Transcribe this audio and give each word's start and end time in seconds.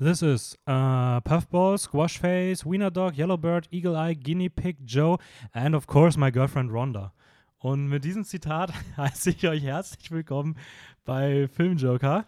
This 0.00 0.22
is 0.22 0.58
uh, 0.66 1.20
Puffball, 1.20 1.78
Squashface, 1.78 2.66
Wiener 2.66 2.90
Dog, 2.90 3.16
Yellowbird, 3.16 3.68
Eagle 3.70 3.94
Eye, 3.94 4.14
Guinea 4.14 4.48
Pig, 4.48 4.78
Joe 4.84 5.20
and 5.54 5.72
of 5.76 5.86
course 5.86 6.16
my 6.16 6.32
girlfriend 6.32 6.72
Rhonda. 6.72 7.12
Und 7.58 7.86
mit 7.86 8.04
diesem 8.04 8.24
Zitat 8.24 8.72
heiße 8.96 9.30
ich 9.30 9.46
euch 9.46 9.62
herzlich 9.62 10.10
willkommen 10.10 10.56
bei 11.04 11.46
Filmjoker. 11.46 12.26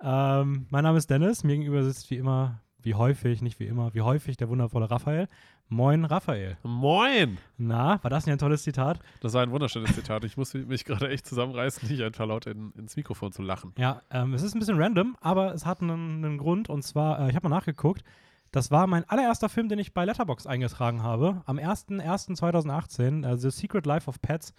Ähm, 0.00 0.66
mein 0.70 0.84
Name 0.84 0.96
ist 0.96 1.10
Dennis, 1.10 1.42
mir 1.42 1.56
gegenüber 1.56 1.82
sitzt 1.82 2.08
wie 2.12 2.18
immer, 2.18 2.62
wie 2.82 2.94
häufig, 2.94 3.42
nicht 3.42 3.58
wie 3.58 3.66
immer, 3.66 3.92
wie 3.94 4.02
häufig 4.02 4.36
der 4.36 4.48
wundervolle 4.48 4.88
Raphael. 4.88 5.28
Moin, 5.70 6.06
Raphael. 6.06 6.56
Moin! 6.62 7.36
Na, 7.58 8.02
war 8.02 8.08
das 8.08 8.24
nicht 8.24 8.32
ein 8.32 8.38
tolles 8.38 8.62
Zitat? 8.62 9.00
Das 9.20 9.34
war 9.34 9.42
ein 9.42 9.50
wunderschönes 9.50 9.94
Zitat. 9.94 10.24
Ich 10.24 10.38
muss 10.38 10.54
mich 10.54 10.86
gerade 10.86 11.10
echt 11.10 11.26
zusammenreißen, 11.26 11.86
nicht 11.90 12.02
einfach 12.02 12.24
laut 12.26 12.46
in, 12.46 12.72
ins 12.72 12.96
Mikrofon 12.96 13.32
zu 13.32 13.42
lachen. 13.42 13.74
Ja, 13.76 14.00
ähm, 14.10 14.32
es 14.32 14.42
ist 14.42 14.54
ein 14.54 14.60
bisschen 14.60 14.80
random, 14.80 15.18
aber 15.20 15.52
es 15.52 15.66
hat 15.66 15.82
einen, 15.82 16.24
einen 16.24 16.38
Grund. 16.38 16.70
Und 16.70 16.84
zwar, 16.84 17.20
äh, 17.20 17.28
ich 17.28 17.36
habe 17.36 17.50
mal 17.50 17.54
nachgeguckt, 17.54 18.02
das 18.50 18.70
war 18.70 18.86
mein 18.86 19.06
allererster 19.10 19.50
Film, 19.50 19.68
den 19.68 19.78
ich 19.78 19.92
bei 19.92 20.06
Letterbox 20.06 20.46
eingetragen 20.46 21.02
habe. 21.02 21.42
Am 21.44 21.58
01.01.2018, 21.58 23.30
äh, 23.30 23.36
The 23.36 23.50
Secret 23.50 23.84
Life 23.84 24.08
of 24.08 24.22
Pets. 24.22 24.54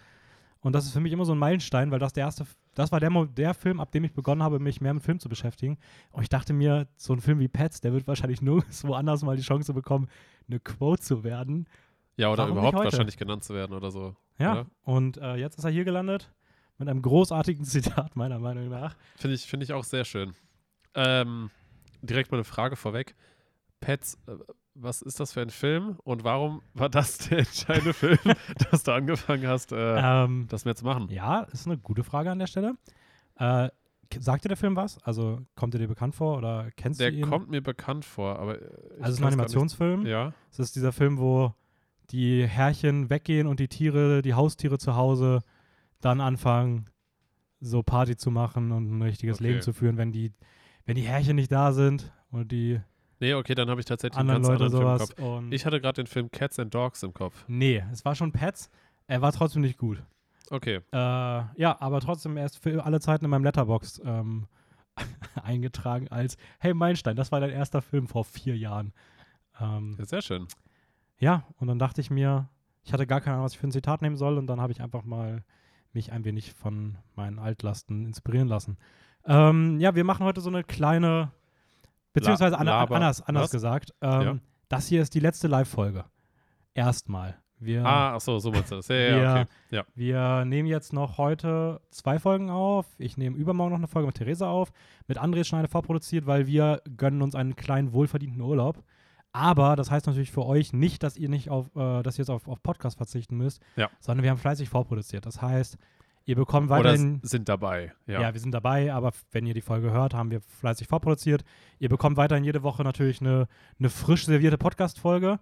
Und 0.60 0.74
das 0.74 0.84
ist 0.84 0.92
für 0.92 1.00
mich 1.00 1.12
immer 1.12 1.24
so 1.24 1.32
ein 1.32 1.38
Meilenstein, 1.38 1.90
weil 1.90 1.98
das 1.98 2.12
der 2.12 2.24
erste, 2.24 2.44
das 2.74 2.92
war 2.92 3.00
der, 3.00 3.10
der 3.26 3.54
Film, 3.54 3.80
ab 3.80 3.92
dem 3.92 4.04
ich 4.04 4.12
begonnen 4.12 4.42
habe, 4.42 4.58
mich 4.58 4.80
mehr 4.80 4.92
mit 4.92 5.02
Film 5.02 5.18
zu 5.18 5.28
beschäftigen. 5.28 5.78
Und 6.12 6.22
ich 6.22 6.28
dachte 6.28 6.52
mir, 6.52 6.86
so 6.96 7.14
ein 7.14 7.20
Film 7.20 7.38
wie 7.38 7.48
Pets, 7.48 7.80
der 7.80 7.92
wird 7.92 8.06
wahrscheinlich 8.06 8.42
nirgendwo 8.42 8.94
anders 8.94 9.22
mal 9.22 9.36
die 9.36 9.42
Chance 9.42 9.72
bekommen, 9.72 10.08
eine 10.48 10.60
Quote 10.60 11.02
zu 11.02 11.24
werden. 11.24 11.66
Ja, 12.16 12.30
oder 12.30 12.44
Warum 12.44 12.58
überhaupt 12.58 12.76
wahrscheinlich 12.76 13.16
genannt 13.16 13.44
zu 13.44 13.54
werden 13.54 13.74
oder 13.74 13.90
so. 13.90 14.14
Ja, 14.38 14.52
Oder? 14.52 14.66
und 14.82 15.16
äh, 15.18 15.36
jetzt 15.36 15.58
ist 15.58 15.64
er 15.64 15.70
hier 15.70 15.84
gelandet 15.84 16.30
mit 16.76 16.88
einem 16.88 17.02
großartigen 17.02 17.64
Zitat, 17.66 18.16
meiner 18.16 18.38
Meinung 18.38 18.68
nach. 18.68 18.96
Finde 19.16 19.36
ich, 19.36 19.46
finde 19.46 19.64
ich 19.64 19.72
auch 19.72 19.84
sehr 19.84 20.04
schön. 20.04 20.34
Ähm, 20.94 21.50
direkt 22.02 22.30
mal 22.30 22.38
eine 22.38 22.44
Frage 22.44 22.76
vorweg. 22.76 23.14
Pets, 23.80 24.18
äh, 24.26 24.32
was 24.74 25.02
ist 25.02 25.20
das 25.20 25.32
für 25.32 25.40
ein 25.42 25.50
Film 25.50 25.96
und 26.04 26.24
warum 26.24 26.62
war 26.74 26.88
das 26.88 27.18
der 27.18 27.38
entscheidende 27.40 27.92
Film, 27.92 28.18
dass 28.70 28.82
du 28.82 28.92
angefangen 28.92 29.46
hast, 29.46 29.72
äh, 29.72 29.96
Ähm, 30.24 30.46
das 30.48 30.64
mehr 30.64 30.76
zu 30.76 30.84
machen? 30.84 31.08
Ja, 31.10 31.42
ist 31.52 31.66
eine 31.66 31.78
gute 31.78 32.04
Frage 32.04 32.30
an 32.30 32.38
der 32.38 32.46
Stelle. 32.46 32.74
Äh, 33.36 33.68
sagt 34.18 34.44
dir 34.44 34.48
der 34.48 34.56
Film 34.56 34.76
was? 34.76 34.98
Also 35.04 35.40
kommt 35.54 35.74
er 35.74 35.80
dir 35.80 35.88
bekannt 35.88 36.14
vor 36.14 36.36
oder 36.38 36.70
kennst 36.76 37.00
Der 37.00 37.10
du 37.10 37.18
ihn? 37.18 37.28
kommt 37.28 37.48
mir 37.50 37.62
bekannt 37.62 38.04
vor, 38.04 38.38
aber 38.38 38.60
äh, 38.60 38.64
also 39.00 39.02
es 39.02 39.10
ist 39.10 39.20
ein 39.20 39.26
Animationsfilm. 39.26 40.06
Ja, 40.06 40.32
Es 40.50 40.58
ist 40.58 40.76
dieser 40.76 40.92
Film, 40.92 41.18
wo 41.18 41.54
die 42.10 42.46
Herrchen 42.46 43.08
weggehen 43.10 43.46
und 43.46 43.60
die 43.60 43.68
Tiere, 43.68 44.22
die 44.22 44.34
Haustiere 44.34 44.78
zu 44.78 44.96
Hause 44.96 45.40
dann 46.00 46.20
anfangen, 46.20 46.86
so 47.60 47.82
Party 47.82 48.16
zu 48.16 48.30
machen 48.30 48.72
und 48.72 48.98
ein 48.98 49.02
richtiges 49.02 49.36
Okay. 49.38 49.48
Leben 49.48 49.60
zu 49.62 49.72
führen, 49.72 49.96
wenn 49.96 50.10
die, 50.12 50.32
wenn 50.86 50.96
die 50.96 51.02
Herrchen 51.02 51.36
nicht 51.36 51.52
da 51.52 51.72
sind 51.72 52.12
und 52.30 52.50
die 52.50 52.80
nee, 53.20 53.34
okay, 53.34 53.54
dann 53.54 53.70
habe 53.70 53.80
ich 53.80 53.86
tatsächlich 53.86 54.18
einen 54.18 54.30
anderen 54.30 54.58
ganz 54.58 54.72
Leute 54.72 54.76
anderen 54.76 55.06
Film 55.08 55.18
im. 55.18 55.34
Kopf. 55.48 55.52
Ich 55.54 55.66
hatte 55.66 55.80
gerade 55.80 56.02
den 56.02 56.06
Film 56.06 56.30
Cats 56.30 56.58
and 56.58 56.74
Dogs 56.74 57.02
im 57.02 57.12
Kopf. 57.14 57.44
nee, 57.48 57.82
es 57.92 58.04
war 58.04 58.14
schon 58.14 58.32
Pets. 58.32 58.70
Er 59.06 59.22
war 59.22 59.32
trotzdem 59.32 59.62
nicht 59.62 59.78
gut. 59.78 60.02
Okay, 60.50 60.80
Äh, 60.92 60.96
ja, 60.96 61.76
aber 61.80 62.00
trotzdem 62.00 62.36
erst 62.36 62.58
für 62.58 62.84
alle 62.84 62.98
Zeiten 63.00 63.24
in 63.24 63.30
meinem 63.30 63.44
Letterbox 63.44 64.00
ähm, 64.04 64.46
eingetragen 65.42 66.08
als 66.08 66.36
Hey 66.58 66.74
Meilenstein, 66.74 67.14
das 67.16 67.30
war 67.30 67.40
dein 67.40 67.50
erster 67.50 67.82
Film 67.82 68.08
vor 68.08 68.24
vier 68.24 68.56
Jahren. 68.56 68.92
Ähm, 69.60 69.94
ja, 69.98 70.04
sehr 70.04 70.22
schön. 70.22 70.48
ja, 71.18 71.44
und 71.58 71.68
dann 71.68 71.78
dachte 71.78 72.00
ich 72.00 72.10
mir, 72.10 72.48
ich 72.82 72.92
hatte 72.92 73.06
gar 73.06 73.20
keine 73.20 73.34
Ahnung, 73.34 73.44
was 73.44 73.52
ich 73.52 73.58
für 73.58 73.68
ein 73.68 73.72
Zitat 73.72 74.02
nehmen 74.02 74.16
soll 74.16 74.38
und 74.38 74.46
dann 74.48 74.60
habe 74.60 74.72
ich 74.72 74.80
einfach 74.80 75.04
mal 75.04 75.44
mich 75.92 76.12
ein 76.12 76.24
wenig 76.24 76.52
von 76.52 76.96
meinen 77.14 77.38
Altlasten 77.38 78.04
inspirieren 78.06 78.48
lassen. 78.48 78.76
Ähm, 79.24 79.78
ja, 79.80 79.94
wir 79.94 80.04
machen 80.04 80.24
heute 80.24 80.40
so 80.40 80.48
eine 80.48 80.64
kleine, 80.64 81.30
beziehungsweise 82.12 82.58
an, 82.58 82.66
Laber- 82.66 82.96
anders, 82.96 83.22
anders 83.22 83.44
was? 83.44 83.50
gesagt, 83.50 83.94
ähm, 84.00 84.20
Ja. 84.22 84.36
das 84.68 84.86
hier 84.88 85.02
ist 85.02 85.14
die 85.14 85.20
letzte 85.20 85.48
Live-Folge. 85.48 86.04
Erstmal. 86.74 87.36
Wir, 87.62 87.84
Ah, 87.84 88.14
ach 88.14 88.20
so, 88.22 88.38
so 88.38 88.50
meinst 88.50 88.70
du 88.70 88.76
das. 88.76 88.88
Ja, 88.88 88.94
wir, 88.94 89.18
ja, 89.18 89.32
okay. 89.42 89.46
Ja. 89.70 89.84
wir 89.94 90.44
nehmen 90.46 90.66
jetzt 90.66 90.94
noch 90.94 91.18
heute 91.18 91.80
zwei 91.90 92.18
Folgen 92.18 92.48
auf. 92.48 92.86
Ich 92.96 93.18
nehme 93.18 93.36
übermorgen 93.36 93.72
noch 93.72 93.78
eine 93.78 93.86
Folge 93.86 94.06
mit 94.06 94.16
Theresa 94.16 94.48
auf. 94.48 94.72
Mit 95.08 95.18
André 95.20 95.44
Schneider 95.44 95.68
vorproduziert, 95.68 96.26
weil 96.26 96.46
wir 96.46 96.80
gönnen 96.96 97.20
uns 97.20 97.34
einen 97.34 97.56
kleinen 97.56 97.92
wohlverdienten 97.92 98.40
Urlaub. 98.40 98.82
Aber 99.32 99.76
das 99.76 99.90
heißt 99.90 100.06
natürlich 100.06 100.32
für 100.32 100.46
euch 100.46 100.72
nicht, 100.72 101.02
dass 101.02 101.16
ihr 101.18 101.28
nicht 101.28 101.50
auf, 101.50 101.66
äh, 101.76 102.02
dass 102.02 102.16
ihr 102.16 102.22
jetzt 102.22 102.30
auf, 102.30 102.48
auf 102.48 102.62
Podcast 102.62 102.96
verzichten 102.96 103.36
müsst, 103.36 103.60
Ja. 103.76 103.90
sondern 104.00 104.22
wir 104.24 104.30
haben 104.30 104.38
fleißig 104.38 104.70
vorproduziert. 104.70 105.26
Das 105.26 105.42
heißt, 105.42 105.76
ihr 106.24 106.36
bekommt 106.36 106.70
Oder 106.70 106.78
weiterhin. 106.80 107.20
s- 107.22 107.30
sind 107.30 107.48
dabei. 107.48 107.92
Ja. 108.06 108.20
Ja. 108.20 108.32
wir 108.34 108.40
sind 108.40 108.52
dabei, 108.52 108.92
aber 108.92 109.10
wenn 109.32 109.46
ihr 109.46 109.54
die 109.54 109.60
Folge 109.60 109.90
hört, 109.90 110.14
haben 110.14 110.30
wir 110.30 110.40
fleißig 110.40 110.86
vorproduziert. 110.88 111.44
Ihr 111.78 111.88
bekommt 111.88 112.16
weiterhin 112.16 112.44
jede 112.44 112.62
Woche 112.62 112.82
natürlich 112.84 113.20
eine, 113.20 113.46
eine 113.78 113.88
frisch 113.90 114.26
servierte 114.26 114.58
Podcast-Folge, 114.58 115.38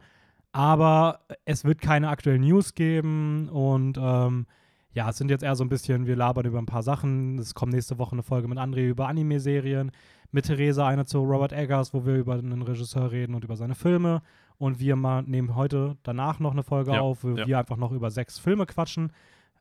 aber 0.53 1.21
es 1.45 1.65
wird 1.65 1.81
keine 1.81 2.09
aktuellen 2.09 2.43
News 2.43 2.75
geben 2.75 3.49
und 3.49 3.99
ähm, 4.01 4.47
ja, 4.93 5.11
es 5.11 5.19
sind 5.19 5.31
jetzt 5.31 5.43
eher 5.45 5.55
so 5.55 5.63
ein 5.65 5.69
bisschen, 5.69 6.07
wir 6.07 6.17
labern 6.17 6.47
über 6.47 6.59
ein 6.59 6.67
paar 6.67 6.83
Sachen. 6.83 7.39
Es 7.39 7.55
kommt 7.55 7.73
nächste 7.73 7.99
Woche 7.99 8.13
eine 8.13 8.23
Folge 8.23 8.49
mit 8.49 8.59
André 8.59 8.89
über 8.89 9.07
Anime-Serien, 9.07 9.93
mit 10.33 10.47
Theresa 10.47 10.89
eine 10.89 11.05
zu 11.05 11.19
Robert 11.23 11.53
Eggers, 11.53 11.93
wo 11.95 12.05
wir 12.07 12.17
über 12.17 12.35
einen 12.35 12.63
Regisseur 12.63 13.13
reden 13.13 13.35
und 13.35 13.45
über 13.45 13.57
seine 13.57 13.75
Filme. 13.75 14.23
Und 14.57 14.81
wir 14.81 14.97
mal 14.97 15.23
nehmen 15.23 15.55
heute 15.55 15.97
danach 16.03 16.41
noch 16.41 16.51
eine 16.53 16.65
Folge 16.65 16.93
Ja, 16.93 17.01
auf, 17.01 17.23
wo 17.23 17.37
ja. 17.37 17.47
wir 17.47 17.59
einfach 17.59 17.77
noch 17.77 17.93
über 17.93 18.11
sechs 18.11 18.39
Filme 18.41 18.67
quatschen, 18.67 19.13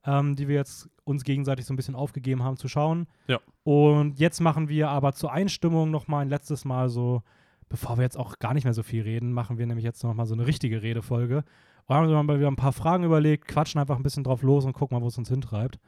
ähm, 0.05 0.35
die 0.35 0.47
wir 0.47 0.55
jetzt 0.55 0.89
uns 1.03 1.23
gegenseitig 1.23 1.65
so 1.65 1.73
ein 1.73 1.77
bisschen 1.77 1.95
aufgegeben 1.95 2.43
haben 2.43 2.57
zu 2.57 2.67
schauen. 2.67 3.07
Ja. 3.27 3.39
Und 3.63 4.19
jetzt 4.19 4.39
machen 4.41 4.69
wir 4.69 4.89
aber 4.89 5.13
zur 5.13 5.31
Einstimmung 5.31 5.91
noch 5.91 6.07
mal 6.07 6.19
ein 6.19 6.29
letztes 6.29 6.65
Mal 6.65 6.89
so, 6.89 7.23
bevor 7.69 7.97
wir 7.97 8.03
jetzt 8.03 8.17
auch 8.17 8.39
gar 8.39 8.53
nicht 8.53 8.63
mehr 8.63 8.73
so 8.73 8.83
viel 8.83 9.03
reden, 9.03 9.31
machen 9.33 9.57
wir 9.57 9.65
nämlich 9.65 9.85
jetzt 9.85 10.03
noch 10.03 10.13
mal 10.13 10.25
so 10.25 10.33
eine 10.33 10.47
richtige 10.47 10.81
Redefolge. 10.81 11.43
Und 11.85 11.95
haben 11.95 12.09
wir 12.09 12.23
mal 12.23 12.37
wieder 12.37 12.51
ein 12.51 12.57
paar 12.57 12.73
Fragen 12.73 13.03
überlegt, 13.05 13.47
quatschen 13.47 13.79
einfach 13.79 13.95
ein 13.95 14.03
bisschen 14.03 14.23
drauf 14.23 14.41
los 14.41 14.65
und 14.65 14.73
gucken 14.73 14.97
mal, 14.97 15.03
wo 15.03 15.07
es 15.07 15.17
uns 15.17 15.29
hintreibt. 15.29 15.79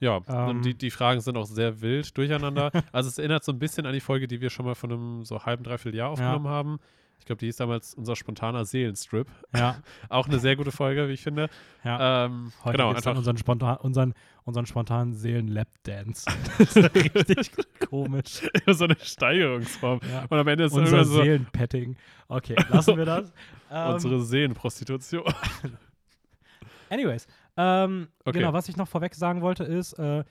Ja, 0.00 0.20
Ähm. 0.28 0.48
und 0.48 0.64
die, 0.64 0.74
die 0.76 0.90
Fragen 0.90 1.20
sind 1.20 1.36
auch 1.38 1.46
sehr 1.46 1.80
wild 1.80 2.16
durcheinander. 2.18 2.70
also 2.92 3.08
es 3.08 3.16
erinnert 3.18 3.44
so 3.44 3.52
ein 3.52 3.58
bisschen 3.58 3.86
an 3.86 3.94
die 3.94 4.00
Folge, 4.00 4.28
die 4.28 4.42
wir 4.42 4.50
schon 4.50 4.66
mal 4.66 4.74
von 4.74 4.92
einem 4.92 5.24
so 5.24 5.44
halben, 5.44 5.64
dreiviertel 5.64 5.96
Jahr 5.96 6.10
aufgenommen 6.10 6.48
haben. 6.48 6.78
Ich 7.26 7.28
glaube, 7.28 7.40
die 7.40 7.46
hieß 7.46 7.56
damals 7.56 7.92
unser 7.94 8.14
spontaner 8.14 8.64
Seelenstrip. 8.64 9.26
Ja, 9.52 9.82
Auch 10.08 10.28
eine 10.28 10.38
sehr 10.38 10.54
gute 10.54 10.70
Folge, 10.70 11.08
wie 11.08 11.14
ich 11.14 11.24
finde. 11.24 11.48
ja. 11.82 12.26
Ähm, 12.26 12.52
Heute 12.62 12.76
genau, 12.76 12.90
einfach. 12.94 13.16
unseren, 13.16 13.36
spontan, 13.36 13.78
unseren, 13.78 14.14
unseren 14.44 14.64
spontanen 14.64 15.12
Seelen-Lap-Dance. 15.12 16.24
das 16.58 16.76
ist 16.76 16.94
richtig 16.94 17.50
komisch. 17.90 18.48
so 18.68 18.84
eine 18.84 18.94
Steigerungsform. 19.00 19.98
Ja. 20.08 20.26
Und 20.28 20.38
am 20.38 20.46
Ende 20.46 20.66
ist 20.66 20.72
es 20.72 20.78
Unser 20.78 21.04
so 21.04 21.20
Seelenpetting. 21.20 21.96
Okay, 22.28 22.54
lassen 22.68 22.96
wir 22.96 23.04
das. 23.04 23.32
Ähm, 23.72 23.94
unsere 23.94 24.22
Seelenprostitution. 24.22 25.24
Anyways, 26.90 27.26
ähm, 27.56 28.06
Okay. 28.24 28.38
genau, 28.38 28.52
was 28.52 28.68
ich 28.68 28.76
noch 28.76 28.86
vorweg 28.86 29.16
sagen 29.16 29.40
wollte 29.42 29.64
ist, 29.64 29.94
äh, 29.94 30.22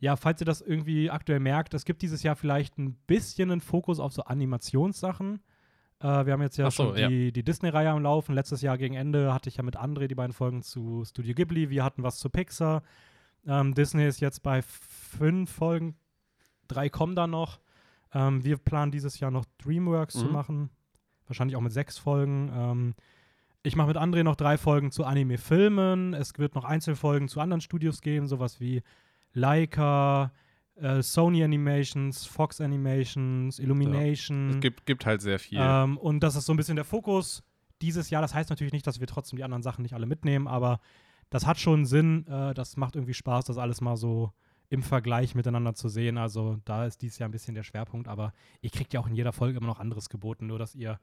ja, 0.00 0.16
falls 0.16 0.40
ihr 0.40 0.46
das 0.46 0.62
irgendwie 0.62 1.10
aktuell 1.10 1.40
merkt, 1.40 1.74
es 1.74 1.84
gibt 1.84 2.00
dieses 2.00 2.22
Jahr 2.22 2.36
vielleicht 2.36 2.78
ein 2.78 2.94
bisschen 3.06 3.50
einen 3.50 3.60
Fokus 3.60 4.00
auf 4.00 4.14
so 4.14 4.22
Animationssachen. 4.22 5.40
Äh, 6.00 6.26
wir 6.26 6.32
haben 6.32 6.42
jetzt 6.42 6.56
ja 6.56 6.70
so, 6.70 6.84
schon 6.88 6.96
ja. 6.96 7.08
die, 7.08 7.32
die 7.32 7.42
Disney-Reihe 7.42 7.90
am 7.90 8.02
Laufen. 8.02 8.34
Letztes 8.34 8.62
Jahr 8.62 8.78
gegen 8.78 8.94
Ende 8.94 9.32
hatte 9.34 9.48
ich 9.48 9.56
ja 9.56 9.62
mit 9.62 9.76
André 9.76 10.06
die 10.06 10.14
beiden 10.14 10.32
Folgen 10.32 10.62
zu 10.62 11.04
Studio 11.04 11.34
Ghibli. 11.34 11.70
Wir 11.70 11.84
hatten 11.84 12.02
was 12.02 12.18
zu 12.18 12.30
Pixar. 12.30 12.82
Ähm, 13.46 13.74
Disney 13.74 14.06
ist 14.06 14.20
jetzt 14.20 14.42
bei 14.42 14.62
fünf 14.62 15.50
Folgen. 15.50 15.96
Drei 16.68 16.88
kommen 16.88 17.16
da 17.16 17.26
noch. 17.26 17.60
Ähm, 18.12 18.44
wir 18.44 18.56
planen 18.58 18.92
dieses 18.92 19.20
Jahr 19.20 19.30
noch 19.30 19.44
DreamWorks 19.64 20.14
zu 20.14 20.26
Mhm. 20.26 20.32
machen. 20.32 20.70
Wahrscheinlich 21.26 21.56
auch 21.56 21.60
mit 21.60 21.72
sechs 21.72 21.98
Folgen. 21.98 22.50
Ähm, 22.54 22.94
ich 23.62 23.76
mache 23.76 23.88
mit 23.88 23.96
André 23.96 24.22
noch 24.22 24.36
drei 24.36 24.56
Folgen 24.56 24.90
zu 24.90 25.04
Anime-Filmen. 25.04 26.14
Es 26.14 26.32
wird 26.38 26.54
noch 26.54 26.64
Einzelfolgen 26.64 27.28
zu 27.28 27.40
anderen 27.40 27.60
Studios 27.60 28.00
geben, 28.00 28.26
sowas 28.26 28.60
wie 28.60 28.82
Leica, 29.34 30.32
äh, 30.80 31.02
Sony 31.02 31.42
Animations, 31.42 32.24
Fox 32.26 32.60
Animations, 32.60 33.58
Illumination. 33.58 34.50
es 34.50 34.60
gibt, 34.60 34.86
gibt 34.86 35.06
halt 35.06 35.20
sehr 35.20 35.38
viel. 35.38 35.58
Ähm, 35.60 35.98
und 35.98 36.20
das 36.20 36.36
ist 36.36 36.46
so 36.46 36.52
ein 36.52 36.56
bisschen 36.56 36.76
der 36.76 36.84
Fokus 36.84 37.42
dieses 37.82 38.10
Jahr. 38.10 38.22
Das 38.22 38.34
heißt 38.34 38.50
natürlich 38.50 38.72
nicht, 38.72 38.86
dass 38.86 39.00
wir 39.00 39.06
trotzdem 39.06 39.36
die 39.36 39.44
anderen 39.44 39.62
Sachen 39.62 39.82
nicht 39.82 39.94
alle 39.94 40.06
mitnehmen, 40.06 40.48
aber 40.48 40.80
das 41.30 41.46
hat 41.46 41.58
schon 41.58 41.86
Sinn. 41.86 42.26
Äh, 42.26 42.54
das 42.54 42.76
macht 42.76 42.96
irgendwie 42.96 43.14
Spaß, 43.14 43.46
das 43.46 43.58
alles 43.58 43.80
mal 43.80 43.96
so 43.96 44.32
im 44.70 44.82
Vergleich 44.82 45.34
miteinander 45.34 45.74
zu 45.74 45.88
sehen. 45.88 46.18
Also 46.18 46.58
da 46.64 46.86
ist 46.86 47.00
dieses 47.00 47.18
Jahr 47.18 47.28
ein 47.28 47.32
bisschen 47.32 47.54
der 47.54 47.62
Schwerpunkt, 47.62 48.06
aber 48.06 48.32
ihr 48.60 48.70
kriegt 48.70 48.92
ja 48.92 49.00
auch 49.00 49.06
in 49.06 49.14
jeder 49.14 49.32
Folge 49.32 49.58
immer 49.58 49.66
noch 49.66 49.80
anderes 49.80 50.08
geboten, 50.10 50.46
nur 50.46 50.58
dass 50.58 50.74
ihr 50.74 51.00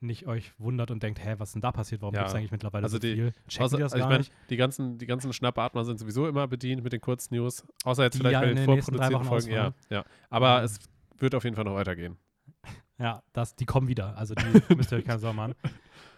nicht 0.00 0.26
euch 0.26 0.52
wundert 0.58 0.90
und 0.90 1.02
denkt, 1.02 1.24
hä, 1.24 1.34
was 1.38 1.48
ist 1.50 1.54
denn 1.54 1.62
da 1.62 1.72
passiert? 1.72 2.00
Warum 2.02 2.14
Ja. 2.14 2.20
gibt 2.20 2.30
es 2.30 2.34
eigentlich 2.36 2.50
mittlerweile 2.52 2.84
Also 2.84 2.96
so 2.96 3.00
die- 3.00 3.14
viel? 3.14 3.32
Checken 3.48 3.64
Außer, 3.64 3.76
die 3.76 3.82
das 3.82 3.92
also 3.94 4.04
ich 4.04 4.08
meine, 4.10 4.24
die 4.50 4.56
ganzen, 4.56 4.98
die 4.98 5.06
ganzen 5.06 5.32
Schnappatmer 5.32 5.84
sind 5.84 5.98
sowieso 5.98 6.28
immer 6.28 6.46
bedient 6.46 6.82
mit 6.84 6.92
den 6.92 7.00
Kurznews. 7.00 7.64
Außer 7.84 8.04
jetzt 8.04 8.14
Die 8.14 8.18
vielleicht 8.18 8.34
ja 8.34 8.40
bei 8.40 8.54
den 8.54 8.64
vorproduzierten 8.64 9.24
Folgen. 9.24 9.50
Ja, 9.50 9.66
ausfallen. 9.68 9.74
ja. 9.90 10.04
Aber 10.30 10.58
Mhm. 10.58 10.64
es 10.64 10.78
wird 11.18 11.34
auf 11.34 11.44
jeden 11.44 11.56
Fall 11.56 11.64
noch 11.64 11.74
weitergehen. 11.74 12.16
Ja, 13.00 13.22
das, 13.32 13.54
die 13.54 13.64
kommen 13.64 13.86
wieder. 13.86 14.16
Also 14.18 14.34
die 14.34 14.44
müsst 14.76 14.90
ihr 14.92 14.98
euch 14.98 15.04
keine 15.04 15.20
Sorgen 15.20 15.36
machen. 15.36 15.54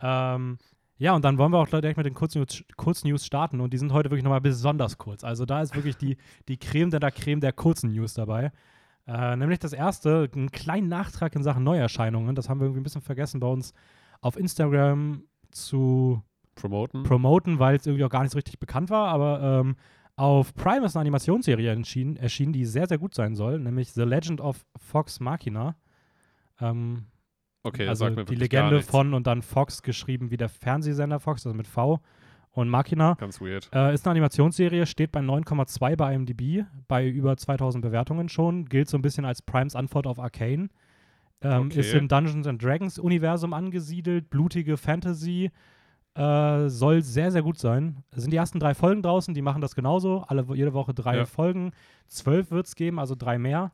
Ähm, 0.01 0.59
ja, 0.97 1.15
und 1.15 1.25
dann 1.25 1.37
wollen 1.39 1.53
wir 1.53 1.59
auch 1.59 1.69
direkt 1.69 1.97
mit 1.99 2.07
den 2.07 2.15
Kurznews, 2.15 2.65
Kurznews 2.77 3.25
starten. 3.27 3.61
Und 3.61 3.73
die 3.73 3.79
sind 3.79 3.93
heute 3.93 4.11
wirklich 4.11 4.25
nochmal 4.25 4.41
besonders 4.41 4.97
kurz. 4.99 5.23
Also 5.25 5.45
da 5.45 5.61
ist 5.63 5.75
wirklich 5.75 5.97
die, 5.97 6.17
die 6.49 6.57
Creme 6.59 6.91
de 6.91 6.99
la 7.01 7.11
Creme 7.11 7.41
der 7.41 7.53
kurzen 7.53 7.93
News 7.93 8.15
dabei. 8.15 8.51
Äh, 9.11 9.37
nämlich 9.37 9.59
das 9.59 9.73
erste, 9.73 10.31
einen 10.33 10.53
kleinen 10.53 10.89
Nachtrag 10.89 11.35
in 11.35 11.43
Sachen 11.43 11.65
Neuerscheinungen. 11.65 12.37
Das 12.37 12.49
haben 12.49 12.61
wir 12.61 12.67
irgendwie 12.67 12.81
ein 12.81 12.85
bisschen 12.85 13.01
vergessen 13.01 13.41
bei 13.41 13.49
uns 13.49 13.75
auf 14.21 14.37
Instagram 14.37 15.25
zu 15.51 16.23
Promoten. 16.55 17.03
promoten, 17.03 17.59
weil 17.59 17.75
es 17.75 17.87
irgendwie 17.87 18.05
auch 18.05 18.11
gar 18.11 18.23
nicht 18.23 18.31
so 18.31 18.39
richtig 18.39 18.61
bekannt 18.61 18.89
war. 18.89 19.09
Aber 19.09 19.43
ähm, 19.43 19.77
auf 20.15 20.55
Prime 20.55 20.87
ist 20.87 20.95
eine 20.95 21.01
Animationsserie 21.01 21.75
erschienen, 21.75 22.17
erschienen, 22.17 22.53
die 22.53 22.65
sehr, 22.65 22.87
sehr 22.87 22.99
gut 22.99 23.15
sein 23.15 23.35
soll, 23.35 23.59
nämlich 23.59 23.93
The 23.93 24.03
Legend 24.03 24.41
of 24.41 24.65
Fox 24.77 25.19
Machina. 25.19 25.75
Ähm, 26.61 27.07
okay, 27.65 27.89
also 27.89 28.11
die 28.11 28.37
Legende 28.37 28.81
von 28.81 29.15
und 29.15 29.27
dann 29.27 29.43
Fox 29.43 29.83
geschrieben 29.83 30.31
wie 30.31 30.37
der 30.37 30.49
Fernsehsender 30.49 31.19
Fox, 31.19 31.45
also 31.47 31.57
mit 31.57 31.67
V 31.67 31.99
und 32.53 32.69
Machina. 32.69 33.15
Ganz 33.15 33.41
weird. 33.41 33.69
Äh, 33.73 33.95
ist 33.95 34.07
eine 34.07 34.13
Animationsserie, 34.13 34.87
steht 34.87 35.13
bei 35.13 35.21
9,2 35.21 35.97
bei 35.97 36.15
IMDb, 36.15 36.65
bei 36.89 37.07
über 37.09 37.37
2000 37.37 37.83
Bewertungen 37.83 38.29
schon, 38.29 38.65
gilt 38.67 38.89
so 38.89 38.99
ein 38.99 39.03
bisschen 39.03 39.25
als 39.25 39.43
Primes 39.43 39.77
Antwort 39.77 40.07
auf 40.07 40.19
Arcane. 40.19 40.69
Ähm, 41.43 41.67
Okay. 41.67 41.81
Ist 41.81 41.95
im 41.95 42.09
Dungeons 42.09 42.47
and 42.47 42.63
Dragons 42.63 42.99
Universum 42.99 43.53
angesiedelt, 43.55 44.29
blutige 44.31 44.77
Fantasy, 44.77 45.51
äh, 46.15 46.69
soll 46.69 47.03
sehr, 47.03 47.31
sehr 47.31 47.43
gut 47.43 47.59
sein. 47.59 48.03
Es 48.11 48.23
sind 48.23 48.31
die 48.33 48.37
ersten 48.37 48.59
drei 48.59 48.75
Folgen 48.75 49.01
draußen, 49.01 49.33
die 49.33 49.43
machen 49.43 49.61
das 49.63 49.75
genauso, 49.75 50.25
alle, 50.27 50.45
jede 50.55 50.75
Woche 50.75 50.93
drei 50.93 51.17
Ja. 51.19 51.25
Folgen. 51.27 51.71
Zwölf 52.09 52.51
wird 52.51 52.67
es 52.67 52.75
geben, 52.75 52.99
also 52.99 53.15
drei 53.15 53.39
mehr. 53.39 53.71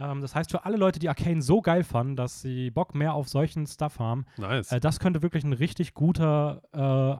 Ähm, 0.00 0.20
das 0.22 0.34
heißt, 0.34 0.50
für 0.50 0.64
alle 0.64 0.78
Leute, 0.78 0.98
die 0.98 1.08
Arcane 1.10 1.42
so 1.42 1.60
geil 1.60 1.84
fanden, 1.84 2.16
dass 2.16 2.40
sie 2.40 2.70
Bock 2.70 2.94
mehr 2.94 3.12
auf 3.14 3.28
solchen 3.28 3.66
Stuff 3.66 3.98
haben, 3.98 4.24
Nice. 4.38 4.72
äh, 4.72 4.80
das 4.80 4.98
könnte 5.00 5.22
wirklich 5.22 5.44
ein 5.44 5.52
richtig 5.52 5.92
guter 5.94 6.62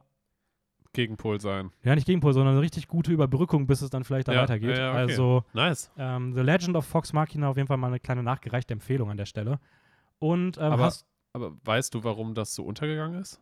äh, 0.00 0.02
Gegenpol 0.96 1.40
sein. 1.40 1.70
ja, 1.84 1.94
nicht 1.94 2.06
Gegenpol, 2.06 2.32
sondern 2.32 2.54
eine 2.54 2.62
richtig 2.62 2.88
gute 2.88 3.12
Überbrückung, 3.12 3.66
bis 3.68 3.82
es 3.82 3.90
dann 3.90 4.02
vielleicht 4.02 4.26
da 4.26 4.32
Ja, 4.32 4.42
weitergeht. 4.42 4.76
ja, 4.76 4.90
okay. 4.90 4.98
Also 4.98 5.44
Nice. 5.52 5.92
ähm, 5.96 6.34
The 6.34 6.40
Legend 6.40 6.74
of 6.76 6.84
Fox 6.84 7.12
Machina 7.12 7.48
auf 7.48 7.56
jeden 7.56 7.68
Fall 7.68 7.76
mal 7.76 7.86
eine 7.88 8.00
kleine 8.00 8.22
nachgereichte 8.24 8.72
Empfehlung 8.74 9.10
an 9.10 9.16
der 9.16 9.26
Stelle. 9.26 9.60
Und 10.18 10.56
ähm, 10.58 10.64
Aber- 10.72 10.84
hast, 10.84 11.06
Aber 11.32 11.52
weißt 11.64 11.94
du, 11.94 12.02
warum 12.02 12.34
das 12.34 12.54
so 12.54 12.64
untergegangen 12.64 13.20
ist? 13.20 13.40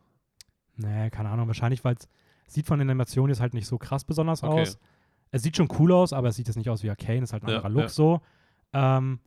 nee, 0.77 1.09
keine 1.11 1.31
Ahnung, 1.31 1.47
wahrscheinlich, 1.47 1.85
weil 1.85 1.95
es 1.95 2.09
sieht 2.53 2.67
von 2.67 2.79
den 2.79 2.91
Animationen 2.91 3.31
jetzt 3.31 3.41
halt 3.41 3.55
nicht 3.55 3.67
so 3.67 3.79
krass 3.79 4.05
besonders 4.05 4.43
Okay. 4.43 4.61
aus. 4.63 4.79
Es 5.31 5.43
sieht 5.43 5.57
schon 5.57 5.69
cool 5.79 5.93
aus, 5.93 6.13
aber 6.13 6.29
es 6.29 6.37
sieht 6.37 6.47
jetzt 6.49 6.57
nicht 6.57 6.69
aus 6.69 6.83
wie 6.83 6.91
Arcane, 6.91 7.23
ist 7.23 7.33
halt 7.33 7.43
ein 7.45 7.49
Ja, 7.49 7.57
anderer 7.57 7.71
Look 7.71 7.83
ja. 7.85 7.89
so. 7.89 8.21
Ähm, 8.73 9.21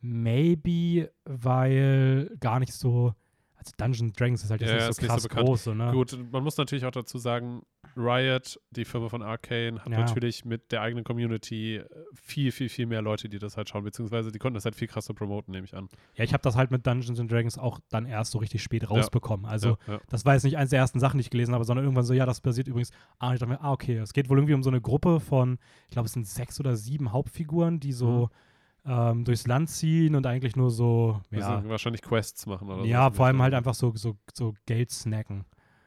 maybe, 0.00 1.10
weil 1.24 2.30
gar 2.40 2.58
nicht 2.60 2.72
so, 2.72 3.14
also 3.56 3.72
Dungeons 3.76 4.12
Dragons 4.14 4.44
ist 4.44 4.50
halt 4.50 4.60
jetzt 4.60 4.70
Ja, 4.70 4.76
nicht 4.76 4.86
so 4.86 4.92
so 5.02 5.06
krass 5.06 5.22
bekannt. 5.22 5.46
groß, 5.48 5.64
so, 5.64 5.74
ne? 5.74 5.90
Gut, 5.92 6.18
man 6.32 6.42
muss 6.44 6.56
natürlich 6.56 6.84
auch 6.84 6.90
dazu 6.90 7.18
sagen, 7.18 7.62
Riot, 7.96 8.60
die 8.70 8.84
Firma 8.84 9.08
von 9.08 9.22
Arcane, 9.22 9.80
hat 9.80 9.88
Ja. 9.90 9.98
natürlich 10.00 10.44
mit 10.44 10.72
der 10.72 10.82
eigenen 10.82 11.04
Community 11.04 11.76
äh, 11.76 11.84
viel, 12.14 12.52
viel, 12.52 12.68
viel 12.68 12.86
mehr 12.86 13.02
Leute, 13.02 13.28
die 13.28 13.38
das 13.38 13.56
halt 13.56 13.68
schauen, 13.68 13.84
beziehungsweise 13.84 14.32
die 14.32 14.38
konnten 14.38 14.54
das 14.54 14.64
halt 14.64 14.74
viel 14.74 14.88
krasser 14.88 15.14
promoten, 15.14 15.52
nehme 15.52 15.64
ich 15.64 15.74
an. 15.74 15.88
Ja, 16.14 16.24
ich 16.24 16.32
habe 16.32 16.42
das 16.42 16.56
halt 16.56 16.70
mit 16.70 16.86
Dungeons 16.86 17.20
and 17.20 17.30
Dragons 17.30 17.58
auch 17.58 17.80
dann 17.90 18.06
erst 18.06 18.32
so 18.32 18.38
richtig 18.38 18.62
spät 18.62 18.88
rausbekommen. 18.90 19.46
Also 19.46 19.76
ja, 19.86 19.94
ja. 19.94 20.00
Das 20.08 20.24
war 20.24 20.34
jetzt 20.34 20.44
nicht 20.44 20.56
eines 20.56 20.70
der 20.70 20.78
ersten 20.80 21.00
Sachen, 21.00 21.18
die 21.18 21.22
ich 21.22 21.30
gelesen 21.30 21.54
habe, 21.54 21.64
sondern 21.64 21.84
irgendwann 21.84 22.04
so, 22.04 22.14
ja, 22.14 22.26
das 22.26 22.40
basiert 22.40 22.68
übrigens. 22.68 22.90
Ah, 23.18 23.32
ich 23.34 23.40
dachte 23.40 23.52
mir, 23.52 23.60
ah, 23.60 23.72
okay, 23.72 23.96
es 23.98 24.12
geht 24.12 24.28
wohl 24.28 24.38
irgendwie 24.38 24.54
um 24.54 24.62
so 24.62 24.70
eine 24.70 24.80
Gruppe 24.80 25.20
von, 25.20 25.58
ich 25.86 25.92
glaube, 25.92 26.06
es 26.06 26.12
sind 26.12 26.26
sechs 26.26 26.58
oder 26.60 26.76
sieben 26.76 27.12
Hauptfiguren, 27.12 27.80
die 27.80 27.92
so 27.92 28.30
ähm, 28.86 29.24
durchs 29.24 29.46
Land 29.46 29.70
ziehen 29.70 30.14
und 30.14 30.26
eigentlich 30.26 30.56
nur 30.56 30.70
so, 30.70 31.20
ja, 31.30 31.66
wahrscheinlich 31.68 32.02
Quests 32.02 32.44
machen 32.46 32.68
oder 32.68 32.82
so. 32.82 32.84
ja 32.86 33.10
vor 33.10 33.26
allem 33.26 33.40
halt 33.40 33.54
einfach 33.54 33.72
so, 33.74 33.92
so, 33.96 34.16
so 34.32 34.52
Geld 34.66 34.90
snacken. 34.90 35.44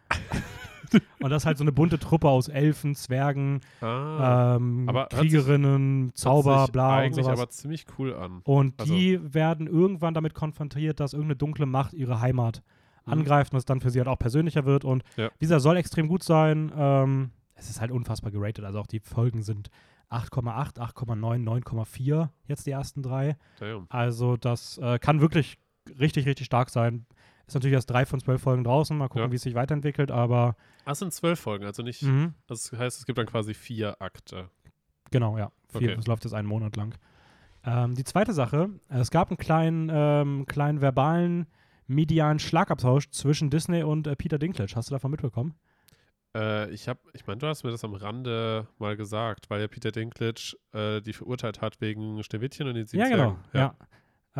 und 1.19 1.29
das 1.29 1.43
ist 1.43 1.45
halt 1.45 1.57
so 1.57 1.63
eine 1.63 1.71
bunte 1.71 1.99
Truppe 1.99 2.29
aus 2.29 2.47
Elfen, 2.47 2.95
Zwergen, 2.95 3.61
Ah, 3.81 4.55
ähm, 4.55 4.87
Aber 4.87 5.01
hört 5.01 5.11
sich- 5.13 5.19
Kriegerinnen, 5.21 6.11
Zauber, 6.13 6.67
bla 6.71 7.03
und 7.03 7.13
sowas. 7.15 7.27
aber 7.39 7.49
ziemlich 7.49 7.85
cool 7.97 8.13
an. 8.13 8.41
Und 8.43 8.79
Also- 8.79 8.93
die 8.93 9.19
werden 9.33 9.67
irgendwann 9.67 10.13
damit 10.13 10.33
konfrontiert, 10.33 10.99
dass 10.99 11.13
irgendeine 11.13 11.35
dunkle 11.37 11.65
Macht 11.65 11.93
ihre 11.93 12.21
Heimat 12.21 12.61
Mhm. 13.05 13.13
angreift 13.13 13.53
und 13.53 13.57
es 13.57 13.65
dann 13.65 13.79
für 13.81 13.89
sie 13.89 13.99
halt 13.99 14.07
auch 14.07 14.19
persönlicher 14.19 14.65
wird. 14.65 14.83
Und 14.85 15.03
Ja. 15.15 15.29
dieser 15.41 15.59
soll 15.59 15.77
extrem 15.77 16.07
gut 16.07 16.23
sein. 16.23 16.71
Ähm, 16.75 17.31
es 17.55 17.69
ist 17.69 17.81
halt 17.81 17.91
unfassbar 17.91 18.31
geratet. 18.31 18.63
Also 18.65 18.79
auch 18.79 18.87
die 18.87 18.99
Folgen 18.99 19.41
sind 19.43 19.69
8,8, 20.09 20.79
8,9, 20.79 21.43
9,4 21.43 22.29
jetzt 22.47 22.65
die 22.65 22.71
ersten 22.71 23.01
drei. 23.03 23.35
Damn. 23.59 23.87
Also 23.89 24.37
das 24.37 24.77
äh, 24.77 24.99
kann 24.99 25.19
wirklich 25.21 25.57
richtig, 25.99 26.25
richtig 26.25 26.45
stark 26.45 26.69
sein. 26.69 27.05
Ist 27.47 27.53
natürlich 27.55 27.73
erst 27.75 27.89
drei 27.89 28.05
von 28.05 28.19
zwölf 28.19 28.41
Folgen 28.41 28.63
draußen. 28.63 28.97
Mal 28.97 29.07
gucken, 29.07 29.23
Ja. 29.23 29.31
wie 29.31 29.35
es 29.37 29.41
sich 29.41 29.55
weiterentwickelt. 29.55 30.11
Aber 30.11 30.55
Ah, 30.85 30.91
es 30.91 30.99
sind 30.99 31.13
zwölf 31.13 31.39
Folgen, 31.39 31.65
also 31.65 31.81
nicht. 31.81 32.03
mhm, 32.03 32.33
Das 32.47 32.71
heißt, 32.71 32.99
es 32.99 33.05
gibt 33.05 33.17
dann 33.17 33.25
quasi 33.25 33.53
vier 33.53 34.01
Akte. 34.01 34.49
genau, 35.11 35.37
ja. 35.37 35.51
Vier, 35.69 35.81
Okay. 35.89 35.95
Das 35.95 36.07
läuft 36.07 36.23
jetzt 36.25 36.33
einen 36.33 36.47
Monat 36.47 36.75
lang. 36.75 36.93
Ähm, 37.65 37.95
die 37.95 38.03
zweite 38.03 38.33
Sache, 38.33 38.69
es 38.89 39.11
gab 39.11 39.29
einen 39.29 39.37
kleinen, 39.37 39.89
ähm, 39.91 40.45
kleinen 40.45 40.81
verbalen 40.81 41.47
medialen 41.89 42.39
Schlagabtausch 42.39 43.09
zwischen 43.11 43.49
Disney 43.49 43.81
und 43.83 44.07
äh, 44.07 44.15
Peter 44.17 44.37
Dinklage. 44.37 44.73
Hast 44.75 44.89
du 44.89 44.93
davon 44.95 45.11
mitbekommen? 45.11 45.55
Äh, 46.35 46.69
ich 46.71 46.89
habe, 46.89 46.99
ich 47.13 47.25
meine, 47.27 47.39
du 47.39 47.47
hast 47.47 47.63
mir 47.63 47.71
das 47.71 47.83
am 47.85 47.93
Rande 47.93 48.67
mal 48.77 48.97
gesagt, 48.97 49.49
weil 49.49 49.61
ja 49.61 49.67
Peter 49.69 49.91
Dinklage 49.91 50.57
äh, 50.73 51.01
die 51.01 51.13
verurteilt 51.13 51.61
hat 51.61 51.79
wegen 51.79 52.21
Schneewittchen 52.23 52.67
und 52.67 52.75
den 52.75 52.85
sieben 52.85 53.03
Ja, 53.03 53.09
genau. 53.09 53.37
Zwergen. 53.51 53.75
Ja. 53.79 53.87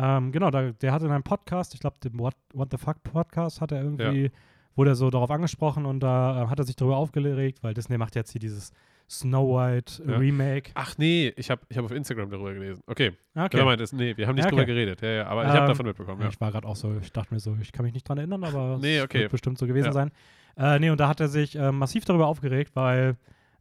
Ähm, 0.00 0.30
genau, 0.32 0.50
da, 0.50 0.70
der 0.70 0.92
hatte 0.92 1.06
in 1.06 1.10
einem 1.12 1.24
Podcast, 1.24 1.74
ich 1.74 1.80
glaube, 1.80 1.96
dem 2.04 2.18
What, 2.18 2.34
What 2.54 2.68
the 2.70 2.78
Fuck 2.78 3.02
Podcast, 3.02 3.60
hat 3.60 3.72
er 3.72 3.82
irgendwie, 3.82 4.30
wurde 4.76 4.92
er 4.92 4.94
so 4.94 5.10
darauf 5.10 5.30
angesprochen 5.30 5.86
und 5.86 6.00
da 6.00 6.44
äh, 6.44 6.46
hat 6.46 6.58
er 6.60 6.64
sich 6.64 6.76
darüber 6.76 6.96
aufgeregt, 6.98 7.58
weil 7.62 7.74
Disney 7.74 7.98
macht 7.98 8.14
jetzt 8.14 8.30
hier 8.30 8.40
dieses 8.40 8.72
Snow 9.10 9.56
White 9.58 10.04
Ja. 10.06 10.18
Remake. 10.18 10.70
Ach 10.74 10.96
nee, 10.98 11.32
ich 11.36 11.50
habe 11.50 11.62
ich 11.68 11.76
hab 11.78 11.84
auf 11.84 11.90
Instagram 11.90 12.30
darüber 12.30 12.52
gelesen. 12.54 12.82
Okay, 12.86 13.12
Okay. 13.34 13.48
genau 13.50 13.64
meint. 13.64 13.92
Nee, 13.92 14.16
wir 14.16 14.26
haben 14.28 14.34
nicht 14.36 14.44
Ja, 14.44 14.50
drüber 14.50 14.62
okay. 14.62 14.72
geredet. 14.72 15.00
Ja, 15.02 15.08
ja, 15.08 15.26
aber 15.26 15.42
ich 15.44 15.48
habe 15.48 15.60
Ähm, 15.62 15.66
davon 15.68 15.86
mitbekommen. 15.86 16.20
Ja. 16.22 16.28
Ich 16.28 16.40
war 16.40 16.52
gerade 16.52 16.68
auch 16.68 16.76
so, 16.76 16.94
ich 17.00 17.10
dachte 17.10 17.32
mir 17.34 17.40
so, 17.40 17.56
ich 17.60 17.72
kann 17.72 17.84
mich 17.84 17.94
nicht 17.94 18.08
dran 18.08 18.18
erinnern, 18.18 18.44
aber 18.44 18.78
Nee, 18.80 18.98
es 18.98 19.04
okay. 19.04 19.20
wird 19.22 19.32
bestimmt 19.32 19.58
so 19.58 19.66
gewesen 19.66 19.86
Ja. 19.86 19.92
sein. 19.92 20.10
Äh, 20.56 20.78
nee, 20.78 20.90
und 20.90 21.00
da 21.00 21.08
hat 21.08 21.20
er 21.20 21.28
sich 21.28 21.56
äh, 21.56 21.72
massiv 21.72 22.04
darüber 22.04 22.26
aufgeregt, 22.26 22.72
weil, 22.76 23.16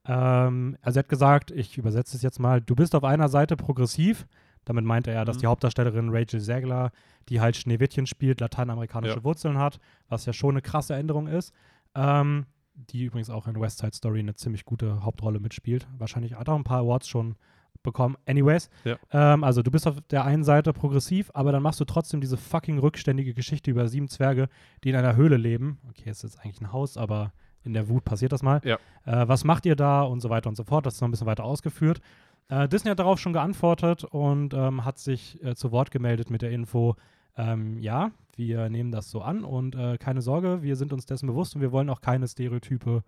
ähm, 0.06 0.78
also 0.81 1.00
er 1.00 1.04
hat 1.04 1.10
gesagt, 1.10 1.51
ich 1.51 1.78
übersetze 1.78 2.16
es 2.18 2.24
jetzt 2.24 2.40
mal, 2.40 2.62
du 2.62 2.75
bist 2.75 2.94
auf 2.95 3.04
einer 3.04 3.30
Seite 3.30 3.56
progressiv, 3.56 4.28
damit 4.68 4.86
meinte 4.86 5.12
er, 5.12 5.25
dass 5.25 5.38
Mhm. 5.38 5.42
die 5.42 5.48
Hauptdarstellerin 5.48 6.10
Rachel 6.10 6.40
Zegler, 6.42 6.92
die 7.30 7.42
halt 7.42 7.56
Schneewittchen 7.56 8.06
spielt, 8.06 8.40
lateinamerikanische 8.42 9.16
Ja. 9.18 9.24
Wurzeln 9.24 9.58
hat, 9.58 9.80
was 10.10 10.25
ja 10.25 10.34
schon 10.34 10.52
eine 10.52 10.62
krasse 10.62 10.96
Änderung 10.96 11.28
ist, 11.28 11.54
ähm, 11.96 12.46
die 12.75 13.06
übrigens 13.06 13.30
auch 13.30 13.48
in 13.48 13.60
West 13.60 13.80
Side 13.80 13.96
Story 13.96 14.19
eine 14.19 14.36
ziemlich 14.36 14.64
gute 14.66 15.04
Hauptrolle 15.04 15.40
mitspielt. 15.40 15.88
Wahrscheinlich 15.98 16.36
hat 16.36 16.48
auch 16.50 16.56
ein 16.56 16.64
paar 16.64 16.80
Awards 16.81 17.08
schon 17.08 17.36
bekommen. 17.84 18.16
Anyways, 18.25 18.69
Ja. 18.84 18.98
ähm, 19.12 19.44
also 19.44 19.62
du 19.62 19.72
bist 19.72 19.88
auf 19.88 20.02
der 20.10 20.25
einen 20.25 20.44
Seite 20.44 20.74
progressiv, 20.74 21.31
aber 21.34 21.52
dann 21.52 21.64
machst 21.64 21.80
du 21.80 21.86
trotzdem 21.86 22.22
diese 22.22 22.36
fucking 22.38 22.80
rückständige 22.80 23.34
Geschichte 23.34 23.72
über 23.72 23.88
sieben 23.88 24.10
Zwerge, 24.10 24.50
die 24.84 24.90
in 24.90 24.96
einer 24.96 25.16
Höhle 25.16 25.38
leben. 25.38 25.80
Okay, 25.90 26.10
es 26.10 26.18
ist 26.24 26.33
jetzt 26.33 26.40
eigentlich 26.44 26.59
ein 26.62 26.71
Haus, 26.74 26.97
aber 26.97 27.31
in 27.64 27.74
der 27.74 27.88
Wut 27.90 28.04
passiert 28.06 28.31
das 28.31 28.44
mal. 28.44 28.62
Ja. 28.64 28.76
Äh, 29.06 29.28
was 29.28 29.44
macht 29.44 29.66
ihr 29.66 29.76
da 29.76 30.02
und 30.04 30.19
so 30.21 30.30
weiter 30.30 30.50
und 30.50 30.56
so 30.56 30.64
fort. 30.64 30.86
Das 30.86 30.95
ist 30.95 31.02
noch 31.02 31.07
ein 31.07 31.12
bisschen 31.12 31.28
weiter 31.28 31.44
ausgeführt. 31.45 32.00
Äh, 32.49 32.68
Disney 32.69 32.89
hat 32.89 32.99
darauf 32.99 33.19
schon 33.19 33.33
geantwortet 33.33 34.04
und 34.04 34.54
ähm, 34.54 34.85
hat 34.85 34.99
sich 34.99 35.44
äh, 35.44 35.56
zu 35.56 35.71
Wort 35.71 35.92
gemeldet 35.92 36.30
mit 36.30 36.42
der 36.42 36.51
Info, 36.51 36.95
ähm, 37.35 37.77
ja, 37.80 38.11
wir 38.35 38.69
nehmen 38.69 38.92
das 38.92 39.09
so 39.09 39.21
an 39.21 39.44
und 39.44 39.75
äh, 39.75 39.97
keine 39.97 40.21
Sorge, 40.21 40.61
wir 40.61 40.75
sind 40.75 40.94
uns 40.94 41.06
dessen 41.06 41.27
bewusst 41.27 41.56
und 41.56 41.61
wir 41.61 41.71
wollen 41.71 41.89
auch 41.89 42.01
keine 42.01 42.27
Stereotype 42.27 43.04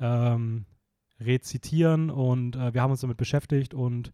ähm, 0.00 0.64
rezitieren 1.20 2.10
und 2.10 2.56
äh, 2.56 2.72
wir 2.72 2.82
haben 2.82 2.90
uns 2.90 3.00
damit 3.00 3.16
beschäftigt 3.16 3.74
und 3.74 4.12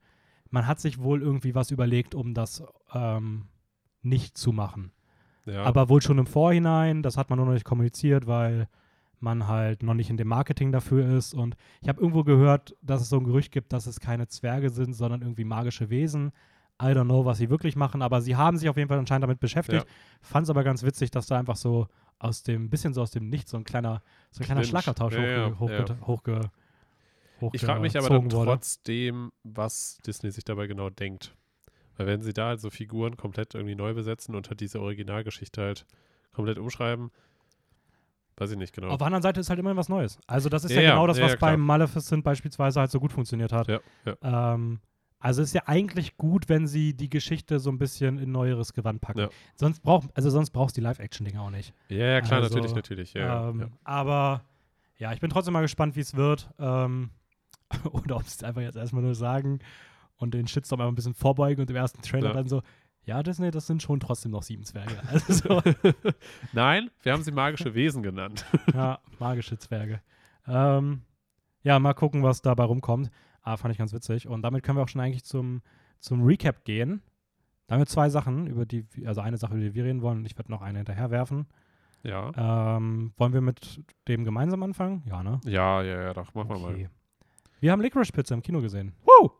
man 0.51 0.67
hat 0.67 0.81
sich 0.81 1.01
wohl 1.01 1.23
irgendwie 1.23 1.55
was 1.55 1.71
überlegt, 1.71 2.15
um 2.15 2.35
das 2.35 2.63
ähm, 2.95 3.47
nicht 4.03 4.37
zu 4.37 4.53
machen. 4.53 4.93
ja. 5.45 5.63
Aber 5.63 5.89
wohl 5.89 6.03
schon 6.03 6.19
im 6.19 6.27
Vorhinein, 6.27 7.03
das 7.03 7.17
hat 7.17 7.31
man 7.31 7.39
nur 7.39 7.47
noch 7.47 7.53
nicht 7.55 7.65
kommuniziert, 7.65 8.27
weil 8.27 8.69
man 9.23 9.47
halt 9.49 9.83
noch 9.83 9.95
nicht 9.95 10.11
in 10.11 10.17
dem 10.17 10.29
Marketing 10.29 10.73
dafür 10.73 11.17
ist. 11.17 11.35
Und 11.35 11.57
ich 11.81 11.89
habe 11.89 12.01
irgendwo 12.01 12.25
gehört, 12.25 12.77
dass 12.83 13.01
es 13.01 13.09
so 13.09 13.19
ein 13.19 13.25
Gerücht 13.25 13.53
gibt, 13.53 13.73
dass 13.73 13.87
es 13.87 14.01
keine 14.01 14.29
Zwerge 14.29 14.71
sind, 14.71 14.95
sondern 14.95 15.23
irgendwie 15.23 15.45
magische 15.45 15.91
Wesen. 15.91 16.33
I 16.81 16.87
don't 16.87 17.05
know, 17.07 17.25
was 17.25 17.39
sie 17.39 17.51
wirklich 17.51 17.75
machen, 17.75 18.03
aber 18.03 18.21
sie 18.21 18.37
haben 18.37 18.57
sich 18.57 18.69
auf 18.69 18.77
jeden 18.77 18.89
Fall 18.89 18.99
anscheinend 18.99 19.25
damit 19.25 19.41
beschäftigt. 19.41 19.85
Fand 20.21 20.45
es 20.45 20.51
aber 20.51 20.63
ganz 20.63 20.85
witzig, 20.85 21.11
dass 21.11 21.27
da 21.27 21.39
einfach 21.39 21.57
so 21.57 21.89
aus 22.21 22.43
dem, 22.43 22.71
bisschen 22.71 22.95
so 22.95 23.03
aus 23.03 23.11
dem 23.11 23.29
Nichts, 23.29 23.51
so 23.51 23.57
ein 23.57 23.65
kleiner, 23.65 24.03
so 24.31 24.41
ein 24.43 24.47
kleiner 24.47 24.61
Clinch. 24.61 24.71
Schlagabtausch 24.71 25.15
Ja, 25.15 25.23
ja, 25.23 25.59
hochge, 25.59 25.97
hochge, 26.07 26.33
ja. 26.33 26.51
hochge, 27.41 27.57
Ich 27.57 27.63
frage 27.65 27.81
mich 27.81 27.99
aber 27.99 28.09
dann 28.09 28.31
wurde. 28.31 28.51
trotzdem, 28.53 29.33
was 29.43 29.99
Disney 30.07 30.31
sich 30.31 30.45
dabei 30.45 30.67
genau 30.69 30.91
denkt. 30.91 31.35
Weil 31.97 32.07
wenn 32.07 32.23
sie 32.23 32.33
da 32.33 32.49
halt 32.49 32.61
so 32.61 32.71
Figuren 32.71 33.17
komplett 33.17 33.55
irgendwie 33.55 33.75
neu 33.75 33.93
besetzen 33.95 34.37
und 34.37 34.49
halt 34.49 34.61
diese 34.61 34.81
Originalgeschichte 34.81 35.61
halt 35.61 35.87
komplett 36.33 36.59
umschreiben, 36.59 37.11
weiß 38.41 38.51
ich 38.53 38.57
nicht 38.59 38.75
genau. 38.75 38.89
Auf 38.89 38.99
der 38.99 39.07
anderen 39.07 39.23
Seite 39.23 39.41
ist 39.41 39.49
halt 39.51 39.59
immer 39.59 39.77
was 39.77 39.89
Neues. 39.89 40.19
Also 40.27 40.49
das 40.49 40.65
ist 40.65 40.71
Ja, 40.73 40.77
ja, 40.77 40.83
ja, 40.83 40.91
genau 40.93 41.07
das, 41.07 41.19
ja, 41.19 41.25
was 41.25 41.33
ja, 41.33 41.37
klar. 41.37 41.51
bei 41.53 41.57
Maleficent 41.57 42.25
beispielsweise 42.25 42.81
halt 42.81 42.91
so 42.91 43.01
gut 43.01 43.13
funktioniert 43.13 43.53
hat. 43.53 43.69
Ja, 43.69 43.81
ja. 44.05 44.55
Ähm, 44.55 44.81
also 45.21 45.43
ist 45.43 45.53
ja 45.55 45.63
eigentlich 45.67 46.17
gut, 46.17 46.49
wenn 46.49 46.67
sie 46.69 46.95
die 46.95 47.11
Geschichte 47.11 47.59
so 47.59 47.71
ein 47.71 47.79
bisschen 47.79 48.19
in 48.19 48.31
neueres 48.31 48.73
Gewand 48.73 49.01
packen. 49.01 49.19
Ja. 49.21 49.29
Sonst 49.57 49.81
braucht, 49.83 50.09
also 50.17 50.31
sonst 50.31 50.51
brauchst 50.51 50.77
du 50.77 50.81
die 50.81 50.85
Live-Action-Dinger 50.85 51.43
auch 51.43 51.51
nicht. 51.51 51.75
ja, 51.89 51.97
ja, 52.07 52.21
klar, 52.21 52.43
Also, 52.43 52.55
natürlich, 52.55 52.75
natürlich. 52.75 53.15
Ja, 53.15 53.21
ja, 53.23 53.49
ähm, 53.51 53.61
ja. 53.61 53.67
Aber 53.85 54.45
ja, 54.99 55.13
ich 55.13 55.21
bin 55.21 55.31
trotzdem 55.31 55.55
mal 55.55 55.63
gespannt, 55.63 55.97
wie 55.97 56.01
es 56.01 56.15
wird. 56.15 56.49
Ähm, 56.59 57.11
oder 57.91 58.17
ob 58.17 58.23
sie 58.23 58.37
es 58.37 58.45
einfach 58.45 58.63
jetzt 58.63 58.77
erstmal 58.77 59.03
nur 59.03 59.15
sagen, 59.15 59.59
und 60.17 60.35
den 60.35 60.49
Shitstorm 60.49 60.81
einfach 60.81 60.93
ein 60.93 60.97
bisschen 60.97 61.15
vorbeugen 61.15 61.61
und 61.63 61.71
im 61.71 61.77
ersten 61.77 62.03
Trailer 62.03 62.29
Ja. 62.29 62.35
dann 62.35 62.49
so, 62.49 62.63
ja, 63.09 63.23
Disney, 63.23 63.51
das 63.51 63.67
sind 63.67 63.83
schon 63.83 64.01
trotzdem 64.01 64.33
noch 64.33 64.43
sieben 64.43 64.65
Zwerge. 64.65 64.95
Also 65.11 65.33
so, 65.33 65.63
Nein, 66.53 66.91
wir 67.03 67.13
haben 67.13 67.23
sie 67.23 67.33
magische 67.33 67.75
Wesen 67.75 68.03
genannt. 68.03 68.45
ja, 68.75 68.99
magische 69.19 69.59
Zwerge. 69.59 70.03
Ähm, 70.47 71.01
ja, 71.63 71.79
mal 71.79 71.95
gucken, 71.95 72.23
was 72.23 72.43
dabei 72.43 72.65
rumkommt. 72.65 73.11
Ah, 73.43 73.57
fand 73.57 73.73
ich 73.73 73.79
ganz 73.79 73.95
witzig. 73.95 74.29
Und 74.29 74.43
damit 74.43 74.63
können 74.63 74.77
wir 74.77 74.83
auch 74.83 74.89
schon 74.89 75.01
eigentlich 75.01 75.25
zum, 75.25 75.63
zum 76.01 76.23
Recap 76.23 76.65
gehen. 76.65 77.03
Da 77.67 77.75
haben 77.75 77.81
wir 77.81 77.87
zwei 77.87 78.11
Sachen, 78.11 78.47
über 78.47 78.67
die, 78.67 78.87
also 79.07 79.23
eine 79.23 79.39
Sache, 79.39 79.55
über 79.55 79.65
die 79.65 79.75
wir 79.75 79.85
reden 79.85 80.03
wollen, 80.03 80.19
und 80.19 80.27
ich 80.27 80.37
werde 80.37 80.51
noch 80.51 80.61
eine 80.61 80.79
hinterher 80.79 81.11
werfen. 81.11 81.47
Ja. 82.03 82.77
Ähm, 82.77 83.15
wollen 83.17 83.33
wir 83.33 83.41
mit 83.41 83.83
dem 84.07 84.27
gemeinsam 84.27 84.63
anfangen? 84.63 85.03
Ja, 85.07 85.23
ne? 85.23 85.41
Ja, 85.47 85.83
ja, 85.83 86.03
ja, 86.03 86.13
doch, 86.13 86.35
machen 86.35 86.51
wir 86.51 86.59
mal. 86.59 86.75
Okay. 86.75 86.89
Wir 87.61 87.73
haben 87.73 87.81
Licorice 87.81 88.13
Pizza 88.13 88.35
im 88.35 88.43
Kino 88.43 88.61
gesehen. 88.61 88.93
Woo! 89.05 89.31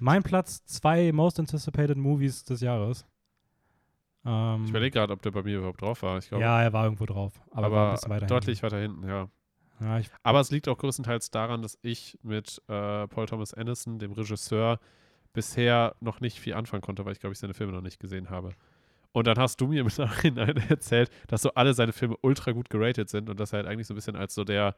Mein 0.00 0.22
Platz 0.22 0.64
zwei 0.64 1.12
Most 1.12 1.38
Anticipated 1.38 1.96
Movies 1.96 2.44
des 2.44 2.60
Jahres. 2.60 3.06
Ähm, 4.24 4.64
Ich 4.64 4.70
überlege 4.70 4.92
gerade, 4.92 5.12
ob 5.12 5.22
der 5.22 5.30
bei 5.30 5.42
mir 5.42 5.58
überhaupt 5.58 5.80
drauf 5.80 6.02
war. 6.02 6.18
Ich 6.18 6.28
glaube, 6.28 6.42
ja, 6.42 6.62
er 6.62 6.72
war 6.72 6.84
irgendwo 6.84 7.06
drauf. 7.06 7.40
Aber, 7.50 7.66
aber 7.66 7.98
weiter 8.08 8.26
deutlich 8.26 8.62
weiter 8.62 8.78
hinten, 8.78 9.06
ja. 9.06 9.20
hinten. 9.20 9.32
Ja, 9.80 9.98
ich, 9.98 10.08
Aber 10.22 10.40
es 10.40 10.50
liegt 10.50 10.68
auch 10.68 10.78
größtenteils 10.78 11.30
daran, 11.30 11.62
dass 11.62 11.78
ich 11.82 12.18
mit 12.22 12.62
äh, 12.68 13.06
Paul 13.08 13.26
Thomas 13.26 13.54
Anderson, 13.54 13.98
dem 13.98 14.12
Regisseur, 14.12 14.78
bisher 15.32 15.96
noch 16.00 16.20
nicht 16.20 16.38
viel 16.38 16.54
anfangen 16.54 16.82
konnte, 16.82 17.04
weil 17.04 17.12
ich, 17.12 17.20
glaube 17.20 17.32
ich, 17.32 17.38
seine 17.38 17.54
Filme 17.54 17.72
noch 17.72 17.80
nicht 17.80 17.98
gesehen 17.98 18.30
habe. 18.30 18.50
Und 19.12 19.26
dann 19.26 19.36
hast 19.36 19.60
du 19.60 19.66
mir 19.66 19.80
im 19.80 19.90
Nachhinein 19.96 20.56
erzählt, 20.68 21.10
dass 21.26 21.42
so 21.42 21.52
alle 21.54 21.74
seine 21.74 21.92
Filme 21.92 22.16
ultra 22.22 22.52
gut 22.52 22.70
geratet 22.70 23.08
sind 23.08 23.28
und 23.28 23.38
dass 23.38 23.52
er 23.52 23.58
halt 23.58 23.66
eigentlich 23.66 23.86
so 23.86 23.94
ein 23.94 23.96
bisschen 23.96 24.16
als 24.16 24.34
so 24.34 24.44
der, 24.44 24.76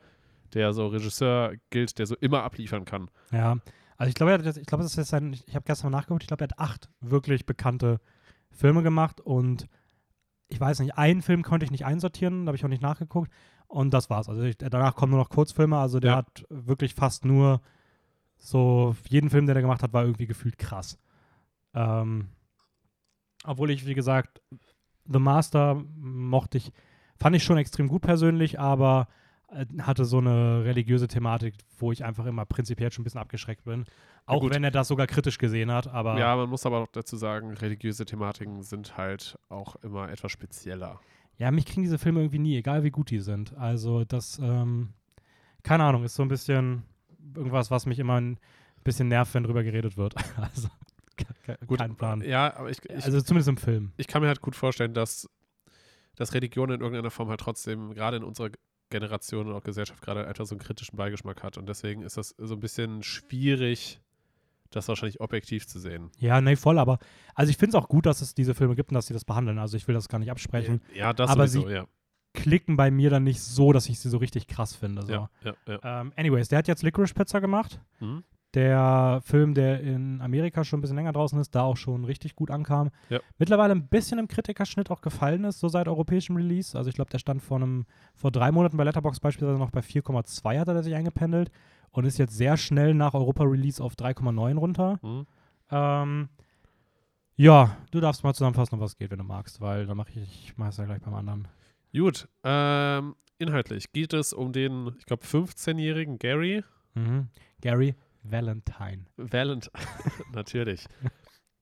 der 0.55 0.73
so 0.73 0.87
Regisseur 0.89 1.55
gilt, 1.71 1.99
der 1.99 2.07
so 2.07 2.17
immer 2.21 2.43
abliefern 2.43 2.85
kann. 2.85 3.11
ja. 3.33 3.57
Also 3.99 4.09
ich 4.09 4.15
glaube, 4.15 4.33
er 4.33 4.39
hat 4.39 4.45
jetzt- 4.45 4.59
ich 4.59 4.67
glaube, 4.67 4.83
das 4.83 4.93
ist 4.93 4.99
jetzt 4.99 5.09
sein, 5.11 5.33
ich, 5.33 5.55
habe 5.55 5.65
gestern 5.65 5.91
mal 5.91 5.99
nachgeguckt, 5.99 6.23
ich 6.23 6.29
glaube, 6.29 6.45
er 6.45 6.49
hat 6.51 6.59
acht 6.59 6.91
wirklich 7.01 7.47
bekannte 7.47 8.01
Filme 8.51 8.83
gemacht 8.83 9.21
und 9.21 9.67
ich 10.49 10.61
weiß 10.61 10.81
nicht, 10.81 10.97
einen 10.97 11.23
Film 11.23 11.43
konnte 11.43 11.65
ich 11.65 11.71
nicht 11.71 11.85
einsortieren, 11.87 12.45
da 12.47 12.51
habe 12.51 12.57
ich 12.57 12.65
auch 12.65 12.69
nicht 12.69 12.83
nachgeguckt 12.83 13.31
und 13.67 13.93
das 13.93 14.11
war's. 14.11 14.29
Also 14.29 14.43
ich, 14.43 14.57
danach 14.59 14.95
kommen 14.95 15.11
nur 15.11 15.21
noch 15.21 15.31
Kurzfilme, 15.31 15.77
also 15.79 15.99
der 15.99 16.11
Ja. 16.13 16.17
hat 16.19 16.45
wirklich 16.51 16.95
fast 16.95 17.25
nur 17.25 17.61
so, 18.39 18.95
jeden 19.09 19.31
Film, 19.31 19.47
den 19.47 19.57
er 19.57 19.63
gemacht 19.63 19.83
hat, 19.83 19.93
war 19.93 20.05
irgendwie 20.05 20.27
gefühlt 20.27 20.59
krass. 20.59 20.99
Ähm, 21.75 22.29
obwohl 23.45 23.71
ich, 23.71 23.87
wie 23.87 23.95
gesagt, 23.95 24.41
The 25.11 25.19
Master 25.19 25.83
mochte 25.97 26.59
ich, 26.59 26.73
fand 27.17 27.35
ich 27.37 27.45
schon 27.45 27.59
extrem 27.59 27.89
gut 27.89 28.03
persönlich, 28.03 28.59
aber 28.61 29.09
hatte 29.81 30.05
so 30.05 30.19
eine 30.19 30.65
religiöse 30.65 31.07
Thematik, 31.09 31.55
wo 31.79 31.93
ich 31.93 32.05
einfach 32.05 32.27
immer 32.27 32.45
prinzipiell 32.45 32.91
schon 32.93 33.03
ein 33.03 33.05
bisschen 33.05 33.21
abgeschreckt 33.21 33.65
bin. 33.65 33.85
Auch 34.27 34.41
gut. 34.41 34.53
wenn 34.55 34.65
er 34.65 34.73
das 34.73 34.89
sogar 34.89 35.07
kritisch 35.07 35.39
gesehen 35.39 35.71
hat, 35.71 35.87
aber 35.87 36.19
Ja, 36.19 36.35
man 36.35 36.49
muss 36.51 36.67
aber 36.67 36.79
auch 36.79 36.89
dazu 36.89 37.17
sagen, 37.17 37.53
religiöse 37.53 38.05
Thematiken 38.05 38.63
sind 38.63 38.97
halt 38.97 39.39
auch 39.49 39.77
immer 39.77 40.09
etwas 40.11 40.33
spezieller. 40.33 41.01
Ja, 41.39 41.51
mich 41.53 41.65
kriegen 41.67 41.83
diese 41.83 41.99
Filme 41.99 42.21
irgendwie 42.21 42.39
nie, 42.41 42.57
egal 42.57 42.83
wie 42.83 42.91
gut 42.91 43.11
die 43.11 43.21
sind. 43.21 43.57
Also 43.57 44.05
das, 44.05 44.39
ähm, 44.43 44.95
keine 45.63 45.85
Ahnung, 45.85 46.03
ist 46.03 46.15
so 46.17 46.23
ein 46.23 46.29
bisschen 46.29 46.83
irgendwas, 47.37 47.71
was 47.71 47.87
mich 47.87 47.99
immer 48.01 48.21
ein 48.21 48.39
bisschen 48.83 49.07
nervt, 49.09 49.33
wenn 49.35 49.45
drüber 49.45 49.63
geredet 49.63 49.97
wird. 49.97 50.15
also 50.41 50.69
ke- 51.45 51.59
Gut, 51.67 51.79
kein 51.79 51.95
Plan. 51.95 52.21
Ja, 52.23 52.57
aber 52.57 52.71
ich, 52.71 52.79
ich, 52.89 53.05
also 53.05 53.21
zumindest 53.21 53.49
im 53.49 53.59
Film. 53.59 53.93
ich 53.97 54.09
kann 54.09 54.23
mir 54.23 54.29
halt 54.29 54.41
gut 54.41 54.57
vorstellen, 54.57 54.93
dass, 54.95 55.29
dass 56.17 56.35
Religion 56.35 56.71
in 56.71 56.81
irgendeiner 56.81 57.11
Form 57.11 57.29
halt 57.29 57.41
trotzdem, 57.41 57.95
gerade 57.95 58.17
in 58.17 58.25
unserer 58.25 58.51
Generation 58.91 59.49
und 59.49 59.55
auch 59.55 59.63
Gesellschaft, 59.63 60.01
gerade 60.03 60.27
einfach 60.27 60.47
so 60.47 60.55
einen 60.55 60.61
kritischen 60.61 60.97
Beigeschmack 60.97 61.43
hat. 61.43 61.59
Und 61.59 61.69
deswegen 61.69 62.03
ist 62.03 62.17
das 62.17 62.35
so 62.39 62.55
ein 62.55 62.61
bisschen 62.61 63.03
schwierig, 63.03 64.01
das 64.71 64.89
wahrscheinlich 64.89 65.21
objektiv 65.21 65.67
zu 65.67 65.79
sehen. 65.79 66.11
Ja, 66.19 66.41
nee, 66.41 66.57
voll, 66.57 66.79
aber 66.79 66.99
also 67.35 67.51
ich 67.51 67.57
finde 67.57 67.77
es 67.77 67.83
auch 67.83 67.89
gut, 67.89 68.07
dass 68.07 68.21
es 68.21 68.35
diese 68.35 68.55
Filme 68.55 68.75
gibt 68.75 68.91
und 68.91 68.95
dass 68.95 69.07
sie 69.07 69.15
das 69.15 69.25
behandeln. 69.25 69.59
Also 69.59 69.77
ich 69.77 69.87
will 69.89 69.95
das 69.95 70.09
gar 70.09 70.19
nicht 70.19 70.31
absprechen. 70.31 70.81
Ja, 70.95 71.13
das 71.13 71.31
Aber 71.31 71.47
sowieso, 71.49 71.69
sie- 71.69 71.75
ja. 71.75 71.87
Klicken 72.35 72.77
bei 72.77 72.91
mir 72.91 73.09
dann 73.09 73.25
nicht 73.25 73.41
so, 73.41 73.73
dass 73.73 73.89
ich 73.89 73.99
sie 73.99 74.11
so 74.11 74.19
richtig 74.19 74.47
krass 74.47 74.77
finde. 74.77 75.07
So. 75.07 75.13
Ja, 75.13 75.31
ja, 75.43 75.55
ja. 75.67 76.01
Ähm, 76.03 76.13
anyways, 76.17 76.49
der 76.49 76.59
hat 76.59 76.69
jetzt 76.69 76.83
Licorice 76.83 77.15
Pizza 77.15 77.41
gemacht. 77.41 77.81
Mhm. 78.01 78.25
Der 78.57 79.21
Film, 79.23 79.53
der 79.53 79.81
in 79.83 80.23
Amerika 80.23 80.65
schon 80.65 80.79
ein 80.79 80.81
bisschen 80.81 80.97
länger 80.97 81.13
draußen 81.13 81.39
ist, 81.39 81.55
da 81.55 81.61
auch 81.65 81.77
schon 81.77 82.07
richtig 82.07 82.35
gut 82.35 82.51
ankam. 82.51 82.89
Ja. 83.11 83.21
Mittlerweile 83.39 83.73
ein 83.73 83.87
bisschen 83.87 84.19
im 84.19 84.29
Kritikerschnitt 84.29 84.91
auch 84.91 85.03
gefallen 85.03 85.45
ist, 85.45 85.61
so 85.61 85.69
seit 85.69 85.89
europäischem 85.89 86.37
Release. 86.37 86.77
Also 86.77 86.89
ich 86.89 86.97
glaube, 86.97 87.11
der 87.11 87.19
stand 87.19 87.43
vor 87.43 87.59
einem, 87.59 87.85
vor 88.15 88.31
drei 88.31 88.51
Monaten 88.51 88.79
bei 88.79 88.85
Letterboxd 88.85 89.21
beispielsweise 89.21 89.59
noch 89.59 89.71
bei 89.71 89.81
4,2 89.81 90.59
hat 90.59 90.69
er 90.69 90.83
sich 90.83 90.95
eingependelt 90.95 91.51
und 91.91 92.07
ist 92.07 92.17
jetzt 92.17 92.35
sehr 92.35 92.57
schnell 92.57 92.95
nach 92.95 93.13
Europa-Release 93.13 93.85
auf 93.85 93.93
3,9 93.93 94.57
runter. 94.57 94.99
Mhm. 95.03 95.27
Ähm, 95.71 96.29
ja, 97.37 97.77
du 97.91 98.01
darfst 98.01 98.25
mal 98.25 98.33
zusammenfassen, 98.33 98.77
um 98.77 98.81
was 98.81 98.93
es 98.93 98.97
geht, 98.97 99.11
wenn 99.11 99.19
du 99.19 99.25
magst, 99.25 99.61
weil 99.61 99.85
dann 99.85 99.99
mache 99.99 100.13
ich, 100.13 100.17
ich 100.17 100.57
mache 100.57 100.71
es 100.71 100.79
ja 100.79 100.87
gleich 100.87 101.03
beim 101.03 101.13
anderen. 101.13 101.47
Gut, 101.95 102.27
ähm, 102.43 103.17
inhaltlich 103.37 103.93
geht 103.93 104.15
es 104.15 104.33
um 104.33 104.53
den, 104.53 104.93
ich 104.99 105.05
glaube, 105.05 105.27
15-jährigen 105.27 106.19
Gary 106.19 106.65
Mhm. 106.95 107.29
Gary 107.61 107.95
Valentine. 108.31 109.07
Valent, 109.17 109.71
natürlich. 110.35 110.87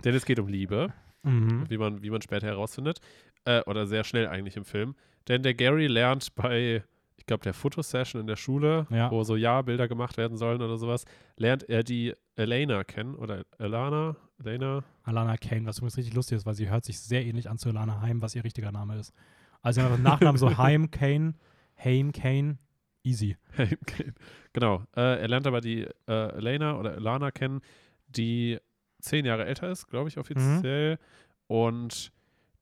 Denn 0.04 0.14
es 0.14 0.24
geht 0.24 0.38
um 0.38 0.48
Liebe, 0.48 0.92
Mhm. 1.22 1.64
wie 1.70 1.78
man, 1.78 2.02
wie 2.02 2.10
man 2.10 2.20
später 2.20 2.46
herausfindet. 2.46 3.00
Äh, 3.46 3.62
oder 3.62 3.86
sehr 3.86 4.04
schnell 4.04 4.26
eigentlich 4.28 4.56
im 4.56 4.64
Film. 4.66 4.94
Denn 5.28 5.42
der 5.42 5.54
Gary 5.54 5.86
lernt 5.86 6.34
bei, 6.34 6.82
ich 7.16 7.24
glaube, 7.26 7.42
der 7.44 7.54
Fotosession 7.54 8.20
in 8.20 8.26
der 8.26 8.36
Schule, 8.36 8.86
Ja. 8.90 9.10
wo 9.10 9.22
so 9.24 9.34
Jahrbilder 9.36 9.88
gemacht 9.88 10.16
werden 10.18 10.36
sollen 10.36 10.60
oder 10.60 10.76
sowas, 10.76 11.04
lernt 11.38 11.66
er 11.68 11.82
die 11.82 12.14
Elena 12.36 12.84
kennen. 12.84 13.14
Oder 13.14 13.44
Elana? 13.58 14.16
Elena? 14.38 14.84
Alana 15.04 15.36
Kane, 15.38 15.64
was 15.66 15.78
übrigens 15.78 15.96
richtig 15.96 16.14
lustig 16.14 16.36
ist, 16.36 16.44
weil 16.46 16.54
sie 16.54 16.68
hört 16.68 16.84
sich 16.84 17.00
sehr 17.00 17.24
ähnlich 17.24 17.48
an 17.48 17.56
zu 17.56 17.70
Alana 17.70 18.00
Heim, 18.02 18.20
was 18.20 18.34
ihr 18.34 18.44
richtiger 18.44 18.72
Name 18.72 18.98
ist. 18.98 19.14
Also 19.62 19.80
einfach 19.80 19.98
Nachnamen 19.98 20.36
so 20.36 20.48
Heim 20.58 20.90
Kane, 20.90 21.34
Haim 21.82 22.12
Kane, 22.12 22.58
easy. 23.04 23.36
genau. 24.52 24.82
Äh, 24.96 25.20
er 25.20 25.28
lernt 25.28 25.46
aber 25.46 25.60
die 25.60 25.86
äh, 26.08 26.36
Elena 26.36 26.78
oder 26.78 26.94
Elana 26.94 27.30
kennen, 27.30 27.60
die 28.08 28.58
zehn 29.00 29.24
Jahre 29.24 29.44
älter 29.44 29.70
ist, 29.70 29.86
glaube 29.86 30.08
ich, 30.08 30.18
offiziell. 30.18 30.98
Und 31.46 32.12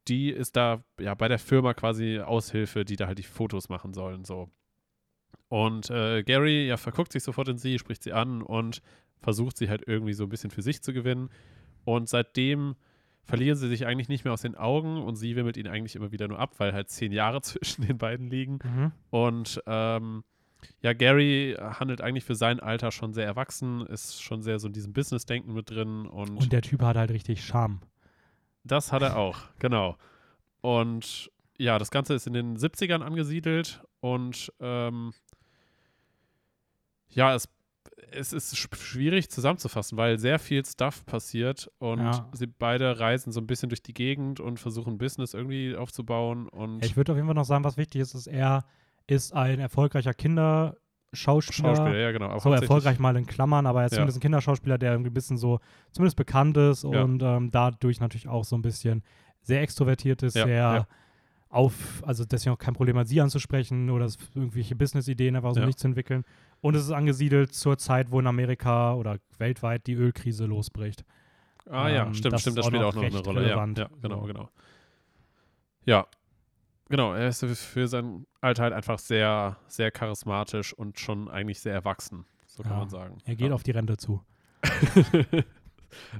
die 0.09 0.31
ist 0.31 0.57
da 0.57 0.83
ja 1.01 1.15
bei 1.15 1.29
der 1.29 1.39
Firma 1.39 1.75
quasi 1.75 2.21
Aushilfe, 2.21 2.85
die 2.85 2.97
da 2.97 3.07
halt 3.07 3.19
die 3.19 3.23
Fotos 3.23 3.69
machen 3.69 3.95
sollen. 3.95 4.25
So. 4.25 4.51
Und 5.49 5.91
äh, 5.91 6.23
Gary 6.25 6.67
ja 6.67 6.77
verguckt 6.77 7.13
sich 7.13 7.23
sofort 7.23 7.49
in 7.49 7.59
sie, 7.59 7.79
spricht 7.79 8.03
sie 8.03 8.13
an 8.13 8.43
und 8.43 8.83
versucht 9.21 9.57
sie 9.57 9.69
halt 9.69 9.85
irgendwie 9.87 10.15
so 10.15 10.25
ein 10.25 10.29
bisschen 10.29 10.51
für 10.51 10.63
sich 10.63 10.83
zu 10.83 10.93
gewinnen. 10.93 11.31
Und 11.85 12.09
seitdem 12.09 12.75
verlieren 13.25 13.57
sie 13.57 13.69
sich 13.69 13.87
eigentlich 13.87 14.09
nicht 14.09 14.25
mehr 14.25 14.33
aus 14.33 14.43
den 14.43 14.57
Augen 14.57 15.01
und 15.01 15.15
sie 15.15 15.37
wimmelt 15.37 15.57
ihn 15.57 15.69
eigentlich 15.69 15.95
immer 15.95 16.11
wieder 16.11 16.27
nur 16.27 16.41
ab, 16.41 16.55
weil 16.59 16.73
halt 16.73 16.91
zehn 16.91 17.13
Jahre 17.13 17.41
zwischen 17.43 17.87
den 17.87 17.99
beiden 17.99 18.29
liegen. 18.29 18.59
Und 19.11 19.63
ähm, 19.67 20.25
ja, 20.81 20.93
Gary 20.93 21.57
handelt 21.59 22.01
eigentlich 22.01 22.25
für 22.25 22.35
sein 22.35 22.61
Alter 22.61 22.91
schon 22.91 23.13
sehr 23.15 23.27
erwachsen, 23.27 23.87
ist 23.87 24.23
schon 24.23 24.43
sehr 24.43 24.59
so 24.59 24.67
in 24.69 24.73
diesem 24.73 24.93
Business-Denken 24.93 25.53
mit 25.53 25.71
drin 25.71 26.07
und, 26.07 26.37
Und 26.37 26.53
der 26.53 26.63
Typ 26.63 26.83
hat 26.83 26.97
halt 26.97 27.11
richtig 27.11 27.45
Charme. 27.45 27.81
das 28.65 28.93
hat 28.93 29.03
er 29.03 29.17
auch, 29.17 29.39
genau. 29.59 29.97
Und 30.61 31.31
ja, 31.59 31.79
das 31.79 31.91
Ganze 31.91 32.15
ist 32.15 32.27
in 32.27 32.33
den 32.33 32.57
70ern 32.57 33.03
angesiedelt 33.03 33.83
und 34.01 34.53
ähm, 34.61 35.13
ja, 37.11 37.35
es, 37.35 37.49
es 38.11 38.33
ist 38.33 38.55
sch- 38.55 38.75
schwierig 38.77 39.31
zusammenzufassen, 39.31 39.99
weil 39.99 40.19
sehr 40.19 40.39
viel 40.39 40.65
Stuff 40.65 41.05
passiert 41.05 41.71
und 41.79 41.99
Ja. 42.01 42.29
sie 42.33 42.47
beide 42.47 42.99
reisen 43.01 43.33
so 43.33 43.41
ein 43.41 43.47
bisschen 43.47 43.69
durch 43.69 43.83
die 43.83 43.95
Gegend 43.95 44.41
und 44.41 44.59
versuchen 44.61 44.99
Business 44.99 45.35
irgendwie 45.35 45.77
aufzubauen 45.77 46.49
und 46.49 46.85
Ich 46.85 46.97
würde 46.97 47.13
auf 47.13 47.17
jeden 47.17 47.27
Fall 47.29 47.35
noch 47.35 47.45
sagen, 47.45 47.65
was 47.65 47.77
wichtig 47.77 48.01
ist, 48.01 48.15
ist, 48.15 48.27
er 48.29 48.65
ist 49.07 49.33
ein 49.35 49.59
erfolgreicher 49.61 50.15
Kinderschauspieler. 50.15 50.77
Schauspieler, 51.77 51.97
ja 51.99 52.13
genau. 52.13 52.39
so 52.39 52.53
erfolgreich 52.53 52.99
mal 52.99 53.17
in 53.17 53.27
Klammern, 53.27 53.67
aber 53.67 53.81
er 53.81 53.87
ist 53.87 53.93
Ja. 53.93 53.97
zumindest 53.99 54.19
ein 54.19 54.23
Kinderschauspieler, 54.23 54.79
der 54.79 54.93
irgendwie 54.93 55.11
ein 55.11 55.15
bisschen 55.15 55.37
so, 55.37 55.61
zumindest 55.91 56.17
bekannt 56.17 56.57
ist 56.57 56.85
Ja. 56.85 57.03
und 57.03 57.23
ähm, 57.23 57.51
dadurch 57.51 58.01
natürlich 58.01 58.29
auch 58.29 58.45
so 58.45 58.57
ein 58.57 58.63
bisschen 58.63 59.03
sehr 59.43 59.61
extrovertiert 59.63 60.23
ist, 60.23 60.37
Ja, 60.37 60.45
sehr 60.47 60.55
ja. 60.57 60.87
auf, 61.51 62.03
also 62.07 62.25
deswegen 62.25 62.55
auch 62.55 62.59
kein 62.59 62.75
Problem 62.75 62.97
hat, 62.97 63.09
sie 63.09 63.21
anzusprechen 63.21 63.91
oder 63.91 64.09
irgendwelche 64.35 64.75
Business-Ideen 64.77 65.37
einfach 65.37 65.53
so 65.53 65.61
Ja. 65.61 65.67
nicht 65.67 65.79
zu 65.79 65.89
entwickeln. 65.89 66.25
Und 66.61 66.77
es 66.77 66.85
ist 66.85 66.93
angesiedelt 66.93 67.53
zur 67.53 67.77
Zeit, 67.77 68.11
wo 68.11 68.21
in 68.21 68.27
Amerika 68.27 68.95
oder 68.95 69.19
weltweit 69.39 69.87
die 69.87 69.95
Ölkrise 69.95 70.47
losbricht. 70.47 71.05
Ah 71.69 71.89
ja, 71.89 72.07
Ähm, 72.07 72.15
stimmt, 72.15 72.35
das 72.35 72.41
stimmt, 72.43 72.59
das 72.59 72.65
auch 72.65 72.69
spielt 72.69 72.83
noch 72.83 72.89
auch 72.91 72.95
noch 72.95 73.03
eine 73.05 73.19
Rolle. 73.21 73.41
relevant. 73.43 73.79
Ja, 73.79 73.85
ja, 73.85 73.91
genau, 74.01 74.23
genau. 74.23 74.49
Ja, 75.85 76.07
genau, 76.93 77.13
er 77.15 77.27
ist 77.29 77.43
für- 77.45 77.89
sein 77.89 78.27
Alter 78.41 78.63
halt 78.65 78.73
einfach 78.73 78.99
sehr, 79.01 79.57
sehr 79.67 79.91
charismatisch 79.91 80.73
und 80.73 81.01
schon 81.01 81.29
eigentlich 81.29 81.59
sehr 81.59 81.73
erwachsen, 81.75 82.25
so 82.47 82.63
kann 82.63 82.73
Ja, 82.73 82.79
man 82.79 82.89
sagen. 82.91 83.19
Er 83.25 83.35
geht 83.35 83.49
ja. 83.49 83.55
auf 83.55 83.63
die 83.65 83.73
Rente 83.73 83.97
zu. 83.97 84.23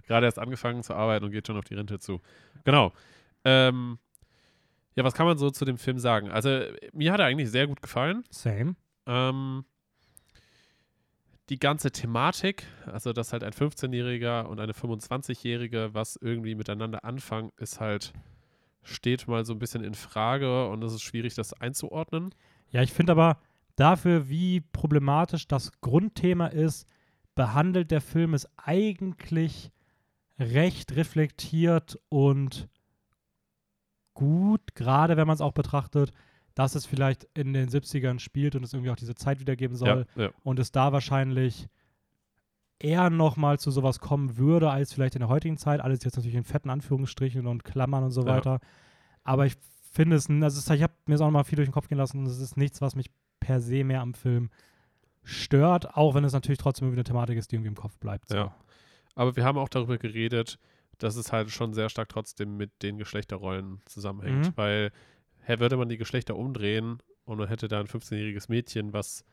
Gerade 0.07 0.27
erst 0.27 0.39
angefangen 0.39 0.83
zu 0.83 0.95
arbeiten 0.95 1.25
und 1.27 1.31
geht 1.31 1.47
schon 1.47 1.57
auf 1.57 1.65
die 1.65 1.75
Rente 1.75 1.99
zu. 1.99 2.21
Genau. 2.65 2.93
Ähm, 3.45 3.99
ja, 4.95 5.05
was 5.05 5.15
kann 5.15 5.27
man 5.27 5.39
so 5.39 5.51
zu 5.51 5.65
dem 5.65 5.79
Film 5.79 5.99
sagen? 5.99 6.31
Also, 6.31 6.61
mir 6.93 7.13
hat 7.13 7.21
er 7.21 7.27
eigentlich 7.27 7.51
sehr 7.51 7.67
gut 7.67 7.81
gefallen. 7.81 8.25
Same. 8.31 8.75
Ähm, 9.07 9.65
die 11.49 11.59
ganze 11.59 11.91
Thematik, 11.91 12.65
also 12.87 13.13
dass 13.13 13.33
halt 13.33 13.45
ein 13.45 13.53
15-Jähriger 13.53 14.45
und 14.45 14.61
eine 14.61 14.73
25-Jährige 14.73 15.91
was 15.93 16.17
irgendwie 16.17 16.55
miteinander 16.55 17.05
anfangen, 17.05 17.51
ist 17.57 17.81
halt, 17.81 18.13
steht 18.83 19.29
mal 19.29 19.45
so 19.45 19.53
ein 19.53 19.59
bisschen 19.59 19.85
in 19.85 19.95
Frage 19.95 20.69
und 20.69 20.83
es 20.83 20.93
ist 20.93 21.03
schwierig, 21.03 21.35
das 21.35 21.53
einzuordnen. 21.53 22.35
Ja, 22.71 22.83
ich 22.83 22.93
finde 22.93 23.13
aber 23.13 23.39
dafür, 23.77 24.29
wie 24.29 24.61
problematisch 24.61 25.47
das 25.47 25.73
Grundthema 25.81 26.47
ist, 26.49 26.87
behandelt 27.35 27.91
der 27.91 28.01
Film 28.01 28.35
es 28.35 28.49
eigentlich 28.57 29.71
recht 30.39 30.97
reflektiert 30.97 31.99
und 32.09 32.69
gut, 34.15 34.75
gerade 34.75 35.17
wenn 35.17 35.27
man 35.27 35.35
es 35.35 35.41
auch 35.41 35.53
betrachtet, 35.53 36.13
dass 36.55 36.75
es 36.75 36.85
vielleicht 36.85 37.27
in 37.35 37.53
den 37.53 37.69
70ern 37.71 38.19
spielt 38.19 38.55
und 38.55 38.65
es 38.65 38.73
irgendwie 38.73 38.91
auch 38.91 38.97
diese 38.97 39.15
Zeit 39.15 39.41
wiedergeben 39.41 39.77
soll 39.77 40.07
Ja, 40.17 40.25
ja. 40.25 40.31
und 40.43 40.59
es 40.59 40.71
da 40.73 40.93
wahrscheinlich 40.93 41.69
eher 42.83 43.11
nochmal 43.11 43.59
zu 43.59 43.71
sowas 43.71 44.01
kommen 44.01 44.37
würde, 44.37 44.71
als 44.71 44.93
vielleicht 44.93 45.15
in 45.15 45.21
der 45.21 45.29
heutigen 45.29 45.57
Zeit. 45.57 45.81
Alles 45.81 46.03
jetzt 46.05 46.17
natürlich 46.17 46.37
in 46.37 46.45
fetten 46.45 46.71
Anführungsstrichen 46.71 47.47
und 47.47 47.65
Klammern 47.65 48.05
und 48.05 48.11
so 48.11 48.23
Ja. 48.23 48.37
weiter. 48.37 48.61
Aber 49.25 49.47
ich 49.47 49.57
finde 49.93 50.17
es, 50.17 50.29
also 50.29 50.75
ich 50.75 50.83
habe 50.83 50.95
mir 51.07 51.15
es 51.15 51.21
auch 51.21 51.27
nochmal 51.27 51.45
viel 51.45 51.57
durch 51.57 51.69
den 51.69 51.73
Kopf 51.73 51.89
gehen 51.89 51.99
lassen 51.99 52.19
und 52.19 52.27
es 52.27 52.39
ist 52.39 52.57
nichts, 52.57 52.81
was 52.81 52.95
mich 52.97 53.11
per 53.41 53.61
se 53.61 53.85
mehr 53.85 54.01
am 54.01 54.15
Film 54.15 54.51
stört, 55.23 55.97
auch 55.97 56.15
wenn 56.15 56.25
es 56.25 56.33
natürlich 56.33 56.59
trotzdem 56.59 56.87
irgendwie 56.89 57.01
eine 57.01 57.05
Thematik 57.05 57.39
ist, 57.39 57.51
die 57.53 57.57
irgendwie 57.57 57.69
im 57.69 57.77
Kopf 57.77 57.99
bleibt. 57.99 58.29
So. 58.29 58.37
Ja. 58.37 58.57
Aber 59.15 59.37
wir 59.37 59.45
haben 59.45 59.59
auch 59.59 59.69
darüber 59.69 59.99
geredet, 59.99 60.59
dass 60.99 61.17
es 61.17 61.33
halt 61.33 61.51
schon 61.51 61.75
sehr 61.75 61.89
stark 61.89 62.09
trotzdem 62.09 62.57
mit 62.57 62.71
den 62.83 62.99
Geschlechterrollen 62.99 63.81
zusammenhängt. 63.87 64.47
Mhm. 64.47 64.53
Weil, 64.57 64.91
hä, 65.43 65.59
würde 65.59 65.77
man 65.77 65.89
die 65.89 65.99
Geschlechter 65.99 66.37
umdrehen 66.37 66.99
und 67.25 67.39
man 67.39 67.49
hätte 67.49 67.69
da 67.69 67.81
ein 67.81 67.87
15-jähriges 67.87 68.49
Mädchen, 68.49 68.93
was 68.93 69.25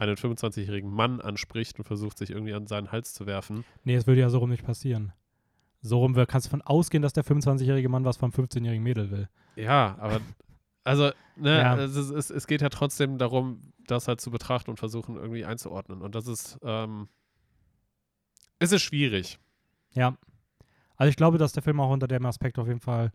einen 0.00 0.16
25-jährigen 0.16 0.90
Mann 0.90 1.20
anspricht 1.20 1.78
und 1.78 1.84
versucht, 1.84 2.18
sich 2.18 2.30
irgendwie 2.30 2.54
an 2.54 2.66
seinen 2.66 2.90
Hals 2.90 3.12
zu 3.14 3.26
werfen. 3.26 3.64
Nee, 3.84 3.94
es 3.94 4.06
würde 4.06 4.20
ja 4.20 4.30
so 4.30 4.38
rum 4.38 4.50
nicht 4.50 4.64
passieren. 4.64 5.12
So 5.82 5.98
rum 5.98 6.14
kannst 6.26 6.46
du 6.46 6.50
von 6.50 6.62
ausgehen, 6.62 7.02
dass 7.02 7.12
der 7.12 7.24
25-jährige 7.24 7.88
Mann 7.88 8.04
was 8.04 8.16
vom 8.16 8.30
15-jährigen 8.30 8.82
Mädel 8.82 9.10
will. 9.10 9.28
Ja, 9.56 9.96
aber 9.98 10.20
also, 10.84 11.10
ne, 11.36 11.58
Ja. 11.58 11.76
es, 11.78 11.96
es, 11.96 12.30
es 12.30 12.46
geht 12.46 12.60
ja 12.62 12.68
trotzdem 12.68 13.18
darum, 13.18 13.72
das 13.86 14.08
halt 14.08 14.20
zu 14.20 14.30
betrachten 14.30 14.70
und 14.70 14.78
versuchen, 14.78 15.16
irgendwie 15.16 15.44
einzuordnen. 15.44 16.02
Und 16.02 16.14
das 16.14 16.26
ist, 16.26 16.58
ähm, 16.62 17.08
es 18.58 18.72
ist 18.72 18.82
schwierig. 18.82 19.38
Ja. 19.92 20.16
Also 20.96 21.08
ich 21.08 21.16
glaube, 21.16 21.38
dass 21.38 21.52
der 21.52 21.62
Film 21.62 21.80
auch 21.80 21.90
unter 21.90 22.08
dem 22.08 22.26
Aspekt 22.26 22.58
auf 22.58 22.66
jeden 22.68 22.80
Fall 22.80 23.10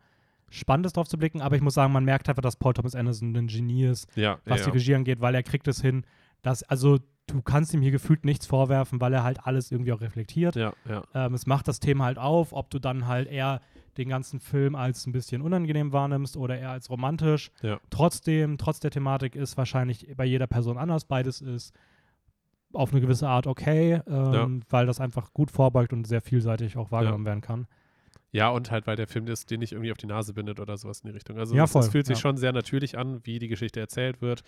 spannend 0.49 0.85
ist, 0.87 0.97
drauf 0.97 1.07
zu 1.07 1.17
blicken. 1.17 1.41
Aber 1.41 1.55
ich 1.55 1.61
muss 1.61 1.75
sagen, 1.75 1.93
man 1.93 2.03
merkt 2.03 2.27
einfach, 2.29 2.41
dass 2.41 2.55
Paul 2.55 2.73
Thomas 2.73 2.95
Anderson 2.95 3.35
ein 3.35 3.47
Genie 3.47 3.85
ist, 3.85 4.07
Ja, 4.15 4.39
was 4.45 4.61
ja, 4.61 4.65
die. 4.65 4.71
Regie 4.71 4.95
angeht, 4.95 5.21
weil 5.21 5.35
er 5.35 5.43
kriegt 5.43 5.67
es 5.67 5.81
hin, 5.81 6.05
dass, 6.45 6.63
also 6.63 6.99
du 7.27 7.41
kannst 7.41 7.73
ihm 7.73 7.81
hier 7.81 7.91
gefühlt 7.91 8.23
nichts 8.23 8.45
vorwerfen, 8.45 9.01
weil 9.01 9.13
er 9.13 9.23
halt 9.23 9.45
alles 9.45 9.71
irgendwie 9.71 9.93
auch 9.93 10.01
reflektiert. 10.01 10.55
ja, 10.55 10.73
ja. 10.87 11.03
Ähm, 11.13 11.33
es 11.33 11.47
macht 11.47 11.67
das 11.67 11.79
Thema 11.79 12.05
halt 12.05 12.19
auf, 12.19 12.53
ob 12.53 12.69
du 12.69 12.79
dann 12.79 13.07
halt 13.07 13.27
eher 13.27 13.61
den 13.97 14.09
ganzen 14.09 14.39
Film 14.39 14.75
als 14.75 15.07
ein 15.07 15.11
bisschen 15.11 15.41
unangenehm 15.41 15.91
wahrnimmst 15.91 16.37
oder 16.37 16.57
eher 16.59 16.69
als 16.69 16.89
romantisch. 16.89 17.51
Ja. 17.61 17.79
Trotzdem, 17.89 18.57
trotz 18.57 18.79
der 18.79 18.91
Thematik 18.91 19.35
ist 19.35 19.57
wahrscheinlich 19.57 20.07
bei 20.15 20.25
jeder 20.25 20.47
Person 20.47 20.77
anders. 20.77 21.05
Beides 21.05 21.41
ist 21.41 21.73
auf 22.73 22.91
eine 22.91 23.01
gewisse 23.01 23.27
Art 23.27 23.47
okay, 23.47 24.01
ähm, 24.05 24.61
weil 24.69 24.85
das 24.85 24.99
einfach 24.99 25.33
gut 25.33 25.49
vorbeugt 25.49 25.93
und 25.93 26.05
sehr 26.05 26.21
vielseitig 26.21 26.77
auch 26.77 26.91
wahrgenommen 26.91 27.25
werden 27.25 27.41
kann. 27.41 27.67
Ja, 28.31 28.49
und 28.49 28.69
halt, 28.69 28.85
weil 28.85 28.97
der 28.97 29.07
Film 29.07 29.27
ist, 29.27 29.49
den 29.49 29.61
nicht 29.61 29.71
irgendwie 29.71 29.93
auf 29.93 29.97
die 29.97 30.07
Nase 30.07 30.33
bindet 30.33 30.59
oder 30.59 30.75
sowas 30.75 30.99
in 30.99 31.07
die 31.07 31.13
Richtung. 31.13 31.39
Also 31.39 31.55
es, 31.55 31.75
es 31.75 31.87
fühlt 31.87 32.05
sich 32.05 32.19
schon 32.19 32.35
sehr 32.35 32.51
natürlich 32.51 32.97
an, 32.97 33.21
wie 33.23 33.39
die 33.39 33.47
Geschichte 33.47 33.79
erzählt 33.79 34.21
wird, 34.21 34.43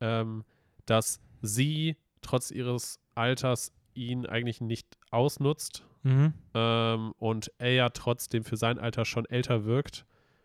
ähm, 0.00 0.44
dass 0.86 1.20
sie 1.44 1.96
trotz 2.22 2.50
ihres 2.50 3.00
Alters 3.14 3.72
ihn 3.94 4.26
eigentlich 4.26 4.60
nicht 4.60 4.86
ausnutzt 5.10 5.84
Mhm. 6.02 6.34
ähm, 6.52 7.12
und 7.18 7.50
er 7.56 7.72
ja 7.72 7.88
trotzdem 7.88 8.44
für 8.44 8.58
sein 8.58 8.78
Alter 8.78 9.06
schon 9.06 9.24
älter 9.24 9.64
wirkt. 9.64 10.04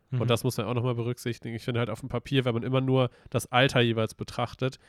Mhm. 0.09 0.21
Und 0.21 0.29
das 0.29 0.45
muss 0.45 0.55
man 0.55 0.65
auch 0.67 0.73
nochmal 0.73 0.95
berücksichtigen. 0.95 1.53
Ich 1.53 1.63
finde 1.63 1.79
halt 1.81 1.89
auf 1.89 1.99
dem 1.99 2.07
Papier, 2.07 2.45
wenn 2.45 2.53
man 2.53 2.63
immer 2.63 2.79
nur 2.79 3.09
das 3.29 3.51
Alter 3.51 3.81
jeweils 3.81 4.13
betrachtet, 4.13 4.79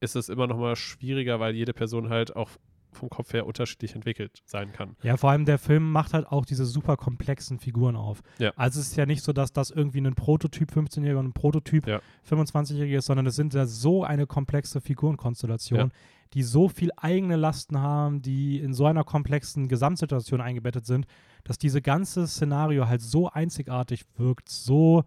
ist 0.00 0.16
es 0.16 0.28
immer 0.28 0.46
nochmal 0.46 0.76
schwieriger, 0.76 1.40
weil 1.40 1.54
jede 1.54 1.72
Person 1.72 2.10
halt 2.10 2.36
auch 2.36 2.50
vom 2.92 3.10
Kopf 3.10 3.32
her 3.32 3.46
unterschiedlich 3.46 3.94
entwickelt 3.94 4.42
sein 4.44 4.72
kann. 4.72 4.96
Ja, 5.02 5.16
vor 5.16 5.30
allem 5.30 5.44
der 5.44 5.58
Film 5.58 5.90
macht 5.92 6.14
halt 6.14 6.26
auch 6.26 6.44
diese 6.44 6.64
super 6.64 6.96
komplexen 6.96 7.58
Figuren 7.58 7.96
auf. 7.96 8.22
Ja. 8.38 8.52
Also 8.56 8.80
es 8.80 8.88
ist 8.88 8.96
ja 8.96 9.06
nicht 9.06 9.22
so, 9.22 9.32
dass 9.32 9.52
das 9.52 9.70
irgendwie 9.70 10.00
ein 10.00 10.14
Prototyp 10.14 10.70
15-Jähriger 10.72 11.18
und 11.18 11.26
ein 11.28 11.32
Prototyp 11.32 11.86
Ja. 11.86 12.00
25-Jähriger 12.28 12.98
ist, 12.98 13.06
sondern 13.06 13.26
es 13.26 13.36
sind 13.36 13.54
ja 13.54 13.66
so 13.66 14.04
eine 14.04 14.26
komplexe 14.26 14.80
Figurenkonstellation, 14.80 15.78
Ja. 15.78 15.88
die 16.34 16.42
so 16.42 16.68
viel 16.68 16.90
eigene 16.96 17.36
Lasten 17.36 17.78
haben, 17.78 18.22
die 18.22 18.58
in 18.58 18.72
so 18.74 18.86
einer 18.86 19.04
komplexen 19.04 19.68
Gesamtsituation 19.68 20.40
eingebettet 20.40 20.86
sind, 20.86 21.06
dass 21.44 21.58
diese 21.58 21.80
ganze 21.82 22.26
Szenario 22.26 22.88
halt 22.88 23.00
so 23.02 23.28
einzigartig 23.30 24.04
wirkt, 24.16 24.48
so 24.48 25.04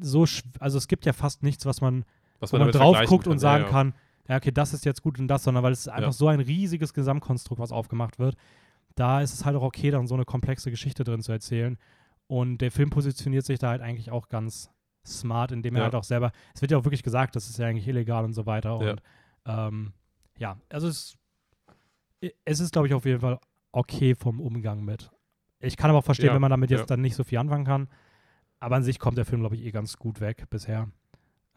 so 0.00 0.24
also 0.58 0.78
es 0.78 0.88
gibt 0.88 1.04
ja 1.06 1.12
fast 1.12 1.42
nichts, 1.42 1.66
was 1.66 1.80
man 1.80 2.04
Was 2.40 2.52
man 2.52 2.60
damit 2.60 2.74
drauf 2.74 2.96
guckt 3.06 3.26
und 3.26 3.34
kann. 3.34 3.38
sagen 3.38 3.62
ja, 3.64 3.68
ja. 3.68 3.72
kann, 3.72 3.94
ja, 4.28 4.36
okay, 4.36 4.50
das 4.52 4.72
ist 4.72 4.84
jetzt 4.84 5.02
gut 5.02 5.18
und 5.18 5.28
das, 5.28 5.44
sondern 5.44 5.62
weil 5.62 5.72
es 5.72 5.86
einfach 5.88 6.08
Ja. 6.08 6.12
so 6.12 6.28
ein 6.28 6.40
riesiges 6.40 6.94
Gesamtkonstrukt, 6.94 7.60
was 7.60 7.72
aufgemacht 7.72 8.18
wird, 8.18 8.36
da 8.94 9.20
ist 9.20 9.34
es 9.34 9.44
halt 9.44 9.56
auch 9.56 9.62
okay, 9.62 9.90
dann 9.90 10.06
so 10.06 10.14
eine 10.14 10.24
komplexe 10.24 10.70
Geschichte 10.70 11.04
drin 11.04 11.20
zu 11.22 11.32
erzählen. 11.32 11.76
Und 12.26 12.58
der 12.58 12.70
Film 12.70 12.90
positioniert 12.90 13.44
sich 13.44 13.58
da 13.58 13.68
halt 13.70 13.82
eigentlich 13.82 14.10
auch 14.10 14.28
ganz 14.28 14.70
smart, 15.06 15.52
indem 15.52 15.74
er 15.74 15.80
Ja. 15.80 15.84
halt 15.84 15.94
auch 15.94 16.04
selber, 16.04 16.32
es 16.54 16.62
wird 16.62 16.70
ja 16.70 16.78
auch 16.78 16.84
wirklich 16.84 17.02
gesagt, 17.02 17.36
das 17.36 17.48
ist 17.50 17.58
ja 17.58 17.66
eigentlich 17.66 17.86
illegal 17.88 18.24
und 18.24 18.32
so 18.32 18.46
weiter. 18.46 18.80
Ja. 18.80 18.90
Und 18.92 19.02
ähm, 19.46 19.92
ja, 20.38 20.56
also 20.70 20.88
es, 20.88 21.16
es 22.44 22.60
ist, 22.60 22.72
glaube 22.72 22.86
ich, 22.88 22.94
auf 22.94 23.04
jeden 23.04 23.20
Fall 23.20 23.38
okay 23.72 24.14
vom 24.14 24.40
Umgang 24.40 24.84
mit. 24.84 25.10
Ich 25.60 25.76
kann 25.76 25.90
aber 25.90 25.98
auch 25.98 26.04
verstehen, 26.04 26.28
Ja, 26.28 26.34
wenn 26.34 26.40
man 26.40 26.50
damit 26.50 26.70
jetzt 26.70 26.80
ja. 26.80 26.86
dann 26.86 27.00
nicht 27.02 27.14
so 27.16 27.24
viel 27.24 27.38
anfangen 27.38 27.64
kann. 27.66 27.88
Aber 28.60 28.76
an 28.76 28.82
sich 28.82 28.98
kommt 28.98 29.18
der 29.18 29.24
Film, 29.26 29.40
glaube 29.40 29.56
ich, 29.56 29.62
eh 29.64 29.70
ganz 29.72 29.98
gut 29.98 30.20
weg 30.20 30.44
bisher. 30.48 30.88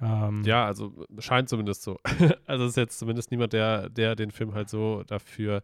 Ähm, 0.01 0.43
Ja, 0.45 0.65
also 0.65 1.05
scheint 1.19 1.49
zumindest 1.49 1.83
so. 1.83 1.97
also 2.45 2.65
es 2.65 2.71
ist 2.71 2.77
jetzt 2.77 2.99
zumindest 2.99 3.31
niemand, 3.31 3.53
der, 3.53 3.89
der 3.89 4.15
den 4.15 4.31
Film 4.31 4.53
halt 4.53 4.69
so 4.69 5.03
dafür 5.07 5.63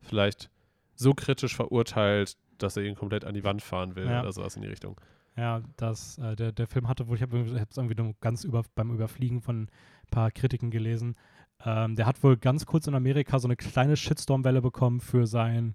vielleicht 0.00 0.50
so 0.94 1.12
kritisch 1.14 1.54
verurteilt, 1.56 2.36
dass 2.58 2.76
er 2.76 2.84
ihn 2.84 2.94
komplett 2.94 3.24
an 3.24 3.34
die 3.34 3.44
Wand 3.44 3.62
fahren 3.62 3.96
will 3.96 4.06
Ja. 4.08 4.20
oder 4.20 4.32
sowas 4.32 4.56
in 4.56 4.62
die 4.62 4.68
Richtung. 4.68 5.00
Ja, 5.36 5.62
das, 5.76 6.18
äh, 6.18 6.36
der, 6.36 6.52
der 6.52 6.66
Film 6.66 6.88
hatte 6.88 7.08
wohl, 7.08 7.16
ich 7.16 7.22
habe 7.22 7.38
es 7.40 7.76
irgendwie 7.76 7.94
nur 7.94 8.14
ganz 8.20 8.44
über, 8.44 8.62
beim 8.74 8.90
Überfliegen 8.92 9.40
von 9.40 9.62
ein 9.64 9.68
paar 10.10 10.30
Kritiken 10.30 10.70
gelesen. 10.70 11.16
Ähm, 11.64 11.96
der 11.96 12.06
hat 12.06 12.22
wohl 12.22 12.36
ganz 12.36 12.66
kurz 12.66 12.86
in 12.86 12.94
Amerika 12.94 13.38
so 13.38 13.46
eine 13.46 13.56
kleine 13.56 13.96
Shitstorm-Welle 13.96 14.60
bekommen 14.62 15.00
für, 15.00 15.26
sein, 15.26 15.74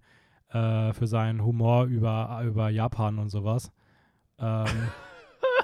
äh, 0.49 0.93
für 0.93 1.07
seinen 1.07 1.43
Humor 1.43 1.85
über, 1.85 2.41
über 2.45 2.69
Japan 2.69 3.17
und 3.19 3.29
sowas. 3.29 3.71
Ähm, 4.39 4.65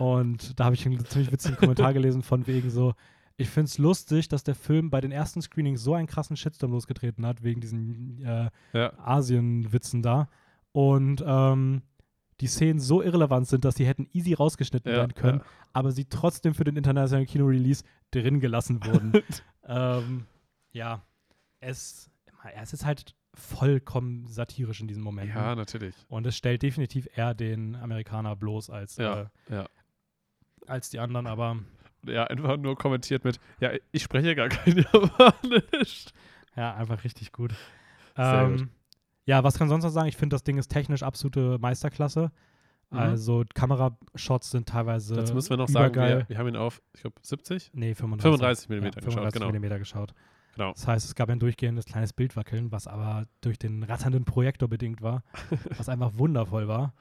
und 0.01 0.59
da 0.59 0.65
habe 0.65 0.73
ich 0.73 0.83
einen 0.83 1.05
ziemlich 1.05 1.31
witzigen 1.31 1.57
Kommentar 1.57 1.93
gelesen 1.93 2.23
von 2.23 2.47
wegen 2.47 2.71
so, 2.71 2.95
ich 3.37 3.49
finde 3.49 3.67
es 3.67 3.77
lustig, 3.77 4.27
dass 4.29 4.43
der 4.43 4.55
Film 4.55 4.89
bei 4.89 4.99
den 4.99 5.11
ersten 5.11 5.43
Screenings 5.43 5.83
so 5.83 5.93
einen 5.93 6.07
krassen 6.07 6.35
Shitstorm 6.35 6.71
losgetreten 6.71 7.23
hat, 7.23 7.43
wegen 7.43 7.61
diesen 7.61 8.19
äh, 8.25 8.49
Ja, 8.73 8.93
Asien-Witzen 8.97 10.01
da. 10.01 10.27
Und 10.71 11.23
ähm, 11.23 11.83
die 12.39 12.47
Szenen 12.47 12.79
so 12.79 13.03
irrelevant 13.03 13.47
sind, 13.47 13.63
dass 13.63 13.75
sie 13.75 13.85
hätten 13.85 14.07
easy 14.11 14.33
rausgeschnitten 14.33 14.91
ja, 14.91 14.97
werden 14.97 15.13
können, 15.13 15.37
ja. 15.37 15.45
aber 15.71 15.91
sie 15.91 16.05
trotzdem 16.05 16.55
für 16.55 16.63
den 16.63 16.77
internationalen 16.77 17.27
Kino-Release 17.27 17.83
drin 18.09 18.39
gelassen 18.39 18.83
wurden. 18.83 19.13
ähm, 19.67 20.25
ja, 20.71 21.03
es, 21.59 22.09
es 22.59 22.73
ist 22.73 22.85
halt 22.85 23.13
vollkommen 23.35 24.25
satirisch 24.25 24.81
in 24.81 24.87
diesem 24.87 25.03
Moment. 25.03 25.29
ja, 25.29 25.53
natürlich. 25.53 25.93
Und 26.09 26.25
es 26.25 26.35
stellt 26.35 26.63
definitiv 26.63 27.07
eher 27.15 27.35
den 27.35 27.75
Amerikaner 27.75 28.35
bloß 28.35 28.71
als, 28.71 28.97
Ja, 28.97 29.29
äh, 29.47 29.53
ja. 29.53 29.67
Als 30.71 30.89
die 30.89 30.99
anderen, 30.99 31.27
aber 31.27 31.57
Ja, 32.05 32.23
einfach 32.25 32.57
nur 32.57 32.75
kommentiert 32.75 33.23
mit, 33.23 33.39
ja, 33.59 33.71
ich 33.91 34.03
spreche 34.03 34.35
gar 34.35 34.49
kein 34.49 34.77
Japanisch. 34.93 36.05
ja, 36.55 36.73
einfach 36.75 37.03
richtig 37.03 37.31
gut. 37.31 37.53
Ähm, 38.17 38.57
gut. 38.57 38.67
Ja, 39.25 39.43
was 39.43 39.57
kann 39.57 39.69
sonst 39.69 39.83
noch 39.83 39.91
sagen? 39.91 40.07
Ich 40.07 40.17
finde, 40.17 40.33
das 40.33 40.43
Ding 40.43 40.57
ist 40.57 40.69
technisch 40.69 41.03
absolute 41.03 41.57
Meisterklasse. 41.59 42.31
Mhm. 42.89 42.97
Also 42.97 43.43
Kamerashots 43.53 44.51
sind 44.51 44.67
teilweise 44.67 45.15
Dazu 45.15 45.33
müssen 45.33 45.51
wir 45.51 45.57
noch 45.57 45.69
sagen, 45.69 45.95
wir, 45.95 46.25
wir 46.27 46.37
haben 46.37 46.47
ihn 46.47 46.55
auf, 46.55 46.81
ich 46.93 47.01
glaube, 47.01 47.15
70? 47.21 47.71
Nee, 47.73 47.93
35. 47.93 48.67
35 48.67 48.69
mm 48.69 48.73
ja, 48.73 48.89
geschaut, 48.89 49.03
35 49.03 49.33
genau. 49.33 49.45
Millimeter 49.47 49.79
geschaut. 49.79 50.13
Genau. 50.55 50.73
Das 50.73 50.85
heißt, 50.87 51.05
es 51.05 51.15
gab 51.15 51.29
ein 51.29 51.39
durchgehendes 51.39 51.85
kleines 51.85 52.11
Bildwackeln, 52.11 52.71
was 52.71 52.87
aber 52.87 53.25
durch 53.39 53.57
den 53.57 53.83
ratternden 53.83 54.25
Projektor 54.25 54.67
bedingt 54.67 55.01
war, 55.01 55.23
was 55.77 55.87
einfach 55.87 56.11
wundervoll 56.15 56.67
war. 56.67 56.93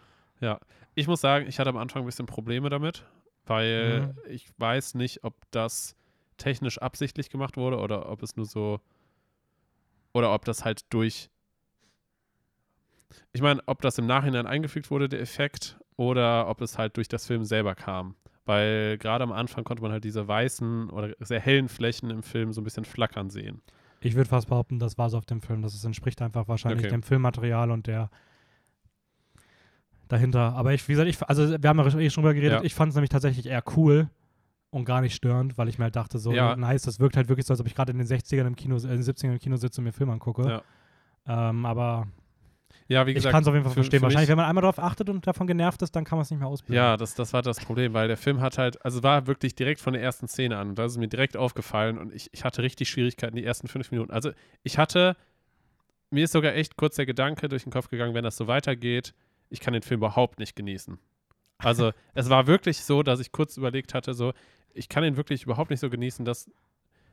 Ich 0.94 1.06
muss 1.06 1.20
sagen, 1.20 1.46
ich 1.48 1.58
hatte 1.58 1.68
am 1.70 1.76
Anfang 1.76 2.02
ein 2.02 2.06
bisschen 2.06 2.26
Probleme 2.26 2.70
damit, 2.70 3.04
weil 3.46 4.00
Mhm. 4.08 4.14
ich 4.28 4.48
weiß 4.58 4.94
nicht, 4.94 5.24
ob 5.24 5.34
das 5.50 5.96
technisch 6.36 6.78
absichtlich 6.78 7.30
gemacht 7.30 7.56
wurde 7.56 7.78
oder 7.78 8.08
ob 8.08 8.22
es 8.22 8.36
nur 8.36 8.46
so 8.46 8.80
oder 10.12 10.32
ob 10.34 10.44
das 10.44 10.64
halt 10.64 10.82
durch 10.92 11.30
ich 13.32 13.42
meine, 13.42 13.60
ob 13.66 13.82
das 13.82 13.98
im 13.98 14.06
Nachhinein 14.06 14.46
eingefügt 14.46 14.90
wurde, 14.90 15.08
der 15.08 15.20
Effekt, 15.20 15.78
oder 15.96 16.48
ob 16.48 16.60
es 16.62 16.78
halt 16.78 16.96
durch 16.96 17.08
das 17.08 17.26
Film 17.26 17.44
selber 17.44 17.74
kam. 17.74 18.14
Weil 18.46 18.96
gerade 18.98 19.22
am 19.22 19.32
Anfang 19.32 19.64
konnte 19.64 19.82
man 19.82 19.92
halt 19.92 20.04
diese 20.04 20.26
weißen 20.26 20.88
oder 20.90 21.14
sehr 21.20 21.40
hellen 21.40 21.68
Flächen 21.68 22.08
im 22.10 22.22
Film 22.22 22.52
so 22.52 22.60
ein 22.60 22.64
bisschen 22.64 22.84
flackern 22.86 23.28
sehen. 23.28 23.60
Ich 24.00 24.14
würde 24.14 24.30
fast 24.30 24.48
behaupten, 24.48 24.78
das 24.78 24.96
war 24.96 25.10
so 25.10 25.18
auf 25.18 25.26
dem 25.26 25.42
Film. 25.42 25.60
Das 25.60 25.84
entspricht 25.84 26.22
einfach 26.22 26.48
wahrscheinlich 26.48 26.84
Okay. 26.86 26.90
dem 26.90 27.02
Filmmaterial 27.02 27.70
und 27.70 27.86
der 27.86 28.10
dahinter. 30.12 30.54
Aber 30.54 30.72
ich, 30.72 30.86
wie 30.88 30.92
gesagt, 30.92 31.08
ich, 31.08 31.22
also 31.28 31.62
wir 31.62 31.68
haben 31.68 31.78
ja 31.78 31.86
eh 31.98 32.10
schon 32.10 32.22
drüber 32.22 32.34
geredet. 32.34 32.60
Ja. 32.60 32.64
Ich 32.64 32.74
fand 32.74 32.90
es 32.90 32.96
nämlich 32.96 33.10
tatsächlich 33.10 33.46
eher 33.46 33.62
cool 33.76 34.08
und 34.70 34.84
gar 34.84 35.00
nicht 35.00 35.14
störend, 35.14 35.58
weil 35.58 35.68
ich 35.68 35.78
mir 35.78 35.84
halt 35.84 35.96
dachte, 35.96 36.18
so 36.18 36.32
Ja. 36.32 36.54
nice, 36.56 36.82
das 36.82 37.00
wirkt 37.00 37.16
halt 37.16 37.28
wirklich 37.28 37.46
so, 37.46 37.52
als 37.52 37.60
ob 37.60 37.66
ich 37.66 37.74
gerade 37.74 37.92
in 37.92 37.98
den 37.98 38.06
60ern 38.06 38.46
im 38.46 38.56
Kino, 38.56 38.76
äh, 38.76 38.82
in 38.82 38.88
den 38.88 39.02
70ern 39.02 39.32
im 39.32 39.38
Kino 39.38 39.56
sitze 39.56 39.80
und 39.80 39.84
mir 39.86 39.92
Film 39.92 40.10
angucke. 40.10 40.62
Ja. 41.26 41.48
Ähm, 41.50 41.66
aber 41.66 42.06
Ja, 42.86 43.04
wie 43.06 43.10
ich 43.10 43.16
gesagt, 43.16 43.32
kann 43.32 43.42
es 43.42 43.48
auf 43.48 43.54
jeden 43.54 43.64
Fall 43.64 43.72
für- 43.72 43.80
verstehen. 43.80 43.98
für 44.00 44.04
Wahrscheinlich, 44.04 44.28
wenn 44.30 44.36
man 44.36 44.46
einmal 44.46 44.62
darauf 44.62 44.78
achtet 44.78 45.08
und 45.10 45.26
davon 45.26 45.46
genervt 45.46 45.82
ist, 45.82 45.94
dann 45.96 46.04
kann 46.04 46.18
man 46.18 46.22
es 46.22 46.30
nicht 46.30 46.38
mehr 46.40 46.48
ausbilden. 46.48 46.76
Ja, 46.76 46.96
das, 46.96 47.14
das 47.14 47.32
war 47.32 47.42
das 47.42 47.58
Problem, 47.60 47.94
weil 47.94 48.06
der 48.08 48.16
Film 48.16 48.40
hat 48.40 48.58
halt, 48.58 48.84
also 48.84 49.02
war 49.02 49.26
wirklich 49.26 49.54
direkt 49.54 49.80
von 49.80 49.92
der 49.92 50.02
ersten 50.02 50.28
Szene 50.28 50.56
an 50.56 50.70
und 50.70 50.78
da 50.78 50.84
ist 50.84 50.92
es 50.92 50.98
mir 50.98 51.08
direkt 51.08 51.36
aufgefallen 51.36 51.98
und 51.98 52.12
ich, 52.14 52.30
ich 52.32 52.44
hatte 52.44 52.62
richtig 52.62 52.88
Schwierigkeiten 52.88 53.36
die 53.36 53.44
ersten 53.44 53.66
fünf 53.68 53.90
Minuten. 53.90 54.12
Also 54.12 54.30
ich 54.62 54.78
hatte, 54.78 55.16
mir 56.10 56.24
ist 56.24 56.32
sogar 56.32 56.54
echt 56.54 56.76
kurz 56.76 56.96
der 56.96 57.06
Gedanke 57.06 57.48
durch 57.48 57.64
den 57.64 57.72
Kopf 57.72 57.88
gegangen, 57.88 58.14
wenn 58.14 58.24
das 58.24 58.36
so 58.36 58.46
weitergeht, 58.46 59.14
ich 59.50 59.60
kann 59.60 59.74
den 59.74 59.82
Film 59.82 60.00
überhaupt 60.00 60.38
nicht 60.38 60.56
genießen. 60.56 60.98
Also 61.58 61.92
es 62.14 62.30
war 62.30 62.46
wirklich 62.46 62.82
so, 62.82 63.02
dass 63.02 63.20
ich 63.20 63.32
kurz 63.32 63.56
überlegt 63.56 63.94
hatte, 63.94 64.14
so, 64.14 64.32
ich 64.72 64.88
kann 64.88 65.04
ihn 65.04 65.16
wirklich 65.16 65.42
überhaupt 65.42 65.70
nicht 65.70 65.80
so 65.80 65.90
genießen, 65.90 66.24
dass, 66.24 66.50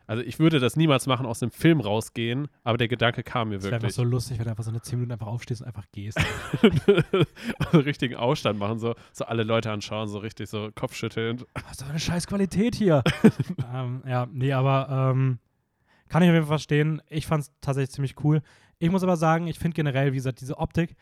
also 0.06 0.24
ich 0.24 0.40
würde 0.40 0.60
das 0.60 0.76
niemals 0.76 1.08
machen, 1.08 1.26
aus 1.26 1.40
dem 1.40 1.52
Film 1.52 1.82
rausgehen, 1.82 2.48
aber 2.64 2.78
der 2.78 2.88
Gedanke 2.88 3.24
kam 3.24 3.50
mir 3.50 3.56
Das 3.56 3.66
wäre 3.66 3.76
einfach 3.76 3.84
wirklich. 3.86 3.96
so 3.96 4.04
lustig, 4.04 4.38
wenn 4.38 4.46
du 4.46 4.52
einfach 4.52 4.64
so 4.64 4.70
eine 4.70 4.82
10 4.82 5.00
Minuten 5.00 5.12
einfach 5.12 5.28
aufstehst 5.28 5.62
und 5.62 5.68
einfach 5.68 5.86
gehst. 5.92 6.18
also 7.60 7.80
richtigen 7.80 8.16
Aufstand 8.16 8.60
machen, 8.60 8.80
so, 8.80 8.96
so 9.12 9.26
alle 9.26 9.44
Leute 9.44 9.72
anschauen, 9.72 10.08
so 10.08 10.20
richtig 10.20 10.50
so 10.50 10.70
kopfschüttelnd. 10.74 11.46
Was 11.68 11.82
für 11.82 11.90
eine 11.90 12.00
scheiß 12.00 12.28
Qualität 12.28 12.76
hier? 12.76 13.04
ähm, 13.74 14.04
ja, 14.08 14.28
nee, 14.32 14.54
aber 14.54 15.12
ähm, 15.12 15.40
kann 16.08 16.24
ich 16.24 16.30
auf 16.30 16.34
jeden 16.34 16.46
Fall 16.46 16.58
verstehen. 16.58 17.02
Ich 17.10 17.26
fand 17.26 17.44
es 17.44 17.52
tatsächlich 17.60 17.92
ziemlich 17.92 18.24
cool. 18.24 18.42
Ich 18.80 18.92
muss 18.92 19.04
aber 19.04 19.18
sagen, 19.18 19.48
ich 19.48 19.58
finde 19.58 19.76
generell, 19.76 20.14
wie 20.14 20.18
gesagt, 20.18 20.40
diese 20.40 20.58
Optik, 20.58 20.96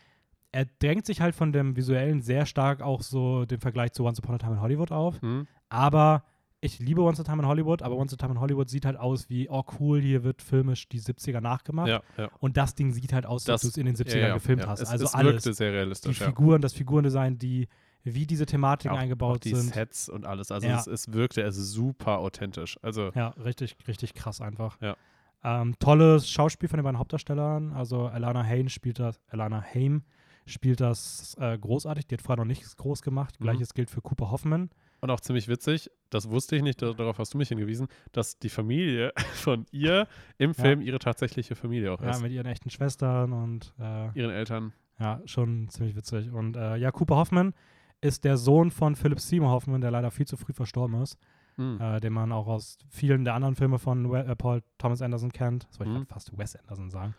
er 0.56 0.66
drängt 0.78 1.04
sich 1.06 1.20
halt 1.20 1.34
von 1.34 1.52
dem 1.52 1.76
Visuellen 1.76 2.22
sehr 2.22 2.46
stark 2.46 2.80
auch 2.80 3.02
so 3.02 3.44
den 3.44 3.60
Vergleich 3.60 3.92
zu 3.92 4.04
Once 4.04 4.18
Upon 4.18 4.34
a 4.36 4.38
Time 4.38 4.54
in 4.54 4.60
Hollywood 4.60 4.90
auf. 4.90 5.20
Hm? 5.20 5.46
Aber 5.68 6.24
ich 6.62 6.78
liebe 6.78 7.02
Once 7.02 7.20
Upon 7.20 7.26
a 7.30 7.32
Time 7.34 7.42
in 7.42 7.48
Hollywood, 7.48 7.82
aber 7.82 7.96
Once 7.96 8.12
Upon 8.14 8.24
a 8.24 8.28
Time 8.28 8.34
in 8.36 8.40
Hollywood 8.40 8.70
sieht 8.70 8.86
halt 8.86 8.96
aus 8.96 9.28
wie, 9.28 9.48
oh 9.50 9.62
cool, 9.78 10.00
hier 10.00 10.24
wird 10.24 10.40
filmisch 10.40 10.88
die 10.88 11.00
70er 11.00 11.40
nachgemacht. 11.40 11.88
Ja, 11.88 12.00
ja. 12.16 12.30
Und 12.40 12.56
das 12.56 12.74
Ding 12.74 12.92
sieht 12.92 13.12
halt 13.12 13.26
aus, 13.26 13.42
als 13.48 13.60
Das- 13.60 13.62
du 13.62 13.68
es 13.68 13.76
in 13.76 13.86
den 13.86 13.96
70ern 13.96 14.28
ja, 14.28 14.34
gefilmt 14.34 14.66
hast. 14.66 14.80
Es, 14.80 14.88
also 14.88 15.04
es 15.04 15.14
alles. 15.14 15.44
sehr 15.44 15.70
Die 15.70 15.76
realistisch, 15.76 16.20
ja. 16.20 16.26
Figuren, 16.26 16.62
das 16.62 16.72
Figurendesign, 16.72 17.38
die, 17.38 17.68
wie 18.04 18.26
diese 18.26 18.46
Thematiken 18.46 18.92
Auch, 18.92 18.96
auch 18.98 19.02
eingebaut 19.02 19.44
die 19.44 19.54
sind. 19.54 19.74
Sets 19.74 20.08
und 20.08 20.24
alles. 20.24 20.50
Also 20.50 20.66
es, 20.68 20.86
es 20.86 21.12
wirkte 21.12 21.42
es 21.42 21.56
super 21.56 22.18
authentisch. 22.18 22.78
Also 22.82 23.10
Ja, 23.14 23.28
richtig, 23.30 23.76
richtig 23.86 24.14
krass 24.14 24.40
einfach. 24.40 24.80
Ja. 24.80 24.96
Ähm, 25.44 25.74
tolles 25.78 26.28
Schauspiel 26.30 26.68
von 26.68 26.78
den 26.78 26.84
beiden 26.84 26.98
Hauptdarstellern. 26.98 27.72
Also 27.72 28.06
Alana 28.06 28.42
Haim 28.42 28.68
spielt 28.70 28.98
das, 28.98 29.20
Alana 29.28 29.62
Haim 29.62 30.02
spielt 30.46 30.80
das 30.80 31.36
äh, 31.40 31.58
großartig. 31.58 32.06
Die 32.06 32.14
hat 32.14 32.22
vorher 32.22 32.42
noch 32.44 32.48
nichts 32.48 32.76
groß 32.76 33.02
gemacht. 33.02 33.38
Mhm. 33.40 33.44
Gleiches 33.44 33.74
gilt 33.74 33.90
für 33.90 34.00
Cooper 34.00 34.30
Hoffman. 34.30 34.70
und 35.00 35.10
auch 35.10 35.20
ziemlich 35.20 35.48
witzig, 35.48 35.90
das 36.10 36.30
wusste 36.30 36.56
ich 36.56 36.62
nicht, 36.62 36.80
da- 36.80 36.92
darauf 36.92 37.18
hast 37.18 37.34
du 37.34 37.38
mich 37.38 37.48
hingewiesen, 37.48 37.88
dass 38.12 38.38
die 38.38 38.48
Familie 38.48 39.12
von 39.34 39.66
ihr 39.72 40.06
im 40.38 40.50
Ja. 40.52 40.62
Film 40.62 40.80
ihre 40.80 40.98
tatsächliche 40.98 41.54
Familie 41.54 41.92
auch 41.92 42.00
Ja, 42.00 42.10
ist. 42.10 42.22
mit 42.22 42.32
ihren 42.32 42.46
echten 42.46 42.70
Schwestern 42.70 43.32
und 43.32 43.74
äh, 43.78 44.10
Ihren 44.18 44.30
Eltern. 44.30 44.72
ja, 44.98 45.20
schon 45.26 45.68
ziemlich 45.68 45.94
witzig. 45.96 46.30
Und 46.32 46.56
äh, 46.56 46.76
ja, 46.76 46.90
Cooper 46.92 47.16
Hoffman 47.16 47.52
ist 48.00 48.24
der 48.24 48.36
Sohn 48.36 48.70
von 48.70 48.94
Philip 48.96 49.20
Seymour 49.20 49.50
Hoffman, 49.50 49.80
der 49.80 49.90
leider 49.90 50.10
viel 50.10 50.26
zu 50.26 50.36
früh 50.36 50.52
verstorben 50.52 51.00
ist. 51.02 51.18
Hm. 51.58 51.80
äh, 51.80 52.00
den 52.00 52.12
man 52.12 52.32
auch 52.32 52.48
aus 52.48 52.76
vielen 52.90 53.24
der 53.24 53.32
anderen 53.32 53.54
Filme 53.56 53.78
von 53.78 54.10
We 54.12 54.18
äh, 54.18 54.36
Paul 54.36 54.62
Thomas 54.76 55.00
Anderson 55.00 55.32
kennt. 55.32 55.66
Das 55.70 55.80
wollte 55.80 55.90
ich 55.90 55.94
Mhm. 55.98 56.00
grad 56.02 56.08
fast 56.12 56.36
Wes 56.36 56.54
Anderson 56.54 56.90
sagen. 56.90 57.14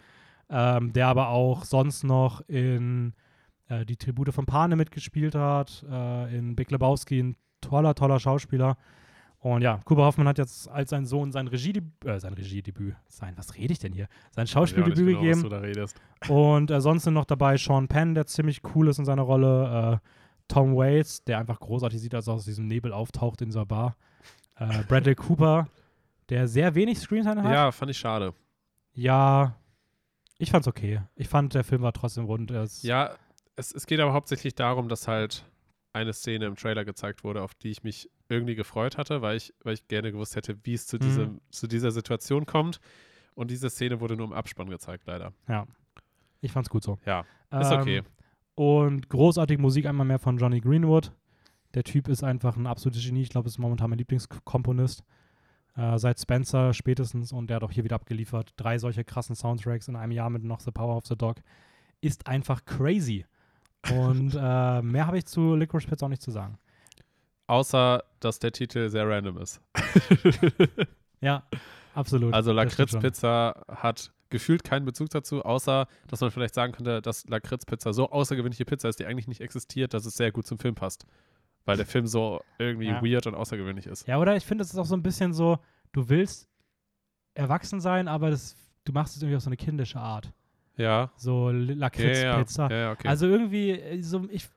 Ähm, 0.49 0.93
der 0.93 1.07
aber 1.07 1.29
auch 1.29 1.65
sonst 1.65 2.03
noch 2.03 2.41
in 2.47 3.13
äh, 3.67 3.86
Die 3.86 3.97
Tribute 3.97 4.33
von 4.33 4.45
Pane 4.45 4.75
mitgespielt 4.75 5.36
hat, 5.36 5.86
äh, 5.89 6.38
in 6.38 6.55
Big 6.55 6.71
Lebowski, 6.71 7.19
ein 7.19 7.36
toller, 7.62 7.95
toller 7.95 8.19
Schauspieler. 8.19 8.77
Und 9.39 9.62
ja, 9.62 9.79
Cooper 9.86 10.05
Hoffman 10.05 10.27
hat 10.27 10.39
jetzt 10.39 10.67
als 10.69 10.89
sein 10.89 11.05
Sohn 11.05 11.31
sein 11.31 11.47
Regiedebüt, 11.47 12.05
äh, 12.05 12.19
sein 12.19 12.33
Regiedebüt, 12.33 12.95
sein, 13.07 13.33
was 13.38 13.55
rede 13.55 13.73
ich 13.73 13.79
denn 13.79 13.93
hier? 13.93 14.07
Sein 14.31 14.47
Schauspieldebüt 14.47 15.05
genau, 15.05 15.19
gegeben. 15.19 15.36
Was 15.36 15.43
du 15.43 15.49
da 15.49 15.60
redest. 15.60 16.01
Und 16.27 16.71
äh, 16.71 16.81
sonst 16.81 17.03
sind 17.03 17.13
noch 17.13 17.25
dabei 17.25 17.57
Sean 17.57 17.88
Penn, 17.88 18.15
der 18.15 18.25
ziemlich 18.25 18.62
cool 18.73 18.88
ist 18.88 18.99
in 18.99 19.05
seiner 19.05 19.21
Rolle. 19.23 20.01
Äh, 20.01 20.07
Tom 20.47 20.75
Waits, 20.75 21.23
der 21.25 21.39
einfach 21.39 21.60
großartig 21.60 21.99
sieht, 21.99 22.15
als 22.15 22.27
er 22.27 22.36
aus 22.36 22.45
diesem 22.45 22.67
Nebel 22.67 22.93
auftaucht 22.93 23.41
in 23.41 23.49
dieser 23.49 23.65
Bar. 23.65 23.95
Äh, 24.55 24.83
Bradley 24.88 25.15
Cooper, 25.15 25.67
der 26.29 26.47
sehr 26.47 26.73
wenig 26.73 26.99
Screentime 26.99 27.43
hat. 27.43 27.53
Ja, 27.53 27.71
fand 27.71 27.91
ich 27.91 27.97
schade. 27.97 28.33
Ja, 28.93 29.55
ich 30.38 30.52
fand's 30.52 30.67
okay. 30.67 31.02
Ich 31.15 31.28
fand, 31.28 31.54
der 31.54 31.63
Film 31.63 31.82
war 31.82 31.93
trotzdem 31.93 32.26
rund. 32.26 32.52
Ist- 32.52 32.84
Ja, 32.84 33.15
es, 33.56 33.73
es 33.73 33.86
geht 33.88 34.00
aber 34.00 34.13
hauptsächlich 34.13 34.56
darum, 34.56 34.88
dass 34.89 35.08
halt 35.08 35.45
eine 35.93 36.13
Szene 36.13 36.45
im 36.45 36.56
Trailer 36.56 36.86
gezeigt 36.86 37.23
wurde, 37.23 37.41
auf 37.41 37.56
die 37.56 37.69
ich 37.71 37.84
mich 37.84 38.10
irgendwie 38.30 38.56
gefreut 38.56 38.97
hatte, 38.97 39.21
weil 39.21 39.38
ich, 39.38 39.54
weil 39.63 39.73
ich 39.73 39.88
gerne 39.88 40.12
gewusst 40.12 40.36
hätte, 40.36 40.58
wie 40.63 40.73
es 40.73 40.86
zu, 40.86 40.97
Mhm. 40.97 41.02
diesem, 41.02 41.41
zu 41.50 41.67
dieser 41.67 41.91
Situation 41.91 42.45
kommt. 42.45 42.80
Und 43.36 43.50
diese 43.52 43.69
Szene 43.69 44.00
wurde 44.00 44.15
nur 44.15 44.28
im 44.28 44.34
Abspann 44.34 44.69
gezeigt, 44.69 45.04
leider. 45.08 45.34
ja. 45.47 45.65
Ich 46.39 46.52
fand's 46.52 46.69
gut 46.69 46.84
so. 46.84 47.00
Ja, 47.06 47.21
ist 47.52 47.71
Ähm, 47.71 47.80
okay. 47.82 48.02
Und 48.54 49.10
großartige 49.10 49.60
Musik 49.60 49.88
einmal 49.88 50.06
mehr 50.06 50.19
von 50.19 50.38
Johnny 50.38 50.60
Greenwood. 50.62 51.12
Der 51.73 51.84
Typ 51.84 52.08
ist 52.08 52.23
einfach 52.23 52.56
ein 52.58 52.67
absolutes 52.67 53.04
Genie. 53.04 53.23
Ich 53.23 53.30
glaube, 53.30 53.47
ist 53.47 53.58
momentan 53.58 53.89
mein 53.89 53.97
Lieblingskomponist. 53.97 55.04
Äh, 55.77 55.99
seit 55.99 56.19
Spencer 56.19 56.73
spätestens 56.73 57.31
und 57.31 57.49
der 57.49 57.57
hat 57.57 57.63
auch 57.63 57.71
hier 57.71 57.83
wieder 57.83 57.95
abgeliefert. 57.95 58.53
Drei 58.57 58.79
solche 58.79 59.03
krassen 59.03 59.35
Soundtracks 59.35 59.87
in 59.87 59.95
einem 59.95 60.11
Jahr 60.11 60.29
mit 60.29 60.43
noch 60.43 60.59
The 60.59 60.71
Power 60.71 60.97
of 60.97 61.05
the 61.05 61.15
Dog. 61.15 61.37
Ist 62.01 62.27
einfach 62.27 62.65
crazy. 62.65 63.25
Und 63.91 64.35
äh, 64.39 64.81
mehr 64.81 65.07
habe 65.07 65.17
ich 65.17 65.25
zu 65.25 65.55
Licorice 65.55 65.87
Pizza 65.87 66.07
auch 66.07 66.09
nicht 66.09 66.21
zu 66.21 66.31
sagen. 66.31 66.57
Außer, 67.45 68.03
dass 68.19 68.39
der 68.39 68.51
Titel 68.51 68.89
sehr 68.89 69.07
random 69.07 69.37
ist. 69.37 69.61
Ja, 71.19 71.43
absolut. 71.95 72.33
Also. 72.33 72.51
Lakritzpizza 72.51 73.65
hat 73.67 74.11
gefühlt 74.29 74.63
keinen 74.63 74.85
Bezug 74.85 75.09
dazu, 75.09 75.43
außer, 75.43 75.87
dass 76.07 76.21
man 76.21 76.31
vielleicht 76.31 76.53
sagen 76.53 76.73
könnte, 76.73 77.01
dass 77.01 77.27
Lakritzpizza 77.27 77.93
so 77.93 78.09
außergewöhnliche 78.09 78.65
Pizza 78.65 78.89
ist, 78.89 78.99
die 78.99 79.05
eigentlich 79.05 79.27
nicht 79.27 79.41
existiert, 79.41 79.93
dass 79.93 80.05
es 80.05 80.15
sehr 80.15 80.31
gut 80.31 80.45
zum 80.45 80.59
Film 80.59 80.75
passt. 80.75 81.05
Weil 81.67 81.77
der 81.77 81.86
Film 81.86 82.08
so 82.08 82.41
irgendwie 82.58 82.88
Ja. 82.88 83.03
weird 83.03 83.27
und 83.27 83.36
außergewöhnlich 83.36 83.86
ist. 83.86 84.08
Ja, 84.08 84.17
oder 84.17 84.36
ich 84.36 84.45
finde, 84.45 84.63
es 84.63 84.71
ist 84.73 84.80
auch 84.80 84.86
so 84.86 84.95
ein 84.95 85.03
bisschen 85.03 85.34
so, 85.34 85.60
du 85.91 86.10
willst 86.10 86.47
erwachsen 87.36 87.80
sein, 87.82 88.08
aber 88.08 88.30
das, 88.32 88.56
du 88.86 88.91
machst 88.93 89.15
es 89.15 89.21
irgendwie 89.21 89.36
auf 89.38 89.43
so 89.43 89.49
eine 89.49 89.58
kindische 89.58 89.99
Art. 89.99 90.32
Ja. 90.77 91.12
So 91.17 91.49
L- 91.49 91.67
Ja, 91.67 91.73
ja, 91.73 91.80
Lakritzpizza. 91.80 92.69
ja, 92.71 92.77
ja, 92.77 92.91
okay. 92.91 93.08
Also 93.08 93.27
irgendwie, 93.27 93.71
äh, 93.71 94.01
so, 94.01 94.25
ich, 94.30 94.47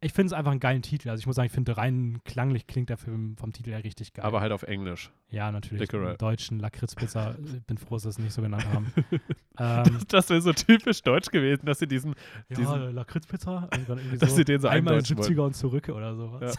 ich 0.00 0.12
finde 0.12 0.26
es 0.28 0.32
einfach 0.32 0.52
einen 0.52 0.60
geilen 0.60 0.82
Titel. 0.82 1.08
Also 1.10 1.20
ich 1.20 1.26
muss 1.26 1.34
sagen, 1.36 1.46
ich 1.46 1.52
finde 1.52 1.76
rein 1.76 2.20
klanglich 2.24 2.66
klingt 2.68 2.88
der 2.88 2.98
Film 2.98 3.36
vom 3.36 3.52
Titel 3.52 3.70
her 3.70 3.82
richtig 3.82 4.12
geil. 4.12 4.24
aber 4.24 4.40
halt 4.40 4.52
auf 4.52 4.62
Englisch. 4.62 5.10
ja, 5.30 5.50
natürlich. 5.50 5.80
Licorice. 5.90 6.12
Im 6.12 6.18
deutschen 6.18 6.58
Lakritzpizza. 6.60 7.34
Ich 7.44 7.64
bin 7.64 7.78
froh, 7.78 7.96
dass 7.96 8.02
sie 8.04 8.08
es 8.10 8.18
nicht 8.18 8.32
so 8.32 8.42
genannt 8.42 8.64
haben. 8.72 8.92
ähm, 9.58 9.98
Das 10.08 10.30
wäre 10.30 10.40
so 10.40 10.52
typisch 10.52 11.02
deutsch 11.02 11.30
gewesen, 11.30 11.66
dass 11.66 11.78
sie 11.80 11.88
diesen. 11.88 12.14
ja, 12.48 12.56
diesen- 12.56 12.94
Lakritzpizza. 12.94 13.68
Irgendwie 13.88 14.18
Dass 14.18 14.30
so 14.30 14.36
sie 14.36 14.44
den 14.44 14.60
so 14.60 14.68
einmal 14.68 14.94
eindeutschen 14.94 15.18
70er 15.18 15.40
und 15.46 15.54
zurück 15.54 15.88
oder 15.88 16.14
sowas. 16.14 16.56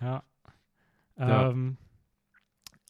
Ja. 0.00 0.22
Ja. 1.18 1.50
Ähm, 1.50 1.76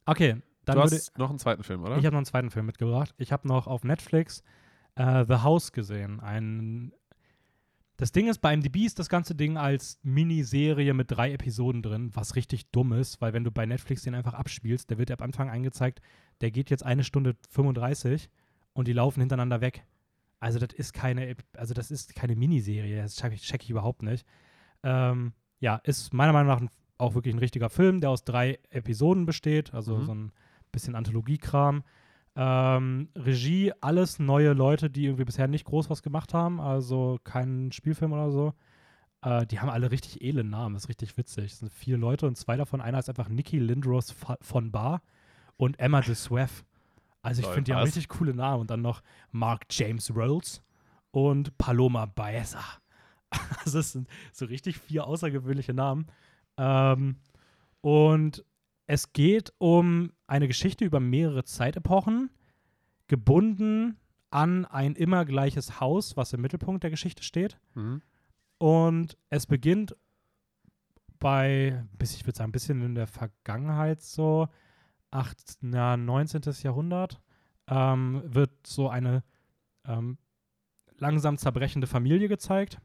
okay, 0.05 0.37
dann 0.67 0.77
du 0.77 0.83
hast 0.83 1.17
noch 1.17 1.31
einen 1.31 1.39
zweiten 1.39 1.63
Film, 1.63 1.83
oder? 1.83 1.97
Ich 1.97 2.05
habe 2.05 2.13
noch 2.13 2.19
einen 2.19 2.27
zweiten 2.27 2.51
Film 2.51 2.67
mitgebracht. 2.67 3.15
Ich 3.17 3.33
habe 3.33 3.49
noch 3.49 3.67
auf 3.67 3.85
Netflix 3.85 4.43
äh, 4.97 5.25
The 5.27 5.37
House 5.37 5.73
gesehen. 5.73 6.21
Ein 6.21 6.93
das 7.99 8.13
Ding 8.13 8.29
ist, 8.29 8.39
bei 8.39 8.57
MDB 8.57 8.87
ist 8.87 8.99
das 9.01 9.09
ganze 9.09 9.35
Ding 9.35 9.57
als 9.57 9.99
Miniserie 10.05 10.95
mit 10.95 11.11
drei 11.11 11.33
Episoden 11.33 11.83
drin, 11.83 12.11
was 12.15 12.37
richtig 12.37 12.71
dumm 12.71 12.93
ist, 12.93 13.21
weil 13.21 13.33
wenn 13.33 13.43
du 13.45 13.51
bei 13.51 13.67
Netflix 13.67 14.03
den 14.03 14.15
einfach 14.15 14.35
abspielst, 14.35 14.89
der 14.89 14.99
wird 14.99 15.11
ab 15.11 15.21
Anfang 15.21 15.51
angezeigt, 15.51 16.01
der 16.41 16.53
geht 16.53 16.71
jetzt 16.71 16.85
eine 16.87 17.03
Stunde 17.03 17.37
35 17.51 18.31
und 18.73 18.87
die 18.89 18.93
laufen 18.93 19.21
hintereinander 19.21 19.61
weg. 19.61 19.85
Also 20.39 20.61
das 20.61 20.73
ist 20.75 20.93
keine, 20.93 21.35
also 21.57 21.75
das 21.75 21.91
ist 21.91 22.15
keine 22.15 22.37
Miniserie, 22.37 23.03
das 23.03 23.17
check 23.17 23.33
ich, 23.33 23.43
check 23.43 23.65
ich 23.65 23.71
überhaupt 23.71 24.05
nicht. 24.05 24.25
Ähm, 24.85 25.33
ja, 25.59 25.77
ist 25.83 26.15
meiner 26.15 26.33
Meinung 26.33 26.49
nach 26.49 26.71
auch 26.99 27.15
wirklich 27.15 27.35
ein 27.35 27.41
richtiger 27.41 27.69
Film, 27.69 28.01
der 28.01 28.11
aus 28.11 28.23
drei 28.25 28.61
Episoden 28.71 29.27
besteht, 29.27 29.75
also 29.75 29.97
Mhm. 29.97 30.05
so 30.05 30.15
ein 30.15 30.33
bisschen 30.71 30.95
Anthologiekram. 30.95 31.83
Ähm, 32.41 33.09
Regie, 33.17 33.73
alles 33.81 34.21
neue 34.21 34.53
Leute, 34.53 34.91
die 34.91 35.07
irgendwie 35.07 35.25
bisher 35.25 35.49
nicht 35.49 35.65
groß 35.65 35.91
was 35.91 36.05
gemacht 36.05 36.35
haben, 36.35 36.61
also 36.61 37.19
kein 37.25 37.73
Spielfilm 37.73 38.13
oder 38.13 38.31
so. 38.31 38.55
Äh, 39.23 39.45
die 39.47 39.59
haben 39.59 39.69
alle 39.69 39.91
richtig 39.91 40.23
edle 40.23 40.45
Namen, 40.45 40.75
das 40.75 40.85
ist 40.85 40.89
richtig 40.89 41.17
witzig. 41.17 41.47
Es 41.53 41.59
sind 41.59 41.73
vier 41.73 41.99
Leute 41.99 42.29
und 42.29 42.37
zwei 42.37 42.57
davon, 42.57 42.81
einer 42.81 43.01
ist 43.01 43.09
einfach 43.09 43.29
Nikki 43.29 43.59
Lindros 43.59 44.15
von 44.41 44.71
Bar 44.71 45.03
und 45.57 45.81
Emma 45.81 46.01
de 46.01 46.15
Sweff. 46.15 46.65
Also 47.23 47.43
ich 47.43 47.49
finde, 47.49 47.65
die 47.65 47.75
haben 47.75 47.83
richtig 47.83 48.09
coole 48.09 48.33
Namen. 48.33 48.61
Und 48.61 48.71
dann 48.71 48.83
noch 48.83 49.03
Mark 49.33 49.67
James 49.71 50.15
Rolls 50.15 50.63
und 51.11 51.57
Paloma 51.59 52.07
Baeza. 52.07 52.63
Also 53.63 53.81
das 53.81 53.93
sind 53.93 54.09
so 54.33 54.47
richtig 54.47 54.79
vier 54.79 55.07
außergewöhnliche 55.07 55.75
Namen. 55.75 56.07
Ähm, 56.57 57.17
und 57.83 58.43
es 58.89 59.13
geht 59.13 59.53
um 59.59 60.13
eine 60.27 60.49
Geschichte 60.49 60.85
über 60.85 60.99
mehrere 60.99 61.45
Zeitepochen, 61.45 62.31
gebunden 63.07 63.99
an 64.31 64.65
ein 64.65 64.97
immer 64.97 65.27
gleiches 65.27 65.79
Haus, 65.79 66.17
was 66.17 66.33
im 66.33 66.41
Mittelpunkt 66.41 66.83
der 66.83 66.91
Geschichte 66.91 67.23
steht. 67.23 67.59
Mhm. 67.75 68.03
Und 68.57 69.19
es 69.29 69.47
beginnt 69.47 69.95
bei, 71.19 71.85
bis 71.99 72.15
ich 72.15 72.27
würde 72.27 72.39
sagen, 72.39 72.49
ein 72.49 72.53
bisschen 72.53 72.83
in 72.83 72.95
der 72.95 73.07
Vergangenheit 73.07 74.01
so, 74.01 74.49
8, 75.11 75.59
na, 75.61 75.97
19. 75.99 76.43
Jahrhundert, 76.63 77.21
ähm, 77.67 78.23
wird 78.25 78.67
so 78.67 78.89
eine 78.89 79.23
ähm, 79.85 80.17
langsam 80.97 81.37
zerbrechende 81.37 81.87
Familie 81.87 82.29
gezeigt. 82.29 82.81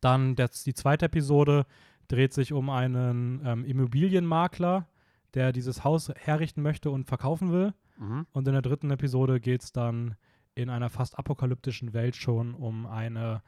Dann 0.00 0.34
der, 0.34 0.48
die 0.48 0.74
zweite 0.74 1.06
Episode 1.06 1.64
dreht 2.08 2.32
sich 2.32 2.52
um 2.52 2.70
einen 2.70 3.40
ähm, 3.44 3.64
Immobilienmakler, 3.64 4.88
der 5.34 5.52
dieses 5.52 5.84
Haus 5.84 6.10
herrichten 6.16 6.62
möchte 6.62 6.90
und 6.90 7.04
verkaufen 7.06 7.52
will. 7.52 7.74
Mhm. 7.98 8.26
Und 8.32 8.46
in 8.46 8.52
der 8.52 8.62
dritten 8.62 8.90
Episode 8.90 9.40
geht 9.40 9.62
es 9.62 9.72
dann 9.72 10.16
in 10.54 10.70
einer 10.70 10.90
fast 10.90 11.18
apokalyptischen 11.18 11.92
Welt 11.92 12.14
schon 12.16 12.54
um 12.54 12.86
eine, 12.86 13.42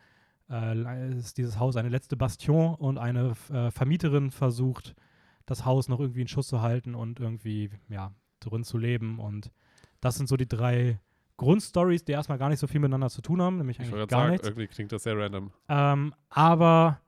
äh, 0.51 1.17
ist 1.17 1.39
dieses 1.39 1.59
Haus 1.59 1.77
eine 1.77 1.89
letzte 1.89 2.17
Bastion 2.17 2.75
und 2.75 2.99
eine 2.99 3.35
äh, 3.53 3.71
Vermieterin 3.71 4.31
versucht, 4.31 4.95
das 5.47 5.65
Haus 5.65 5.89
noch 5.89 6.01
irgendwie 6.01 6.23
in 6.23 6.29
Schuss 6.29 6.49
zu 6.49 6.61
halten 6.61 6.95
und 6.97 7.21
irgendwie, 7.21 7.71
ja, 7.89 8.13
drin 8.41 8.65
zu 8.65 8.79
leben. 8.79 9.21
Und 9.21 9.53
das 10.01 10.17
sind 10.17 10.29
so 10.29 10.37
die 10.37 10.49
drei 10.49 10.99
Grundstories, 11.37 12.05
die 12.05 12.13
erstmal 12.13 12.39
gar 12.39 12.49
nicht 12.49 12.59
so 12.59 12.67
viel 12.67 12.81
miteinander 12.81 13.11
zu 13.11 13.23
tun 13.23 13.41
haben, 13.41 13.59
nämlich 13.59 13.79
Ich 13.79 13.87
eigentlich 13.87 14.09
gar 14.09 14.21
sagen, 14.21 14.33
nichts. 14.33 14.47
irgendwie 14.49 14.67
klingt 14.67 14.91
das 14.91 15.03
sehr 15.05 15.17
random. 15.17 15.53
Ähm, 15.69 16.15
aber 16.31 17.01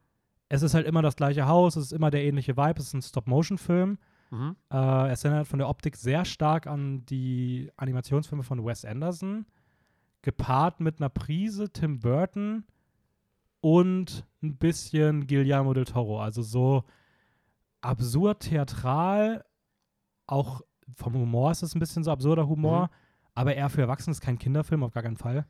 es 0.49 0.63
ist 0.63 0.75
halt 0.75 0.87
immer 0.87 1.03
das 1.03 1.17
gleiche 1.17 1.47
Haus, 1.47 1.77
es 1.77 1.87
ist 1.87 1.93
immer 1.93 2.11
der 2.11 2.25
ähnliche 2.25 2.57
Vibe, 2.57 2.79
es 2.81 2.87
ist 2.89 2.95
ein 2.95 3.03
Stop-Motion-Film. 3.03 3.99
Mhm. 4.31 4.57
Äh, 4.73 5.11
es 5.11 5.25
erinnert 5.25 5.47
von 5.49 5.59
der 5.59 5.69
Optik 5.69 5.97
sehr 5.97 6.25
stark 6.25 6.67
an 6.67 7.05
die 7.07 7.71
Animationsfilme 7.77 8.43
von 8.45 8.65
Wes 8.65 8.85
Anderson, 8.85 9.47
gepaart 10.23 10.81
mit 10.81 11.01
einer 11.01 11.09
Prise 11.09 11.71
Tim 11.73 12.01
Burton 12.01 12.65
und 13.61 14.27
ein 14.43 14.57
bisschen 14.57 15.27
Guillermo 15.27 15.73
del 15.75 15.85
Toro. 15.85 16.21
Also 16.21 16.43
so 16.43 16.85
absurd 17.81 18.41
theatral, 18.41 19.45
auch 20.27 20.63
vom 20.95 21.15
Humor 21.15 21.51
ist 21.51 21.63
es 21.63 21.75
ein 21.75 21.81
bisschen 21.81 22.05
so 22.05 22.11
absurder 22.11 22.49
Humor, 22.49 22.85
Mhm. 22.85 22.89
aber 23.35 23.55
eher 23.55 23.69
für 23.71 23.83
Erwachsene 23.83 24.13
ist 24.13 24.21
kein 24.21 24.39
Kinderfilm, 24.39 24.83
auf 24.83 24.93
gar 24.93 25.03
keinen 25.03 25.17
Fall. 25.17 25.47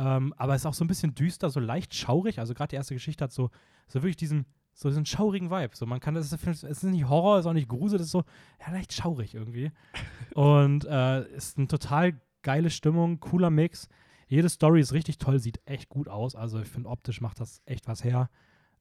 Ähm, 0.00 0.32
aber 0.38 0.54
es 0.54 0.62
ist 0.62 0.66
auch 0.66 0.74
so 0.74 0.82
ein 0.84 0.88
bisschen 0.88 1.14
düster, 1.14 1.50
so 1.50 1.60
leicht 1.60 1.94
schaurig. 1.94 2.38
Also 2.38 2.54
gerade 2.54 2.68
die 2.70 2.76
erste 2.76 2.94
Geschichte 2.94 3.22
hat 3.24 3.32
so, 3.32 3.50
so 3.86 4.00
wirklich 4.02 4.16
diesen, 4.16 4.46
so 4.72 4.88
diesen 4.88 5.04
schaurigen 5.04 5.50
Vibe. 5.50 5.76
So 5.76 5.84
man 5.84 6.00
kann, 6.00 6.14
das 6.14 6.32
ist, 6.32 6.42
es 6.42 6.62
ist 6.64 6.82
nicht 6.84 7.06
Horror, 7.08 7.36
es 7.36 7.44
ist 7.44 7.48
auch 7.48 7.52
nicht 7.52 7.68
Grusel, 7.68 7.98
das 7.98 8.06
ist 8.06 8.12
so 8.12 8.24
ja, 8.64 8.72
leicht 8.72 8.94
schaurig 8.94 9.34
irgendwie. 9.34 9.72
Und 10.34 10.86
äh, 10.86 11.28
ist 11.34 11.58
eine 11.58 11.68
total 11.68 12.18
geile 12.42 12.70
Stimmung, 12.70 13.20
cooler 13.20 13.50
Mix. 13.50 13.88
Jede 14.26 14.48
Story 14.48 14.80
ist 14.80 14.92
richtig 14.94 15.18
toll, 15.18 15.38
sieht 15.38 15.60
echt 15.66 15.90
gut 15.90 16.08
aus. 16.08 16.34
Also 16.34 16.60
ich 16.60 16.68
finde 16.68 16.88
optisch 16.88 17.20
macht 17.20 17.38
das 17.38 17.60
echt 17.66 17.86
was 17.86 18.02
her. 18.02 18.30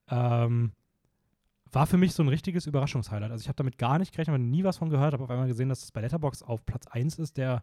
Ähm, 0.07 0.71
war 1.71 1.85
für 1.85 1.97
mich 1.97 2.13
so 2.13 2.23
ein 2.23 2.29
richtiges 2.29 2.65
Überraschungshighlight. 2.65 3.31
Also 3.31 3.41
ich 3.41 3.47
habe 3.49 3.57
damit 3.57 3.77
gar 3.77 3.99
nicht 3.99 4.13
gerechnet, 4.13 4.35
habe 4.35 4.43
nie 4.43 4.63
was 4.63 4.77
von 4.77 4.89
gehört, 4.89 5.13
habe 5.13 5.23
auf 5.23 5.29
einmal 5.29 5.47
gesehen, 5.47 5.67
dass 5.69 5.83
es 5.83 5.91
bei 5.91 6.01
Letterbox 6.01 6.43
auf 6.43 6.65
Platz 6.65 6.87
1 6.87 7.19
ist 7.19 7.35
der 7.37 7.61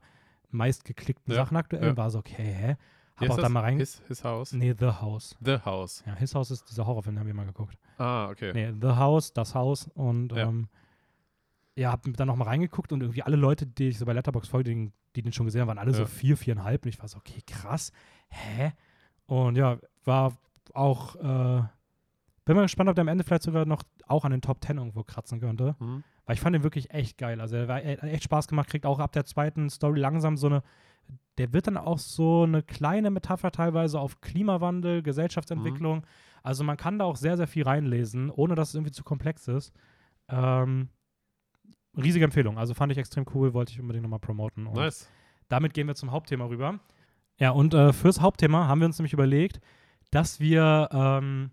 meistgeklickten 0.50 1.32
Ja, 1.32 1.40
Sachen 1.40 1.56
aktuell. 1.56 1.86
ja. 1.86 1.96
War 1.96 2.10
so, 2.10 2.18
okay, 2.18 2.52
hä? 2.52 2.76
Wie 3.18 3.24
Hab 3.24 3.30
heißt 3.30 3.38
auch 3.38 3.42
da 3.44 3.48
mal 3.48 3.60
rein. 3.60 3.78
His, 3.78 4.02
his 4.08 4.22
House. 4.24 4.52
Nee, 4.52 4.74
The 4.78 4.86
House. 4.86 5.36
The 5.42 5.58
House. 5.64 6.02
Ja, 6.06 6.14
His 6.16 6.34
House 6.34 6.50
ist 6.50 6.68
dieser 6.70 6.86
Horrorfilm, 6.86 7.14
den 7.16 7.20
haben 7.20 7.26
wir 7.26 7.34
mal 7.34 7.46
geguckt. 7.46 7.78
Ah, 7.98 8.28
okay. 8.28 8.52
Nee, 8.52 8.72
The 8.80 8.96
House, 8.96 9.32
das 9.32 9.54
Haus 9.54 9.88
und 9.94 10.32
Ja. 10.32 10.48
ähm, 10.48 10.68
ja, 11.76 11.92
hab 11.92 12.02
dann 12.04 12.26
noch 12.26 12.36
mal 12.36 12.44
reingeguckt 12.44 12.92
und 12.92 13.00
irgendwie 13.02 13.22
alle 13.22 13.36
Leute, 13.36 13.66
die 13.66 13.88
ich 13.88 13.98
so 13.98 14.06
bei 14.06 14.12
Letterbox 14.12 14.48
folge, 14.48 14.70
die, 14.74 14.92
die 15.14 15.22
den 15.22 15.32
schon 15.32 15.46
gesehen 15.46 15.60
haben, 15.62 15.68
waren 15.68 15.78
alle 15.78 15.92
so 15.92 16.02
Ja. 16.02 16.06
vier, 16.06 16.36
viereinhalb 16.36 16.84
und 16.84 16.88
ich 16.88 16.98
war 17.00 17.08
so, 17.08 17.18
okay, 17.18 17.40
krass, 17.46 17.90
hä? 18.28 18.72
Und 19.26 19.56
ja, 19.56 19.78
war 20.04 20.36
auch, 20.74 21.16
äh, 21.16 21.62
bin 22.44 22.54
mal 22.56 22.62
gespannt, 22.62 22.88
ob 22.88 22.94
der 22.96 23.02
am 23.02 23.08
Ende 23.08 23.24
vielleicht 23.24 23.42
sogar 23.42 23.66
noch 23.66 23.82
auch 24.06 24.24
an 24.24 24.30
den 24.30 24.40
Top 24.40 24.62
10 24.64 24.76
irgendwo 24.78 25.02
kratzen 25.02 25.40
könnte. 25.40 25.74
Mhm. 25.80 26.04
Weil 26.26 26.34
ich 26.34 26.40
fand 26.40 26.54
den 26.54 26.62
wirklich 26.62 26.90
echt 26.90 27.18
geil. 27.18 27.40
Also 27.40 27.56
er 27.56 27.68
hat 27.68 28.02
echt 28.04 28.24
Spaß 28.24 28.48
gemacht, 28.48 28.68
kriegt 28.68 28.84
auch 28.86 28.98
ab 28.98 29.12
der 29.12 29.24
zweiten 29.24 29.68
Story 29.70 30.00
langsam 30.00 30.36
so 30.36 30.46
eine, 30.48 30.62
der 31.38 31.52
wird 31.52 31.66
dann 31.66 31.76
auch 31.76 31.98
so 31.98 32.44
eine 32.44 32.62
kleine 32.62 33.10
Metapher 33.10 33.50
teilweise 33.50 34.00
auf 34.00 34.20
Klimawandel, 34.20 35.02
Gesellschaftsentwicklung. 35.02 36.06
Also 36.42 36.64
man 36.64 36.76
kann 36.76 36.98
da 36.98 37.04
auch 37.04 37.16
sehr, 37.16 37.36
sehr 37.36 37.46
viel 37.46 37.64
reinlesen, 37.64 38.30
ohne 38.30 38.54
dass 38.54 38.70
es 38.70 38.74
irgendwie 38.74 38.92
zu 38.92 39.04
komplex 39.04 39.48
ist. 39.48 39.72
Ähm, 40.28 40.88
riesige 41.96 42.24
Empfehlung. 42.24 42.58
Also 42.58 42.74
fand 42.74 42.92
ich 42.92 42.98
extrem 42.98 43.26
cool, 43.34 43.52
wollte 43.54 43.72
ich 43.72 43.80
unbedingt 43.80 44.02
nochmal 44.02 44.18
promoten. 44.20 44.66
Und 44.66 44.76
Nice. 44.76 45.10
damit 45.48 45.74
gehen 45.74 45.86
wir 45.86 45.94
zum 45.94 46.10
Hauptthema 46.10 46.46
rüber. 46.46 46.78
Ja, 47.38 47.50
und 47.50 47.74
äh, 47.74 47.92
fürs 47.92 48.20
Hauptthema 48.20 48.66
haben 48.66 48.80
wir 48.80 48.86
uns 48.86 48.98
nämlich 48.98 49.12
überlegt, 49.12 49.60
dass 50.10 50.40
wir, 50.40 50.88
ähm, 50.92 51.50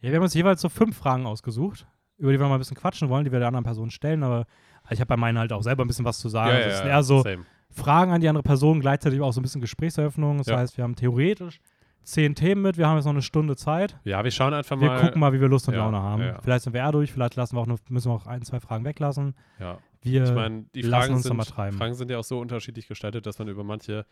ja, 0.00 0.10
wir 0.10 0.16
haben 0.16 0.24
uns 0.24 0.34
jeweils 0.34 0.60
so 0.60 0.68
fünf 0.68 0.96
Fragen 0.98 1.24
ausgesucht, 1.26 1.86
über 2.18 2.32
die 2.32 2.38
wir 2.40 2.46
mal 2.46 2.54
ein 2.54 2.58
bisschen 2.58 2.76
quatschen 2.76 3.08
wollen, 3.08 3.24
die 3.24 3.32
wir 3.32 3.38
der 3.38 3.48
anderen 3.48 3.64
Person 3.64 3.90
stellen, 3.90 4.22
aber 4.22 4.46
ich 4.90 5.00
habe 5.00 5.08
bei 5.08 5.16
meinen 5.16 5.38
halt 5.38 5.52
auch 5.52 5.62
selber 5.62 5.84
ein 5.84 5.88
bisschen 5.88 6.04
was 6.04 6.18
zu 6.18 6.28
sagen. 6.28 6.50
Ja, 6.50 6.56
Also 6.56 6.68
ja, 6.70 6.76
sind 6.76 6.86
eher 6.88 7.02
so 7.02 7.22
Same. 7.22 7.46
Fragen 7.70 8.12
an 8.12 8.20
die 8.20 8.28
andere 8.28 8.42
Person, 8.42 8.80
gleichzeitig 8.80 9.20
auch 9.20 9.32
so 9.32 9.40
ein 9.40 9.42
bisschen 9.42 9.60
Gesprächseröffnung. 9.60 10.38
Das 10.38 10.46
Ja. 10.48 10.56
heißt, 10.58 10.76
wir 10.76 10.84
haben 10.84 10.96
theoretisch 10.96 11.60
zehn 12.02 12.34
Themen 12.34 12.62
mit, 12.62 12.78
wir 12.78 12.88
haben 12.88 12.96
jetzt 12.96 13.04
noch 13.04 13.12
eine 13.12 13.22
Stunde 13.22 13.54
Zeit. 13.56 13.98
Ja, 14.04 14.24
wir 14.24 14.30
schauen 14.30 14.54
einfach 14.54 14.80
Wir 14.80 14.88
mal. 14.88 15.00
gucken 15.00 15.20
mal, 15.20 15.32
wie 15.32 15.40
wir 15.40 15.48
Lust 15.48 15.68
und 15.68 15.74
Ja, 15.74 15.80
Laune 15.84 16.00
haben. 16.00 16.22
ja. 16.22 16.40
Vielleicht 16.42 16.64
sind 16.64 16.72
wir 16.72 16.80
eher 16.80 16.92
durch, 16.92 17.12
vielleicht 17.12 17.36
lassen 17.36 17.56
wir 17.56 17.60
auch 17.60 17.66
nur, 17.66 17.78
müssen 17.90 18.10
wir 18.10 18.14
auch 18.14 18.26
ein, 18.26 18.42
zwei 18.42 18.60
Fragen 18.60 18.84
weglassen. 18.84 19.34
Ja. 19.60 19.78
Wir 20.00 20.24
Ich 20.24 20.30
meine, 20.32 20.64
die 20.74 20.82
Fragen 20.84 21.14
uns 21.14 21.24
sind, 21.24 21.36
mal 21.36 21.44
treiben. 21.44 21.76
Fragen 21.76 21.94
sind 21.94 22.10
ja 22.10 22.18
auch 22.18 22.24
so 22.24 22.38
unterschiedlich 22.40 22.86
gestaltet, 22.88 23.26
dass 23.26 23.38
man 23.38 23.48
über 23.48 23.64
manche 23.64 24.06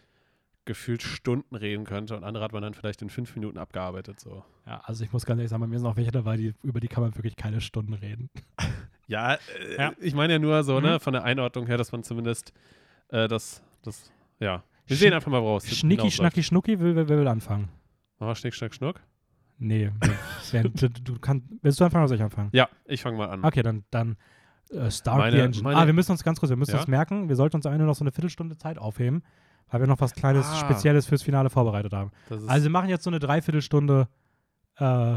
gefühlt 0.67 1.01
Stunden 1.03 1.55
reden 1.55 1.85
könnte 1.85 2.17
und 2.17 2.25
andere 2.25 2.43
hat 2.43 2.53
man 2.53 2.61
dann 2.61 2.75
vielleicht 2.75 3.01
in 3.01 3.09
fünf 3.09 3.35
Minuten 3.37 3.57
abgearbeitet. 3.57 4.19
So. 4.19 4.43
Ja, 4.67 4.81
also 4.85 5.05
ich 5.05 5.13
muss 5.13 5.25
ganz 5.25 5.39
ehrlich 5.39 5.51
sagen, 5.51 5.61
bei 5.61 5.69
mir 5.69 5.79
sind 5.79 5.87
auch 5.87 5.97
welche 5.97 6.11
dabei, 6.11 6.37
die, 6.37 6.55
über 6.65 6.81
die 6.81 6.89
kann 6.89 7.05
man 7.05 7.15
wirklich 7.15 7.37
keine 7.37 7.61
Stunden 7.61 7.95
reden. 7.95 8.31
Ja, 9.07 9.35
äh, 9.35 9.39
Ja. 9.79 9.93
ich 10.01 10.13
meine 10.15 10.33
ja 10.35 10.39
nur 10.41 10.65
so, 10.65 10.79
Mhm. 10.81 10.83
ne, 10.87 11.01
von 11.01 11.13
der 11.13 11.23
Einordnung 11.23 11.67
her, 11.69 11.79
dass 11.79 11.93
man 11.93 12.03
zumindest 12.03 12.53
äh, 13.09 13.29
das, 13.29 13.63
das, 13.83 14.11
ja. 14.39 14.63
Wir 14.87 14.97
sehen 14.97 15.13
einfach 15.13 15.31
mal, 15.31 15.43
woraus 15.43 15.65
es 15.65 15.79
Schnicki, 15.79 16.03
hinausläuft. 16.03 16.15
Schnacki, 16.17 16.43
Schnucki, 16.43 16.79
will, 16.81 16.95
will, 16.95 17.09
will 17.09 17.29
anfangen. 17.29 17.69
Machen 18.19 18.31
wir 18.31 18.35
Schnick, 18.37 18.55
Schnack, 18.55 18.75
Schnuck? 18.75 19.01
Nee, 19.59 19.91
Sven, 20.43 20.73
du, 20.75 20.89
du 20.91 21.19
kannst, 21.19 21.47
willst 21.63 21.81
du 21.81 21.85
anfangen 21.85 22.03
oder 22.05 22.09
soll 22.09 22.17
ich 22.19 22.23
anfangen? 22.23 22.51
Ja, 22.53 22.69
ich 22.85 23.01
fange 23.03 23.17
mal 23.17 23.29
an. 23.31 23.45
Okay, 23.45 23.63
dann, 23.63 23.85
dann 23.91 24.17
äh, 24.71 24.91
start 24.91 25.19
Meine- 25.19 25.37
the 25.37 25.43
engine. 25.43 25.63
meine- 25.65 25.77
ah, 25.79 25.87
wir 25.87 25.93
müssen 25.95 26.13
uns 26.13 26.23
ganz 26.23 26.39
kurz, 26.39 26.51
wir 26.51 26.57
müssen 26.57 26.73
Ja? 26.73 26.79
uns 26.79 26.89
merken, 26.89 27.29
wir 27.29 27.37
sollten 27.37 27.57
uns 27.57 27.67
am 27.67 27.73
Ende 27.73 27.85
noch 27.87 27.95
so 27.95 28.05
eine 28.05 28.13
Viertelstunde 28.13 28.57
Zeit 28.59 28.79
aufheben, 28.79 29.23
weil 29.71 29.81
wir 29.81 29.87
noch 29.89 30.01
was 30.01 30.15
Kleines, 30.15 30.47
Ah. 30.47 30.57
Spezielles 30.57 31.07
fürs 31.07 31.23
Finale 31.23 31.49
vorbereitet 31.51 31.93
haben. 31.95 32.11
Also 32.47 32.65
wir 32.65 32.71
machen 32.71 32.89
jetzt 32.91 33.05
so 33.05 33.11
eine 33.11 33.19
Dreiviertelstunde 33.19 34.09
äh, 34.77 35.17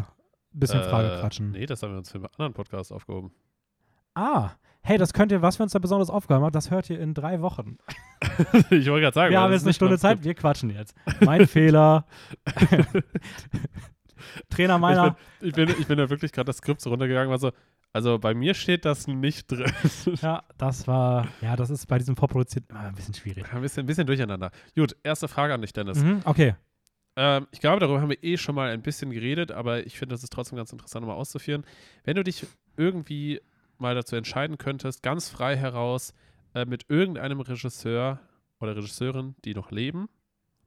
bisschen 0.52 0.80
äh, 0.80 0.90
Frage 0.90 1.20
quatschen. 1.20 1.52
Nee, 1.52 1.66
das 1.66 1.84
haben 1.84 1.92
wir 1.92 1.98
uns 2.00 2.10
für 2.10 2.18
einen 2.18 2.26
anderen 2.28 2.54
Podcast 2.54 2.92
aufgehoben. 2.94 3.32
Ah, 4.16 4.52
hey, 4.82 4.98
das 4.98 5.14
könnt 5.14 5.32
ihr, 5.32 5.42
was 5.42 5.60
wir 5.60 5.64
uns 5.64 5.74
da 5.74 5.80
besonders 5.80 6.10
aufgehoben 6.10 6.46
haben, 6.46 6.52
das 6.54 6.72
hört 6.72 6.90
ihr 6.90 7.00
in 7.00 7.14
drei 7.14 7.42
Wochen. 7.42 7.78
ich 8.70 8.88
wollte 8.88 9.02
gerade 9.02 9.14
sagen, 9.14 9.32
Wir 9.32 9.40
haben 9.40 9.54
jetzt 9.54 9.64
eine 9.64 9.74
Stunde 9.74 9.98
Zeit, 9.98 10.24
wir 10.24 10.34
quatschen 10.34 10.70
jetzt. 10.70 10.96
Mein 11.22 11.48
Fehler. 11.48 12.06
Trainer 14.50 14.78
meiner. 14.78 15.16
Ich 15.42 15.54
bin, 15.54 15.70
ich 15.70 15.88
bin 15.88 15.98
da 15.98 16.10
wirklich 16.10 16.32
gerade 16.32 16.48
das 16.48 16.58
Skript 16.58 16.82
so 16.82 16.90
runtergegangen, 16.90 17.30
war 17.30 17.40
so, 17.40 17.52
also 17.94 18.20
bei 18.20 18.34
mir 18.34 18.54
steht 18.54 18.86
das 18.86 19.08
nicht 19.08 19.52
drin. 19.52 19.72
Ja, 20.22 20.44
das 20.58 20.88
war, 20.88 21.28
ja, 21.42 21.56
das 21.56 21.70
ist 21.70 21.88
bei 21.88 21.98
diesem 21.98 22.16
vorproduzierten 22.16 22.76
immer 22.76 22.88
ein 22.88 22.96
bisschen 22.96 23.14
schwierig. 23.14 23.52
ein, 23.52 23.62
bisschen, 23.62 23.84
ein 23.84 23.88
bisschen 23.88 24.08
durcheinander. 24.08 24.52
Gut, 24.76 24.96
erste 25.04 25.28
Frage 25.28 25.54
an 25.54 25.62
dich, 25.62 25.74
Dennis. 25.74 26.04
Mhm, 26.04 26.22
okay. 26.26 26.56
Ähm, 27.16 27.48
ich 27.52 27.60
glaube, 27.60 27.80
darüber 27.80 28.02
haben 28.02 28.10
wir 28.10 28.24
eh 28.24 28.38
schon 28.38 28.56
mal 28.56 28.70
ein 28.70 28.82
bisschen 28.82 29.10
geredet, 29.12 29.52
aber 29.52 29.86
ich 29.86 29.98
finde, 29.98 30.14
das 30.14 30.24
ist 30.24 30.32
trotzdem 30.32 30.58
ganz 30.58 30.72
interessant, 30.72 31.06
mal 31.06 31.14
auszuführen. 31.14 31.66
Wenn 32.04 32.16
du 32.16 32.24
dich 32.24 32.46
irgendwie 32.78 33.42
mal 33.80 33.96
dazu 33.96 34.16
entscheiden 34.16 34.58
könntest, 34.58 35.04
ganz 35.04 35.30
frei 35.30 35.56
heraus 35.58 36.14
äh, 36.54 36.66
mit 36.66 36.86
irgendeinem 36.90 37.40
Regisseur 37.42 38.20
oder 38.60 38.76
Regisseurin, 38.76 39.36
die 39.46 39.54
noch 39.54 39.72
leben, 39.72 40.10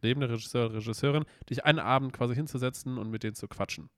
lebende 0.01 0.29
Regisseur 0.31 0.73
Regisseurin, 0.73 1.25
dich 1.49 1.65
einen 1.65 1.79
Abend 1.79 2.13
quasi 2.13 2.35
hinzusetzen 2.35 2.99
und 2.99 3.11
mit 3.11 3.23
denen 3.23 3.35
zu 3.35 3.49
quatschen. 3.49 3.91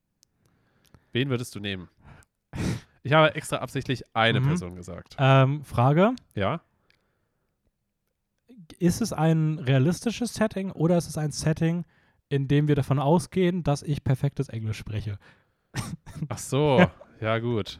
Wen 1.11 1.29
würdest 1.29 1.55
du 1.55 1.59
nehmen? 1.59 1.89
Ich 3.03 3.13
habe 3.13 3.35
extra 3.35 3.57
absichtlich 3.57 4.03
eine 4.15 4.41
Mhm. 4.41 4.47
Person 4.47 4.75
gesagt. 4.75 5.15
Ähm, 5.19 5.63
Frage: 5.63 6.13
Ja? 6.33 6.61
Ist 8.79 9.01
es 9.01 9.13
ein 9.13 9.59
realistisches 9.59 10.33
Setting 10.33 10.71
oder 10.71 10.97
ist 10.97 11.07
es 11.07 11.17
ein 11.17 11.31
Setting, 11.31 11.85
in 12.29 12.47
dem 12.47 12.67
wir 12.67 12.75
davon 12.75 12.99
ausgehen, 12.99 13.63
dass 13.63 13.83
ich 13.83 14.03
perfektes 14.03 14.49
Englisch 14.49 14.77
spreche? 14.77 15.19
Ach 16.29 16.37
so, 16.37 16.85
ja 17.21 17.39
gut. 17.39 17.79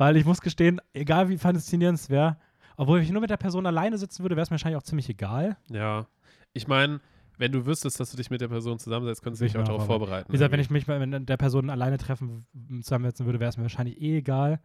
Weil 0.00 0.16
ich 0.16 0.24
muss 0.24 0.40
gestehen, 0.40 0.80
egal 0.94 1.28
wie 1.28 1.36
faszinierend 1.36 1.98
es 1.98 2.08
wäre, 2.08 2.38
obwohl 2.78 3.00
ich 3.00 3.10
nur 3.10 3.20
mit 3.20 3.28
der 3.28 3.36
Person 3.36 3.66
alleine 3.66 3.98
sitzen 3.98 4.22
würde, 4.24 4.34
wäre 4.34 4.44
es 4.44 4.48
mir 4.48 4.54
wahrscheinlich 4.54 4.78
auch 4.78 4.82
ziemlich 4.82 5.10
egal. 5.10 5.58
Ja. 5.70 6.06
Ich 6.54 6.66
meine, 6.66 7.00
wenn 7.36 7.52
du 7.52 7.66
wüsstest, 7.66 8.00
dass 8.00 8.10
du 8.10 8.16
dich 8.16 8.30
mit 8.30 8.40
der 8.40 8.48
Person 8.48 8.78
zusammensetzt, 8.78 9.22
könntest 9.22 9.42
du 9.42 9.44
dich 9.44 9.54
Ich 9.54 9.60
auch 9.60 9.64
darauf 9.64 9.84
vorbereiten. 9.84 10.26
Wie 10.28 10.32
gesagt, 10.32 10.52
wenn 10.52 10.60
ich 10.60 10.70
mich 10.70 10.86
mit 10.86 11.28
der 11.28 11.36
Person 11.36 11.68
alleine 11.68 11.98
treffen, 11.98 12.46
zusammensetzen 12.80 13.26
würde, 13.26 13.40
wäre 13.40 13.50
es 13.50 13.58
mir 13.58 13.64
wahrscheinlich 13.64 14.00
eh 14.00 14.16
egal. 14.16 14.60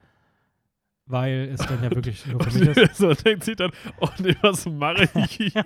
weil 1.05 1.49
es 1.53 1.59
dann 1.67 1.83
ja 1.83 1.91
wirklich 1.91 2.25
nur 2.31 2.41
für 2.41 2.57
mich 2.57 2.69
ist. 2.77 2.95
so 2.97 3.13
denkt 3.13 3.43
sie 3.43 3.57
dann, 3.57 3.71
oh 3.99 4.07
nee, 4.19 4.35
was 4.41 4.65
mache 4.65 5.09
ich 5.15 5.31
hier? 5.31 5.63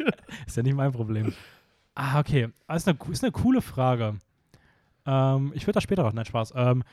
Ist 0.48 0.58
ja 0.58 0.64
nicht 0.64 0.76
mein 0.76 0.92
Problem. 0.92 1.32
Ah, 1.94 2.20
okay. 2.20 2.50
Ah, 2.66 2.76
Ist 2.76 2.88
eine, 2.88 2.98
ist 3.12 3.24
eine 3.24 3.32
coole 3.32 3.62
Frage. 3.62 4.18
Ähm, 5.06 5.52
ich 5.54 5.64
würde 5.68 5.74
da 5.74 5.82
später 5.82 6.02
noch, 6.04 6.14
nein, 6.14 6.26
Spaß. 6.26 6.54
Ähm, 6.56 6.84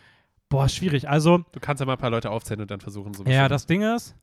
boah, 0.49 0.69
schwierig. 0.69 1.09
Also, 1.09 1.39
Du 1.53 1.61
kannst 1.61 1.81
ja 1.81 1.87
mal 1.87 1.93
ein 1.95 1.99
paar 1.99 2.11
Leute 2.11 2.31
aufzählen 2.31 2.61
und 2.61 2.71
dann 2.71 2.81
versuchen 2.81 3.15
so 3.15 3.23
ein 3.25 3.31
ja, 3.31 3.43
bisschen- 3.43 3.49
das 3.51 3.67
Ding 3.67 3.83
ist, 3.83 4.17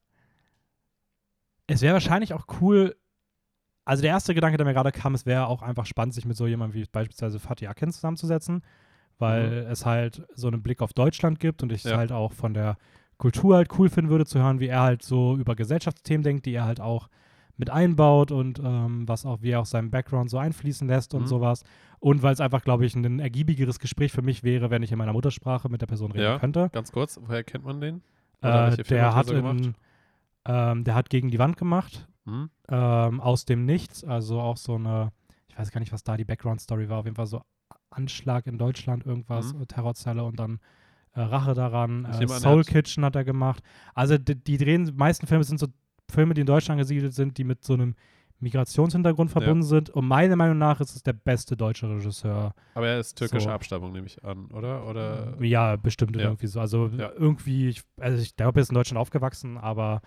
es 1.68 1.82
wäre 1.82 1.94
wahrscheinlich 1.94 2.34
auch 2.34 2.46
cool. 2.62 2.96
Also, 3.86 4.02
der 4.02 4.12
erste 4.12 4.34
Gedanke, 4.34 4.58
der 4.58 4.66
mir 4.66 4.74
gerade 4.74 4.92
kam, 4.92 5.14
es 5.14 5.26
wäre 5.26 5.48
auch 5.48 5.62
einfach 5.62 5.86
spannend, 5.86 6.14
sich 6.14 6.26
mit 6.26 6.38
so 6.38 6.48
jemandem 6.48 6.80
wie 6.82 6.86
beispielsweise 6.90 7.40
Fatih 7.40 7.68
Akin 7.68 7.92
zusammenzusetzen, 7.92 8.64
weil 9.18 9.68
es 9.70 9.86
halt 9.86 10.26
so 10.36 10.48
einen 10.48 10.64
Blick 10.64 10.82
auf 10.82 10.94
Deutschland 10.94 11.40
gibt 11.40 11.64
und 11.64 11.72
ich 11.72 11.80
es 11.80 11.86
Mhm. 11.86 11.92
Ja. 11.92 11.98
halt 11.98 12.12
auch 12.12 12.32
von 12.34 12.54
der 12.54 12.78
Kultur 13.18 13.56
halt 13.58 13.70
cool 13.78 13.90
finden 13.90 14.10
würde, 14.10 14.26
zu 14.26 14.40
hören, 14.40 14.60
wie 14.60 14.68
er 14.68 14.82
halt 14.82 15.04
so 15.04 15.36
über 15.38 15.56
Gesellschaftsthemen 15.56 16.24
denkt, 16.24 16.46
die 16.46 16.54
er 16.54 16.66
halt 16.66 16.80
auch 16.82 17.10
mit 17.58 17.70
einbaut 17.70 18.32
und 18.32 18.60
ähm, 18.60 19.08
was 19.08 19.26
auch, 19.26 19.42
wie 19.42 19.52
er 19.52 19.60
auch 19.62 19.66
seinen 19.66 19.92
Background 19.92 20.30
so 20.30 20.38
einfließen 20.40 20.88
lässt 20.88 21.14
und 21.14 21.24
Mhm. 21.24 21.28
sowas. 21.28 21.64
Und 22.04 22.22
weil 22.22 22.34
es 22.34 22.42
einfach, 22.42 22.64
glaube 22.64 22.86
ich, 22.86 22.96
ein 22.96 23.20
ergiebigeres 23.20 23.80
Gespräch 23.80 24.12
für 24.12 24.22
mich 24.22 24.44
wäre, 24.44 24.70
wenn 24.70 24.84
ich 24.84 24.92
in 24.92 24.98
meiner 24.98 25.14
Muttersprache 25.14 25.70
mit 25.70 25.82
der 25.82 25.88
Person 25.88 26.12
reden 26.12 26.24
Ja. 26.26 26.38
könnte. 26.40 26.70
Ganz 26.74 26.92
kurz, 26.92 27.18
woher 27.22 27.46
kennt 27.46 27.64
man 27.64 27.80
den? 27.80 28.02
Äh, 28.42 28.76
der, 28.84 29.16
hat 29.16 29.30
in, 29.32 29.74
ähm, 30.46 30.84
der 30.84 30.96
hat 30.96 31.10
gegen 31.10 31.30
die 31.32 31.40
Wand 31.40 31.56
gemacht, 31.56 32.10
Hm? 32.26 32.50
ähm, 32.68 33.22
aus 33.22 33.46
dem 33.46 33.64
Nichts. 33.66 34.04
Also 34.04 34.42
auch 34.42 34.58
so 34.58 34.76
eine, 34.76 35.14
ich 35.48 35.58
weiß 35.58 35.72
gar 35.72 35.80
nicht, 35.80 35.94
was 35.94 36.04
da 36.04 36.18
die 36.18 36.26
Background-Story 36.26 36.90
war. 36.90 36.98
Auf 37.00 37.06
jeden 37.06 37.16
Fall 37.16 37.26
so 37.28 37.42
Anschlag 37.90 38.48
in 38.48 38.58
Deutschland, 38.58 39.06
irgendwas, 39.06 39.54
äh, 39.54 39.66
Terrorzelle 39.66 40.26
und 40.26 40.38
dann 40.40 40.60
äh, 41.14 41.22
Rache 41.22 41.54
daran. 41.54 42.04
Äh, 42.04 42.28
Soul 42.28 42.60
hat- 42.60 42.68
Kitchen 42.68 43.06
hat 43.06 43.16
er 43.16 43.24
gemacht. 43.24 43.64
Also 43.94 44.18
die, 44.18 44.36
die 44.36 44.58
drehen, 44.58 44.84
die 44.86 44.92
meisten 44.92 45.26
Filme 45.26 45.46
sind 45.46 45.58
so 45.58 45.68
Filme, 46.12 46.34
die 46.34 46.42
in 46.42 46.48
Deutschland 46.48 46.80
gesiedelt 46.82 47.14
sind, 47.14 47.38
die 47.38 47.46
mit 47.46 47.64
so 47.64 47.74
einem 47.76 47.96
Migrationshintergrund 48.40 49.32
verbunden 49.32 49.64
sind. 49.64 49.90
Und 49.90 50.08
meiner 50.08 50.36
Meinung 50.36 50.58
nach 50.58 50.80
ist 50.82 50.96
es 50.96 51.04
der 51.04 51.14
beste 51.14 51.56
deutsche 51.56 51.90
Regisseur. 51.90 52.54
Aber 52.76 52.88
er 52.88 53.00
ist 53.00 53.18
türkischer 53.18 53.42
So. 53.42 53.50
Abstammung, 53.50 53.92
nehme 53.94 54.08
ich 54.08 54.24
an, 54.24 54.48
oder? 54.48 54.86
Oder 54.88 55.36
Ja, 55.42 55.76
bestimmt 55.76 56.16
Ja. 56.16 56.24
irgendwie 56.24 56.48
so. 56.48 56.60
Also 56.60 56.88
Ja. 56.88 57.12
irgendwie, 57.18 57.70
ich, 57.70 57.84
also 58.00 58.22
ich 58.22 58.36
glaube, 58.36 58.60
er 58.60 58.64
ist 58.64 58.70
in 58.70 58.76
Deutschland 58.76 59.00
aufgewachsen, 59.00 59.58
aber 59.58 60.02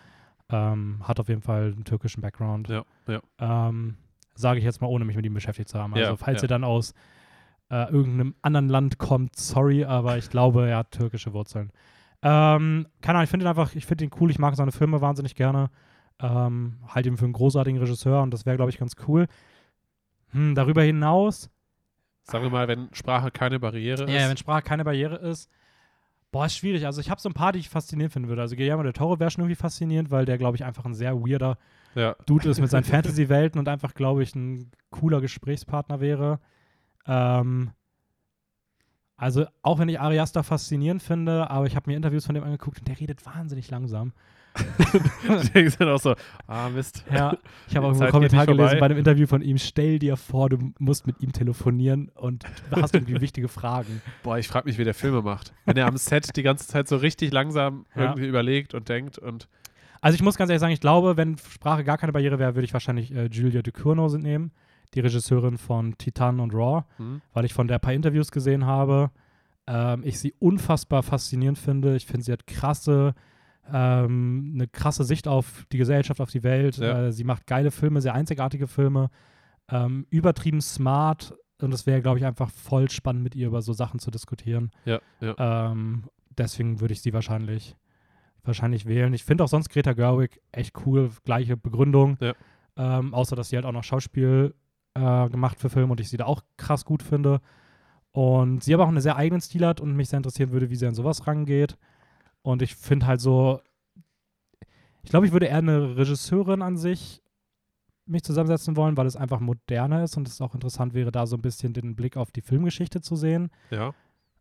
ähm, 0.51 0.99
hat 1.03 1.19
auf 1.19 1.29
jeden 1.29 1.43
Fall 1.43 1.73
einen 1.75 1.85
türkischen 1.85 2.21
Background. 2.21 2.69
ja, 2.69 2.85
ja. 3.09 3.21
Ähm, 3.39 3.97
Sage 4.39 4.59
ich 4.59 4.65
jetzt 4.67 4.83
mal, 4.83 4.89
ohne 4.89 5.07
mich 5.07 5.17
mit 5.17 5.25
ihm 5.25 5.33
beschäftigt 5.33 5.71
zu 5.71 5.79
haben. 5.79 5.95
Also 5.95 6.11
Ja, 6.11 6.17
falls 6.17 6.43
ja. 6.43 6.45
ihr 6.45 6.49
dann 6.49 6.62
aus 6.62 6.93
äh, 7.71 7.91
irgendeinem 7.91 8.35
anderen 8.43 8.69
Land 8.69 8.99
kommt, 8.99 9.35
sorry, 9.35 9.85
aber 9.85 10.19
ich 10.19 10.29
glaube, 10.29 10.69
er 10.69 10.77
hat 10.79 10.91
türkische 10.93 11.33
Wurzeln. 11.33 11.73
Ähm, 12.23 12.87
keine 13.01 13.19
Ahnung, 13.19 13.25
ich 13.25 13.31
finde 13.31 13.45
ihn 13.47 13.49
einfach, 13.49 13.75
ich 13.75 13.87
finde 13.87 14.05
ihn 14.05 14.11
cool, 14.21 14.31
ich 14.31 14.39
mag 14.39 14.55
seine 14.55 14.73
Filme 14.73 15.01
wahnsinnig 15.01 15.35
gerne. 15.35 15.71
Ähm, 16.20 16.79
halte 16.88 17.09
ihn 17.09 17.16
für 17.16 17.24
einen 17.24 17.35
großartigen 17.35 17.79
Regisseur 17.81 18.22
und 18.22 18.33
das 18.33 18.46
wäre, 18.46 18.57
glaube 18.57 18.70
ich, 18.70 18.79
ganz 18.79 18.94
cool. 19.07 19.26
Hm, 20.31 20.55
darüber 20.55 20.83
hinaus, 20.83 21.50
Sagen 22.29 22.42
wir 22.42 22.50
mal, 22.50 22.66
wenn 22.66 22.88
Sprache 22.92 23.31
keine 23.31 23.61
Barriere 23.61 24.05
ist. 24.05 24.11
ja, 24.11 24.29
wenn 24.29 24.37
Sprache 24.37 24.62
keine 24.62 24.83
Barriere 24.85 25.16
ist, 25.16 25.48
boah, 26.33 26.46
ist 26.46 26.57
schwierig. 26.57 26.85
Also 26.85 27.00
ich 27.00 27.09
habe 27.09 27.20
so 27.20 27.29
ein 27.29 27.35
paar, 27.35 27.52
die 27.52 27.61
ich 27.61 27.68
faszinierend 27.68 28.12
finden 28.12 28.29
würde. 28.29 28.42
Also 28.42 28.57
Guillermo 28.57 28.83
del 28.83 28.92
Toro 28.92 29.20
wäre 29.20 29.31
schon 29.31 29.42
irgendwie 29.42 29.55
faszinierend, 29.55 30.11
weil 30.11 30.24
der, 30.24 30.37
glaube 30.37 30.57
ich, 30.57 30.64
einfach 30.64 30.85
ein 30.85 30.94
sehr 30.94 31.14
weirder 31.14 31.57
ja. 31.94 32.16
Dude 32.26 32.48
ist 32.48 32.61
mit 32.61 32.68
seinen 32.68 32.85
Fantasy-Welten 32.85 33.61
und 33.61 33.68
einfach, 33.68 33.94
glaube 33.94 34.24
ich, 34.24 34.35
ein 34.35 34.72
cooler 34.90 35.20
Gesprächspartner 35.20 36.00
wäre. 36.00 36.40
Ähm, 37.07 37.70
also, 39.16 39.46
auch 39.62 39.79
wenn 39.79 39.88
ich 39.88 40.00
Ariasta 40.00 40.42
faszinierend 40.42 41.02
finde, 41.02 41.48
aber 41.48 41.66
ich 41.66 41.76
habe 41.76 41.88
mir 41.88 41.96
Interviews 41.96 42.26
von 42.26 42.35
dem 42.35 42.44
angeguckt 42.44 42.81
und 42.81 42.88
der 42.88 42.98
redet 42.98 43.24
wahnsinnig 43.24 43.70
langsam. 43.70 44.12
Die 45.55 45.69
dann 45.79 45.88
auch 45.88 46.01
so, 46.01 46.14
ah 46.47 46.69
Mist. 46.69 47.05
Ja, 47.12 47.37
ich 47.69 47.77
habe 47.77 47.87
auch 47.87 48.01
einen 48.01 48.11
Kommentar 48.11 48.47
gelesen 48.47 48.79
bei 48.79 48.87
einem 48.87 48.99
Interview 48.99 49.27
von 49.27 49.42
ihm. 49.42 49.59
Stell 49.59 49.99
dir 49.99 50.16
vor, 50.16 50.49
du 50.49 50.73
musst 50.79 51.07
mit 51.07 51.21
ihm 51.21 51.33
telefonieren 51.33 52.11
und 52.14 52.45
hast 52.71 52.95
irgendwie 52.95 53.21
wichtige 53.21 53.49
Fragen. 53.49 54.03
Boah, 54.23 54.38
ich 54.38 54.49
frage 54.49 54.66
mich, 54.69 54.79
wie 54.79 54.85
der 54.85 54.95
Filme 54.95 55.23
macht. 55.23 55.53
Wenn 55.64 55.77
er 55.77 55.87
am 55.87 55.97
Set 55.97 56.37
die 56.37 56.42
ganze 56.42 56.66
Zeit 56.66 56.88
so 56.88 56.97
richtig 56.97 57.33
langsam 57.33 57.87
Ja. 57.95 58.03
irgendwie 58.03 58.27
überlegt 58.27 58.75
und 58.75 58.88
denkt 58.88 59.19
und 59.19 59.49
Also 60.01 60.14
ich 60.14 60.23
muss 60.23 60.37
ganz 60.37 60.51
ehrlich 60.51 60.61
sagen, 60.61 60.73
ich 60.73 60.81
glaube, 60.81 61.16
wenn 61.16 61.37
Sprache 61.38 61.85
gar 61.85 61.99
keine 61.99 62.12
Barriere 62.12 62.38
wäre, 62.38 62.55
würde 62.55 62.64
ich 62.64 62.73
wahrscheinlich 62.73 63.14
äh, 63.14 63.27
Julia 63.27 63.62
Ducournau 63.62 64.09
nehmen, 64.16 64.53
die 64.95 65.01
Regisseurin 65.01 65.59
von 65.59 65.99
Titan 65.99 66.40
und 66.40 66.55
Raw, 66.55 66.85
hm, 66.99 67.21
weil 67.33 67.45
ich 67.45 67.55
von 67.55 67.66
der 67.69 67.79
ein 67.79 67.81
paar 67.81 67.92
Interviews 67.92 68.31
gesehen 68.31 68.66
habe. 68.66 69.11
Ähm, 69.66 70.03
ich 70.05 70.21
sie 70.21 70.33
unfassbar 70.38 71.03
faszinierend 71.03 71.59
finde. 71.59 71.97
Ich 71.97 72.07
finde, 72.07 72.23
sie 72.23 72.33
hat 72.33 72.47
krasse, 72.47 73.14
ähm, 73.72 74.52
eine 74.55 74.68
krasse 74.68 75.05
Sicht 75.05 75.29
auf 75.29 75.66
die 75.72 75.79
Gesellschaft, 75.79 76.20
auf 76.20 76.31
die 76.31 76.42
Welt. 76.42 76.76
Ja. 76.76 77.07
Äh, 77.07 77.12
sie 77.12 77.24
macht 77.24 77.46
geile 77.46 77.70
Filme, 77.70 78.00
sehr 78.00 78.14
einzigartige 78.14 78.66
Filme, 78.66 79.11
ähm, 79.70 80.07
übertrieben 80.11 80.61
smart. 80.61 81.35
Und 81.61 81.72
es 81.72 81.87
wäre, 81.87 82.02
glaube 82.02 82.18
ich, 82.18 82.24
einfach 82.26 82.50
voll 82.50 82.90
spannend, 82.90 83.22
mit 83.22 83.35
ihr 83.35 83.48
über 83.48 83.62
so 83.62 83.72
Sachen 83.72 83.98
zu 83.98 84.11
diskutieren. 84.11 84.70
ja, 84.85 85.00
ja. 85.20 85.70
Ähm, 85.70 86.05
deswegen 86.37 86.81
würde 86.81 86.92
ich 86.92 87.00
sie 87.00 87.12
wahrscheinlich, 87.12 87.76
wahrscheinlich 88.44 88.87
wählen. 88.87 89.14
Ich 89.14 89.24
finde 89.24 89.44
auch 89.44 89.48
sonst 89.48 89.70
Greta 89.70 89.94
Gerwig 89.94 90.40
echt 90.52 90.74
cool, 90.85 91.11
gleiche 91.24 91.57
Begründung. 91.57 92.18
Ja. 92.20 92.35
Ähm, 92.76 93.14
außer, 93.14 93.37
dass 93.37 93.48
sie 93.48 93.57
halt 93.57 93.64
auch 93.64 93.72
noch 93.72 93.85
Schauspiel 93.85 94.55
äh, 94.94 95.29
gemacht 95.31 95.59
für 95.59 95.70
Filme 95.70 95.92
und 95.92 96.00
ich 96.00 96.11
sie 96.11 96.18
da 96.18 96.26
auch 96.26 96.42
krass 96.59 96.85
gut 96.85 97.02
finde. 97.02 97.40
Und 98.12 98.62
sie 98.62 98.74
aber 98.74 98.85
auch 98.85 98.88
einen 98.88 99.00
sehr 99.00 99.16
eigenen 99.16 99.40
Stil 99.40 99.66
hat 99.66 99.81
und 99.81 99.94
mich 99.94 100.09
sehr 100.09 100.18
interessieren 100.18 100.50
würde, 100.50 100.70
wie 100.70 100.76
sie 100.76 100.87
an 100.87 100.94
sowas 100.94 101.26
rangeht. 101.26 101.76
Und 102.47 102.63
ich 102.63 102.77
finde 102.77 103.07
halt 103.07 103.21
so, 103.21 103.61
ich 105.03 105.11
glaube, 105.11 105.27
ich 105.27 105.33
würde 105.33 105.47
eher 105.47 105.59
eine 105.59 105.97
Regisseurin 105.97 106.63
an 106.63 106.77
sich 106.77 107.21
mich 108.07 108.23
zusammensetzen 108.23 108.77
wollen, 108.77 108.97
weil 108.97 109.07
es 109.07 109.17
einfach 109.17 109.41
moderner 109.41 110.05
ist 110.05 110.17
und 110.17 110.29
es 110.29 110.41
auch 110.41 110.55
interessant 110.55 110.95
wäre, 110.95 111.11
da 111.11 111.27
so 111.27 111.37
ein 111.37 111.43
bisschen 111.43 111.73
den 111.73 111.97
Blick 111.97 112.17
auf 112.17 112.31
die 112.31 112.43
Filmgeschichte 112.43 113.01
zu 113.01 113.17
sehen 113.17 113.51
ja. 113.73 113.93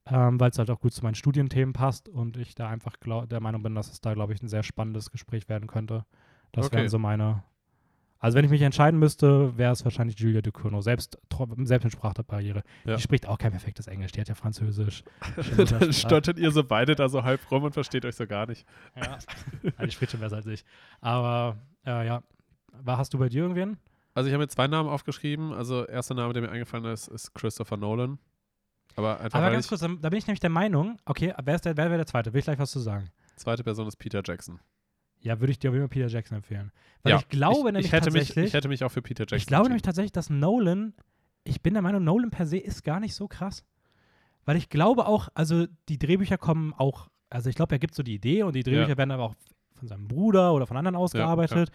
ähm, 0.05 0.39
weil 0.39 0.51
es 0.51 0.59
halt 0.59 0.69
auch 0.69 0.79
gut 0.79 0.93
zu 0.93 1.01
meinen 1.01 1.15
Studienthemen 1.15 1.73
passt 1.73 2.07
und 2.07 2.37
ich 2.37 2.53
da 2.53 2.69
einfach 2.69 2.99
glaub, 2.99 3.27
der 3.27 3.39
Meinung 3.39 3.63
bin, 3.63 3.73
dass 3.73 3.91
es 3.91 4.01
da, 4.01 4.13
glaube 4.13 4.33
ich, 4.33 4.43
ein 4.43 4.49
sehr 4.49 4.61
spannendes 4.61 5.09
Gespräch 5.09 5.49
werden 5.49 5.67
könnte. 5.67 6.05
Das 6.51 6.67
Okay. 6.67 6.77
wären 6.77 6.89
so 6.89 6.99
meine. 6.99 7.43
Also, 8.25 8.37
wenn 8.37 8.45
ich 8.45 8.49
mich 8.49 8.63
entscheiden 8.63 8.99
müsste, 8.99 9.55
wäre 9.55 9.71
es 9.71 9.83
wahrscheinlich 9.85 10.17
Julia 10.17 10.41
Ducournau, 10.41 10.81
selbst, 10.81 11.19
tro- 11.29 11.47
selbst 11.63 11.83
mit 11.83 11.93
Sprachbarriere. 11.93 12.63
Ja. 12.83 12.95
Die 12.95 13.01
spricht 13.03 13.27
auch 13.27 13.37
kein 13.37 13.51
perfektes 13.51 13.85
Englisch, 13.85 14.13
die 14.13 14.19
hat 14.21 14.27
ja 14.27 14.33
Französisch. 14.33 15.03
Dann 15.79 15.93
stottert 15.93 16.39
ihr 16.39 16.49
so 16.49 16.63
beide 16.63 16.95
da 16.95 17.07
so 17.07 17.23
halb 17.23 17.39
rum 17.51 17.61
und 17.65 17.73
versteht 17.73 18.03
euch 18.03 18.15
so 18.15 18.25
gar 18.25 18.47
nicht. 18.47 18.65
Ja. 18.95 19.19
ja, 19.61 19.85
die 19.85 19.91
spricht 19.91 20.11
schon 20.11 20.21
besser 20.21 20.37
als 20.37 20.47
ich. 20.47 20.65
Aber, 21.01 21.57
äh, 21.85 22.07
ja. 22.07 22.23
War, 22.71 22.97
hast 22.97 23.13
du 23.13 23.19
bei 23.19 23.29
dir 23.29 23.43
irgendwen? 23.43 23.77
Also 24.15 24.27
ich 24.27 24.33
habe 24.33 24.43
mir 24.43 24.47
zwei 24.47 24.65
Namen 24.65 24.89
aufgeschrieben. 24.89 25.53
Also 25.53 25.85
erster 25.85 26.15
Name, 26.15 26.33
der 26.33 26.41
mir 26.41 26.49
eingefallen 26.49 26.85
ist, 26.85 27.07
ist 27.07 27.35
Christopher 27.35 27.77
Nolan. 27.77 28.17
Aber 28.95 29.19
einfach 29.19 29.37
Aber 29.37 29.51
ganz 29.51 29.67
kurz, 29.67 29.81
da 29.81 29.87
da 29.87 30.09
bin 30.09 30.17
ich 30.17 30.25
nämlich 30.25 30.39
der 30.39 30.49
Meinung, 30.49 30.97
okay, 31.05 31.31
wer, 31.43 31.55
ist 31.55 31.65
der, 31.65 31.77
wer 31.77 31.85
wäre 31.89 31.97
der 31.97 32.07
Zweite? 32.07 32.33
Will 32.33 32.39
ich 32.39 32.45
gleich 32.45 32.57
was 32.57 32.71
zu 32.71 32.79
sagen? 32.79 33.11
zweite 33.35 33.63
Person 33.63 33.87
ist 33.87 33.97
Peter 33.97 34.21
Jackson. 34.25 34.59
Ja, 35.25 35.39
würde 35.39 35.51
ich 35.51 35.57
dir 35.59 35.69
auf 35.71 35.73
jeden 35.73 35.83
Fall 35.85 35.89
Peter 35.89 36.07
Jackson 36.07 36.37
empfehlen. 36.37 36.71
Weil 37.01 37.13
ja, 37.13 37.17
ich 37.17 37.27
glaube 37.29 37.57
ich, 37.57 37.63
nämlich 37.65 37.85
ich 37.87 37.91
hätte 37.91 38.11
mich, 38.11 38.27
tatsächlich, 38.27 38.45
ich 38.45 38.53
hätte 38.53 38.67
mich 38.67 38.83
auch 38.83 38.91
für 38.91 39.01
Peter 39.01 39.23
Jackson 39.23 39.37
Ich 39.37 39.47
glaube 39.47 39.65
nämlich 39.65 39.81
tatsächlich, 39.81 40.11
dass 40.11 40.29
Nolan, 40.29 40.93
ich 41.43 41.63
bin 41.63 41.73
der 41.73 41.81
Meinung, 41.81 42.03
Nolan 42.03 42.29
per 42.29 42.45
se 42.45 42.57
ist 42.57 42.83
gar 42.83 42.99
nicht 42.99 43.15
so 43.15 43.27
krass. 43.27 43.63
Weil 44.45 44.55
ich 44.55 44.69
glaube 44.69 45.07
auch, 45.07 45.29
also 45.33 45.65
die 45.89 45.97
Drehbücher 45.97 46.37
kommen 46.37 46.73
auch, 46.73 47.09
also 47.31 47.49
ich 47.49 47.55
glaube, 47.55 47.73
er 47.73 47.79
gibt 47.79 47.95
so 47.95 48.03
die 48.03 48.13
Idee 48.13 48.43
und 48.43 48.53
die 48.55 48.61
Drehbücher 48.61 48.89
Ja. 48.89 48.97
werden 48.97 49.09
aber 49.09 49.23
auch 49.23 49.35
von 49.73 49.87
seinem 49.87 50.07
Bruder 50.07 50.53
oder 50.53 50.67
von 50.67 50.77
anderen 50.77 50.95
ausgearbeitet. 50.95 51.71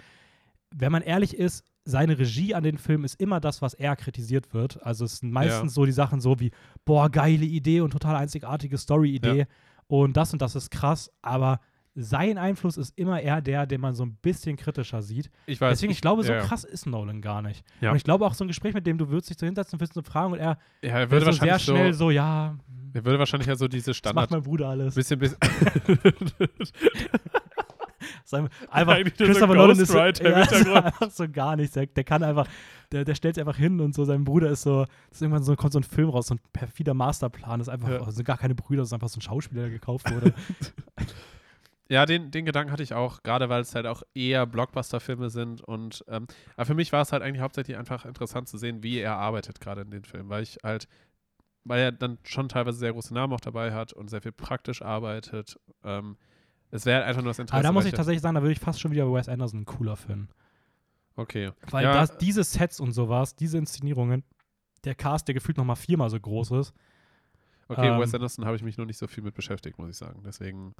Wenn 0.72 0.92
man 0.92 1.02
ehrlich 1.02 1.36
ist, 1.36 1.64
seine 1.84 2.16
Regie 2.16 2.54
an 2.54 2.62
den 2.62 2.78
Filmen 2.78 3.02
ist 3.02 3.20
immer 3.20 3.40
das, 3.40 3.60
was 3.62 3.74
er 3.74 3.96
kritisiert 3.96 4.54
wird. 4.54 4.80
Also 4.84 5.04
es 5.04 5.18
sind 5.18 5.32
meistens 5.32 5.74
so 5.74 5.84
die 5.84 5.90
Sachen 5.92 6.20
so 6.20 6.38
wie, 6.38 6.52
boah, 6.84 7.10
geile 7.10 7.44
Idee 7.44 7.80
und 7.80 7.90
total 7.90 8.14
einzigartige 8.14 8.78
Story-Idee 8.78 9.38
Ja. 9.40 9.44
und 9.88 10.16
das 10.16 10.32
und 10.32 10.40
das 10.40 10.54
ist 10.54 10.70
krass, 10.70 11.10
aber 11.20 11.58
sein 11.94 12.38
Einfluss 12.38 12.76
ist 12.76 12.96
immer 12.96 13.20
eher 13.20 13.40
der, 13.40 13.66
den 13.66 13.80
man 13.80 13.94
so 13.94 14.04
ein 14.04 14.14
bisschen 14.22 14.56
kritischer 14.56 15.02
sieht. 15.02 15.30
Ich 15.46 15.60
weiß, 15.60 15.70
Deswegen, 15.72 15.92
ich, 15.92 16.00
glaube, 16.00 16.22
so 16.22 16.32
ja, 16.32 16.38
ja. 16.38 16.44
krass 16.44 16.64
ist 16.64 16.86
Nolan 16.86 17.20
gar 17.20 17.42
nicht. 17.42 17.64
Ja. 17.80 17.90
Und 17.90 17.96
ich 17.96 18.04
glaube 18.04 18.24
auch 18.26 18.34
so 18.34 18.44
ein 18.44 18.48
Gespräch 18.48 18.74
mit 18.74 18.86
dem, 18.86 18.96
du 18.96 19.08
würdest 19.08 19.30
dich 19.30 19.38
so 19.38 19.46
hinsetzen 19.46 19.76
und 19.76 19.80
willst 19.80 19.96
eine 19.96 20.04
Fragen 20.04 20.32
und 20.32 20.38
er 20.38 20.58
Ja, 20.82 20.98
er 21.00 21.10
würde 21.10 21.26
so 21.26 21.32
sehr 21.32 21.58
schnell 21.58 21.92
so, 21.92 22.06
so, 22.06 22.10
ja, 22.10 22.56
er 22.92 23.04
würde 23.04 23.18
wahrscheinlich 23.18 23.48
ja 23.48 23.56
so 23.56 23.68
diese 23.68 23.90
das 23.90 23.96
macht 23.96 23.98
Standard 23.98 24.30
mein 24.30 24.42
Bruder 24.42 24.68
alles. 24.68 24.94
bisschen, 24.94 25.18
bisschen 25.18 25.38
Einfach, 28.70 28.94
Eigentlich 28.94 29.14
so 29.18 29.24
Christopher 29.24 29.54
Nolan 29.54 29.78
ist 29.78 29.90
so, 29.90 29.98
ja, 29.98 30.06
ist 30.08 30.66
einfach 30.68 31.10
so 31.10 31.28
gar 31.28 31.56
nichts. 31.56 31.74
Der, 31.74 31.86
der 31.86 32.04
kann 32.04 32.22
einfach, 32.22 32.46
der, 32.92 33.04
der 33.04 33.14
stellt 33.14 33.34
sich 33.34 33.42
einfach 33.44 33.58
hin 33.58 33.80
und 33.80 33.94
so, 33.94 34.04
sein 34.04 34.24
Bruder 34.24 34.50
ist 34.50 34.62
so, 34.62 34.86
ist 35.10 35.20
irgendwann 35.20 35.42
so, 35.42 35.56
kommt 35.56 35.72
so 35.72 35.80
ein 35.80 35.84
Film 35.84 36.08
raus, 36.10 36.28
so 36.28 36.34
ein 36.34 36.40
perfider 36.52 36.94
Masterplan, 36.94 37.58
das 37.58 37.68
ist 37.68 37.74
einfach, 37.74 37.90
Ja. 37.90 38.02
also 38.02 38.22
gar 38.22 38.38
keine 38.38 38.54
Brüder, 38.54 38.82
das 38.82 38.90
ist 38.90 38.92
einfach 38.92 39.08
so 39.08 39.18
ein 39.18 39.22
Schauspieler, 39.22 39.62
der 39.62 39.70
gekauft 39.70 40.10
wurde. 40.10 40.32
Ja, 41.90 42.06
den, 42.06 42.30
den 42.30 42.44
Gedanken 42.44 42.72
hatte 42.72 42.84
ich 42.84 42.94
auch, 42.94 43.22
gerade 43.24 43.48
weil 43.48 43.62
es 43.62 43.74
halt 43.74 43.86
auch 43.86 44.04
eher 44.14 44.46
Blockbuster-Filme 44.46 45.28
sind. 45.28 45.60
Und 45.60 46.04
ähm, 46.06 46.28
aber 46.54 46.64
für 46.66 46.74
mich 46.74 46.92
war 46.92 47.02
es 47.02 47.10
halt 47.12 47.22
eigentlich 47.22 47.42
hauptsächlich 47.42 47.76
einfach 47.76 48.04
interessant 48.04 48.48
zu 48.48 48.58
sehen, 48.58 48.84
wie 48.84 48.98
er 49.00 49.16
arbeitet 49.16 49.60
gerade 49.60 49.80
in 49.80 49.90
den 49.90 50.04
Filmen, 50.04 50.28
weil 50.28 50.44
ich 50.44 50.58
halt, 50.62 50.86
weil 51.64 51.80
er 51.80 51.92
dann 51.92 52.18
schon 52.22 52.48
teilweise 52.48 52.78
sehr 52.78 52.92
große 52.92 53.12
Namen 53.12 53.32
auch 53.32 53.40
dabei 53.40 53.72
hat 53.72 53.92
und 53.92 54.08
sehr 54.08 54.22
viel 54.22 54.30
praktisch 54.30 54.82
arbeitet. 54.82 55.58
Ähm, 55.82 56.16
Es 56.70 56.86
wäre 56.86 57.02
einfach 57.04 57.22
nur 57.22 57.30
das 57.30 57.40
Interesse. 57.40 57.56
Aber 57.56 57.64
da 57.64 57.72
muss 57.72 57.84
ich 57.86 57.92
tatsächlich 57.92 58.22
sagen, 58.22 58.36
da 58.36 58.42
würde 58.42 58.52
ich 58.52 58.60
fast 58.60 58.80
schon 58.80 58.92
wieder 58.92 59.12
Wes 59.12 59.28
Anderson 59.28 59.64
cooler 59.64 59.96
finden. 59.96 60.28
Okay. 61.16 61.50
Weil 61.70 61.82
ja, 61.84 61.92
das, 61.92 62.16
diese 62.18 62.44
Sets 62.44 62.78
und 62.78 62.92
sowas, 62.92 63.34
diese 63.34 63.58
Inszenierungen, 63.58 64.22
der 64.84 64.94
Cast, 64.94 65.26
der 65.26 65.34
gefühlt 65.34 65.58
nochmal 65.58 65.74
viermal 65.74 66.08
so 66.08 66.20
groß 66.20 66.52
ist. 66.52 66.72
okay, 67.68 67.88
ähm, 67.88 68.00
Wes 68.00 68.14
Anderson 68.14 68.44
habe 68.44 68.54
ich 68.54 68.62
mich 68.62 68.78
noch 68.78 68.86
nicht 68.86 68.96
so 68.98 69.08
viel 69.08 69.24
mit 69.24 69.34
beschäftigt, 69.34 69.76
muss 69.76 69.90
ich 69.90 69.96
sagen. 69.96 70.22
Deswegen. 70.24 70.76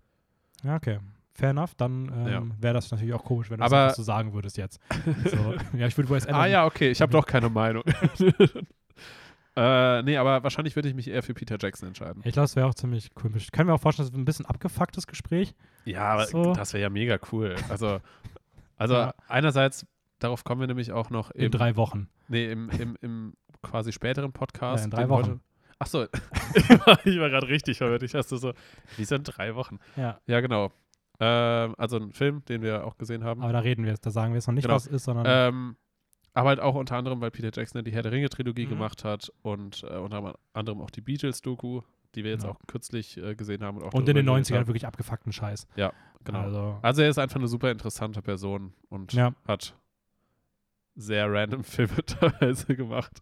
Ja, 0.62 0.76
okay. 0.76 0.98
Fair 1.34 1.50
enough. 1.50 1.74
Dann 1.76 2.10
ähm, 2.14 2.26
Ja. 2.28 2.42
wäre 2.60 2.74
das 2.74 2.90
natürlich 2.90 3.14
auch 3.14 3.24
komisch, 3.24 3.50
wenn 3.50 3.60
du 3.60 3.68
das 3.68 3.96
so 3.96 4.02
sagen 4.02 4.32
würdest 4.34 4.56
jetzt. 4.58 4.80
so, 5.24 5.54
ja, 5.76 5.86
ich 5.86 5.96
würde 5.96 6.10
Wes 6.10 6.26
Anderson. 6.26 6.34
Ah 6.34 6.46
ja, 6.46 6.66
okay, 6.66 6.90
ich 6.90 7.00
habe 7.00 7.12
doch 7.12 7.24
keine 7.26 7.48
Meinung. 7.48 7.82
äh, 9.56 10.02
nee, 10.02 10.16
aber 10.16 10.42
wahrscheinlich 10.42 10.76
würde 10.76 10.88
ich 10.88 10.94
mich 10.94 11.08
eher 11.08 11.22
für 11.22 11.34
Peter 11.34 11.56
Jackson 11.60 11.88
entscheiden. 11.88 12.22
Ich 12.24 12.32
glaube, 12.32 12.44
das 12.44 12.56
wäre 12.56 12.66
auch 12.66 12.74
ziemlich 12.74 13.10
cool. 13.22 13.30
Ich 13.36 13.50
kann 13.52 13.66
mir 13.66 13.74
auch 13.74 13.80
vorstellen, 13.80 14.06
das 14.08 14.12
ist 14.14 14.18
ein 14.20 14.24
bisschen 14.24 14.46
abgefucktes 14.46 15.06
Gespräch. 15.06 15.54
Ja, 15.84 16.02
aber 16.12 16.26
So. 16.26 16.52
das 16.54 16.72
wäre 16.72 16.82
ja 16.82 16.90
mega 16.90 17.18
cool. 17.32 17.56
Also, 17.68 18.00
also 18.76 18.94
Ja. 18.94 19.14
einerseits, 19.28 19.86
darauf 20.18 20.44
kommen 20.44 20.60
wir 20.60 20.68
nämlich 20.68 20.92
auch 20.92 21.10
noch 21.10 21.30
In 21.32 21.44
im, 21.46 21.50
drei 21.52 21.76
Wochen. 21.76 22.08
nee, 22.28 22.50
im, 22.50 22.68
im, 22.70 22.96
im 23.00 23.32
quasi 23.62 23.92
späteren 23.92 24.32
Podcast. 24.32 24.80
Ja, 24.80 24.84
in 24.84 24.90
drei 24.90 25.08
Wochen. 25.08 25.22
Heute, 25.22 25.40
ach 25.80 25.86
so, 25.88 26.04
ich 26.54 27.18
war, 27.18 27.28
gerade 27.30 27.48
richtig 27.48 27.78
verwirrt. 27.78 28.04
Ich 28.04 28.12
dachte 28.12 28.36
so, 28.38 28.52
wie 28.96 29.04
sind 29.04 29.24
drei 29.24 29.56
Wochen? 29.56 29.78
Ja. 29.96 30.20
Ja, 30.26 30.40
genau. 30.40 30.70
Ähm, 31.18 31.74
also 31.76 31.96
ein 31.96 32.12
Film, 32.12 32.44
den 32.44 32.62
wir 32.62 32.86
auch 32.86 32.96
gesehen 32.96 33.24
haben. 33.24 33.42
Aber 33.42 33.52
da 33.52 33.58
reden 33.58 33.82
wir 33.84 33.90
jetzt, 33.90 34.06
da 34.06 34.10
sagen 34.10 34.32
wir 34.32 34.36
jetzt 34.36 34.46
noch 34.46 34.54
nicht, 34.54 34.62
Genau. 34.64 34.76
was 34.76 34.86
es 34.86 34.92
ist, 34.92 35.04
sondern. 35.04 35.26
Ähm, 35.28 35.76
aber 36.32 36.50
halt 36.50 36.60
auch 36.60 36.76
unter 36.76 36.96
anderem, 36.96 37.20
weil 37.20 37.32
Peter 37.32 37.50
Jackson 37.52 37.80
ja 37.80 37.82
die 37.82 37.90
Herr 37.92 38.02
der 38.02 38.12
Ringe-Trilogie 38.12 38.66
Mhm. 38.66 38.70
gemacht 38.70 39.02
hat 39.04 39.32
und 39.42 39.82
äh, 39.82 39.96
unter 39.96 40.38
anderem 40.52 40.80
auch 40.80 40.90
die 40.90 41.00
Beatles-Doku, 41.00 41.80
die 42.14 42.22
wir 42.24 42.30
jetzt 42.30 42.44
Ja. 42.44 42.50
auch 42.50 42.58
kürzlich 42.68 43.16
äh, 43.16 43.34
gesehen 43.34 43.64
haben. 43.64 43.78
Und, 43.78 43.84
auch 43.84 43.94
und 43.94 44.08
in 44.08 44.14
den 44.14 44.26
darüber 44.26 44.32
geredet 44.34 44.46
90ern 44.52 44.58
haben. 44.60 44.66
wirklich 44.68 44.86
abgefuckten 44.86 45.32
Scheiß. 45.32 45.66
Genau. 46.24 46.38
Also, 46.40 46.78
Also 46.82 47.02
er 47.02 47.08
ist 47.10 47.18
einfach 47.18 47.36
eine 47.36 47.48
super 47.48 47.70
interessante 47.70 48.22
Person 48.22 48.72
und 48.90 49.12
Ja. 49.12 49.34
hat 49.48 49.74
sehr 50.94 51.32
random 51.32 51.64
Filme 51.64 51.96
teilweise 52.06 52.76
gemacht. 52.76 53.20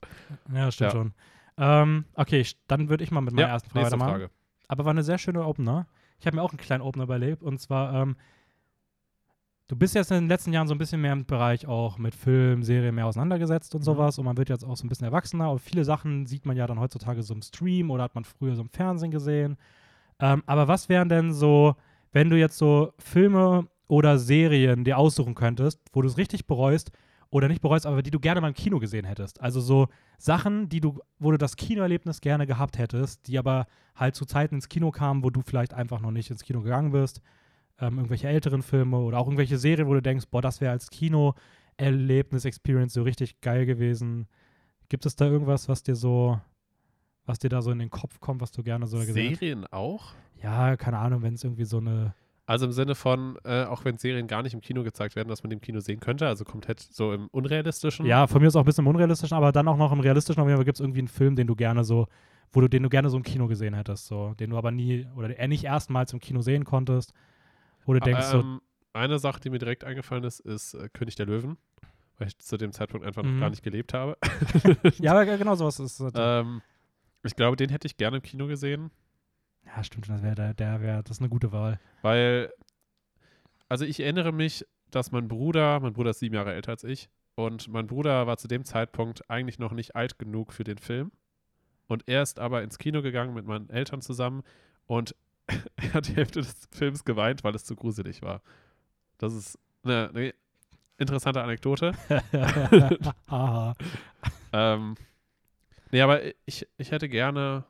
ja, 0.52 0.70
stimmt 0.70 0.92
Ja. 0.92 0.98
schon. 0.98 1.14
Ähm, 1.58 2.04
okay, 2.14 2.46
dann 2.68 2.88
würde 2.88 3.02
ich 3.04 3.10
mal 3.10 3.20
mit 3.20 3.34
meiner 3.34 3.48
ersten 3.48 3.68
Frage 3.70 3.80
nächste 3.80 3.98
weitermachen. 3.98 4.20
Frage. 4.20 4.30
Aber 4.68 4.84
war 4.84 4.90
eine 4.92 5.02
sehr 5.02 5.18
schöne 5.18 5.44
Opener. 5.44 5.86
Ich 6.20 6.26
habe 6.26 6.36
mir 6.36 6.42
auch 6.42 6.50
einen 6.50 6.58
kleinen 6.58 6.82
Opener 6.82 7.04
überlebt. 7.04 7.42
Und 7.42 7.58
zwar, 7.60 7.92
ähm, 7.94 8.16
du 9.68 9.76
bist 9.76 9.94
jetzt 9.94 10.10
in 10.10 10.18
den 10.18 10.28
letzten 10.28 10.52
Jahren 10.52 10.68
so 10.68 10.74
ein 10.74 10.78
bisschen 10.78 11.00
mehr 11.00 11.12
im 11.12 11.26
Bereich 11.26 11.66
auch 11.66 11.98
mit 11.98 12.14
Film, 12.14 12.62
Serien 12.62 12.94
mehr 12.94 13.06
auseinandergesetzt 13.06 13.74
und 13.74 13.80
Mhm. 13.80 13.84
sowas. 13.84 14.18
Und 14.18 14.24
man 14.24 14.36
wird 14.36 14.48
jetzt 14.48 14.64
auch 14.64 14.76
so 14.76 14.84
ein 14.86 14.88
bisschen 14.88 15.06
erwachsener. 15.06 15.50
Und 15.50 15.60
viele 15.60 15.84
Sachen 15.84 16.26
sieht 16.26 16.46
man 16.46 16.56
ja 16.56 16.66
dann 16.66 16.80
heutzutage 16.80 17.22
so 17.22 17.34
im 17.34 17.42
Stream 17.42 17.90
oder 17.90 18.04
hat 18.04 18.14
man 18.14 18.24
früher 18.24 18.54
so 18.54 18.62
im 18.62 18.68
Fernsehen 18.70 19.10
gesehen. 19.10 19.56
Ähm, 20.20 20.42
aber 20.46 20.68
was 20.68 20.88
wären 20.88 21.08
denn 21.08 21.32
so, 21.32 21.76
wenn 22.12 22.30
du 22.30 22.36
jetzt 22.38 22.58
so 22.58 22.92
Filme 22.98 23.66
oder 23.86 24.18
Serien 24.18 24.84
dir 24.84 24.98
aussuchen 24.98 25.34
könntest, 25.34 25.80
wo 25.92 26.02
du 26.02 26.08
es 26.08 26.18
richtig 26.18 26.46
bereust 26.46 26.90
oder 27.30 27.48
nicht 27.48 27.60
bereust, 27.60 27.86
aber 27.86 28.02
die 28.02 28.10
du 28.10 28.20
gerne 28.20 28.40
mal 28.40 28.48
im 28.48 28.54
Kino 28.54 28.78
gesehen 28.78 29.04
hättest? 29.04 29.40
Also 29.40 29.60
so 29.60 29.88
Sachen, 30.18 30.68
die 30.68 30.80
du, 30.80 30.98
wo 31.18 31.30
du 31.30 31.38
das 31.38 31.56
Kinoerlebnis 31.56 32.20
gerne 32.20 32.46
gehabt 32.46 32.78
hättest, 32.78 33.26
die 33.28 33.38
aber 33.38 33.66
halt 33.94 34.14
zu 34.14 34.24
Zeiten 34.24 34.56
ins 34.56 34.68
Kino 34.68 34.90
kamen, 34.90 35.22
wo 35.22 35.30
du 35.30 35.42
vielleicht 35.42 35.74
einfach 35.74 36.00
noch 36.00 36.10
nicht 36.10 36.30
ins 36.30 36.42
Kino 36.42 36.62
gegangen 36.62 36.92
bist. 36.92 37.20
Ähm, 37.80 37.98
irgendwelche 37.98 38.28
älteren 38.28 38.62
Filme 38.62 38.98
oder 38.98 39.18
auch 39.18 39.26
irgendwelche 39.26 39.58
Serien, 39.58 39.88
wo 39.88 39.94
du 39.94 40.02
denkst, 40.02 40.26
boah, 40.30 40.42
das 40.42 40.60
wäre 40.60 40.72
als 40.72 40.90
Kinoerlebnis, 40.90 42.44
Experience 42.44 42.94
so 42.94 43.02
richtig 43.02 43.40
geil 43.40 43.66
gewesen. 43.66 44.26
Gibt 44.88 45.04
es 45.06 45.14
da 45.14 45.26
irgendwas, 45.26 45.68
was 45.68 45.82
dir 45.82 45.94
so, 45.94 46.40
was 47.26 47.38
dir 47.38 47.50
da 47.50 47.60
so 47.62 47.70
in 47.70 47.78
den 47.78 47.90
Kopf 47.90 48.20
kommt, 48.20 48.40
was 48.40 48.50
du 48.52 48.62
gerne 48.62 48.86
so 48.86 48.98
gesehen 48.98 49.32
hast? 49.32 49.38
Serien 49.38 49.66
auch? 49.66 50.14
Ja, 50.42 50.76
keine 50.76 50.98
Ahnung, 50.98 51.22
wenn 51.22 51.34
es 51.34 51.44
irgendwie 51.44 51.64
so 51.64 51.78
eine. 51.78 52.14
Also 52.48 52.64
im 52.64 52.72
Sinne 52.72 52.94
von, 52.94 53.38
äh, 53.44 53.64
auch 53.64 53.84
wenn 53.84 53.98
Serien 53.98 54.26
gar 54.26 54.42
nicht 54.42 54.54
im 54.54 54.62
Kino 54.62 54.82
gezeigt 54.82 55.16
werden, 55.16 55.28
dass 55.28 55.42
man 55.42 55.50
im 55.52 55.60
Kino 55.60 55.80
sehen 55.80 56.00
könnte, 56.00 56.26
also 56.26 56.46
komplett 56.46 56.80
so 56.80 57.12
im 57.12 57.28
Unrealistischen. 57.28 58.06
Ja, 58.06 58.26
von 58.26 58.40
mir 58.40 58.48
ist 58.48 58.56
auch 58.56 58.60
ein 58.60 58.64
bisschen 58.64 58.84
im 58.86 58.88
unrealistischen, 58.88 59.36
aber 59.36 59.52
dann 59.52 59.68
auch 59.68 59.76
noch 59.76 59.92
im 59.92 60.00
realistischen. 60.00 60.42
Fall 60.42 60.64
gibt 60.64 60.76
es 60.76 60.80
irgendwie 60.80 61.00
einen 61.00 61.08
Film, 61.08 61.36
den 61.36 61.46
du 61.46 61.54
gerne 61.54 61.84
so, 61.84 62.06
wo 62.50 62.62
du 62.62 62.68
den 62.68 62.84
du 62.84 62.88
gerne 62.88 63.10
so 63.10 63.18
im 63.18 63.22
Kino 63.22 63.48
gesehen 63.48 63.74
hättest, 63.74 64.06
so, 64.06 64.32
den 64.40 64.48
du 64.48 64.56
aber 64.56 64.70
nie 64.70 65.06
oder 65.14 65.36
er 65.36 65.46
nicht 65.46 65.64
erstmals 65.64 66.14
im 66.14 66.20
Kino 66.20 66.40
sehen 66.40 66.64
konntest, 66.64 67.12
wo 67.84 67.92
du 67.92 68.00
denkst 68.00 68.24
so, 68.24 68.40
ähm, 68.40 68.62
eine 68.94 69.18
Sache, 69.18 69.40
die 69.40 69.50
mir 69.50 69.58
direkt 69.58 69.84
eingefallen 69.84 70.24
ist, 70.24 70.40
ist 70.40 70.72
äh, 70.72 70.88
König 70.88 71.16
der 71.16 71.26
Löwen, 71.26 71.58
weil 72.16 72.28
ich 72.28 72.38
zu 72.38 72.56
dem 72.56 72.72
Zeitpunkt 72.72 73.06
einfach 73.06 73.22
noch 73.22 73.30
Mhm. 73.30 73.40
gar 73.40 73.50
nicht 73.50 73.62
gelebt 73.62 73.92
habe. 73.92 74.16
ja, 75.00 75.12
aber 75.12 75.26
genau 75.36 75.54
sowas 75.54 75.78
ist. 75.80 76.00
Äh, 76.00 76.10
ähm, 76.16 76.62
ich 77.24 77.36
glaube, 77.36 77.56
den 77.56 77.68
hätte 77.68 77.86
ich 77.86 77.98
gerne 77.98 78.16
im 78.16 78.22
Kino 78.22 78.46
gesehen, 78.46 78.90
ja, 79.76 79.84
stimmt, 79.84 80.08
das 80.08 80.22
wäre 80.22 80.34
der, 80.34 80.54
der 80.54 80.80
wäre, 80.80 81.02
das 81.02 81.18
ist 81.18 81.20
eine 81.20 81.28
gute 81.28 81.52
Wahl. 81.52 81.78
weil, 82.02 82.52
also 83.68 83.84
ich 83.84 84.00
erinnere 84.00 84.32
mich, 84.32 84.66
dass 84.90 85.12
mein 85.12 85.28
Bruder, 85.28 85.80
mein 85.80 85.92
Bruder 85.92 86.10
ist 86.10 86.20
sieben 86.20 86.34
Jahre 86.34 86.54
älter 86.54 86.72
als 86.72 86.84
ich, 86.84 87.10
und 87.34 87.68
mein 87.68 87.86
Bruder 87.86 88.26
war 88.26 88.36
zu 88.36 88.48
dem 88.48 88.64
Zeitpunkt 88.64 89.30
eigentlich 89.30 89.58
noch 89.60 89.72
nicht 89.72 89.94
alt 89.94 90.18
genug 90.18 90.52
für 90.52 90.64
den 90.64 90.78
Film. 90.78 91.12
Und 91.86 92.08
er 92.08 92.22
ist 92.22 92.40
aber 92.40 92.62
ins 92.62 92.78
Kino 92.78 93.00
gegangen 93.00 93.32
mit 93.32 93.46
meinen 93.46 93.70
Eltern 93.70 94.00
zusammen 94.00 94.42
und 94.86 95.14
er 95.76 95.94
hat 95.94 96.08
die 96.08 96.16
Hälfte 96.16 96.40
des 96.40 96.68
Films 96.72 97.04
geweint, 97.04 97.44
weil 97.44 97.54
es 97.54 97.64
zu 97.64 97.76
gruselig 97.76 98.22
war. 98.22 98.42
Das 99.18 99.34
ist 99.34 99.58
eine, 99.84 100.08
eine 100.08 100.34
interessante 100.98 101.42
Anekdote. 101.42 101.92
Ähm, 104.52 104.94
nee, 105.90 106.00
aber 106.00 106.22
ich, 106.46 106.66
ich 106.78 106.90
hätte 106.90 107.08
gerne 107.08 107.64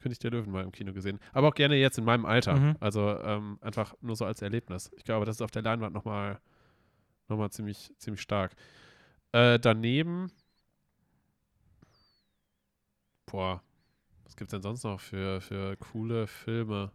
König 0.00 0.18
der 0.20 0.30
Löwen 0.30 0.52
mal 0.52 0.64
im 0.64 0.72
Kino 0.72 0.92
gesehen. 0.92 1.18
Aber 1.32 1.48
auch 1.48 1.54
gerne 1.54 1.76
jetzt 1.76 1.98
in 1.98 2.04
meinem 2.04 2.24
Alter. 2.26 2.54
Mhm. 2.54 2.76
Also 2.80 3.18
ähm, 3.20 3.58
einfach 3.60 3.94
nur 4.00 4.16
so 4.16 4.24
als 4.24 4.42
Erlebnis. 4.42 4.90
Ich 4.96 5.04
glaube, 5.04 5.26
das 5.26 5.36
ist 5.36 5.42
auf 5.42 5.50
der 5.50 5.62
Leinwand 5.62 5.94
nochmal 5.94 6.38
noch 7.28 7.36
mal 7.36 7.50
ziemlich, 7.50 7.92
ziemlich 7.98 8.22
stark. 8.22 8.52
Äh, 9.32 9.58
daneben, 9.58 10.30
boah, 13.26 13.60
was 14.24 14.36
gibt 14.36 14.48
es 14.48 14.52
denn 14.52 14.62
sonst 14.62 14.84
noch 14.84 15.00
für, 15.00 15.40
für 15.40 15.76
coole 15.76 16.26
Filme? 16.26 16.90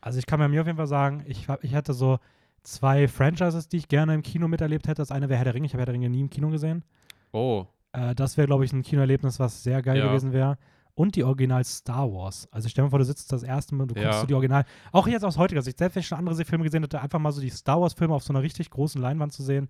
Also 0.00 0.18
ich 0.18 0.26
kann 0.26 0.38
bei 0.38 0.48
mir 0.48 0.60
auf 0.60 0.66
jeden 0.66 0.76
Fall 0.76 0.86
sagen, 0.86 1.24
ich, 1.26 1.48
hab, 1.48 1.62
ich 1.64 1.74
hatte 1.74 1.92
so 1.92 2.18
zwei 2.62 3.08
Franchises, 3.08 3.68
die 3.68 3.78
ich 3.78 3.88
gerne 3.88 4.14
im 4.14 4.22
Kino 4.22 4.46
miterlebt 4.48 4.86
hätte. 4.86 5.00
Das 5.00 5.10
eine 5.10 5.28
wäre 5.28 5.38
Herr 5.38 5.44
der 5.44 5.54
Ringe. 5.54 5.66
Ich 5.66 5.72
habe 5.72 5.80
Herr 5.80 5.86
der 5.86 5.94
Ringe 5.94 6.10
nie 6.10 6.20
im 6.20 6.30
Kino 6.30 6.50
gesehen. 6.50 6.84
Oh, 7.32 7.66
Äh, 7.92 8.14
das 8.14 8.36
wäre, 8.36 8.46
glaube 8.46 8.64
ich, 8.64 8.72
ein 8.72 8.82
Kinoerlebnis, 8.82 9.40
was 9.40 9.62
sehr 9.62 9.80
geil 9.82 9.98
Ja. 9.98 10.08
gewesen 10.08 10.32
wäre. 10.32 10.58
Und 10.98 11.14
die 11.14 11.22
Original 11.22 11.62
Star 11.64 12.12
Wars. 12.12 12.48
Also 12.50 12.68
stell 12.68 12.84
dir 12.84 12.90
vor, 12.90 12.98
du 12.98 13.04
sitzt 13.04 13.30
das 13.32 13.44
erste 13.44 13.74
Mal, 13.76 13.86
du 13.86 13.94
guckst 13.94 14.20
Ja. 14.20 14.26
die 14.26 14.34
Original. 14.34 14.64
Auch 14.90 15.06
jetzt 15.06 15.24
aus 15.24 15.38
heutiger 15.38 15.62
Sicht, 15.62 15.78
selbst 15.78 15.94
wenn 15.94 16.00
ich 16.00 16.08
schon 16.08 16.18
andere 16.18 16.44
Filme 16.44 16.64
gesehen 16.64 16.82
hätte, 16.82 17.00
einfach 17.00 17.20
mal 17.20 17.30
so 17.30 17.40
die 17.40 17.50
Star 17.50 17.80
Wars-Filme 17.80 18.12
auf 18.14 18.24
so 18.24 18.32
einer 18.32 18.42
richtig 18.42 18.68
großen 18.70 19.00
Leinwand 19.00 19.32
zu 19.32 19.42
sehen. 19.44 19.68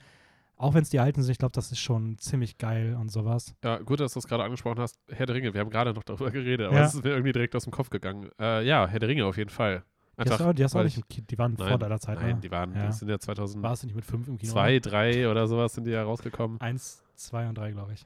Auch 0.57 0.73
wenn 0.75 0.83
es 0.83 0.91
die 0.91 0.99
alten 0.99 1.23
sind, 1.23 1.31
ich 1.31 1.39
glaube, 1.39 1.53
das 1.53 1.71
ist 1.71 1.79
schon 1.81 2.17
ziemlich 2.19 2.57
geil 2.59 2.97
und 3.01 3.11
sowas. 3.13 3.55
ja, 3.63 3.77
gut, 3.79 4.01
dass 4.01 4.15
du 4.15 4.19
es 4.21 4.27
gerade 4.27 4.43
angesprochen 4.43 4.81
hast. 4.81 4.99
Herr 5.09 5.27
der 5.27 5.37
Ringe, 5.37 5.53
wir 5.53 5.61
haben 5.61 5.71
gerade 5.71 5.93
noch 5.93 6.03
darüber 6.03 6.31
geredet, 6.33 6.67
aber 6.67 6.77
Ja. 6.77 6.85
es 6.87 6.95
ist 6.95 7.05
mir 7.05 7.11
irgendwie 7.11 7.33
direkt 7.33 7.55
aus 7.55 7.65
dem 7.65 7.73
Kopf 7.73 7.91
gegangen. 7.91 8.31
Äh, 8.41 8.67
ja, 8.67 8.87
Herr 8.89 8.99
der 8.99 9.09
Ringe 9.11 9.25
auf 9.27 9.37
jeden 9.37 9.51
Fall. 9.51 9.85
Die 10.25 10.31
hast, 10.31 10.59
die 10.59 10.65
hast 10.65 10.75
auch 10.75 10.83
nicht 10.83 10.97
im 10.97 11.07
Kino, 11.09 11.27
die 11.31 11.39
waren 11.39 11.55
Nein, 11.59 11.69
vor 11.69 11.79
deiner 11.79 12.01
Zeit, 12.01 12.19
Nein, 12.21 12.37
ne? 12.37 12.41
die 12.43 12.51
waren, 12.51 12.75
Ja. 12.75 12.87
die 12.87 12.93
sind 12.93 13.09
ja 13.09 13.21
2002, 13.21 13.63
Warst 13.69 13.83
du 13.83 13.87
nicht 13.87 13.95
mit 13.95 14.05
fünf 14.05 14.27
im 14.27 14.37
Kino? 14.39 14.53
3 14.53 15.29
oder 15.31 15.47
sowas 15.47 15.75
sind 15.75 15.85
die 15.85 15.93
ja 15.93 16.03
rausgekommen. 16.03 16.61
Eins, 16.61 17.05
zwei 17.15 17.47
und 17.49 17.57
drei, 17.57 17.71
glaube 17.71 17.93
ich. 17.93 18.05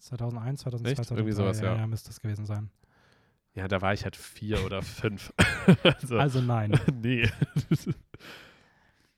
2001, 0.00 0.60
2002, 0.60 0.90
Echt? 0.90 0.96
2003. 0.96 1.14
Irgendwie 1.16 1.36
sowas, 1.36 1.60
ja. 1.60 1.76
Ja, 1.76 1.86
müsste 1.86 2.08
das 2.08 2.20
gewesen 2.20 2.46
sein. 2.46 2.70
Ja, 3.54 3.68
da 3.68 3.80
war 3.80 3.92
ich 3.92 4.04
halt 4.04 4.16
vier 4.16 4.64
oder 4.64 4.82
fünf. 4.82 5.32
also, 5.82 6.18
Also 6.18 6.40
nein. 6.40 6.78
nee. 7.02 7.22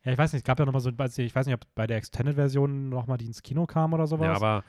ja, 0.04 0.12
ich 0.12 0.18
weiß 0.18 0.32
nicht, 0.32 0.40
es 0.40 0.44
gab 0.44 0.58
ja 0.58 0.64
nochmal 0.64 0.80
so, 0.80 0.90
ich 0.90 1.34
weiß 1.34 1.46
nicht, 1.46 1.54
ob 1.54 1.66
bei 1.74 1.86
der 1.86 1.98
Extended-Version 1.98 2.88
nochmal 2.88 3.18
die 3.18 3.26
ins 3.26 3.42
Kino 3.42 3.66
kam 3.66 3.92
oder 3.92 4.06
sowas. 4.06 4.26
Ja, 4.26 4.34
aber 4.34 4.64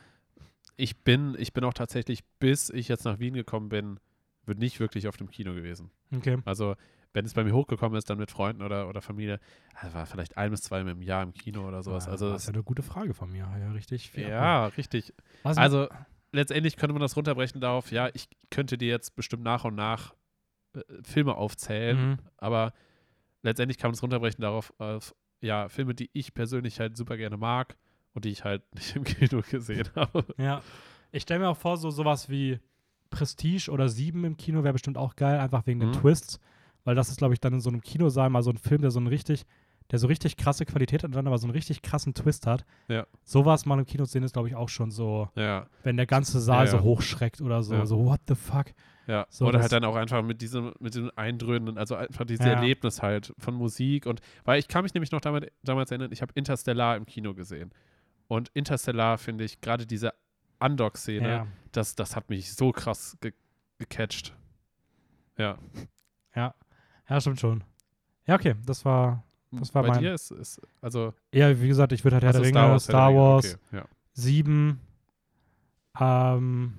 ich 0.76 1.04
bin, 1.04 1.36
ich 1.40 1.54
bin 1.54 1.64
auch 1.64 1.74
tatsächlich, 1.74 2.24
bis 2.40 2.70
ich 2.70 2.88
jetzt 2.88 3.06
nach 3.06 3.20
Wien 3.20 3.34
gekommen 3.34 3.70
bin, 3.70 4.00
wird 4.46 4.60
nicht 4.60 4.80
wirklich 4.80 5.08
auf 5.08 5.18
dem 5.18 5.30
Kino 5.30 5.54
gewesen. 5.54 5.92
okay. 6.16 6.38
Also, 6.46 6.76
wenn 7.14 7.26
es 7.26 7.34
bei 7.34 7.44
mir 7.44 7.54
hochgekommen 7.54 7.98
ist, 7.98 8.10
dann 8.10 8.18
mit 8.18 8.32
Freunden 8.32 8.62
oder, 8.64 8.90
oder 8.90 9.02
Familie, 9.02 9.40
also 9.76 9.94
war 9.94 10.06
vielleicht 10.06 10.38
ein 10.38 10.52
bis 10.52 10.62
zwei 10.62 10.82
im 10.82 11.02
Jahr 11.02 11.24
im 11.24 11.34
Kino 11.34 11.68
oder 11.68 11.84
sowas. 11.84 12.08
Also, 12.08 12.32
das 12.32 12.42
ist 12.44 12.48
ja 12.48 12.54
eine 12.54 12.64
gute 12.64 12.84
Frage 12.84 13.14
von 13.14 13.32
mir. 13.32 13.48
Ja, 13.60 13.72
richtig. 13.72 14.12
ja, 14.16 14.66
richtig. 14.68 15.14
Was- 15.44 15.58
Also, 15.58 15.88
letztendlich 16.32 16.76
könnte 16.78 16.94
man 16.94 17.02
das 17.02 17.16
runterbrechen 17.16 17.62
darauf, 17.62 17.92
ja, 17.92 18.10
ich 18.14 18.28
könnte 18.50 18.78
dir 18.78 18.88
jetzt 18.90 19.16
bestimmt 19.16 19.44
nach 19.44 19.64
und 19.66 19.76
nach 19.76 20.14
äh, 20.76 20.80
Filme 21.04 21.36
aufzählen, 21.36 22.10
Mhm. 22.12 22.18
aber 22.38 22.74
letztendlich 23.44 23.78
kann 23.78 23.90
man 23.90 23.94
es 23.96 24.02
runterbrechen 24.02 24.42
darauf, 24.42 24.74
auf, 24.80 25.14
ja, 25.42 25.70
Filme, 25.70 25.94
die 25.94 26.10
ich 26.14 26.34
persönlich 26.34 26.80
halt 26.80 26.98
super 26.98 27.18
gerne 27.18 27.38
mag 27.38 27.78
und 28.14 28.26
die 28.26 28.30
ich 28.30 28.44
halt 28.44 28.64
nicht 28.74 28.96
im 28.96 29.04
Kino 29.04 29.42
gesehen 29.50 29.88
habe. 29.96 30.26
Ja. 30.38 30.62
Ich 31.12 31.24
stelle 31.24 31.42
mir 31.42 31.50
auch 31.50 31.58
vor, 31.58 31.78
so 31.78 31.92
sowas 31.92 32.30
wie 32.30 32.60
Prestige 33.12 33.70
oder 33.70 33.88
Sieben 33.90 34.24
im 34.26 34.38
Kino 34.38 34.64
wäre 34.64 34.74
bestimmt 34.74 34.98
auch 34.98 35.16
geil, 35.16 35.40
einfach 35.40 35.68
wegen 35.68 35.80
den 35.80 35.90
Mhm. 35.90 35.94
Twists. 36.02 36.40
Weil 36.84 36.96
das 36.96 37.10
ist, 37.10 37.18
glaube 37.18 37.34
ich, 37.34 37.40
dann 37.40 37.54
in 37.54 37.62
so 37.62 37.70
einem 37.70 37.82
Kinosaal 37.82 38.30
mal 38.30 38.44
so 38.44 38.50
ein 38.52 38.58
Film, 38.58 38.82
der 38.82 38.92
so 38.92 39.00
ein 39.00 39.08
richtig, 39.08 39.46
der 39.92 40.00
so 40.00 40.08
richtig 40.08 40.38
krasse 40.38 40.66
Qualität 40.66 41.04
hat 41.04 41.10
und 41.10 41.16
dann 41.16 41.28
aber 41.28 41.38
so 41.38 41.46
einen 41.48 41.54
richtig 41.54 41.82
krassen 41.82 42.14
Twist 42.14 42.48
hat. 42.48 42.66
Ja. 42.88 43.06
Sowas 43.24 43.66
mal 43.66 43.80
im 43.80 43.86
Kino 43.86 44.06
sehen, 44.06 44.24
ist, 44.24 44.34
glaube 44.34 44.48
ich, 44.48 44.56
auch 44.56 44.70
schon 44.70 44.92
so, 44.92 45.30
Ja, 45.36 45.68
wenn 45.84 45.98
der 45.98 46.06
ganze 46.06 46.40
Saal 46.40 46.66
Ja, 46.66 46.72
so 46.72 46.82
hochschreckt 46.82 47.42
oder 47.42 47.64
so. 47.64 47.84
So, 47.86 48.06
what 48.06 48.22
the 48.28 48.36
fuck? 48.36 48.68
ja. 49.08 49.26
So, 49.30 49.46
Oder 49.48 49.60
halt 49.62 49.72
dann 49.72 49.84
auch 49.86 49.96
einfach 49.96 50.22
mit 50.24 50.42
diesem, 50.42 50.74
mit 50.80 50.94
diesem 50.96 51.12
Eindröhnen, 51.18 51.78
also 51.78 51.96
einfach 51.96 52.26
dieses 52.26 52.46
Ja. 52.46 52.54
Erlebnis 52.54 53.02
halt 53.02 53.34
von 53.38 53.54
Musik 53.56 54.06
und, 54.06 54.22
weil 54.46 54.60
ich 54.60 54.68
kann 54.68 54.84
mich 54.84 54.94
nämlich 54.94 55.12
noch 55.12 55.22
damals, 55.22 55.48
damals 55.64 55.92
erinnern, 55.92 56.12
ich 56.12 56.22
habe 56.22 56.32
Interstellar 56.36 56.96
im 56.98 57.06
Kino 57.06 57.34
gesehen. 57.34 57.72
Und 58.28 58.50
Interstellar 58.54 59.18
finde 59.18 59.44
ich, 59.44 59.60
gerade 59.62 59.86
diese 59.86 60.14
Undock-Szene, 60.60 61.28
Ja. 61.30 61.48
das, 61.74 61.96
das 61.96 62.16
hat 62.16 62.30
mich 62.30 62.54
so 62.54 62.72
krass 62.72 63.18
ge 63.22 63.34
gecatcht. 63.80 64.34
Ja. 65.38 65.58
Ja. 66.36 66.56
Ja, 67.10 67.20
stimmt 67.22 67.40
schon. 67.40 67.64
Ja, 68.26 68.36
okay, 68.36 68.56
das 68.66 68.86
war. 68.86 69.24
Das 69.52 69.74
war 69.76 69.84
Bei 69.84 69.90
mein- 69.90 70.00
dir 70.00 70.14
ist, 70.16 70.32
ist 70.32 70.60
also 70.82 71.14
Ja, 71.32 71.62
wie 71.62 71.68
gesagt, 71.68 71.92
ich 71.92 72.04
würde 72.04 72.16
halt 72.16 72.24
Herr 72.24 72.32
der 72.34 72.42
Ringe, 72.42 72.80
Star 72.80 73.02
der 73.02 73.08
Ringe, 73.10 73.20
Wars, 73.20 73.60
okay, 73.68 73.78
ja. 73.78 73.86
7. 74.14 74.80
Ähm. 76.00 76.74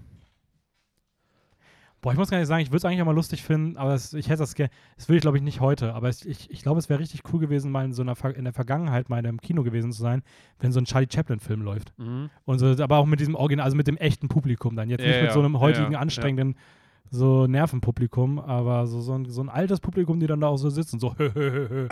Boah, 2.01 2.13
ich 2.13 2.19
muss 2.19 2.29
gar 2.29 2.37
nicht 2.39 2.49
sagen, 2.49 2.61
ich 2.61 2.69
würde 2.69 2.79
es 2.79 2.85
eigentlich 2.85 3.01
auch 3.01 3.07
mal 3.07 3.15
lustig 3.15 3.43
finden, 3.43 3.79
aber 3.79 3.95
es, 3.95 4.13
ich 4.13 4.29
hätte 4.29 4.41
das 4.41 4.55
gerne. 4.55 4.71
Das 4.97 5.09
will 5.09 5.17
ich, 5.17 5.23
glaube 5.23 5.39
ich, 5.39 5.43
nicht 5.43 5.61
heute. 5.61 5.95
Aber 5.95 6.09
es, 6.11 6.25
ich, 6.27 6.51
ich 6.51 6.63
glaube, 6.63 6.79
es 6.79 6.91
wäre 6.91 7.01
richtig 7.01 7.23
cool 7.33 7.41
gewesen, 7.41 7.71
mal 7.73 7.85
in 7.85 7.95
so 7.95 8.03
einer 8.03 8.15
in 8.37 8.45
der 8.45 8.53
Vergangenheit 8.53 9.09
mal 9.09 9.19
in 9.21 9.27
einem 9.27 9.41
Kino 9.41 9.63
gewesen 9.63 9.91
zu 9.91 10.03
sein, 10.03 10.23
wenn 10.59 10.71
so 10.71 10.81
ein 10.81 10.85
Charlie 10.85 11.09
Chaplin-Film 11.11 11.63
läuft. 11.63 11.95
Mhm. 11.99 12.29
Und 12.45 12.59
so, 12.59 12.67
aber 12.83 12.99
auch 12.99 13.07
mit 13.07 13.21
diesem 13.21 13.35
Original, 13.37 13.65
also 13.65 13.77
mit 13.77 13.87
dem 13.87 13.97
echten 13.97 14.29
Publikum 14.29 14.77
dann. 14.77 14.91
Jetzt 14.91 15.01
Ja, 15.01 15.07
nicht 15.07 15.17
mit 15.21 15.29
ja, 15.29 15.33
so 15.33 15.41
einem 15.41 15.61
heutigen, 15.61 15.97
anstrengenden, 15.97 16.57
so 17.11 17.47
Nervenpublikum, 17.47 18.39
aber 18.39 18.87
so, 18.87 19.01
so, 19.01 19.13
ein, 19.15 19.27
so 19.27 19.41
ein 19.43 19.49
altes 19.49 19.81
Publikum, 19.81 20.19
die 20.21 20.27
dann 20.27 20.41
da 20.41 20.49
auch 20.49 20.57
so 20.57 20.71
sitzen, 20.71 20.99
so 20.99 21.15
äh, 21.19 21.89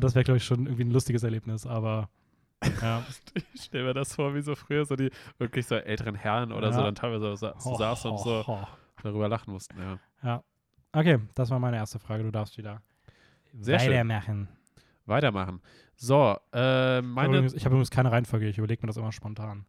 Das 0.00 0.14
wäre, 0.14 0.24
glaube 0.24 0.36
ich, 0.38 0.44
schon 0.44 0.66
irgendwie 0.66 0.84
ein 0.84 0.90
lustiges 0.90 1.22
Erlebnis, 1.22 1.66
aber 1.66 2.08
ja. 2.82 3.02
Ich 3.54 3.62
stelle 3.64 3.84
mir 3.84 3.94
das 3.94 4.14
vor, 4.14 4.34
wie 4.34 4.40
so 4.42 4.54
früher 4.54 4.84
so 4.84 4.96
die 4.96 5.10
wirklich 5.38 5.66
so 5.66 5.74
älteren 5.76 6.14
Herren 6.14 6.52
oder 6.52 6.72
so 6.72 6.78
Ja. 6.80 6.84
dann 6.86 6.94
teilweise 6.94 7.36
so, 7.36 7.52
so 7.58 7.76
saßen 7.76 8.10
und 8.10 8.18
so 8.18 8.46
Ho, 8.46 8.66
darüber 9.02 9.28
lachen 9.28 9.52
mussten. 9.52 9.78
Ja. 9.78 9.98
Ja. 10.22 10.42
Okay, 10.92 11.18
das 11.34 11.50
war 11.50 11.58
meine 11.58 11.76
erste 11.76 11.98
Frage. 11.98 12.22
Du 12.22 12.30
darfst 12.30 12.56
wieder 12.56 12.80
Sehr 13.60 13.78
schön. 13.78 13.90
weitermachen. 13.92 14.48
Weitermachen. 15.04 15.60
So, 15.94 16.36
äh, 16.52 16.98
Ich 16.98 17.02
habe 17.02 17.02
meine, 17.02 17.36
übrigens, 17.38 17.54
hab 17.64 17.66
übrigens 17.72 17.90
keine 17.90 18.10
Reihenfolge, 18.12 18.48
ich 18.48 18.58
überlege 18.58 18.82
mir 18.82 18.88
das 18.88 18.96
immer 18.96 19.12
spontan. 19.12 19.64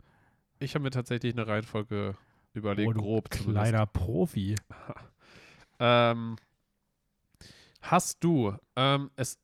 ich 0.59 0.73
habe 0.73 0.83
mir 0.83 0.89
tatsächlich 0.91 1.33
eine 1.33 1.45
Reihenfolge 1.47 2.15
überlegt, 2.59 2.89
Oh, 2.89 2.93
du 2.93 3.01
grob. 3.01 3.29
Kleiner 3.29 3.85
Profi. 3.85 4.55
Ähm, 5.79 6.37
hast 7.81 8.23
du, 8.23 8.55
ähm, 8.75 9.11
es, 9.15 9.37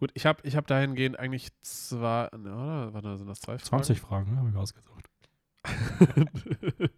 gut, 0.00 0.10
ich 0.14 0.26
habe 0.26 0.40
ich 0.42 0.56
hab 0.56 0.66
dahingehend 0.66 1.20
eigentlich 1.20 1.50
zwei, 1.62 2.28
ne, 2.36 2.52
oder? 2.52 2.92
Warte, 2.94 3.16
sind 3.16 3.28
das 3.28 3.38
zwei 3.40 3.52
Fragen? 3.58 3.84
20 3.84 4.00
Fragen, 4.00 4.32
ne, 4.32 4.38
habe 4.38 4.50
ich 4.50 4.56
ausgesucht. 4.56 5.08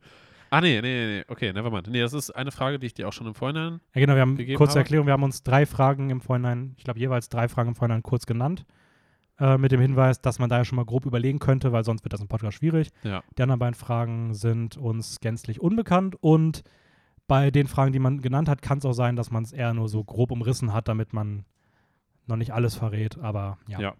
ah, 0.50 0.60
nee, 0.60 0.80
nee, 0.80 1.06
nee, 1.18 1.24
okay, 1.28 1.52
nevermind. 1.52 1.88
Nee, 1.88 2.00
das 2.00 2.12
ist 2.12 2.30
eine 2.30 2.50
Frage, 2.50 2.78
die 2.78 2.86
ich 2.86 2.94
dir 2.94 3.08
auch 3.08 3.12
schon 3.12 3.26
im 3.26 3.34
Vorhinein, 3.34 3.80
Ja, 3.94 4.00
genau, 4.00 4.14
wir 4.14 4.22
haben 4.22 4.36
kurze 4.54 4.70
habe. 4.72 4.80
Erklärung, 4.80 5.06
wir 5.06 5.12
haben 5.12 5.22
uns 5.22 5.42
drei 5.42 5.66
Fragen 5.66 6.10
im 6.10 6.20
Vorhinein, 6.20 6.74
ich 6.78 6.84
glaube 6.84 7.00
jeweils 7.00 7.28
drei 7.28 7.48
Fragen 7.48 7.70
im 7.70 7.74
Vorhinein 7.74 8.02
kurz 8.02 8.24
genannt. 8.26 8.64
Äh, 9.40 9.56
mit 9.56 9.70
dem 9.70 9.80
Hinweis, 9.80 10.20
dass 10.20 10.40
man 10.40 10.48
da 10.48 10.58
ja 10.58 10.64
schon 10.64 10.76
mal 10.76 10.84
grob 10.84 11.06
überlegen 11.06 11.38
könnte, 11.38 11.70
weil 11.70 11.84
sonst 11.84 12.04
wird 12.04 12.12
das 12.12 12.20
im 12.20 12.26
Podcast 12.26 12.56
schwierig. 12.56 12.90
ja, 13.04 13.22
Die 13.36 13.42
anderen 13.42 13.60
beiden 13.60 13.74
Fragen 13.74 14.34
sind 14.34 14.76
uns 14.76 15.20
gänzlich 15.20 15.60
unbekannt 15.60 16.16
und 16.20 16.64
bei 17.28 17.50
den 17.50 17.68
Fragen, 17.68 17.92
die 17.92 17.98
man 18.00 18.20
genannt 18.20 18.48
hat, 18.48 18.62
kann 18.62 18.78
es 18.78 18.84
auch 18.84 18.94
sein, 18.94 19.14
dass 19.14 19.30
man 19.30 19.44
es 19.44 19.52
eher 19.52 19.74
nur 19.74 19.88
so 19.88 20.02
grob 20.02 20.32
umrissen 20.32 20.72
hat, 20.72 20.88
damit 20.88 21.12
man 21.12 21.44
noch 22.26 22.36
nicht 22.36 22.52
alles 22.52 22.74
verrät, 22.74 23.18
aber 23.18 23.58
ja. 23.68 23.78
Ja. 23.80 23.94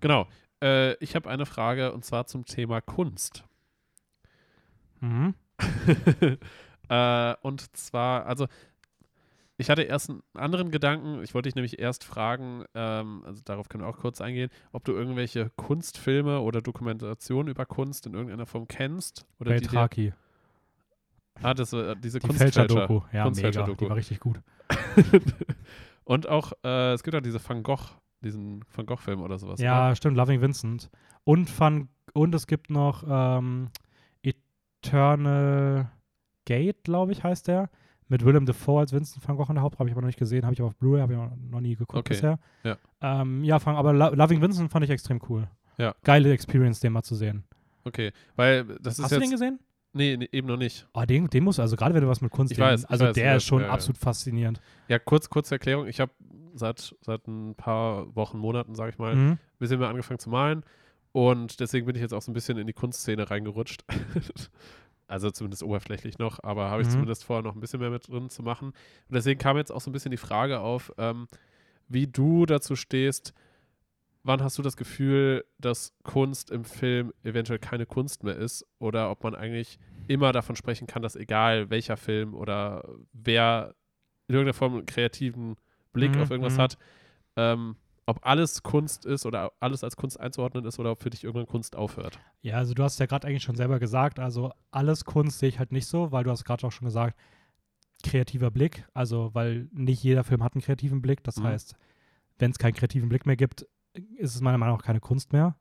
genau. 0.00 0.26
Äh, 0.62 0.94
ich 0.94 1.14
habe 1.14 1.30
eine 1.30 1.46
Frage 1.46 1.92
und 1.92 2.04
zwar 2.04 2.26
zum 2.26 2.44
Thema 2.44 2.80
Kunst. 2.80 3.44
Mhm. 5.00 5.34
äh, 6.88 7.34
und 7.42 7.76
zwar, 7.76 8.26
also 8.26 8.46
ich 9.62 9.70
hatte 9.70 9.82
erst 9.82 10.10
einen 10.10 10.22
anderen 10.34 10.70
Gedanken. 10.70 11.22
Ich 11.22 11.34
wollte 11.34 11.48
dich 11.48 11.54
nämlich 11.54 11.78
erst 11.78 12.04
fragen, 12.04 12.64
ähm, 12.74 13.22
also 13.24 13.40
darauf 13.44 13.68
können 13.68 13.84
wir 13.84 13.88
auch 13.88 13.96
kurz 13.96 14.20
eingehen, 14.20 14.50
ob 14.72 14.84
du 14.84 14.92
irgendwelche 14.92 15.50
Kunstfilme 15.56 16.40
oder 16.40 16.60
Dokumentationen 16.60 17.50
über 17.50 17.64
Kunst 17.64 18.06
in 18.06 18.14
irgendeiner 18.14 18.46
Form 18.46 18.68
kennst. 18.68 19.24
Oder 19.38 19.54
die 19.54 19.60
Beltraki, 19.60 20.12
ah, 21.40 21.54
das, 21.54 21.72
äh, 21.72 21.94
diese 21.96 22.18
die 22.18 22.26
Kunstfälscher. 22.26 22.62
Fälscher-Doku. 22.62 22.94
Ja, 23.06 23.08
mega, 23.10 23.24
Kunstfälscher-Doku. 23.24 23.84
die 23.84 23.88
war 23.88 23.96
richtig 23.96 24.20
gut. 24.20 24.40
und 26.04 26.28
auch, 26.28 26.52
äh, 26.64 26.92
es 26.92 27.02
gibt 27.02 27.16
auch 27.16 27.20
diese 27.20 27.40
Van 27.46 27.62
Gogh, 27.62 27.84
diesen 28.20 28.64
Van 28.74 28.86
Gogh-Film 28.86 29.22
oder 29.22 29.38
sowas. 29.38 29.60
Ja, 29.60 29.86
oder? 29.86 29.96
stimmt, 29.96 30.16
Loving 30.16 30.40
Vincent. 30.40 30.90
Und, 31.24 31.58
Van, 31.58 31.88
und 32.14 32.34
es 32.34 32.46
gibt 32.46 32.70
noch 32.70 33.04
ähm, 33.08 33.70
Eternal 34.22 35.90
Gate, 36.44 36.84
glaube 36.84 37.12
ich, 37.12 37.22
heißt 37.22 37.48
der. 37.48 37.70
Mit 38.08 38.24
Willem 38.24 38.44
Dafoe 38.46 38.80
als 38.80 38.92
Vincent 38.92 39.26
van 39.26 39.36
Gogh 39.36 39.48
in 39.50 39.54
der 39.54 39.62
Hauptrolle. 39.62 39.80
Habe 39.84 39.88
ich 39.90 39.94
aber 39.94 40.02
noch 40.02 40.06
nicht 40.08 40.18
gesehen. 40.18 40.44
Habe 40.44 40.52
ich 40.54 40.60
aber 40.60 40.68
auf 40.68 40.76
Blu-ray, 40.76 41.00
habe 41.00 41.12
ich 41.14 41.50
noch- 41.50 41.60
nie 41.60 41.76
geguckt 41.76 41.98
Okay, 41.98 42.14
bisher. 42.14 42.38
ja. 42.62 42.76
Ähm, 43.00 43.42
ja, 43.44 43.64
Van, 43.64 43.76
aber 43.76 43.92
Lo 43.92 44.14
Loving 44.14 44.40
Vincent 44.42 44.70
fand 44.70 44.84
ich 44.84 44.90
extrem 44.90 45.20
cool. 45.28 45.48
Ja. 45.78 45.94
Geile 46.04 46.32
Experience, 46.32 46.80
den 46.80 46.92
mal 46.92 47.02
zu 47.02 47.14
sehen. 47.14 47.44
Okay, 47.84 48.12
weil 48.36 48.64
das 48.80 48.98
ist 48.98 49.04
Hast 49.04 49.12
du 49.12 49.20
den 49.20 49.30
gesehen? 49.30 49.58
Nee, 49.94 50.16
nee, 50.16 50.28
eben 50.32 50.46
noch 50.48 50.56
nicht. 50.56 50.86
Oh, 50.94 51.02
den, 51.02 51.28
den 51.28 51.44
muss, 51.44 51.58
also 51.58 51.76
gerade 51.76 51.94
wenn 51.94 52.02
du 52.02 52.08
was 52.08 52.20
mit 52.20 52.30
Kunst 52.30 52.52
Ich 52.52 52.56
den- 52.58 52.64
weiß, 52.64 52.84
ich 52.84 52.90
also 52.90 53.04
weiß, 53.06 53.14
der 53.14 53.32
ich 53.32 53.36
ist 53.38 53.44
schon 53.44 53.60
ja, 53.60 53.66
ja. 53.68 53.72
absolut 53.72 53.98
faszinierend. 53.98 54.60
Ja, 54.88 54.98
kurz, 54.98 55.28
kurze 55.28 55.54
Erklärung. 55.56 55.86
Ich 55.86 56.00
habe 56.00 56.12
seit, 56.54 56.94
seit 57.02 57.26
ein 57.26 57.54
paar 57.56 58.14
Wochen, 58.14 58.38
Monaten, 58.38 58.74
sage 58.74 58.90
ich 58.90 58.98
mal, 58.98 59.14
Mhm. 59.16 59.30
ein 59.32 59.38
bisschen 59.58 59.78
mehr 59.78 59.88
angefangen 59.88 60.18
zu 60.18 60.30
malen. 60.30 60.64
Und 61.12 61.60
deswegen 61.60 61.84
bin 61.86 61.94
ich 61.94 62.00
jetzt 62.00 62.14
auch 62.14 62.22
so 62.22 62.30
ein 62.30 62.34
bisschen 62.34 62.56
in 62.56 62.66
die 62.66 62.72
Kunstszene 62.72 63.30
reingerutscht. 63.30 63.84
also 65.12 65.30
zumindest 65.30 65.62
oberflächlich 65.62 66.18
noch, 66.18 66.42
aber 66.42 66.70
habe 66.70 66.82
ich 66.82 66.88
Mhm. 66.88 66.92
zumindest 66.92 67.24
vor, 67.24 67.42
noch 67.42 67.54
ein 67.54 67.60
bisschen 67.60 67.80
mehr 67.80 67.90
mit 67.90 68.08
drin 68.08 68.30
zu 68.30 68.42
machen. 68.42 68.68
Und 68.68 69.14
deswegen 69.14 69.38
kam 69.38 69.56
jetzt 69.58 69.70
auch 69.70 69.80
so 69.80 69.90
ein 69.90 69.92
bisschen 69.92 70.10
die 70.10 70.16
Frage 70.16 70.60
auf, 70.60 70.90
ähm, 70.98 71.28
wie 71.88 72.06
du 72.06 72.46
dazu 72.46 72.74
stehst. 72.76 73.34
Wann 74.24 74.42
hast 74.42 74.56
du 74.56 74.62
das 74.62 74.76
Gefühl, 74.76 75.44
dass 75.58 75.92
Kunst 76.02 76.50
im 76.50 76.64
Film 76.64 77.12
eventuell 77.24 77.58
keine 77.58 77.86
Kunst 77.86 78.22
mehr 78.24 78.36
ist? 78.36 78.64
Oder 78.78 79.10
ob 79.10 79.22
man 79.24 79.34
eigentlich 79.34 79.78
immer 80.06 80.32
davon 80.32 80.56
sprechen 80.56 80.86
kann, 80.86 81.02
dass 81.02 81.16
egal 81.16 81.70
welcher 81.70 81.96
Film 81.96 82.34
oder 82.34 82.88
wer 83.12 83.74
in 84.28 84.34
irgendeiner 84.34 84.54
Form 84.54 84.74
einen 84.76 84.86
kreativen 84.86 85.56
Blick 85.92 86.16
Mhm, 86.16 86.22
auf 86.22 86.30
irgendwas 86.30 86.56
mhm. 86.56 86.62
hat, 86.62 86.78
ähm, 87.36 87.76
ob 88.06 88.26
alles 88.26 88.62
Kunst 88.62 89.04
ist 89.06 89.26
oder 89.26 89.52
alles 89.60 89.84
als 89.84 89.96
Kunst 89.96 90.18
einzuordnen 90.18 90.64
ist 90.64 90.78
oder 90.78 90.90
ob 90.92 91.02
für 91.02 91.10
dich 91.10 91.24
irgendwann 91.24 91.46
Kunst 91.46 91.76
aufhört. 91.76 92.18
Ja, 92.40 92.56
also 92.56 92.74
du 92.74 92.82
hast 92.82 92.98
ja 92.98 93.06
gerade 93.06 93.26
eigentlich 93.28 93.42
schon 93.44 93.54
selber 93.56 93.78
gesagt, 93.78 94.18
also 94.18 94.52
alles 94.70 95.04
Kunst 95.04 95.38
sehe 95.38 95.48
ich 95.48 95.58
halt 95.58 95.72
nicht 95.72 95.86
so, 95.86 96.10
weil 96.12 96.24
du 96.24 96.30
hast 96.30 96.44
gerade 96.44 96.66
auch 96.66 96.72
schon 96.72 96.86
gesagt, 96.86 97.16
kreativer 98.02 98.50
Blick, 98.50 98.84
also 98.94 99.30
weil 99.32 99.68
nicht 99.72 100.02
jeder 100.02 100.24
Film 100.24 100.42
hat 100.42 100.54
einen 100.54 100.62
kreativen 100.62 101.00
Blick, 101.02 101.22
das 101.22 101.36
Mhm. 101.38 101.44
heißt, 101.44 101.76
wenn 102.38 102.50
es 102.50 102.58
keinen 102.58 102.74
kreativen 102.74 103.08
Blick 103.08 103.26
mehr 103.26 103.36
gibt, 103.36 103.66
ist 104.16 104.34
es 104.34 104.40
meiner 104.40 104.58
Meinung 104.58 104.76
nach 104.76 104.84
keine 104.84 105.00
Kunst 105.00 105.32
mehr. 105.32 105.54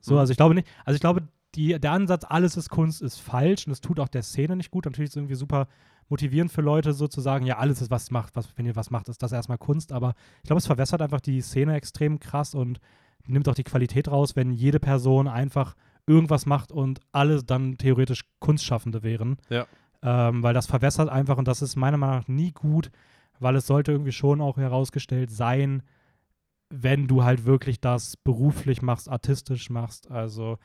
So, 0.00 0.14
Mhm. 0.14 0.20
also 0.20 0.30
ich 0.30 0.36
glaube 0.36 0.54
nicht, 0.54 0.68
also 0.84 0.94
ich 0.94 1.00
glaube, 1.00 1.26
die, 1.54 1.80
der 1.80 1.92
Ansatz, 1.92 2.24
alles 2.28 2.56
ist 2.56 2.68
Kunst, 2.68 3.02
ist 3.02 3.18
falsch 3.18 3.66
und 3.66 3.72
es 3.72 3.80
tut 3.80 3.98
auch 3.98 4.08
der 4.08 4.22
Szene 4.22 4.54
nicht 4.54 4.70
gut. 4.70 4.84
Natürlich 4.84 5.08
ist 5.08 5.12
es 5.12 5.16
irgendwie 5.16 5.34
super 5.34 5.66
motivierend 6.08 6.50
für 6.50 6.62
Leute 6.62 6.92
sozusagen, 6.92 7.46
ja, 7.46 7.58
alles 7.58 7.82
ist, 7.82 7.90
was 7.90 8.10
macht, 8.10 8.36
was, 8.36 8.56
wenn 8.56 8.66
ihr 8.66 8.76
was 8.76 8.90
macht, 8.90 9.08
ist 9.08 9.22
das 9.22 9.32
erstmal 9.32 9.58
Kunst, 9.58 9.92
aber 9.92 10.14
ich 10.42 10.48
glaube, 10.48 10.58
es 10.58 10.66
verwässert 10.66 11.02
einfach 11.02 11.20
die 11.20 11.40
Szene 11.40 11.74
extrem 11.74 12.18
krass 12.18 12.54
und 12.54 12.80
nimmt 13.26 13.48
auch 13.48 13.54
die 13.54 13.64
Qualität 13.64 14.08
raus, 14.08 14.36
wenn 14.36 14.52
jede 14.52 14.80
Person 14.80 15.28
einfach 15.28 15.74
irgendwas 16.06 16.46
macht 16.46 16.72
und 16.72 17.00
alle 17.12 17.42
dann 17.42 17.76
theoretisch 17.76 18.22
Kunstschaffende 18.38 19.02
wären. 19.02 19.36
Ja. 19.50 19.66
Ähm, 20.02 20.42
weil 20.42 20.54
das 20.54 20.66
verwässert 20.66 21.08
einfach 21.08 21.36
und 21.36 21.48
das 21.48 21.60
ist 21.60 21.76
meiner 21.76 21.98
Meinung 21.98 22.16
nach 22.16 22.28
nie 22.28 22.52
gut, 22.52 22.90
weil 23.40 23.56
es 23.56 23.66
sollte 23.66 23.92
irgendwie 23.92 24.12
schon 24.12 24.40
auch 24.40 24.56
herausgestellt 24.56 25.30
sein, 25.30 25.82
wenn 26.70 27.08
du 27.08 27.24
halt 27.24 27.44
wirklich 27.46 27.80
das 27.80 28.16
beruflich 28.16 28.82
machst, 28.82 29.08
artistisch 29.08 29.70
machst, 29.70 30.10
also 30.10 30.58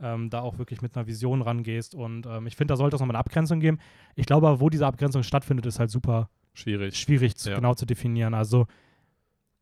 ähm, 0.00 0.30
da 0.30 0.40
auch 0.40 0.58
wirklich 0.58 0.82
mit 0.82 0.96
einer 0.96 1.06
Vision 1.06 1.42
rangehst. 1.42 1.94
Und 1.94 2.26
ähm, 2.26 2.46
ich 2.46 2.56
finde, 2.56 2.72
da 2.72 2.76
sollte 2.76 2.96
es 2.96 3.00
nochmal 3.00 3.16
eine 3.16 3.20
Abgrenzung 3.20 3.60
geben. 3.60 3.78
Ich 4.14 4.26
glaube 4.26 4.46
aber, 4.48 4.60
wo 4.60 4.68
diese 4.70 4.86
Abgrenzung 4.86 5.22
stattfindet, 5.22 5.66
ist 5.66 5.78
halt 5.78 5.90
super 5.90 6.28
Schwierig. 6.54 6.96
schwierig 6.98 7.36
zu, 7.36 7.50
Ja. 7.50 7.56
genau 7.56 7.74
zu 7.74 7.86
definieren. 7.86 8.34
Also 8.34 8.66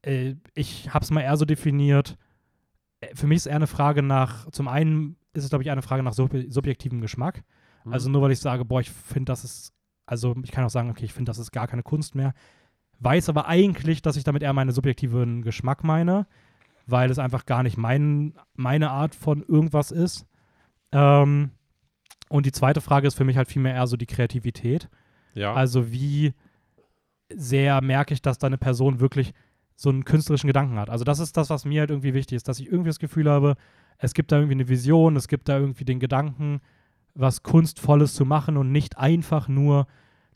äh, 0.02 0.34
ich 0.54 0.92
habe 0.92 1.04
es 1.04 1.10
mal 1.10 1.20
eher 1.22 1.36
so 1.36 1.44
definiert. 1.44 2.16
äh, 3.00 3.14
Für 3.14 3.26
mich 3.26 3.36
ist 3.36 3.46
eher 3.46 3.56
eine 3.56 3.66
Frage 3.66 4.02
nach, 4.02 4.50
zum 4.50 4.68
einen 4.68 5.16
ist 5.32 5.44
es, 5.44 5.50
glaube 5.50 5.64
ich, 5.64 5.70
eine 5.70 5.82
Frage 5.82 6.02
nach 6.02 6.12
sub 6.14 6.32
subjektivem 6.48 7.00
Geschmack. 7.00 7.42
Mhm. 7.84 7.92
Also 7.92 8.10
nur 8.10 8.22
weil 8.22 8.30
ich 8.32 8.38
sage, 8.40 8.64
boah, 8.64 8.80
ich 8.80 8.90
finde, 8.90 9.32
das 9.32 9.44
ist, 9.44 9.72
also 10.06 10.34
ich 10.42 10.52
kann 10.52 10.64
auch 10.64 10.70
sagen, 10.70 10.90
okay, 10.90 11.04
ich 11.04 11.12
finde, 11.12 11.30
das 11.30 11.38
ist 11.38 11.50
gar 11.52 11.66
keine 11.66 11.82
Kunst 11.82 12.14
mehr. 12.14 12.34
Weiß 13.00 13.28
aber 13.28 13.48
eigentlich, 13.48 14.02
dass 14.02 14.16
ich 14.16 14.24
damit 14.24 14.42
eher 14.42 14.52
meinen 14.52 14.70
subjektiven 14.70 15.42
Geschmack 15.42 15.82
meine, 15.82 16.26
weil 16.86 17.10
es 17.10 17.18
einfach 17.18 17.46
gar 17.46 17.62
nicht 17.62 17.76
mein, 17.76 18.34
meine 18.54 18.90
Art 18.90 19.14
von 19.14 19.42
irgendwas 19.42 19.90
ist. 19.90 20.26
Ähm, 20.92 21.50
und 22.28 22.46
die 22.46 22.52
zweite 22.52 22.80
Frage 22.80 23.06
ist 23.06 23.14
für 23.14 23.24
mich 23.24 23.36
halt 23.36 23.48
vielmehr 23.48 23.74
eher 23.74 23.86
so 23.86 23.96
die 23.96 24.06
Kreativität. 24.06 24.88
ja. 25.34 25.52
Also 25.54 25.92
wie 25.92 26.34
sehr 27.34 27.80
merke 27.80 28.14
ich, 28.14 28.22
dass 28.22 28.38
da 28.38 28.46
eine 28.46 28.58
Person 28.58 29.00
wirklich 29.00 29.32
so 29.76 29.88
einen 29.90 30.04
künstlerischen 30.04 30.46
Gedanken 30.46 30.78
hat. 30.78 30.90
Also 30.90 31.04
das 31.04 31.18
ist 31.18 31.36
das, 31.36 31.50
was 31.50 31.64
mir 31.64 31.80
halt 31.80 31.90
irgendwie 31.90 32.14
wichtig 32.14 32.36
ist, 32.36 32.48
dass 32.48 32.60
ich 32.60 32.66
irgendwie 32.66 32.90
das 32.90 32.98
Gefühl 32.98 33.28
habe, 33.28 33.56
es 33.98 34.14
gibt 34.14 34.30
da 34.30 34.36
irgendwie 34.36 34.54
eine 34.54 34.68
Vision, 34.68 35.16
es 35.16 35.28
gibt 35.28 35.48
da 35.48 35.58
irgendwie 35.58 35.84
den 35.84 36.00
Gedanken, 36.00 36.60
was 37.14 37.42
Kunstvolles 37.42 38.14
zu 38.14 38.24
machen 38.24 38.56
und 38.56 38.72
nicht 38.72 38.98
einfach 38.98 39.48
nur 39.48 39.86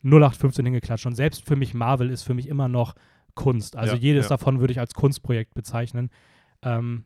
0815 0.03 0.65
hingeklatscht. 0.65 1.05
Und 1.05 1.15
selbst 1.15 1.45
für 1.45 1.55
mich 1.55 1.73
Marvel 1.73 2.09
ist 2.09 2.23
für 2.23 2.33
mich 2.33 2.47
immer 2.47 2.67
noch 2.67 2.95
Kunst. 3.35 3.75
Also 3.75 3.95
Ja, 3.95 4.01
jedes 4.01 4.25
ja. 4.25 4.29
davon 4.29 4.59
würde 4.59 4.71
ich 4.71 4.79
als 4.79 4.93
Kunstprojekt 4.93 5.53
bezeichnen, 5.53 6.09
ähm, 6.63 7.03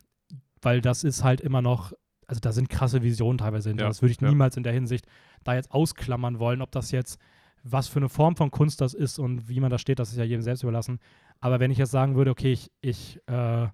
weil 0.62 0.80
das 0.80 1.04
ist 1.04 1.22
halt 1.24 1.40
immer 1.40 1.62
noch, 1.62 1.92
also 2.26 2.40
da 2.40 2.52
sind 2.52 2.68
krasse 2.70 3.02
Visionen 3.02 3.38
teilweise 3.38 3.68
hinter. 3.70 3.84
Ja, 3.84 3.88
Das 3.88 4.02
würde 4.02 4.12
ich 4.12 4.20
ja. 4.20 4.28
niemals 4.28 4.56
in 4.56 4.62
der 4.62 4.72
Hinsicht 4.72 5.06
da 5.44 5.54
jetzt 5.54 5.70
ausklammern 5.72 6.38
wollen, 6.38 6.62
ob 6.62 6.70
das 6.72 6.90
jetzt 6.90 7.18
was 7.62 7.88
für 7.88 7.98
eine 7.98 8.08
Form 8.10 8.36
von 8.36 8.50
Kunst 8.50 8.80
das 8.82 8.92
ist 8.94 9.18
und 9.18 9.48
wie 9.48 9.58
man 9.60 9.70
da 9.70 9.78
steht, 9.78 9.98
das 9.98 10.10
ist 10.10 10.18
ja 10.18 10.24
jedem 10.24 10.42
selbst 10.42 10.62
überlassen. 10.62 10.98
Aber 11.40 11.60
wenn 11.60 11.70
ich 11.70 11.78
jetzt 11.78 11.90
sagen 11.92 12.14
würde, 12.14 12.30
okay, 12.30 12.52
ich, 12.52 12.70
ich 12.82 13.16
äh, 13.26 13.68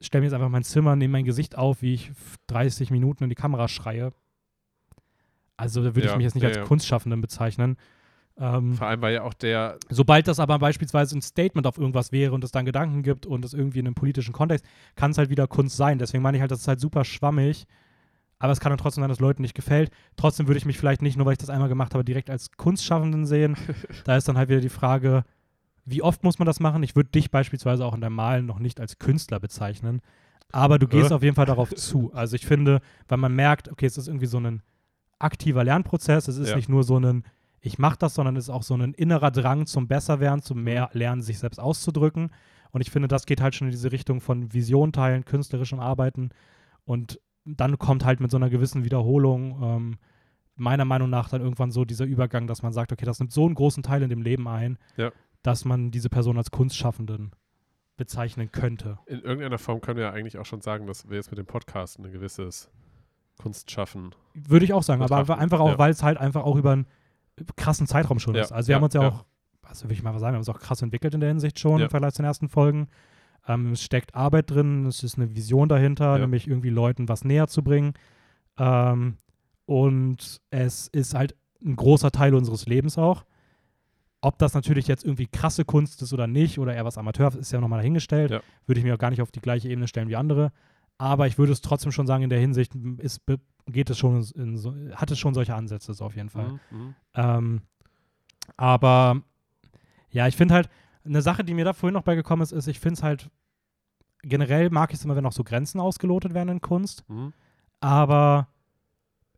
stelle 0.00 0.20
mir 0.20 0.26
jetzt 0.26 0.32
einfach 0.34 0.48
mein 0.48 0.62
Zimmer, 0.64 0.96
nehme 0.96 1.12
mein 1.12 1.24
Gesicht 1.24 1.56
auf, 1.58 1.82
wie 1.82 1.92
ich 1.94 2.08
f- 2.10 2.36
30 2.46 2.90
Minuten 2.90 3.24
in 3.24 3.28
die 3.30 3.34
Kamera 3.36 3.68
schreie, 3.68 4.12
also 5.56 5.82
da 5.82 5.94
würde 5.94 6.06
Ja, 6.06 6.12
ich 6.12 6.16
mich 6.16 6.24
jetzt 6.24 6.34
nicht 6.34 6.44
als. 6.44 6.66
Kunstschaffenden 6.66 7.20
bezeichnen. 7.20 7.76
Ähm, 8.38 8.74
Vor 8.74 8.86
allem 8.86 9.02
war 9.02 9.10
ja 9.10 9.22
auch 9.22 9.34
der, 9.34 9.78
Sobald 9.90 10.26
das 10.26 10.40
aber 10.40 10.58
beispielsweise 10.58 11.16
ein 11.16 11.22
Statement 11.22 11.66
auf 11.66 11.78
irgendwas 11.78 12.12
wäre 12.12 12.32
und 12.32 12.42
es 12.44 12.50
dann 12.50 12.64
Gedanken 12.64 13.02
gibt 13.02 13.26
und 13.26 13.44
es 13.44 13.52
irgendwie 13.52 13.78
in 13.80 13.86
einem 13.86 13.94
politischen 13.94 14.32
Kontext, 14.32 14.64
kann 14.96 15.10
es 15.10 15.18
halt 15.18 15.28
wieder 15.30 15.46
Kunst 15.46 15.76
sein. 15.76 15.98
Deswegen 15.98 16.22
meine 16.22 16.36
ich 16.38 16.40
halt, 16.40 16.50
das 16.50 16.60
ist 16.60 16.68
halt 16.68 16.80
super 16.80 17.04
schwammig. 17.04 17.66
Aber 18.38 18.52
es 18.52 18.58
kann 18.58 18.70
dann 18.70 18.78
trotzdem 18.78 19.02
sein, 19.02 19.08
dass 19.08 19.20
Leuten 19.20 19.42
nicht 19.42 19.54
gefällt. 19.54 19.90
Trotzdem 20.16 20.48
würde 20.48 20.58
ich 20.58 20.64
mich 20.64 20.76
vielleicht 20.78 21.02
nicht, 21.02 21.16
nur 21.16 21.26
weil 21.26 21.32
ich 21.34 21.38
das 21.38 21.50
einmal 21.50 21.68
gemacht 21.68 21.94
habe, 21.94 22.04
direkt 22.04 22.28
als 22.30 22.50
Kunstschaffenden 22.56 23.24
sehen. 23.26 23.56
da 24.04 24.16
ist 24.16 24.26
dann 24.26 24.36
halt 24.36 24.48
wieder 24.48 24.60
die 24.60 24.68
Frage, 24.68 25.24
wie 25.84 26.02
oft 26.02 26.24
muss 26.24 26.38
man 26.38 26.46
das 26.46 26.58
machen? 26.58 26.82
Ich 26.82 26.96
würde 26.96 27.10
dich 27.10 27.30
beispielsweise 27.30 27.84
auch 27.84 27.94
in 27.94 28.00
deinem 28.00 28.14
Malen 28.16 28.46
noch 28.46 28.58
nicht 28.58 28.80
als 28.80 28.98
Künstler 28.98 29.38
bezeichnen. 29.38 30.00
Aber 30.50 30.78
du 30.78 30.88
gehst 30.88 31.10
Äh? 31.10 31.14
auf 31.14 31.22
jeden 31.22 31.36
Fall 31.36 31.46
darauf 31.46 31.72
zu. 31.74 32.12
Also 32.14 32.34
ich 32.34 32.44
finde, 32.46 32.80
weil 33.08 33.18
man 33.18 33.34
merkt, 33.34 33.70
okay, 33.70 33.86
es 33.86 33.96
ist 33.96 34.08
irgendwie 34.08 34.26
so 34.26 34.38
ein 34.38 34.62
aktiver 35.18 35.62
Lernprozess. 35.64 36.26
Es 36.28 36.36
ist 36.36 36.48
Ja. 36.50 36.56
nicht 36.56 36.68
nur 36.68 36.82
so 36.82 36.98
ein, 36.98 37.24
ich 37.64 37.78
mache 37.78 37.96
das, 37.98 38.14
sondern 38.14 38.36
es 38.36 38.44
ist 38.44 38.50
auch 38.50 38.64
so 38.64 38.74
ein 38.74 38.92
innerer 38.92 39.30
Drang 39.30 39.66
zum 39.66 39.86
Besserwerden, 39.86 40.42
zum 40.42 40.62
mehr 40.62 40.90
Lernen, 40.92 41.22
sich 41.22 41.38
selbst 41.38 41.60
auszudrücken. 41.60 42.30
Und 42.72 42.80
ich 42.80 42.90
finde, 42.90 43.06
das 43.06 43.24
geht 43.24 43.40
halt 43.40 43.54
schon 43.54 43.68
in 43.68 43.70
diese 43.72 43.92
Richtung 43.92 44.20
von 44.20 44.52
Vision 44.52 44.92
teilen, 44.92 45.24
künstlerischem 45.24 45.78
Arbeiten. 45.78 46.30
Und 46.84 47.20
dann 47.44 47.78
kommt 47.78 48.04
halt 48.04 48.20
mit 48.20 48.30
so 48.32 48.36
einer 48.36 48.50
gewissen 48.50 48.84
Wiederholung 48.84 49.62
ähm, 49.62 49.98
meiner 50.56 50.84
Meinung 50.84 51.08
nach 51.08 51.28
dann 51.28 51.40
irgendwann 51.40 51.70
so 51.70 51.84
dieser 51.84 52.04
Übergang, 52.04 52.46
dass 52.48 52.62
man 52.62 52.72
sagt, 52.72 52.92
okay, 52.92 53.04
das 53.04 53.20
nimmt 53.20 53.32
so 53.32 53.46
einen 53.46 53.54
großen 53.54 53.82
Teil 53.84 54.02
in 54.02 54.10
dem 54.10 54.22
Leben 54.22 54.48
ein, 54.48 54.76
Ja. 54.96 55.12
dass 55.42 55.64
man 55.64 55.92
diese 55.92 56.08
Person 56.08 56.38
als 56.38 56.50
Kunstschaffenden 56.50 57.30
bezeichnen 57.96 58.50
könnte. 58.50 58.98
in 59.06 59.20
irgendeiner 59.20 59.58
Form 59.58 59.80
können 59.80 59.98
wir 59.98 60.04
ja 60.06 60.10
eigentlich 60.10 60.38
auch 60.38 60.46
schon 60.46 60.62
sagen, 60.62 60.86
dass 60.86 61.08
wir 61.08 61.16
jetzt 61.16 61.30
mit 61.30 61.38
dem 61.38 61.46
Podcast 61.46 61.98
ein 61.98 62.10
gewisses 62.10 62.70
Kunstschaffen. 63.38 64.14
Würde 64.34 64.64
ich 64.64 64.72
auch 64.72 64.82
sagen, 64.82 65.02
aber 65.02 65.20
Betrachten, 65.20 65.40
einfach 65.40 65.60
auch, 65.60 65.72
ja. 65.72 65.78
weil 65.78 65.90
es 65.90 66.02
halt 66.02 66.18
einfach 66.18 66.42
auch 66.42 66.56
über 66.56 66.72
einen 66.72 66.86
krassen 67.56 67.86
Zeitraum 67.86 68.18
schon 68.18 68.34
Ja, 68.34 68.42
ist. 68.42 68.52
Also 68.52 68.68
wir 68.68 68.72
ja, 68.72 68.76
haben 68.76 68.84
uns 68.84 68.94
ja, 68.94 69.02
ja. 69.02 69.08
auch, 69.08 69.24
also 69.62 69.88
will 69.88 69.92
ich 69.92 70.02
mal 70.02 70.12
sagen, 70.12 70.32
wir 70.32 70.36
haben 70.36 70.36
uns 70.36 70.48
auch 70.48 70.60
krass 70.60 70.82
entwickelt 70.82 71.14
in 71.14 71.20
der 71.20 71.28
Hinsicht 71.28 71.58
schon 71.58 71.80
im 71.80 71.90
Vergleich 71.90 72.14
zu 72.14 72.22
den 72.22 72.26
ersten 72.26 72.48
Folgen. 72.48 72.88
Ähm, 73.48 73.72
es 73.72 73.82
steckt 73.82 74.14
Arbeit 74.14 74.50
drin, 74.50 74.86
es 74.86 75.02
ist 75.02 75.16
eine 75.16 75.34
Vision 75.34 75.68
dahinter, 75.68 76.18
nämlich 76.18 76.46
irgendwie 76.46 76.70
Leuten 76.70 77.08
was 77.08 77.24
näher 77.24 77.48
zu 77.48 77.62
bringen. 77.64 77.94
Ähm, 78.58 79.16
und 79.66 80.40
es 80.50 80.88
ist 80.88 81.14
halt 81.14 81.34
ein 81.64 81.76
großer 81.76 82.10
Teil 82.10 82.34
unseres 82.34 82.66
Lebens 82.66 82.98
auch. 82.98 83.24
Ob 84.20 84.38
das 84.38 84.54
natürlich 84.54 84.86
jetzt 84.86 85.04
irgendwie 85.04 85.26
krasse 85.26 85.64
Kunst 85.64 86.02
ist 86.02 86.12
oder 86.12 86.28
nicht, 86.28 86.58
oder 86.58 86.74
eher 86.74 86.84
was 86.84 86.98
Amateur 86.98 87.34
ist 87.34 87.50
ja 87.50 87.60
nochmal 87.60 87.80
dahingestellt, 87.80 88.30
würde 88.66 88.78
ich 88.78 88.84
mir 88.84 88.94
auch 88.94 88.98
gar 88.98 89.10
nicht 89.10 89.22
auf 89.22 89.32
die 89.32 89.40
gleiche 89.40 89.68
Ebene 89.68 89.88
stellen 89.88 90.08
wie 90.08 90.16
andere. 90.16 90.52
Aber 90.98 91.26
ich 91.26 91.38
würde 91.38 91.52
es 91.52 91.60
trotzdem 91.62 91.90
schon 91.92 92.06
sagen, 92.06 92.22
in 92.22 92.30
der 92.30 92.38
Hinsicht 92.40 92.74
ist, 92.98 93.22
geht 93.66 93.90
es 93.90 93.98
schon 93.98 94.24
in 94.34 94.56
so, 94.56 94.74
hat 94.94 95.10
es 95.10 95.18
schon 95.18 95.34
solche 95.34 95.54
Ansätze, 95.54 95.94
so 95.94 96.04
auf 96.04 96.14
jeden 96.16 96.28
Fall. 96.30 96.52
Mhm, 96.70 96.78
mhm. 96.78 96.94
Ähm, 97.14 97.60
aber 98.56 99.22
ja, 100.10 100.26
ich 100.28 100.36
finde 100.36 100.54
halt, 100.54 100.68
eine 101.04 101.22
Sache, 101.22 101.42
die 101.44 101.54
mir 101.54 101.64
da 101.64 101.72
vorhin 101.72 101.94
noch 101.94 102.02
beigekommen 102.04 102.42
ist, 102.42 102.52
ist, 102.52 102.68
ich 102.68 102.78
finde 102.78 102.94
es 102.94 103.02
halt, 103.02 103.30
generell 104.22 104.70
mag 104.70 104.92
ich 104.92 104.98
es 104.98 105.04
immer, 105.04 105.16
wenn 105.16 105.26
auch 105.26 105.32
so 105.32 105.42
Grenzen 105.42 105.80
ausgelotet 105.80 106.34
werden 106.34 106.48
in 106.50 106.60
Kunst, 106.60 107.04
Mhm. 107.08 107.32
aber 107.80 108.46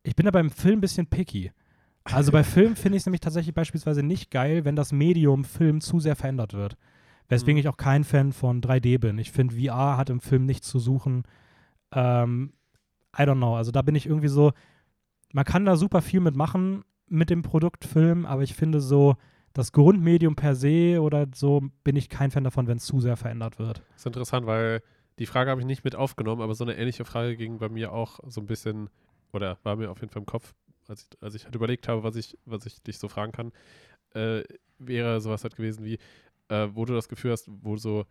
ich 0.02 0.14
bin 0.14 0.26
da 0.26 0.30
beim 0.30 0.50
Film 0.50 0.78
ein 0.78 0.82
bisschen 0.82 1.06
picky. 1.06 1.52
Also 2.04 2.32
bei 2.32 2.44
Film 2.44 2.76
finde 2.76 2.96
ich 2.96 3.02
es 3.02 3.06
nämlich 3.06 3.20
tatsächlich 3.22 3.54
beispielsweise 3.54 4.02
nicht 4.02 4.30
geil, 4.30 4.66
wenn 4.66 4.76
das 4.76 4.92
Medium 4.92 5.44
Film 5.44 5.80
zu 5.80 6.00
sehr 6.00 6.16
verändert 6.16 6.52
wird. 6.52 6.76
Weswegen 7.28 7.54
Mhm. 7.54 7.60
ich 7.60 7.68
auch 7.68 7.78
kein 7.78 8.04
Fan 8.04 8.32
von 8.34 8.60
3D 8.60 8.98
bin. 8.98 9.16
Ich 9.16 9.32
finde, 9.32 9.56
VR 9.56 9.96
hat 9.96 10.10
im 10.10 10.20
Film 10.20 10.44
nichts 10.44 10.68
zu 10.68 10.78
suchen. 10.78 11.22
Ähm, 11.94 12.52
I 13.16 13.22
don't 13.22 13.36
know. 13.36 13.56
Also 13.56 13.70
da 13.70 13.82
bin 13.82 13.94
ich 13.94 14.06
irgendwie 14.06 14.28
so, 14.28 14.52
man 15.32 15.44
kann 15.44 15.64
da 15.64 15.76
super 15.76 16.02
viel 16.02 16.20
mitmachen 16.20 16.84
mit 17.08 17.30
dem 17.30 17.42
Produkt 17.42 17.84
Film, 17.84 18.26
aber 18.26 18.42
ich 18.42 18.54
finde 18.54 18.80
so, 18.80 19.16
das 19.54 19.70
Grundmedium 19.72 20.34
per 20.34 20.54
se 20.56 21.00
oder 21.00 21.26
so 21.32 21.62
bin 21.84 21.96
ich 21.96 22.08
kein 22.08 22.30
Fan 22.30 22.44
davon, 22.44 22.66
wenn 22.66 22.76
es 22.76 22.84
zu 22.84 23.00
sehr 23.00 23.16
verändert 23.16 23.58
wird. 23.58 23.78
Das 23.92 24.00
ist 24.00 24.06
interessant, 24.06 24.46
weil 24.46 24.82
die 25.18 25.26
Frage 25.26 25.50
habe 25.50 25.60
ich 25.60 25.66
nicht 25.66 25.84
mit 25.84 25.94
aufgenommen, 25.94 26.42
aber 26.42 26.54
so 26.54 26.64
eine 26.64 26.76
ähnliche 26.76 27.04
Frage 27.04 27.36
ging 27.36 27.58
bei 27.58 27.68
mir 27.68 27.92
auch 27.92 28.18
so 28.26 28.40
ein 28.40 28.46
bisschen, 28.46 28.90
oder 29.32 29.58
war 29.62 29.76
mir 29.76 29.90
auf 29.90 30.00
jeden 30.00 30.12
Fall 30.12 30.22
im 30.22 30.26
Kopf, 30.26 30.54
als 30.88 31.04
ich, 31.04 31.22
als 31.22 31.34
ich 31.36 31.44
halt 31.44 31.54
überlegt 31.54 31.86
habe, 31.86 32.02
was 32.02 32.16
ich, 32.16 32.36
was 32.44 32.66
ich 32.66 32.82
dich 32.82 32.98
so 32.98 33.08
fragen 33.08 33.30
kann, 33.30 33.52
äh, 34.14 34.42
wäre 34.78 35.20
sowas 35.20 35.44
halt 35.44 35.54
gewesen 35.54 35.84
wie, 35.84 35.98
äh, 36.48 36.68
wo 36.72 36.84
du 36.84 36.92
das 36.92 37.08
Gefühl 37.08 37.30
hast, 37.30 37.48
wo 37.48 37.76
so 37.76 38.06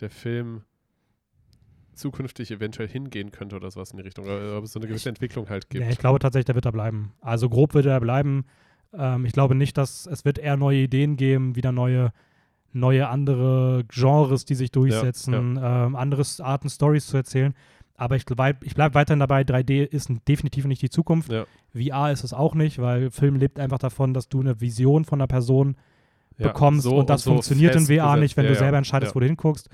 der 0.00 0.10
Film 0.10 0.62
zukünftig 1.94 2.50
eventuell 2.50 2.88
hingehen 2.88 3.30
könnte 3.30 3.56
oder 3.56 3.70
sowas 3.70 3.90
in 3.90 3.98
die 3.98 4.02
Richtung, 4.02 4.24
oder 4.24 4.58
ob 4.58 4.64
es 4.64 4.72
so 4.72 4.78
eine 4.80 4.88
gewisse 4.88 5.08
Entwicklung 5.08 5.48
halt 5.48 5.68
gibt. 5.70 5.84
Ja, 5.84 5.90
ich 5.90 5.98
glaube 5.98 6.18
tatsächlich, 6.18 6.46
der 6.46 6.54
wird 6.54 6.64
da 6.66 6.70
bleiben. 6.70 7.12
Also 7.20 7.48
grob 7.48 7.74
wird 7.74 7.86
er 7.86 8.00
bleiben. 8.00 8.44
Ähm, 8.96 9.24
ich 9.24 9.32
glaube 9.32 9.54
nicht, 9.54 9.76
dass 9.78 10.06
es 10.06 10.24
wird 10.24 10.38
eher 10.38 10.56
neue 10.56 10.78
Ideen 10.78 11.16
geben, 11.16 11.56
wieder 11.56 11.72
neue, 11.72 12.12
neue 12.72 13.08
andere 13.08 13.84
Genres, 13.88 14.44
die 14.44 14.54
sich 14.54 14.70
durchsetzen, 14.70 15.58
Ähm, 15.62 15.96
andere 15.96 16.22
Arten, 16.40 16.68
Stories 16.68 17.06
zu 17.06 17.16
erzählen. 17.16 17.54
Aber 17.94 18.16
ich, 18.16 18.24
ich 18.62 18.74
bleibe 18.74 18.94
weiterhin 18.94 19.20
dabei, 19.20 19.42
3D 19.42 19.84
ist 19.84 20.10
definitiv 20.26 20.64
nicht 20.64 20.82
die 20.82 20.90
Zukunft. 20.90 21.30
Ja. 21.30 21.44
VR 21.74 22.10
ist 22.10 22.24
es 22.24 22.32
auch 22.32 22.54
nicht, 22.54 22.78
weil 22.80 23.10
Film 23.10 23.36
lebt 23.36 23.60
einfach 23.60 23.78
davon, 23.78 24.12
dass 24.14 24.28
du 24.28 24.40
eine 24.40 24.60
Vision 24.60 25.04
von 25.04 25.20
einer 25.20 25.28
Person 25.28 25.76
Ja, 26.38 26.48
bekommst 26.48 26.82
so 26.84 26.96
und 26.96 27.10
das 27.10 27.22
so 27.22 27.30
funktioniert 27.32 27.76
in 27.76 27.86
VR 27.86 28.16
nicht, 28.16 28.36
wenn 28.36 28.44
Ja, 28.44 28.50
du 28.50 28.54
ja, 28.54 28.60
selber 28.60 28.78
entscheidest, 28.78 29.10
ja. 29.10 29.14
wo 29.14 29.20
du 29.20 29.26
hinguckst. 29.26 29.68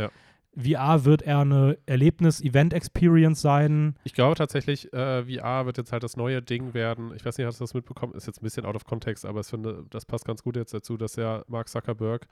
VR 0.57 1.05
wird 1.05 1.23
eher 1.23 1.41
eine 1.41 1.79
Erlebnis-Event-Experience 1.87 3.41
sein. 3.41 3.95
Ich 4.05 4.15
glaube 4.15 4.35
tatsächlich, 4.35 4.93
äh, 4.93 5.23
VR 5.25 5.67
wird 5.67 5.79
jetzt 5.79 5.93
halt 5.93 6.03
das 6.03 6.17
neue 6.17 6.43
Ding 6.43 6.75
werden. 6.75 7.13
Ich 7.15 7.25
weiß 7.25 7.39
nicht, 7.39 7.47
hast 7.47 7.61
du 7.61 7.65
das 7.65 7.75
mitbekommen? 7.75 8.15
Ist 8.15 8.27
jetzt 8.27 8.41
ein 8.41 8.45
bisschen 8.45 8.65
out 8.65 8.75
of 8.75 8.85
context, 8.85 9.25
aber 9.25 9.41
ich 9.41 9.47
finde, 9.47 9.85
das 9.91 10.05
passt 10.07 10.25
ganz 10.25 10.43
gut 10.43 10.57
jetzt 10.57 10.75
dazu, 10.75 10.97
dass 10.97 11.17
ja 11.17 11.45
Mark 11.49 11.69
Zuckerberg 11.69 12.27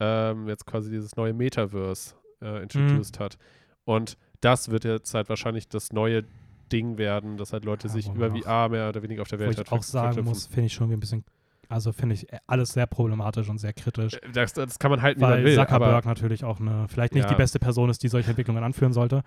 ähm, 0.00 0.48
jetzt 0.48 0.66
quasi 0.66 0.90
dieses 0.90 1.16
neue 1.16 1.32
Metaverse 1.34 2.14
äh, 2.42 2.62
introduced 2.62 3.18
hat. 3.18 3.36
Und 3.84 4.16
das 4.40 4.70
wird 4.70 4.84
jetzt 4.84 5.12
halt 5.14 5.28
wahrscheinlich 5.28 5.68
das 5.68 5.92
neue 5.92 6.24
Ding 6.72 6.98
werden, 6.98 7.36
dass 7.36 7.52
halt 7.52 7.64
Leute 7.64 7.88
Ja, 7.88 7.92
sich 7.94 8.08
wo 8.08 8.12
über 8.14 8.30
auch- 8.32 8.42
VR 8.42 8.68
mehr 8.68 8.88
oder 8.88 9.02
weniger 9.02 9.22
auf 9.22 9.28
der 9.28 9.38
Wo 9.38 9.42
Welt 9.44 9.52
ich 9.52 9.58
halt 9.58 9.72
auch 9.72 9.76
ver- 9.76 9.82
sagen 9.82 10.24
muss, 10.24 10.46
finde 10.46 10.66
ich 10.66 10.72
schon 10.74 10.90
ein 10.92 11.00
bisschen, 11.00 11.24
also 11.68 11.92
finde 11.92 12.14
ich 12.14 12.26
alles 12.46 12.72
sehr 12.72 12.86
problematisch 12.86 13.48
und 13.48 13.58
sehr 13.58 13.72
kritisch. 13.72 14.14
Äh, 14.14 14.20
Das, 14.32 14.52
das 14.52 14.78
kann 14.78 14.90
man 14.90 15.02
halten, 15.02 15.20
wie 15.20 15.24
man 15.24 15.32
weil 15.32 15.44
will, 15.44 15.54
Zuckerberg 15.54 16.04
natürlich 16.06 16.44
auch 16.44 16.60
eine, 16.60 16.86
vielleicht 16.88 17.14
nicht 17.14 17.24
Ja. 17.24 17.28
die 17.30 17.34
beste 17.36 17.58
Person 17.58 17.90
ist, 17.90 18.02
die 18.02 18.08
solche 18.08 18.30
Entwicklungen 18.30 18.62
anführen 18.64 18.92
sollte. 18.92 19.22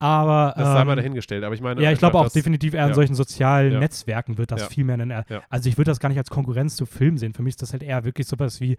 Aber 0.00 0.54
das 0.56 0.68
sei 0.68 0.84
mal 0.84 0.92
ähm, 0.92 0.96
dahingestellt. 0.98 1.42
Aber 1.42 1.54
ich 1.54 1.60
meine, 1.60 1.82
ja, 1.82 1.90
ich 1.90 1.98
glaube 1.98 2.18
auch 2.18 2.24
dass- 2.24 2.32
definitiv 2.32 2.72
eher 2.74 2.84
in 2.84 2.90
ja. 2.90 2.94
solchen 2.94 3.14
sozialen 3.14 3.72
Ja. 3.72 3.80
Netzwerken 3.80 4.38
wird 4.38 4.52
das 4.52 4.66
viel 4.68 4.84
mehr 4.84 4.98
in. 5.00 5.12
Also 5.50 5.68
ich 5.68 5.76
würde 5.76 5.90
das 5.90 5.98
gar 5.98 6.08
nicht 6.08 6.18
als 6.18 6.30
Konkurrenz 6.30 6.76
zu 6.76 6.86
Film 6.86 7.18
sehen. 7.18 7.34
Für 7.34 7.42
mich 7.42 7.52
ist 7.52 7.62
das 7.62 7.72
halt 7.72 7.82
eher 7.82 8.04
wirklich 8.04 8.28
sowas 8.28 8.60
wie, 8.60 8.76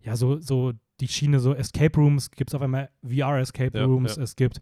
ja, 0.00 0.16
so, 0.16 0.38
so 0.38 0.72
die 1.00 1.08
Schiene, 1.08 1.38
so 1.40 1.54
Escape 1.54 1.98
Rooms, 2.00 2.30
gibt 2.30 2.50
es 2.50 2.54
auf 2.54 2.62
einmal 2.62 2.88
VR-Escape 3.02 3.76
Ja, 3.78 3.84
Rooms, 3.84 4.16
es 4.16 4.36
gibt 4.36 4.60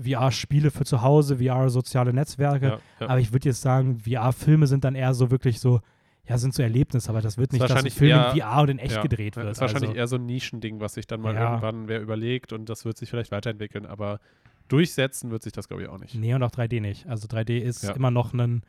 VR-Spiele 0.00 0.70
für 0.70 0.84
zu 0.84 1.02
Hause, 1.02 1.38
VR-soziale 1.38 2.12
Netzwerke. 2.12 2.78
Aber 3.00 3.18
ich 3.18 3.32
würde 3.32 3.48
jetzt 3.48 3.60
sagen, 3.62 3.98
VR-Filme 3.98 4.66
sind 4.68 4.84
dann 4.84 4.94
eher 4.94 5.14
so 5.14 5.30
wirklich 5.32 5.58
so, 5.58 5.80
ja, 6.28 6.38
sind 6.38 6.54
so 6.54 6.62
Erlebnisse, 6.62 7.08
aber 7.08 7.20
das 7.20 7.38
wird 7.38 7.52
nicht, 7.52 7.62
dass 7.62 7.84
ein 7.84 7.90
Film 7.90 8.10
eher- 8.12 8.32
in 8.34 8.40
VR 8.40 8.62
und 8.62 8.68
in 8.70 8.78
echt 8.78 8.96
Ja, 8.96 9.02
gedreht 9.02 9.36
wird. 9.36 9.48
ist 9.50 9.60
wahrscheinlich 9.60 9.90
also, 9.90 9.98
eher 9.98 10.06
so 10.06 10.16
ein 10.16 10.26
Nischending, 10.26 10.80
was 10.80 10.94
sich 10.94 11.06
dann 11.06 11.20
mal 11.20 11.34
Ja. 11.34 11.48
irgendwann 11.50 11.88
wer 11.88 12.00
überlegt 12.00 12.52
und 12.52 12.68
das 12.68 12.84
wird 12.84 12.96
sich 12.98 13.10
vielleicht 13.10 13.30
weiterentwickeln, 13.32 13.86
aber 13.86 14.20
durchsetzen 14.68 15.30
wird 15.30 15.42
sich 15.42 15.52
das, 15.52 15.66
glaube 15.68 15.82
ich, 15.82 15.88
auch 15.88 15.98
nicht. 15.98 16.14
nee, 16.14 16.32
und 16.34 16.42
auch 16.42 16.50
3D 16.52 16.80
nicht. 16.80 17.06
Also 17.08 17.26
3D 17.26 17.58
ist 17.58 17.82
Ja. 17.82 17.92
immer 17.92 18.10
noch 18.12 18.32
ein, 18.32 18.62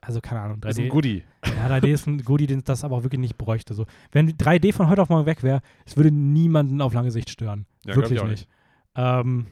also 0.00 0.20
keine 0.20 0.40
Ahnung, 0.42 0.60
3D, 0.60 0.68
ist 0.70 0.78
ein 0.78 0.88
Goodie. 0.90 1.24
ja, 1.44 1.66
3D 1.68 1.90
ist 1.90 2.06
ein 2.06 2.22
Goodie, 2.22 2.46
den 2.46 2.62
das 2.62 2.84
aber 2.84 2.96
auch 2.96 3.02
wirklich 3.02 3.20
nicht 3.20 3.36
bräuchte. 3.36 3.74
So. 3.74 3.86
Wenn 4.12 4.28
3D 4.36 4.72
von 4.72 4.88
heute 4.88 5.02
auf 5.02 5.08
morgen 5.08 5.26
weg 5.26 5.42
wäre, 5.42 5.62
es 5.84 5.96
würde 5.96 6.12
niemanden 6.12 6.80
auf 6.80 6.92
lange 6.94 7.10
Sicht 7.10 7.30
stören. 7.30 7.66
Ja, 7.84 7.96
wirklich 7.96 8.20
auch 8.20 8.28
nicht. 8.28 8.46
Ähm, 8.94 9.46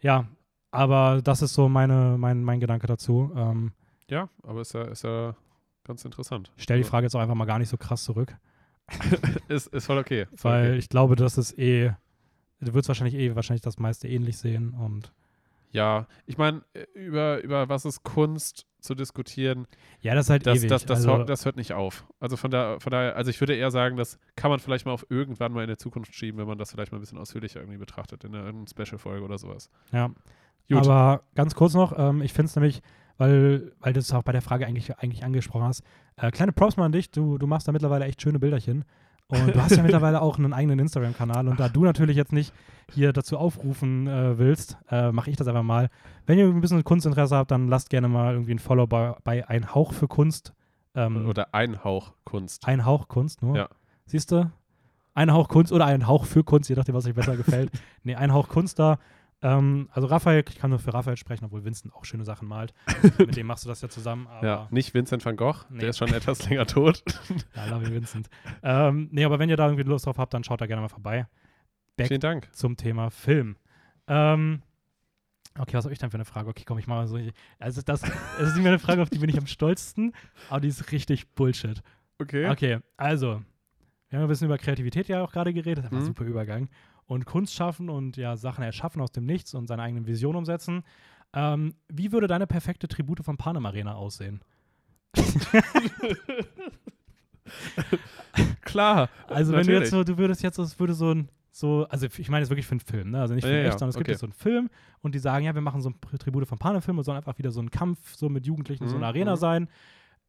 ja, 0.00 0.26
aber 0.70 1.20
das 1.22 1.42
ist 1.42 1.52
so 1.54 1.68
meine, 1.68 2.16
mein, 2.18 2.42
mein 2.44 2.60
Gedanke 2.60 2.86
dazu. 2.86 3.30
Ähm, 3.36 3.72
Ja, 4.08 4.28
aber 4.42 4.62
ist 4.62 4.72
ja, 4.72 4.84
ist 4.84 5.04
ja 5.04 5.34
ganz 5.88 6.04
interessant. 6.04 6.52
ich 6.56 6.62
stelle 6.62 6.82
die 6.82 6.88
Frage 6.88 7.06
jetzt 7.06 7.16
auch 7.16 7.20
einfach 7.20 7.34
mal 7.34 7.46
gar 7.46 7.58
nicht 7.58 7.68
so 7.68 7.76
krass 7.76 8.04
zurück. 8.04 8.36
ist, 9.48 9.66
ist 9.66 9.86
voll 9.86 9.98
okay. 9.98 10.26
Voll 10.34 10.52
Weil 10.52 10.66
okay. 10.68 10.78
ich 10.78 10.88
glaube, 10.88 11.16
das 11.16 11.36
ist 11.36 11.58
eh 11.58 11.92
du 12.60 12.74
würdest 12.74 12.88
wahrscheinlich 12.88 13.14
eh 13.14 13.34
wahrscheinlich 13.34 13.62
das 13.62 13.78
meiste 13.78 14.08
ähnlich 14.08 14.38
sehen 14.38 14.74
und 14.74 15.12
Ja, 15.70 16.06
ich 16.26 16.38
meine, 16.38 16.62
über, 16.94 17.42
über 17.42 17.68
was 17.68 17.84
ist 17.84 18.02
Kunst 18.02 18.66
zu 18.80 18.94
diskutieren, 18.94 19.66
ja, 20.00 20.14
das 20.14 20.26
ist 20.26 20.30
halt 20.30 20.46
das, 20.46 20.58
ewig. 20.58 20.68
das, 20.68 20.86
das, 20.86 20.98
also, 20.98 21.18
hört, 21.18 21.28
das 21.28 21.44
hört 21.44 21.56
nicht 21.56 21.72
auf. 21.72 22.06
Also 22.20 22.36
von, 22.36 22.50
da, 22.50 22.78
von 22.78 22.90
daher, 22.90 23.16
also 23.16 23.30
ich 23.30 23.40
würde 23.40 23.56
eher 23.56 23.70
sagen, 23.70 23.96
das 23.96 24.18
kann 24.36 24.50
man 24.50 24.60
vielleicht 24.60 24.86
mal 24.86 24.92
auf 24.92 25.06
irgendwann 25.08 25.52
mal 25.52 25.62
in 25.62 25.68
der 25.68 25.78
Zukunft 25.78 26.14
schieben, 26.14 26.38
wenn 26.38 26.46
man 26.46 26.58
das 26.58 26.70
vielleicht 26.70 26.92
mal 26.92 26.98
ein 26.98 27.00
bisschen 27.00 27.18
ausführlicher 27.18 27.60
irgendwie 27.60 27.78
betrachtet, 27.78 28.24
in 28.24 28.34
einer, 28.34 28.48
in 28.48 28.56
einer 28.56 28.66
Special-Folge 28.68 29.24
oder 29.24 29.38
sowas. 29.38 29.70
ja. 29.92 30.10
Gut. 30.70 30.86
Aber 30.86 31.22
ganz 31.34 31.54
kurz 31.54 31.72
noch, 31.72 31.98
ähm, 31.98 32.20
ich 32.20 32.34
finde 32.34 32.50
es 32.50 32.56
nämlich, 32.56 32.82
weil, 33.18 33.72
weil 33.80 33.92
du 33.92 34.00
es 34.00 34.12
auch 34.12 34.22
bei 34.22 34.32
der 34.32 34.42
Frage 34.42 34.66
eigentlich, 34.66 34.98
eigentlich 34.98 35.24
angesprochen 35.24 35.64
hast, 35.64 35.82
äh, 36.16 36.30
kleine 36.30 36.52
Props 36.52 36.76
mal 36.76 36.86
an 36.86 36.92
dich, 36.92 37.10
du, 37.10 37.36
du 37.36 37.46
machst 37.46 37.68
da 37.68 37.72
mittlerweile 37.72 38.06
echt 38.06 38.22
schöne 38.22 38.38
Bilderchen. 38.38 38.84
Und 39.30 39.54
du 39.54 39.62
hast 39.62 39.76
ja 39.76 39.82
mittlerweile 39.82 40.22
auch 40.22 40.38
einen 40.38 40.54
eigenen 40.54 40.78
Instagram-Kanal. 40.78 41.48
Und 41.48 41.60
da 41.60 41.68
du 41.68 41.84
natürlich 41.84 42.16
jetzt 42.16 42.32
nicht 42.32 42.54
hier 42.90 43.12
dazu 43.12 43.36
aufrufen 43.36 44.06
äh, 44.06 44.38
willst, 44.38 44.78
äh, 44.90 45.12
mache 45.12 45.30
ich 45.30 45.36
das 45.36 45.46
einfach 45.48 45.62
mal. 45.62 45.90
Wenn 46.24 46.38
ihr 46.38 46.46
ein 46.46 46.60
bisschen 46.62 46.82
Kunstinteresse 46.82 47.36
habt, 47.36 47.50
dann 47.50 47.68
lasst 47.68 47.90
gerne 47.90 48.08
mal 48.08 48.32
irgendwie 48.32 48.54
ein 48.54 48.58
Follow 48.58 48.86
bei, 48.86 49.14
bei 49.24 49.46
Ein 49.46 49.74
Hauch 49.74 49.92
für 49.92 50.08
Kunst. 50.08 50.54
Ähm, 50.94 51.26
Oder 51.26 51.54
ein 51.54 51.84
Hauch 51.84 52.14
Kunst. 52.24 52.66
ein 52.66 52.86
Hauch 52.86 53.08
Kunst 53.08 53.42
nur. 53.42 53.56
Ja. 53.56 53.68
Siehst 54.06 54.32
du? 54.32 54.50
Ein 55.14 55.32
Hauch 55.32 55.48
Kunst 55.48 55.72
oder 55.72 55.84
ein 55.84 56.06
Hauch 56.06 56.24
für 56.24 56.44
Kunst, 56.44 56.70
je 56.70 56.76
nachdem, 56.76 56.94
was 56.94 57.06
euch 57.06 57.14
besser 57.14 57.36
gefällt. 57.36 57.70
Nee, 58.04 58.14
ein 58.14 58.32
Hauch 58.32 58.48
Kunst 58.48 58.78
da. 58.78 58.98
Ähm, 59.40 59.88
also 59.92 60.08
Raphael, 60.08 60.44
ich 60.48 60.58
kann 60.58 60.70
nur 60.70 60.80
für 60.80 60.92
Raphael 60.92 61.16
sprechen, 61.16 61.44
obwohl 61.44 61.64
Vincent 61.64 61.94
auch 61.94 62.04
schöne 62.04 62.24
Sachen 62.24 62.48
malt. 62.48 62.74
Mit 63.18 63.36
dem 63.36 63.46
machst 63.46 63.64
du 63.64 63.68
das 63.68 63.80
ja 63.82 63.88
zusammen. 63.88 64.26
Ja, 64.42 64.66
nicht 64.70 64.94
Vincent 64.94 65.24
van 65.24 65.36
Gogh, 65.36 65.64
Nee. 65.70 65.78
der 65.80 65.90
ist 65.90 65.98
schon 65.98 66.12
etwas 66.12 66.48
länger 66.48 66.66
tot. 66.66 67.02
Ja, 67.54 67.66
love 67.66 67.84
you, 67.86 67.92
Vincent. 67.92 68.28
ähm, 68.62 69.08
nee, 69.12 69.24
aber 69.24 69.38
wenn 69.38 69.48
ihr 69.48 69.56
da 69.56 69.66
irgendwie 69.66 69.84
Lust 69.84 70.06
drauf 70.06 70.18
habt, 70.18 70.34
dann 70.34 70.42
schaut 70.42 70.60
da 70.60 70.66
gerne 70.66 70.82
mal 70.82 70.88
vorbei. 70.88 71.26
Back 71.96 72.08
Vielen 72.08 72.20
Dank. 72.20 72.48
zum 72.52 72.76
Thema 72.76 73.10
Film. 73.10 73.56
Ähm, 74.08 74.62
okay, 75.58 75.74
was 75.74 75.84
habe 75.84 75.92
ich 75.92 75.98
denn 76.00 76.10
für 76.10 76.16
eine 76.16 76.24
Frage? 76.24 76.48
Okay, 76.48 76.64
komm, 76.66 76.78
ich 76.78 76.86
mal 76.88 77.06
so. 77.06 77.16
Also 77.60 77.82
das, 77.82 78.00
das 78.00 78.10
ist 78.48 78.54
nicht 78.54 78.62
mehr 78.62 78.72
eine 78.72 78.78
Frage, 78.78 79.02
auf 79.02 79.10
die 79.10 79.18
bin 79.18 79.30
ich 79.30 79.38
am 79.38 79.46
stolzesten, 79.46 80.12
aber 80.48 80.60
die 80.60 80.68
ist 80.68 80.90
richtig 80.90 81.28
Bullshit. 81.34 81.80
Okay. 82.20 82.48
Okay, 82.50 82.78
also, 82.96 83.42
wir 84.08 84.18
haben 84.18 84.24
ein 84.24 84.28
bisschen 84.28 84.46
über 84.46 84.58
Kreativität 84.58 85.06
ja 85.08 85.22
auch 85.22 85.30
gerade 85.30 85.52
geredet, 85.52 85.84
das 85.84 85.92
war 85.92 85.98
ein 85.98 86.02
Mhm. 86.02 86.06
super 86.06 86.24
Übergang. 86.24 86.68
Und 87.08 87.24
Kunst 87.24 87.54
schaffen 87.54 87.88
und 87.88 88.16
ja, 88.18 88.36
Sachen 88.36 88.62
erschaffen 88.62 89.00
aus 89.00 89.10
dem 89.10 89.24
Nichts 89.24 89.54
und 89.54 89.66
seine 89.66 89.82
eigenen 89.82 90.06
Visionen 90.06 90.36
umsetzen. 90.36 90.84
Ähm, 91.32 91.74
wie 91.88 92.12
würde 92.12 92.26
deine 92.26 92.46
perfekte 92.46 92.86
Tribute 92.86 93.24
von 93.24 93.36
Panem 93.38 93.64
Arena 93.66 93.94
aussehen? 93.94 94.42
Klar. 98.62 99.08
Also, 99.28 99.52
wenn 99.52 99.66
du 99.66 99.72
natürlich. 99.72 99.80
jetzt 99.80 99.90
so, 99.90 100.04
du 100.04 100.18
würdest 100.18 100.42
jetzt, 100.42 100.58
es 100.58 100.78
würde 100.78 100.92
so 100.92 101.14
ein, 101.14 101.30
so, 101.50 101.86
also 101.88 102.06
ich 102.18 102.28
meine 102.28 102.42
jetzt 102.42 102.50
wirklich 102.50 102.66
für 102.66 102.72
einen 102.72 102.80
Film, 102.80 103.10
ne? 103.10 103.20
Also 103.20 103.34
nicht 103.34 103.44
für 103.44 103.50
Ja, 103.52 103.68
echt, 103.68 103.78
sondern 103.78 103.88
es 103.90 103.96
gibt 103.96 104.06
okay. 104.06 104.12
jetzt 104.12 104.20
so 104.20 104.26
einen 104.26 104.32
Film 104.34 104.68
und 105.00 105.14
die 105.14 105.18
sagen, 105.18 105.44
ja, 105.46 105.54
wir 105.54 105.62
machen 105.62 105.80
so 105.80 105.90
ein 105.90 106.18
Tribute 106.18 106.46
von 106.46 106.58
Panem-Film 106.58 106.98
und 106.98 107.04
soll 107.04 107.16
einfach 107.16 107.38
wieder 107.38 107.50
so 107.50 107.60
ein 107.60 107.70
Kampf 107.70 108.14
so 108.14 108.28
mit 108.28 108.46
Jugendlichen, 108.46 108.86
so 108.86 108.96
Mhm, 108.96 109.02
eine 109.02 109.06
Arena 109.06 109.34
mhm. 109.34 109.40
sein. 109.40 109.68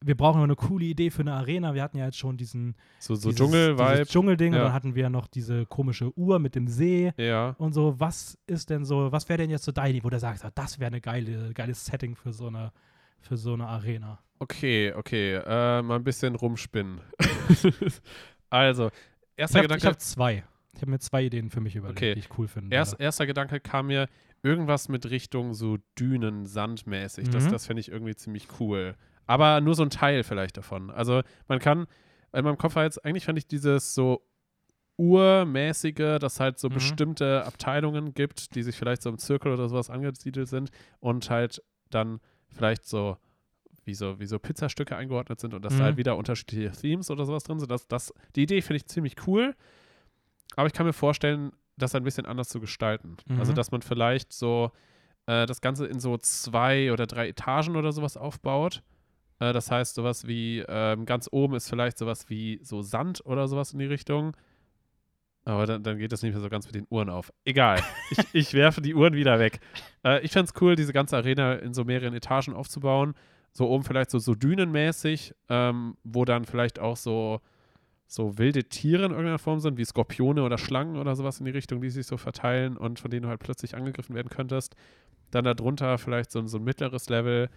Wir 0.01 0.15
brauchen 0.15 0.37
noch 0.37 0.45
eine 0.45 0.55
coole 0.55 0.85
Idee 0.85 1.09
für 1.09 1.21
eine 1.21 1.33
Arena. 1.33 1.73
Wir 1.73 1.83
hatten 1.83 1.97
ja 1.97 2.05
jetzt 2.05 2.17
schon 2.17 2.37
diesen 2.37 2.75
So, 2.99 3.15
so 3.15 3.33
Dschungel-Vibe. 3.33 4.05
Dschungelding 4.05 4.53
und 4.53 4.57
Ja. 4.59 4.63
dann 4.65 4.73
hatten 4.73 4.95
wir 4.95 5.09
noch 5.09 5.27
diese 5.27 5.65
komische 5.65 6.17
Uhr 6.17 6.39
mit 6.39 6.55
dem 6.55 6.67
See 6.67 7.11
Ja. 7.17 7.55
und 7.57 7.73
so. 7.73 7.99
Was 7.99 8.37
ist 8.47 8.69
denn 8.69 8.85
so, 8.85 9.11
was 9.11 9.27
wäre 9.27 9.37
denn 9.39 9.49
jetzt 9.49 9.65
so 9.65 9.73
deine, 9.73 9.89
Idee, 9.89 10.03
wo 10.05 10.09
du 10.09 10.17
sagst, 10.19 10.45
ah, 10.45 10.51
das 10.55 10.79
wäre 10.79 10.87
eine 10.87 11.01
geile, 11.01 11.53
geiles 11.53 11.85
Setting 11.85 12.15
für 12.15 12.31
so 12.31 12.47
eine, 12.47 12.71
für 13.19 13.35
so 13.35 13.53
eine 13.53 13.67
Arena? 13.67 14.19
Okay, 14.39 14.93
okay. 14.93 15.33
Äh, 15.35 15.81
mal 15.81 15.95
ein 15.97 16.03
bisschen 16.05 16.35
rumspinnen. 16.35 17.01
also, 18.49 18.87
Ich 18.87 18.93
erster 19.35 19.59
habe 19.59 19.67
Gedanke. 19.67 19.87
hab 19.87 19.99
zwei. 19.99 20.43
Ich 20.75 20.81
habe 20.81 20.91
mir 20.91 20.99
zwei 20.99 21.23
Ideen 21.25 21.49
für 21.49 21.59
mich 21.59 21.75
überlegt, 21.75 21.99
Okay. 21.99 22.13
die 22.13 22.19
ich 22.21 22.29
cool 22.37 22.47
finde. 22.47 22.73
Erst, 22.73 22.97
erster 22.99 23.25
Gedanke 23.27 23.59
kam 23.59 23.87
mir 23.87 24.07
irgendwas 24.43 24.87
mit 24.87 25.09
Richtung 25.09 25.53
so 25.53 25.77
Dünen, 25.99 26.45
Sandmäßig. 26.45 27.29
Das, 27.29 27.45
Mhm. 27.45 27.51
das 27.51 27.65
fände 27.65 27.81
ich 27.81 27.91
irgendwie 27.91 28.15
ziemlich 28.15 28.47
cool. 28.61 28.95
Aber 29.29 29.61
nur 29.61 29.75
so 29.75 29.83
ein 29.83 29.91
Teil 29.91 30.23
vielleicht 30.23 30.57
davon. 30.57 30.89
Also 30.89 31.21
man 31.47 31.59
kann, 31.59 31.85
in 32.33 32.43
meinem 32.43 32.57
Kopf 32.57 32.75
war 32.75 32.83
jetzt, 32.83 33.05
eigentlich 33.05 33.25
fand 33.25 33.37
ich 33.37 33.45
dieses 33.47 33.93
so 33.93 34.23
urmäßige, 34.97 36.17
dass 36.19 36.39
halt 36.39 36.59
so 36.59 36.69
Mhm. 36.69 36.73
bestimmte 36.73 37.45
Abteilungen 37.45 38.13
gibt, 38.13 38.55
die 38.55 38.63
sich 38.63 38.75
vielleicht 38.75 39.01
so 39.01 39.09
im 39.09 39.17
Zirkel 39.17 39.53
oder 39.53 39.69
sowas 39.69 39.89
angesiedelt 39.89 40.47
sind 40.49 40.71
und 40.99 41.29
halt 41.29 41.61
dann 41.89 42.19
vielleicht 42.49 42.85
so 42.85 43.17
wie 43.85 43.93
so, 43.95 44.19
wie 44.19 44.25
so 44.25 44.37
Pizzastücke 44.39 44.95
eingeordnet 44.95 45.39
sind 45.39 45.53
und 45.53 45.63
dass 45.63 45.73
Mhm. 45.75 45.77
da 45.79 45.83
halt 45.85 45.97
wieder 45.97 46.17
unterschiedliche 46.17 46.71
Themes 46.71 47.09
oder 47.09 47.25
sowas 47.25 47.43
drin 47.43 47.59
sind. 47.59 47.71
Das, 47.71 47.87
das, 47.87 48.13
die 48.35 48.43
Idee 48.43 48.61
finde 48.61 48.77
ich 48.77 48.85
ziemlich 48.85 49.15
cool. 49.25 49.55
Aber 50.55 50.67
ich 50.67 50.73
kann 50.73 50.85
mir 50.85 50.93
vorstellen, 50.93 51.51
das 51.77 51.95
ein 51.95 52.03
bisschen 52.03 52.25
anders 52.25 52.49
zu 52.49 52.59
gestalten. 52.59 53.17
Mhm. 53.27 53.39
Also, 53.39 53.53
dass 53.53 53.71
man 53.71 53.81
vielleicht 53.81 54.33
so 54.33 54.71
äh, 55.27 55.45
das 55.45 55.61
Ganze 55.61 55.85
in 55.87 55.99
so 55.99 56.17
zwei 56.17 56.91
oder 56.91 57.07
drei 57.07 57.29
Etagen 57.29 57.75
oder 57.77 57.91
sowas 57.93 58.17
aufbaut. 58.17 58.83
Äh, 59.39 59.53
das 59.53 59.71
heißt, 59.71 59.95
sowas 59.95 60.27
wie 60.27 60.63
ähm, 60.67 61.05
ganz 61.05 61.27
oben 61.31 61.55
ist 61.55 61.69
vielleicht 61.69 61.97
sowas 61.97 62.29
wie 62.29 62.59
so 62.63 62.81
Sand 62.81 63.25
oder 63.25 63.47
sowas 63.47 63.73
in 63.73 63.79
die 63.79 63.85
Richtung. 63.85 64.35
Aber 65.45 65.65
dann, 65.65 65.81
dann 65.81 65.97
geht 65.97 66.11
das 66.11 66.21
nicht 66.21 66.33
mehr 66.33 66.41
so 66.41 66.49
ganz 66.49 66.65
mit 66.65 66.75
den 66.75 66.85
Uhren 66.89 67.09
auf. 67.09 67.33
Egal. 67.45 67.81
ich, 68.11 68.19
ich 68.33 68.53
werfe 68.53 68.81
die 68.81 68.93
Uhren 68.93 69.13
wieder 69.13 69.39
weg. 69.39 69.59
Äh, 70.03 70.21
ich 70.21 70.31
fände 70.31 70.51
es 70.53 70.61
cool, 70.61 70.75
diese 70.75 70.93
ganze 70.93 71.17
Arena 71.17 71.53
in 71.53 71.73
so 71.73 71.85
mehreren 71.85 72.13
Etagen 72.13 72.53
aufzubauen. 72.53 73.15
So 73.51 73.67
oben 73.67 73.83
vielleicht 73.83 74.11
so, 74.11 74.19
so 74.19 74.35
dünenmäßig, 74.35 75.33
ähm, 75.49 75.97
wo 76.03 76.23
dann 76.23 76.45
vielleicht 76.45 76.77
auch 76.77 76.97
so, 76.97 77.41
so 78.05 78.37
wilde 78.37 78.65
Tiere 78.65 79.05
in 79.05 79.11
irgendeiner 79.11 79.39
Form 79.39 79.59
sind, 79.59 79.77
wie 79.77 79.85
Skorpione 79.85 80.43
oder 80.43 80.57
Schlangen 80.59 80.97
oder 80.97 81.15
sowas 81.15 81.39
in 81.39 81.45
die 81.45 81.51
Richtung, 81.51 81.81
die 81.81 81.89
sich 81.89 82.05
so 82.05 82.17
verteilen 82.17 82.77
und 82.77 82.99
von 82.99 83.09
denen 83.09 83.23
du 83.23 83.29
halt 83.29 83.39
plötzlich 83.39 83.75
angegriffen 83.75 84.13
werden 84.13 84.29
könntest. 84.29 84.75
Dann 85.31 85.45
darunter 85.45 85.97
vielleicht 85.97 86.31
so, 86.31 86.45
so 86.45 86.57
ein 86.57 86.63
mittleres 86.63 87.09
Level. 87.09 87.49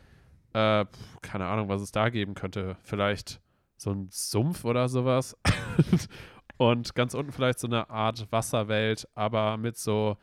Äh, 0.55 0.85
keine 1.23 1.47
Ahnung, 1.47 1.69
was 1.69 1.81
es 1.83 1.93
da 1.93 2.09
geben 2.09 2.35
könnte. 2.35 2.77
Vielleicht 2.83 3.41
so 3.77 3.91
ein 3.91 4.09
Sumpf 4.11 4.65
oder 4.65 4.89
sowas. 4.89 5.37
und 6.57 6.95
ganz 6.95 7.15
unten 7.15 7.33
vielleicht 7.33 7.59
so 7.59 7.67
eine 7.67 7.89
Art 7.91 8.31
Wasserwelt, 8.31 9.09
aber 9.15 9.57
mit 9.57 9.77
so, 9.77 10.17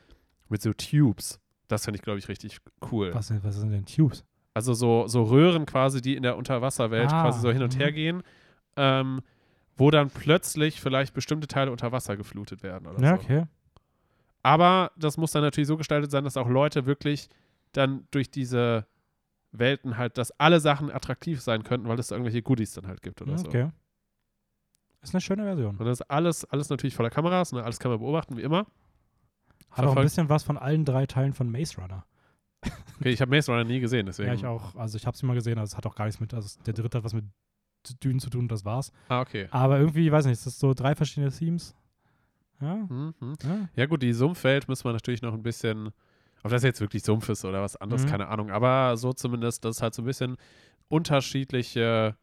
mit 0.48 0.62
so 0.62 0.74
Tubes. 0.74 1.40
Das 1.68 1.86
finde 1.86 1.98
ich, 1.98 2.04
glaube 2.04 2.20
ich, 2.20 2.28
richtig 2.30 2.60
cool. 2.92 3.14
was, 3.14 3.28
sind, 3.28 3.44
was 3.44 3.56
sind 3.56 3.72
denn 3.72 3.86
Tubes? 3.86 4.24
Also 4.54 4.74
so, 4.74 5.08
so 5.08 5.24
Röhren 5.24 5.66
quasi, 5.66 6.02
die 6.02 6.16
in 6.16 6.24
der 6.24 6.36
Unterwasserwelt 6.38 7.12
Ah, 7.12 7.22
quasi 7.24 7.40
so 7.42 7.52
hin 7.52 7.62
und 7.62 7.76
mhm. 7.76 7.80
her 7.80 7.92
gehen, 7.92 8.24
ähm, 8.76 9.22
wo 9.78 9.92
dann 9.92 10.10
plötzlich 10.10 10.82
vielleicht 10.82 11.14
bestimmte 11.14 11.48
Teile 11.48 11.72
unter 11.72 11.92
Wasser 11.92 12.18
geflutet 12.18 12.64
werden 12.64 12.88
oder 12.88 13.00
Ja, 13.02 13.16
so. 13.16 13.22
okay. 13.22 13.44
Aber 14.42 14.92
das 14.98 15.18
muss 15.18 15.32
dann 15.32 15.44
natürlich 15.44 15.68
so 15.68 15.78
gestaltet 15.78 16.12
sein, 16.12 16.24
dass 16.24 16.38
auch 16.38 16.48
Leute 16.50 16.86
wirklich 16.86 17.30
dann 17.74 18.08
durch 18.12 18.32
diese 18.32 18.86
Welten 19.52 19.98
halt, 19.98 20.18
dass 20.18 20.32
alle 20.40 20.60
Sachen 20.60 20.92
attraktiv 20.92 21.42
sein 21.42 21.64
könnten, 21.64 21.88
weil 21.88 21.98
es 22.00 22.08
da 22.08 22.16
irgendwelche 22.16 22.42
Goodies 22.42 22.74
dann 22.74 22.88
halt 22.88 23.02
gibt 23.02 23.22
oder 23.22 23.38
so. 23.38 23.48
Okay. 23.48 23.70
Ist 25.02 25.14
eine 25.16 25.22
schöne 25.22 25.44
Version. 25.44 25.78
Und 25.78 25.86
das 25.86 26.02
ist 26.02 26.10
alles, 26.10 26.46
alles 26.46 26.70
natürlich 26.70 26.94
voller 26.96 27.10
Kameras, 27.10 27.52
ne? 27.54 27.64
alles 27.64 27.80
kann 27.80 27.90
man 27.92 28.00
beobachten, 28.00 28.36
wie 28.38 28.42
immer. 28.42 28.68
Hat 29.72 29.86
auch 29.86 29.96
ein 29.96 30.04
bisschen 30.04 30.30
was 30.30 30.44
von 30.44 30.58
allen 30.58 30.84
drei 30.86 31.06
Teilen 31.06 31.34
von 31.34 31.50
Maze 31.50 31.80
Runner. 31.82 32.06
Okay, 33.00 33.10
ich 33.12 33.22
habe 33.22 33.32
Maze 33.34 33.52
Runner 33.52 33.64
nie 33.64 33.80
gesehen, 33.80 34.06
deswegen. 34.08 34.28
Ja, 34.28 34.34
ich 34.36 34.46
auch. 34.46 34.76
Also 34.76 34.98
ich 34.98 35.08
habe 35.08 35.16
sie 35.16 35.26
mal 35.26 35.36
gesehen, 35.36 35.58
also 35.58 35.72
es 35.74 35.78
hat 35.78 35.86
auch 35.86 35.96
gar 35.96 36.06
nichts 36.06 36.20
mit, 36.20 36.34
also 36.34 36.60
der 36.66 36.74
dritte 36.74 36.98
hat 36.98 37.06
was 37.06 37.14
mit 37.14 37.26
Dünen 38.04 38.20
zu 38.20 38.30
tun, 38.30 38.48
das 38.50 38.66
war's. 38.66 38.92
Ah, 39.08 39.22
okay. 39.22 39.48
Aber 39.52 39.80
irgendwie, 39.80 40.06
ich 40.08 40.12
weiß 40.12 40.26
nicht, 40.26 40.34
es 40.40 40.46
ist 40.46 40.60
so 40.60 40.74
drei 40.74 40.96
verschiedene 40.96 41.32
Themes. 41.32 41.76
Ja, 42.60 42.76
Mhm. 42.76 43.14
ja. 43.44 43.70
Ja, 43.76 43.86
gut, 43.86 44.04
die 44.04 44.12
Sumpfwelt 44.12 44.68
müssen 44.68 44.84
wir 44.84 44.92
natürlich 44.92 45.22
noch 45.22 45.34
ein 45.34 45.44
bisschen, 45.44 45.92
ob 46.44 46.52
das 46.52 46.64
jetzt 46.64 46.82
wirklich 46.82 47.04
Sumpf 47.04 47.30
ist 47.30 47.46
oder 47.46 47.62
was 47.62 47.76
anderes, 47.76 48.04
Mhm. 48.06 48.10
keine 48.10 48.28
Ahnung. 48.28 48.52
Aber 48.52 48.96
so 48.98 49.14
zumindest, 49.14 49.66
dass 49.66 49.78
es 49.78 49.82
halt 49.82 49.94
so 49.94 50.02
ein 50.02 50.06
bisschen 50.06 50.38
unterschiedliche, 50.88 52.16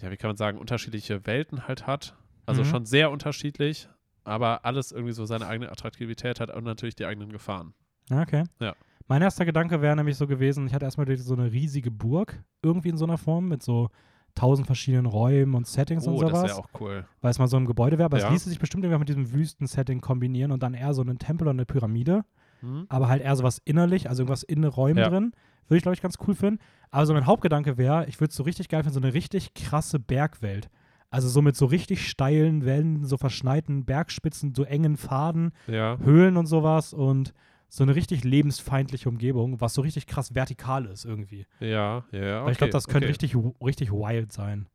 ja, 0.00 0.10
wie 0.10 0.16
kann 0.16 0.28
man 0.28 0.36
sagen, 0.36 0.58
unterschiedliche 0.58 1.26
Welten 1.26 1.66
halt 1.68 1.86
hat. 1.86 2.16
Also 2.44 2.62
Mhm. 2.62 2.66
schon 2.66 2.86
sehr 2.86 3.10
unterschiedlich, 3.10 3.88
aber 4.24 4.64
alles 4.64 4.92
irgendwie 4.92 5.12
so 5.12 5.24
seine 5.26 5.46
eigene 5.46 5.70
Attraktivität 5.70 6.38
hat 6.40 6.50
und 6.54 6.64
natürlich 6.64 6.94
die 6.94 7.06
eigenen 7.06 7.32
Gefahren. 7.32 7.74
Ja, 8.10 8.22
okay. 8.22 8.44
Ja. 8.60 8.74
Mein 9.08 9.22
erster 9.22 9.44
Gedanke 9.44 9.82
wäre 9.82 9.96
nämlich 9.96 10.16
so 10.16 10.26
gewesen, 10.26 10.66
ich 10.66 10.74
hatte 10.74 10.84
erstmal 10.84 11.16
so 11.16 11.34
eine 11.34 11.50
riesige 11.52 11.90
Burg, 11.90 12.42
irgendwie 12.62 12.88
in 12.88 12.96
so 12.96 13.04
einer 13.04 13.18
Form, 13.18 13.48
mit 13.48 13.62
so 13.62 13.88
tausend 14.36 14.66
verschiedenen 14.68 15.06
Räumen 15.06 15.54
und 15.54 15.66
Settings 15.66 16.06
und 16.06 16.14
Oh, 16.14 16.20
das 16.20 16.30
sowas. 16.30 16.44
wäre 16.50 16.58
auch 16.58 16.68
cool. 16.80 17.04
weil 17.22 17.30
es 17.32 17.38
mal 17.40 17.48
so 17.48 17.56
ein 17.56 17.64
Gebäude 17.66 17.98
wäre, 17.98 18.06
aber 18.06 18.18
Ja. 18.18 18.26
es 18.26 18.32
ließe 18.32 18.48
sich 18.48 18.58
bestimmt 18.60 18.84
irgendwie 18.84 19.00
mit 19.00 19.08
diesem 19.08 19.32
Wüsten-Setting 19.32 20.00
kombinieren 20.00 20.52
und 20.52 20.62
dann 20.62 20.74
eher 20.74 20.94
so 20.94 21.02
einen 21.02 21.18
Tempel 21.18 21.44
oder 21.48 21.52
eine 21.52 21.66
Pyramide, 21.66 22.24
Mhm. 22.62 22.86
aber 22.88 23.08
halt 23.08 23.22
eher 23.22 23.34
sowas 23.34 23.60
innerlich, 23.64 24.08
also 24.08 24.22
irgendwas 24.22 24.44
in 24.44 24.62
Räumen 24.64 24.98
Ja. 24.98 25.08
drin. 25.08 25.32
Würde 25.68 25.78
ich, 25.78 25.82
glaube 25.82 25.94
ich, 25.94 26.00
ganz 26.02 26.16
cool 26.26 26.34
finden. 26.36 26.60
Aber 26.92 27.04
so 27.06 27.12
mein 27.12 27.26
Hauptgedanke 27.26 27.76
wäre, 27.76 28.06
ich 28.06 28.20
würde 28.20 28.30
es 28.30 28.36
so 28.36 28.44
richtig 28.44 28.68
geil 28.68 28.84
finden, 28.84 28.94
so 28.94 29.00
eine 29.00 29.12
richtig 29.14 29.52
krasse 29.54 29.98
Bergwelt. 29.98 30.68
Also 31.10 31.28
so 31.28 31.40
mit 31.42 31.56
so 31.56 31.66
richtig 31.66 32.08
steilen 32.08 32.64
Wellen, 32.64 33.04
so 33.04 33.16
verschneiten 33.16 33.84
Bergspitzen, 33.84 34.54
so 34.54 34.64
engen 34.64 34.96
Pfaden, 34.96 35.52
Ja. 35.66 35.98
Höhlen 35.98 36.36
und 36.36 36.46
sowas 36.46 36.92
und 36.92 37.32
so 37.68 37.82
eine 37.82 37.94
richtig 37.94 38.24
lebensfeindliche 38.24 39.08
Umgebung, 39.08 39.60
was 39.60 39.74
so 39.74 39.82
richtig 39.82 40.06
krass 40.06 40.34
vertikal 40.34 40.86
ist 40.86 41.04
irgendwie. 41.04 41.46
Ja, 41.60 42.04
ja, 42.12 42.24
ja. 42.24 42.44
Weil 42.44 42.52
ich 42.52 42.58
glaube, 42.58 42.70
okay, 42.70 42.72
das 42.72 42.86
könnte 42.86 43.08
okay. 43.08 43.16
richtig, 43.24 43.36
richtig 43.60 43.92
wild 43.92 44.32
sein. 44.32 44.68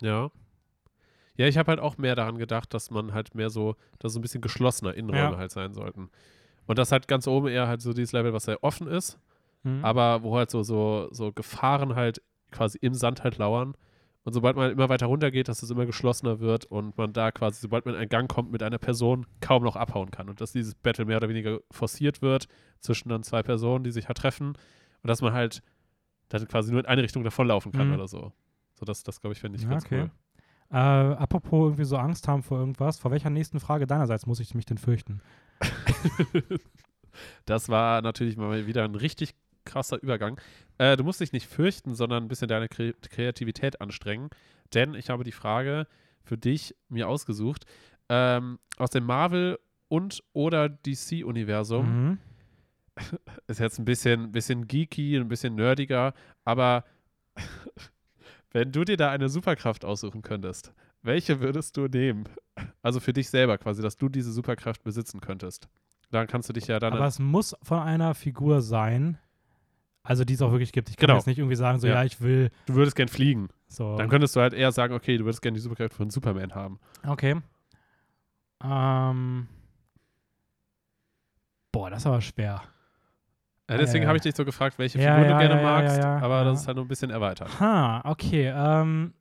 Ja. 0.00 0.30
Ja, 1.36 1.48
ich 1.48 1.58
habe 1.58 1.70
halt 1.70 1.80
auch 1.80 1.98
mehr 1.98 2.14
daran 2.14 2.38
gedacht, 2.38 2.72
dass 2.74 2.90
man 2.90 3.12
halt 3.12 3.34
mehr 3.34 3.50
so, 3.50 3.76
dass 3.98 4.12
so 4.12 4.18
ein 4.18 4.22
bisschen 4.22 4.40
geschlossener 4.40 4.94
Innenräume 4.94 5.32
Ja. 5.32 5.36
halt 5.38 5.50
sein 5.50 5.74
sollten. 5.74 6.10
Und 6.66 6.78
das 6.78 6.92
halt 6.92 7.08
ganz 7.08 7.26
oben 7.26 7.48
eher 7.48 7.66
halt 7.66 7.82
so 7.82 7.92
dieses 7.92 8.12
Level, 8.12 8.32
was 8.32 8.44
sehr 8.44 8.62
offen 8.62 8.86
ist, 8.86 9.18
Mhm. 9.64 9.84
aber 9.84 10.22
wo 10.22 10.36
halt 10.36 10.50
so, 10.50 10.62
so, 10.62 11.08
so 11.10 11.32
Gefahren 11.32 11.94
halt 11.96 12.22
quasi 12.50 12.78
im 12.80 12.94
Sand 12.94 13.24
halt 13.24 13.38
lauern. 13.38 13.74
Und 14.24 14.32
sobald 14.32 14.56
man 14.56 14.70
immer 14.72 14.88
weiter 14.88 15.06
runter 15.06 15.30
geht, 15.30 15.48
dass 15.48 15.62
es 15.62 15.70
immer 15.70 15.84
geschlossener 15.84 16.40
wird 16.40 16.64
und 16.64 16.96
man 16.96 17.12
da 17.12 17.30
quasi, 17.30 17.60
sobald 17.60 17.84
man 17.84 17.94
in 17.94 18.00
einen 18.00 18.08
Gang 18.08 18.30
kommt 18.30 18.50
mit 18.50 18.62
einer 18.62 18.78
Person, 18.78 19.26
kaum 19.40 19.62
noch 19.62 19.76
abhauen 19.76 20.10
kann. 20.10 20.30
Und 20.30 20.40
dass 20.40 20.52
dieses 20.52 20.74
Battle 20.74 21.04
mehr 21.04 21.18
oder 21.18 21.28
weniger 21.28 21.60
forciert 21.70 22.22
wird 22.22 22.48
zwischen 22.80 23.10
dann 23.10 23.22
zwei 23.22 23.42
Personen, 23.42 23.84
die 23.84 23.90
sich 23.90 24.08
halt 24.08 24.16
treffen. 24.16 24.48
Und 24.48 25.08
dass 25.08 25.20
man 25.20 25.34
halt 25.34 25.62
dann 26.30 26.48
quasi 26.48 26.72
nur 26.72 26.80
in 26.80 26.86
eine 26.86 27.02
Richtung 27.02 27.22
davonlaufen 27.22 27.70
kann 27.70 27.88
Mhm. 27.88 27.94
oder 27.94 28.08
so. 28.08 28.32
So, 28.74 28.86
das, 28.86 29.02
das 29.02 29.20
glaube 29.20 29.34
ich, 29.34 29.40
fände 29.40 29.56
ich 29.58 29.64
Ja, 29.64 29.70
ganz 29.70 29.84
okay. 29.84 30.00
cool. 30.02 30.10
Äh, 30.70 30.76
apropos 30.78 31.66
irgendwie 31.66 31.84
so 31.84 31.98
Angst 31.98 32.26
haben 32.26 32.42
vor 32.42 32.58
irgendwas, 32.58 32.98
vor 32.98 33.10
welcher 33.10 33.28
nächsten 33.30 33.60
Frage 33.60 33.86
deinerseits 33.86 34.24
muss 34.26 34.40
ich 34.40 34.54
mich 34.54 34.64
denn 34.64 34.78
fürchten? 34.78 35.20
Das 37.44 37.68
war 37.68 38.02
natürlich 38.02 38.36
mal 38.36 38.66
wieder 38.66 38.82
ein 38.84 38.94
richtig 38.94 39.34
krasser 39.64 40.02
Übergang. 40.02 40.40
Äh, 40.78 40.96
du 40.96 41.04
musst 41.04 41.20
dich 41.20 41.32
nicht 41.32 41.46
fürchten, 41.46 41.94
sondern 41.94 42.24
ein 42.24 42.28
bisschen 42.28 42.48
deine 42.48 42.68
Kre 42.68 42.94
Kreativität 42.94 43.80
anstrengen. 43.80 44.30
Denn 44.72 44.94
ich 44.94 45.10
habe 45.10 45.24
die 45.24 45.32
Frage 45.32 45.86
für 46.22 46.38
dich 46.38 46.74
mir 46.88 47.08
ausgesucht. 47.08 47.64
Ähm, 48.08 48.58
aus 48.76 48.90
dem 48.90 49.04
Marvel- 49.04 49.58
und 49.88 50.22
oder 50.32 50.68
DC-Universum. 50.68 51.86
Mhm. 51.86 52.18
Ist 53.46 53.60
jetzt 53.60 53.78
ein 53.78 53.84
bisschen, 53.84 54.32
bisschen 54.32 54.66
geeky, 54.66 55.16
ein 55.16 55.28
bisschen 55.28 55.54
nerdiger, 55.54 56.14
aber 56.44 56.84
wenn 58.52 58.72
du 58.72 58.84
dir 58.84 58.96
da 58.96 59.10
eine 59.10 59.28
Superkraft 59.28 59.84
aussuchen 59.84 60.22
könntest, 60.22 60.72
welche 61.02 61.40
würdest 61.40 61.76
du 61.76 61.86
nehmen? 61.86 62.24
Also 62.82 63.00
für 63.00 63.12
dich 63.12 63.28
selber 63.28 63.58
quasi, 63.58 63.82
dass 63.82 63.96
du 63.96 64.08
diese 64.08 64.32
Superkraft 64.32 64.84
besitzen 64.84 65.20
könntest. 65.20 65.68
Dann 66.10 66.26
kannst 66.26 66.48
du 66.48 66.52
dich 66.52 66.68
ja 66.68 66.78
dann. 66.78 66.92
Aber 66.92 67.06
es 67.06 67.18
muss 67.18 67.56
von 67.62 67.80
einer 67.80 68.14
Figur 68.14 68.62
sein, 68.62 69.18
also 70.04 70.24
die 70.24 70.34
es 70.34 70.42
auch 70.42 70.52
wirklich 70.52 70.70
gibt. 70.72 70.90
Ich 70.90 70.96
kann 70.96 71.06
Genau. 71.08 71.16
jetzt 71.18 71.26
nicht 71.26 71.38
irgendwie 71.38 71.56
sagen, 71.56 71.80
so 71.80 71.86
Ja. 71.88 71.94
ja, 71.94 72.04
ich 72.04 72.20
will 72.20 72.50
du 72.66 72.74
würdest 72.74 72.94
gern 72.96 73.08
fliegen. 73.08 73.48
so. 73.66 73.96
Dann 73.96 74.08
könntest 74.08 74.36
du 74.36 74.40
halt 74.40 74.52
eher 74.52 74.70
sagen, 74.70 74.94
okay, 74.94 75.16
du 75.18 75.24
würdest 75.24 75.42
gerne 75.42 75.56
die 75.56 75.60
Superkraft 75.62 75.94
von 75.94 76.10
Superman 76.10 76.54
haben. 76.54 76.78
Okay. 77.06 77.40
Ähm. 78.62 79.48
Boah, 81.72 81.90
das 81.90 82.02
ist 82.02 82.06
aber 82.06 82.20
schwer. 82.20 82.62
Ja, 83.68 83.78
deswegen 83.78 84.02
ja, 84.02 84.08
habe 84.08 84.16
ja. 84.16 84.20
ich 84.20 84.22
dich 84.22 84.36
so 84.36 84.44
gefragt, 84.44 84.78
welche 84.78 84.98
Figur 84.98 85.16
du 85.16 85.38
gerne 85.38 85.60
magst, 85.62 85.98
aber 85.98 86.44
das 86.44 86.60
ist 86.60 86.66
halt 86.66 86.76
nur 86.76 86.84
ein 86.84 86.88
bisschen 86.88 87.10
erweitert. 87.10 87.58
Ha, 87.60 88.02
okay. 88.04 88.52
Ähm, 88.54 89.14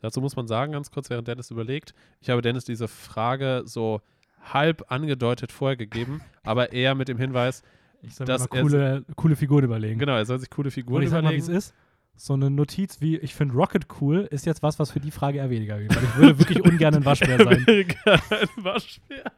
Dazu 0.00 0.20
muss 0.20 0.34
man 0.34 0.48
sagen, 0.48 0.72
ganz 0.72 0.90
kurz, 0.90 1.10
während 1.10 1.28
Dennis 1.28 1.50
überlegt, 1.52 1.94
ich 2.20 2.28
habe 2.30 2.42
Dennis 2.42 2.64
diese 2.64 2.88
Frage 2.88 3.62
so 3.66 4.00
halb 4.40 4.90
angedeutet 4.90 5.52
vorher 5.52 5.76
gegeben, 5.76 6.20
aber 6.42 6.72
eher 6.72 6.94
mit 6.96 7.06
dem 7.08 7.18
Hinweis, 7.18 7.62
ich 8.02 8.14
soll 8.14 8.26
mir 8.26 8.38
mal 8.38 8.46
coole, 8.48 9.04
coole 9.16 9.36
Figuren 9.36 9.64
überlegen. 9.64 9.98
genau, 9.98 10.16
er 10.16 10.24
soll 10.26 10.38
sich 10.38 10.50
coole 10.50 10.66
Und 10.66 10.72
Figuren 10.72 11.02
ich 11.02 11.10
sag 11.10 11.22
mal, 11.22 11.32
wie 11.32 11.36
es 11.36 11.44
überlegen. 11.44 11.58
ist. 11.58 11.74
So 12.14 12.34
eine 12.34 12.50
Notiz 12.50 13.00
wie, 13.00 13.16
ich 13.16 13.34
finde 13.34 13.54
Rocket 13.54 13.86
cool, 14.00 14.28
ist 14.30 14.44
jetzt 14.44 14.62
was, 14.62 14.78
was 14.78 14.90
für 14.90 15.00
die 15.00 15.10
Frage 15.10 15.38
eher 15.38 15.48
weniger 15.50 15.78
geht. 15.80 15.94
Weil 15.96 16.04
ich 16.04 16.16
würde 16.16 16.38
wirklich 16.38 16.62
ungern 16.64 16.94
ein 16.94 17.04
Waschbär 17.04 17.38
sein. 17.38 17.64
Ein 17.66 18.64
Waschbär. 18.64 19.32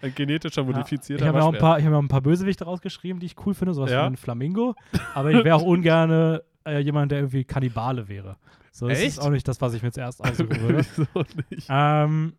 Ein 0.00 0.14
genetischer, 0.14 0.62
Ja, 0.62 0.66
modifizierter 0.66 1.22
ich 1.22 1.28
habe 1.28 1.38
mir, 1.38 1.44
auch 1.44 1.48
ein 1.48 1.54
Waschbär. 1.54 1.68
paar- 1.68 1.78
ich 1.78 1.84
hab 1.84 1.90
mir 1.90 1.96
auch 1.98 2.02
ein 2.02 2.08
paar 2.08 2.20
Bösewichte 2.22 2.64
rausgeschrieben, 2.64 3.20
die 3.20 3.26
ich 3.26 3.36
cool 3.46 3.52
finde, 3.54 3.74
sowas 3.74 3.90
Ja? 3.90 4.02
wie 4.04 4.06
ein 4.06 4.16
Flamingo. 4.16 4.74
Aber 5.14 5.30
ich 5.32 5.44
wäre 5.44 5.54
auch 5.56 5.62
ungern 5.62 6.40
äh, 6.64 6.78
jemand, 6.78 7.12
der 7.12 7.18
irgendwie 7.18 7.44
Kannibale 7.44 8.08
wäre. 8.08 8.36
So, 8.70 8.88
das 8.88 8.98
Echt? 8.98 9.08
ist 9.08 9.18
auch 9.18 9.30
nicht 9.30 9.46
das, 9.46 9.60
was 9.60 9.74
ich 9.74 9.82
mir 9.82 9.92
zuerst 9.92 10.22
aussuchen 10.24 10.60
würde. 10.62 10.78
Wieso 10.96 11.24
nicht? 11.50 11.66
ähm, 11.68 12.32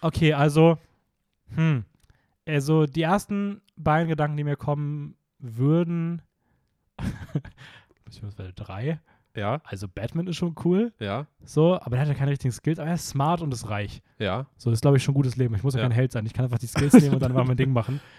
okay, 0.00 0.32
also, 0.32 0.78
hm, 1.54 1.84
also 2.46 2.86
die 2.86 3.02
ersten 3.02 3.60
beiden 3.76 4.08
Gedanken, 4.08 4.36
die 4.36 4.44
mir 4.44 4.56
kommen 4.56 5.16
würden, 5.38 6.22
beziehungsweise 8.04 8.52
drei, 8.52 9.00
Ja, 9.36 9.60
also 9.64 9.88
Batman 9.88 10.26
ist 10.28 10.36
schon 10.36 10.54
cool, 10.64 10.92
ja, 11.00 11.26
so, 11.44 11.80
aber 11.80 11.96
er 11.96 12.02
hat 12.02 12.08
ja 12.08 12.14
keine 12.14 12.30
richtigen 12.30 12.52
Skills, 12.52 12.78
aber 12.78 12.88
er 12.88 12.94
ist 12.94 13.08
smart 13.08 13.42
und 13.42 13.52
ist 13.52 13.68
reich. 13.68 14.00
ja. 14.18 14.46
So, 14.56 14.70
das 14.70 14.78
ist, 14.78 14.82
glaube 14.82 14.96
ich, 14.96 15.02
schon 15.02 15.12
ein 15.12 15.16
gutes 15.16 15.36
Leben. 15.36 15.54
Ich 15.54 15.62
muss 15.62 15.74
ja 15.74 15.80
Ja. 15.80 15.86
kein 15.86 15.92
Held 15.96 16.12
sein. 16.12 16.24
Ich 16.26 16.32
kann 16.32 16.44
einfach 16.44 16.58
die 16.58 16.66
Skills 16.68 16.92
nehmen 16.94 17.14
und 17.14 17.20
dann 17.22 17.32
mal 17.32 17.44
mein 17.44 17.56
Ding 17.56 17.72
machen. 17.72 18.00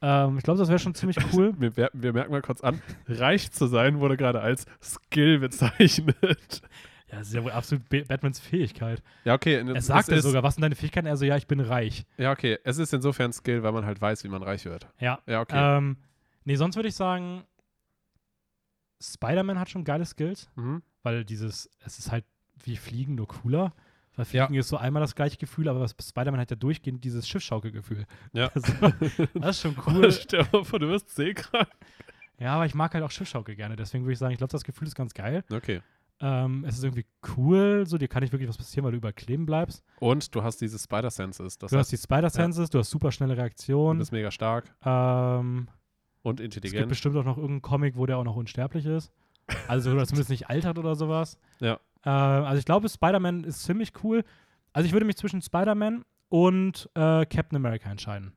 Ähm, 0.00 0.38
ich 0.38 0.44
glaube, 0.44 0.60
das 0.60 0.68
wäre 0.68 0.78
schon 0.78 0.94
ziemlich 0.94 1.16
cool. 1.32 1.54
Wir, 1.58 1.76
wir, 1.76 1.90
wir 1.92 2.12
merken 2.12 2.30
mal 2.30 2.40
kurz 2.40 2.60
an, 2.60 2.80
reich 3.08 3.50
zu 3.50 3.66
sein 3.66 3.98
wurde 3.98 4.16
gerade 4.16 4.40
als 4.40 4.64
Skill 4.80 5.40
bezeichnet. 5.40 6.62
Ja, 7.10 7.18
das 7.18 7.28
ist 7.28 7.34
ja 7.34 7.42
wohl 7.42 7.52
absolut 7.52 7.88
Ba- 7.88 8.02
Batmans 8.06 8.38
Fähigkeit. 8.38 9.02
Ja, 9.24 9.34
okay. 9.34 9.54
Er 9.66 9.80
sagt 9.82 10.08
es 10.10 10.16
ja 10.16 10.20
sogar, 10.22 10.42
was 10.42 10.54
sind 10.56 10.62
deine 10.62 10.74
Fähigkeiten? 10.74 11.06
Er 11.06 11.16
so, 11.16 11.24
ja, 11.24 11.36
ich 11.36 11.46
bin 11.46 11.60
reich. 11.60 12.04
Ja, 12.18 12.32
okay. 12.32 12.58
Es 12.64 12.76
ist 12.78 12.92
insofern 12.92 13.32
Skill, 13.32 13.62
weil 13.62 13.72
man 13.72 13.86
halt 13.86 14.00
weiß, 14.00 14.24
wie 14.24 14.28
man 14.28 14.42
reich 14.42 14.66
wird. 14.66 14.86
Ja. 15.00 15.18
Ja, 15.26 15.40
okay. 15.40 15.56
Ähm, 15.78 15.96
nee, 16.44 16.56
sonst 16.56 16.76
würde 16.76 16.88
ich 16.90 16.94
sagen, 16.94 17.44
Spider-Man 19.00 19.58
hat 19.58 19.70
schon 19.70 19.84
geile 19.84 20.04
Skills, 20.04 20.50
mhm. 20.56 20.82
weil 21.02 21.24
dieses, 21.24 21.70
es 21.84 21.98
ist 21.98 22.10
halt 22.12 22.24
wie 22.64 22.76
Fliegen, 22.76 23.14
nur 23.14 23.28
cooler. 23.28 23.72
Weil 24.16 24.26
Ja. 24.32 24.46
Fliegen 24.46 24.58
ist 24.60 24.68
so 24.68 24.76
einmal 24.76 25.00
das 25.00 25.14
gleiche 25.14 25.36
Gefühl, 25.36 25.68
aber 25.68 25.86
Spider-Man 25.88 26.40
hat 26.40 26.50
ja 26.50 26.56
durchgehend 26.56 27.04
dieses 27.04 27.28
Schiffschaukelgefühl. 27.28 28.04
Ja. 28.32 28.50
Also, 28.54 28.72
das 29.34 29.56
ist 29.56 29.62
schon 29.62 29.76
cool. 29.86 30.10
Stell 30.10 30.44
dir 30.44 30.64
vor, 30.64 30.78
du 30.80 30.88
wirst 30.88 31.14
seekrank. 31.14 31.68
ja, 32.38 32.54
aber 32.54 32.66
ich 32.66 32.74
mag 32.74 32.92
halt 32.92 33.04
auch 33.04 33.10
Schiffschaukel 33.12 33.54
gerne. 33.54 33.76
Deswegen 33.76 34.04
würde 34.04 34.14
ich 34.14 34.18
sagen, 34.18 34.32
ich 34.32 34.38
glaube, 34.38 34.50
das 34.50 34.64
Gefühl 34.64 34.88
ist 34.88 34.96
ganz 34.96 35.14
geil. 35.14 35.44
Okay. 35.50 35.80
Ähm, 36.20 36.64
es 36.66 36.78
ist 36.78 36.84
irgendwie 36.84 37.06
cool, 37.36 37.84
so 37.86 37.96
dir 37.96 38.08
kann 38.08 38.22
nicht 38.22 38.32
wirklich 38.32 38.48
was 38.48 38.56
passieren, 38.58 38.84
weil 38.84 38.92
du 38.92 38.98
überkleben 38.98 39.46
bleibst. 39.46 39.84
Und 40.00 40.34
du 40.34 40.42
hast 40.42 40.60
diese 40.60 40.78
Spider-Senses. 40.78 41.58
Du 41.58 41.68
hast 41.70 41.92
die 41.92 41.96
Spider-Senses, 41.96 42.70
du 42.70 42.78
hast 42.80 42.90
super 42.90 43.12
schnelle 43.12 43.34
du 43.34 43.40
Reaktionen. 43.40 43.98
bist 43.98 44.10
mega 44.12 44.30
stark 44.30 44.64
Ähm, 44.84 45.68
und 46.22 46.40
es 46.40 46.44
gibt 46.44 46.56
intelligent. 46.56 46.88
bestimmt 46.88 47.16
auch 47.16 47.24
noch 47.24 47.36
irgendeinen 47.36 47.62
Comic, 47.62 47.96
wo 47.96 48.06
der 48.06 48.18
auch 48.18 48.24
noch 48.24 48.36
unsterblich 48.36 48.84
ist. 48.86 49.12
Also 49.68 49.92
oder 49.92 50.04
zumindest 50.06 50.30
nicht 50.30 50.50
altert 50.50 50.78
oder 50.78 50.94
sowas. 50.96 51.38
Ja. 51.60 51.78
Äh, 52.04 52.10
also 52.10 52.58
ich 52.58 52.64
glaube, 52.64 52.88
Spider-Man 52.88 53.44
ist 53.44 53.62
ziemlich 53.62 53.92
cool. 54.02 54.24
Also 54.72 54.86
ich 54.86 54.92
würde 54.92 55.06
mich 55.06 55.16
zwischen 55.16 55.40
Spider-Man 55.40 56.04
und 56.28 56.90
äh, 56.94 57.24
Captain 57.26 57.56
America 57.56 57.88
entscheiden. 57.90 58.32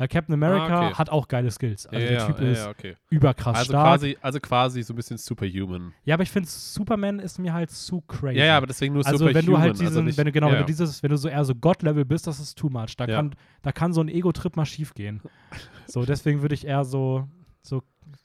Weil 0.00 0.08
Captain 0.08 0.32
America 0.32 0.80
Ah, 0.80 0.86
okay. 0.86 0.94
hat 0.94 1.10
auch 1.10 1.28
geile 1.28 1.50
Skills. 1.50 1.86
Also 1.86 2.00
ja, 2.00 2.08
der 2.10 2.26
Typ 2.26 2.40
ja, 2.40 2.50
ist 2.52 2.58
ja, 2.58 2.70
okay. 2.70 2.96
überkrass 3.10 3.54
Also 3.58 3.72
stark. 3.72 3.84
quasi, 3.86 4.16
also 4.22 4.40
quasi 4.40 4.82
so 4.82 4.94
ein 4.94 4.96
bisschen 4.96 5.18
superhuman. 5.18 5.92
ja, 6.04 6.14
aber 6.14 6.22
ich 6.22 6.30
finde, 6.30 6.48
Superman 6.48 7.18
ist 7.18 7.38
mir 7.38 7.52
halt 7.52 7.70
zu 7.70 8.00
crazy. 8.00 8.38
Ja, 8.38 8.46
ja, 8.46 8.56
aber 8.56 8.66
deswegen 8.66 8.94
nur 8.94 9.04
also 9.04 9.18
superhuman. 9.18 9.42
wenn 9.42 9.52
du 9.52 9.58
halt 9.58 9.74
diesen, 9.74 9.86
also 9.88 10.00
nicht, 10.00 10.16
wenn 10.16 10.24
du 10.24 10.32
genau, 10.32 10.50
wenn 10.50 10.60
du 10.60 10.64
dieses, 10.64 11.02
wenn 11.02 11.10
du 11.10 11.18
so 11.18 11.28
eher 11.28 11.44
so 11.44 11.54
God-Level 11.54 12.06
bist, 12.06 12.26
das 12.26 12.40
ist 12.40 12.56
too 12.56 12.70
much. 12.70 12.96
Da 12.96 13.06
kann, 13.06 13.34
da 13.60 13.72
kann 13.72 13.92
so 13.92 14.00
ein 14.00 14.08
Ego-Trip 14.08 14.56
mal 14.56 14.64
schief 14.64 14.94
gehen. 14.94 15.20
So, 15.86 16.06
deswegen 16.06 16.40
würde 16.40 16.54
ich 16.54 16.66
eher 16.66 16.84
so, 16.86 17.28
so 17.62 17.82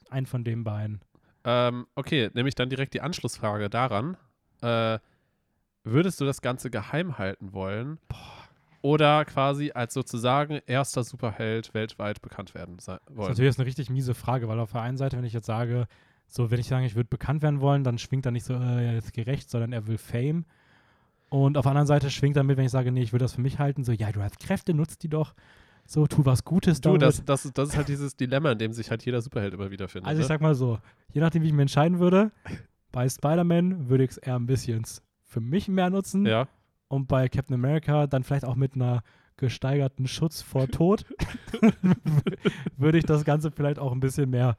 einen 0.08 0.24
von 0.24 0.44
den 0.44 0.64
beiden. 0.64 1.00
Ähm, 1.44 1.86
okay, 1.94 2.30
nämlich 2.32 2.54
dann 2.54 2.70
direkt 2.70 2.94
die 2.94 3.02
Anschlussfrage 3.02 3.68
daran. 3.68 4.16
Äh, 4.62 4.98
würdest 5.84 6.22
du 6.22 6.24
das 6.24 6.40
Ganze 6.40 6.70
geheim 6.70 7.18
halten 7.18 7.52
wollen? 7.52 7.98
Oder 8.86 9.24
quasi 9.24 9.72
als 9.74 9.94
sozusagen 9.94 10.60
erster 10.66 11.02
Superheld 11.02 11.74
weltweit 11.74 12.22
bekannt 12.22 12.54
werden 12.54 12.78
sei- 12.78 12.98
Das 13.04 13.10
ist 13.10 13.16
wollen? 13.16 13.28
natürlich 13.30 13.48
jetzt 13.48 13.58
eine 13.58 13.66
richtig 13.66 13.90
miese 13.90 14.14
Frage, 14.14 14.46
weil 14.48 14.60
auf 14.60 14.72
der 14.72 14.82
einen 14.82 14.96
Seite, 14.96 15.16
wenn 15.16 15.24
ich 15.24 15.32
jetzt 15.32 15.46
sage, 15.46 15.88
so, 16.28 16.50
wenn 16.50 16.60
ich 16.60 16.68
sage, 16.68 16.86
ich 16.86 16.94
würde 16.94 17.08
bekannt 17.08 17.42
werden 17.42 17.60
wollen, 17.60 17.82
dann 17.84 17.98
schwingt 17.98 18.26
da 18.26 18.30
nicht 18.30 18.44
so, 18.44 18.54
äh, 18.54 18.94
jetzt 18.94 19.12
gerecht, 19.12 19.50
sondern 19.50 19.72
er 19.72 19.86
will 19.86 19.98
Fame. 19.98 20.44
Und 21.28 21.56
auf 21.58 21.62
der 21.64 21.70
anderen 21.70 21.86
Seite 21.88 22.10
schwingt 22.10 22.36
damit, 22.36 22.56
wenn 22.56 22.64
ich 22.66 22.70
sage, 22.70 22.92
nee, 22.92 23.02
ich 23.02 23.12
will 23.12 23.18
das 23.18 23.32
für 23.34 23.40
mich 23.40 23.58
halten, 23.58 23.82
so, 23.82 23.90
ja, 23.92 24.12
du 24.12 24.22
hast 24.22 24.38
Kräfte, 24.38 24.72
nutzt 24.74 25.02
die 25.02 25.08
doch. 25.08 25.34
So, 25.84 26.06
tu 26.06 26.24
was 26.24 26.44
Gutes 26.44 26.80
Du, 26.80 26.90
damit. 26.90 27.02
das, 27.02 27.24
das, 27.24 27.44
ist- 27.44 27.58
das 27.58 27.68
ist 27.70 27.76
halt 27.76 27.88
dieses 27.88 28.16
Dilemma, 28.16 28.52
in 28.52 28.58
dem 28.58 28.72
sich 28.72 28.90
halt 28.90 29.04
jeder 29.04 29.20
Superheld 29.20 29.54
immer 29.54 29.70
wieder 29.70 29.88
findet. 29.88 30.08
Also 30.08 30.20
ich 30.20 30.24
ne? 30.24 30.28
sag 30.28 30.40
mal 30.40 30.54
so, 30.54 30.78
je 31.12 31.20
nachdem, 31.20 31.42
wie 31.42 31.46
ich 31.48 31.52
mich 31.52 31.62
entscheiden 31.62 31.98
würde, 32.00 32.30
bei 32.92 33.08
Spider-Man 33.08 33.88
würde 33.88 34.04
ich 34.04 34.10
es 34.10 34.18
eher 34.18 34.36
ein 34.36 34.46
bisschen 34.46 34.82
für 35.22 35.40
mich 35.40 35.68
mehr 35.68 35.90
nutzen 35.90 36.24
ja, 36.26 36.46
und 36.88 37.06
bei 37.08 37.28
Captain 37.28 37.54
America 37.54 38.06
dann 38.06 38.22
vielleicht 38.24 38.44
auch 38.44 38.54
mit 38.56 38.74
einer 38.74 39.02
gesteigerten 39.36 40.06
Schutz 40.06 40.42
vor 40.42 40.66
Tod 40.68 41.04
würde 42.76 42.98
ich 42.98 43.04
das 43.04 43.24
Ganze 43.24 43.50
vielleicht 43.50 43.78
auch 43.78 43.92
ein 43.92 44.00
bisschen 44.00 44.30
mehr 44.30 44.56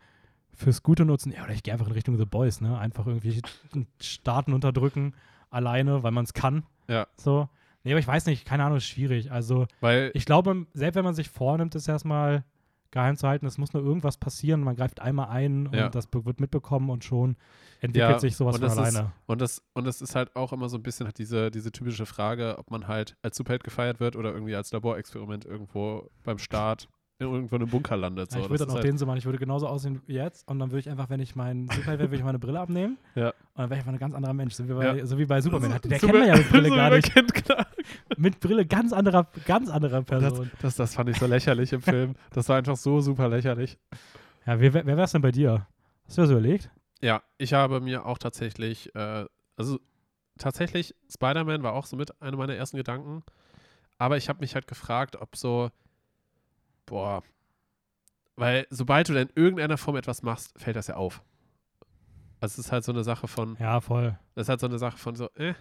fürs 0.54 0.82
Gute 0.84 1.06
nutzen. 1.06 1.32
Ja, 1.32 1.44
oder 1.44 1.54
ich 1.54 1.64
gehe 1.64 1.74
einfach 1.74 1.88
in 1.88 1.94
Richtung 1.94 2.18
The 2.18 2.26
Boys, 2.26 2.62
ne? 2.62 2.78
Einfach 2.78 3.06
irgendwie 3.08 3.42
Staaten 4.02 4.54
unterdrücken, 4.54 5.14
alleine, 5.50 6.04
weil 6.04 6.12
man 6.12 6.26
es 6.26 6.34
kann. 6.34 6.64
Ja. 6.88 7.08
So. 7.16 7.48
Nee, 7.84 7.92
aber 7.94 8.00
ich 8.00 8.08
weiß 8.08 8.26
nicht, 8.26 8.46
keine 8.46 8.64
Ahnung, 8.66 8.78
ist 8.78 8.86
schwierig. 8.86 9.32
Also 9.32 9.68
weil 9.82 10.12
ich 10.14 10.26
glaube, 10.26 10.66
selbst 10.74 10.96
wenn 10.96 11.06
man 11.06 11.14
sich 11.16 11.30
vornimmt, 11.30 11.76
es 11.76 11.88
erstmal 11.88 12.44
geheim 12.92 13.18
zu 13.18 13.28
halten, 13.28 13.46
es 13.46 13.58
muss 13.58 13.74
nur 13.74 13.84
irgendwas 13.84 14.18
passieren, 14.18 14.62
man 14.62 14.76
greift 14.76 15.00
einmal 15.00 15.30
ein 15.30 15.68
und 15.68 15.76
Ja. 15.76 15.90
das 15.90 16.08
wird 16.12 16.40
mitbekommen 16.40 16.90
und 16.90 17.04
schon 17.04 17.36
entwickelt 17.80 18.12
Ja, 18.12 18.20
sich 18.20 18.36
sowas 18.36 18.56
und 18.56 18.62
von 18.62 18.70
das 18.70 18.74
ist- 18.90 18.96
alleine. 18.96 19.12
Und 19.26 19.42
das, 19.42 19.62
und 19.74 19.86
das 19.88 20.02
ist 20.02 20.16
halt 20.16 20.36
auch 20.36 20.54
immer 20.54 20.70
so 20.70 20.78
ein 20.78 20.84
bisschen 20.84 21.06
halt 21.06 21.18
diese, 21.18 21.52
diese 21.52 21.72
typische 21.72 22.06
Frage, 22.06 22.56
ob 22.58 22.72
man 22.72 22.88
halt 22.88 23.16
als 23.22 23.38
Superheld 23.38 23.64
gefeiert 23.64 24.00
wird 24.00 24.16
oder 24.16 24.34
irgendwie 24.34 24.56
als 24.56 24.72
Laborexperiment 24.72 25.46
irgendwo 25.46 26.10
beim 26.24 26.38
Start 26.40 26.88
irgendwo 27.20 27.56
in 27.56 27.64
einem 27.64 27.72
Bunker 27.72 27.98
landet. 27.98 28.30
So. 28.30 28.38
Ja, 28.38 28.44
ich 28.44 28.50
würde 28.52 28.60
Das 28.60 28.68
dann 28.68 28.74
auch 28.74 28.76
halt, 28.84 28.86
den 28.86 28.98
so 29.00 29.08
machen. 29.08 29.18
Ich 29.18 29.26
würde 29.26 29.40
genauso 29.40 29.68
aussehen 29.68 30.04
wie 30.06 30.14
jetzt 30.14 30.48
und 30.48 30.60
dann 30.60 30.70
würde 30.70 30.82
ich 30.82 30.90
einfach, 30.90 31.10
wenn 31.10 31.20
ich 31.20 31.36
mein 31.36 31.64
Superheld 31.64 31.98
wäre, 32.00 32.10
würde 32.12 32.18
ich 32.18 32.24
meine 32.24 32.38
Brille 32.38 32.60
abnehmen. 32.60 32.98
Ja. 33.16 33.30
Und 33.30 33.34
dann 33.56 33.70
wäre 33.72 33.80
ich 33.80 33.88
einfach 33.88 33.94
ein 33.94 33.98
ganz 34.00 34.14
anderer 34.14 34.34
Mensch. 34.36 34.54
So 34.54 34.68
wie 34.70 34.74
bei, 34.74 34.98
Ja. 34.98 35.06
so 35.06 35.18
wie 35.18 35.26
bei 35.26 35.42
Superman. 35.42 35.80
Der 35.84 36.00
so 36.00 36.06
kennt 36.08 36.20
man 36.20 36.28
ja 36.28 36.38
mit 36.38 36.50
Brille 36.50 36.70
gar 36.70 36.90
nicht. 36.92 37.12
Mit 38.18 38.40
Brille 38.40 38.66
ganz 38.66 38.94
anderer, 38.94 39.28
ganz 39.46 39.70
anderer 39.70 40.02
Das, 40.04 40.06
Person. 40.22 40.52
das, 40.62 40.76
das 40.76 40.94
fand 40.96 41.10
ich 41.10 41.18
so 41.18 41.26
lächerlich 41.26 41.72
im 41.74 41.82
Film. 41.82 42.16
Das 42.34 42.48
war 42.50 42.58
einfach 42.58 42.76
so 42.76 43.00
super 43.02 43.30
lächerlich. 43.30 43.78
Ja, 44.46 44.60
wer, 44.60 44.74
wer 44.74 44.86
wäre 44.86 45.04
es 45.04 45.12
denn 45.14 45.22
bei 45.22 45.32
dir? 45.32 45.66
Hast 46.06 46.18
du 46.18 46.22
das 46.22 46.32
überlegt? 46.32 46.70
Ja, 47.02 47.22
ich 47.38 47.54
habe 47.54 47.80
mir 47.82 48.06
auch 48.06 48.18
tatsächlich, 48.18 48.94
äh, 48.96 49.26
also 49.56 49.80
tatsächlich, 50.38 50.96
Spider-Man 51.12 51.64
war 51.64 51.74
auch 51.74 51.86
so 51.86 51.96
mit 51.96 52.22
einer 52.22 52.38
meiner 52.38 52.56
ersten 52.56 52.78
Gedanken. 52.78 53.24
Aber 53.98 54.18
ich 54.18 54.30
habe 54.30 54.40
mich 54.40 54.56
halt 54.56 54.68
gefragt, 54.68 55.16
ob 55.16 55.36
so, 55.36 55.72
boah, 56.86 57.24
weil 58.36 58.68
sobald 58.70 59.10
du 59.10 59.14
dann 59.14 59.28
in 59.30 59.36
irgendeiner 59.36 59.78
Form 59.78 59.96
etwas 59.96 60.22
machst, 60.22 60.54
fällt 60.60 60.76
das 60.76 60.88
ja 60.88 60.96
auf. 60.96 61.24
Also 62.40 62.54
es 62.62 62.68
ist 62.68 62.72
halt 62.72 62.84
so 62.84 62.92
eine 62.92 63.04
Sache 63.04 63.28
von, 63.28 63.58
Ja, 63.60 63.82
voll. 63.82 64.18
das 64.36 64.46
ist 64.46 64.50
halt 64.50 64.60
so 64.60 64.68
eine 64.68 64.78
Sache 64.78 64.98
von 64.98 65.16
so, 65.16 65.30
äh, 65.36 65.56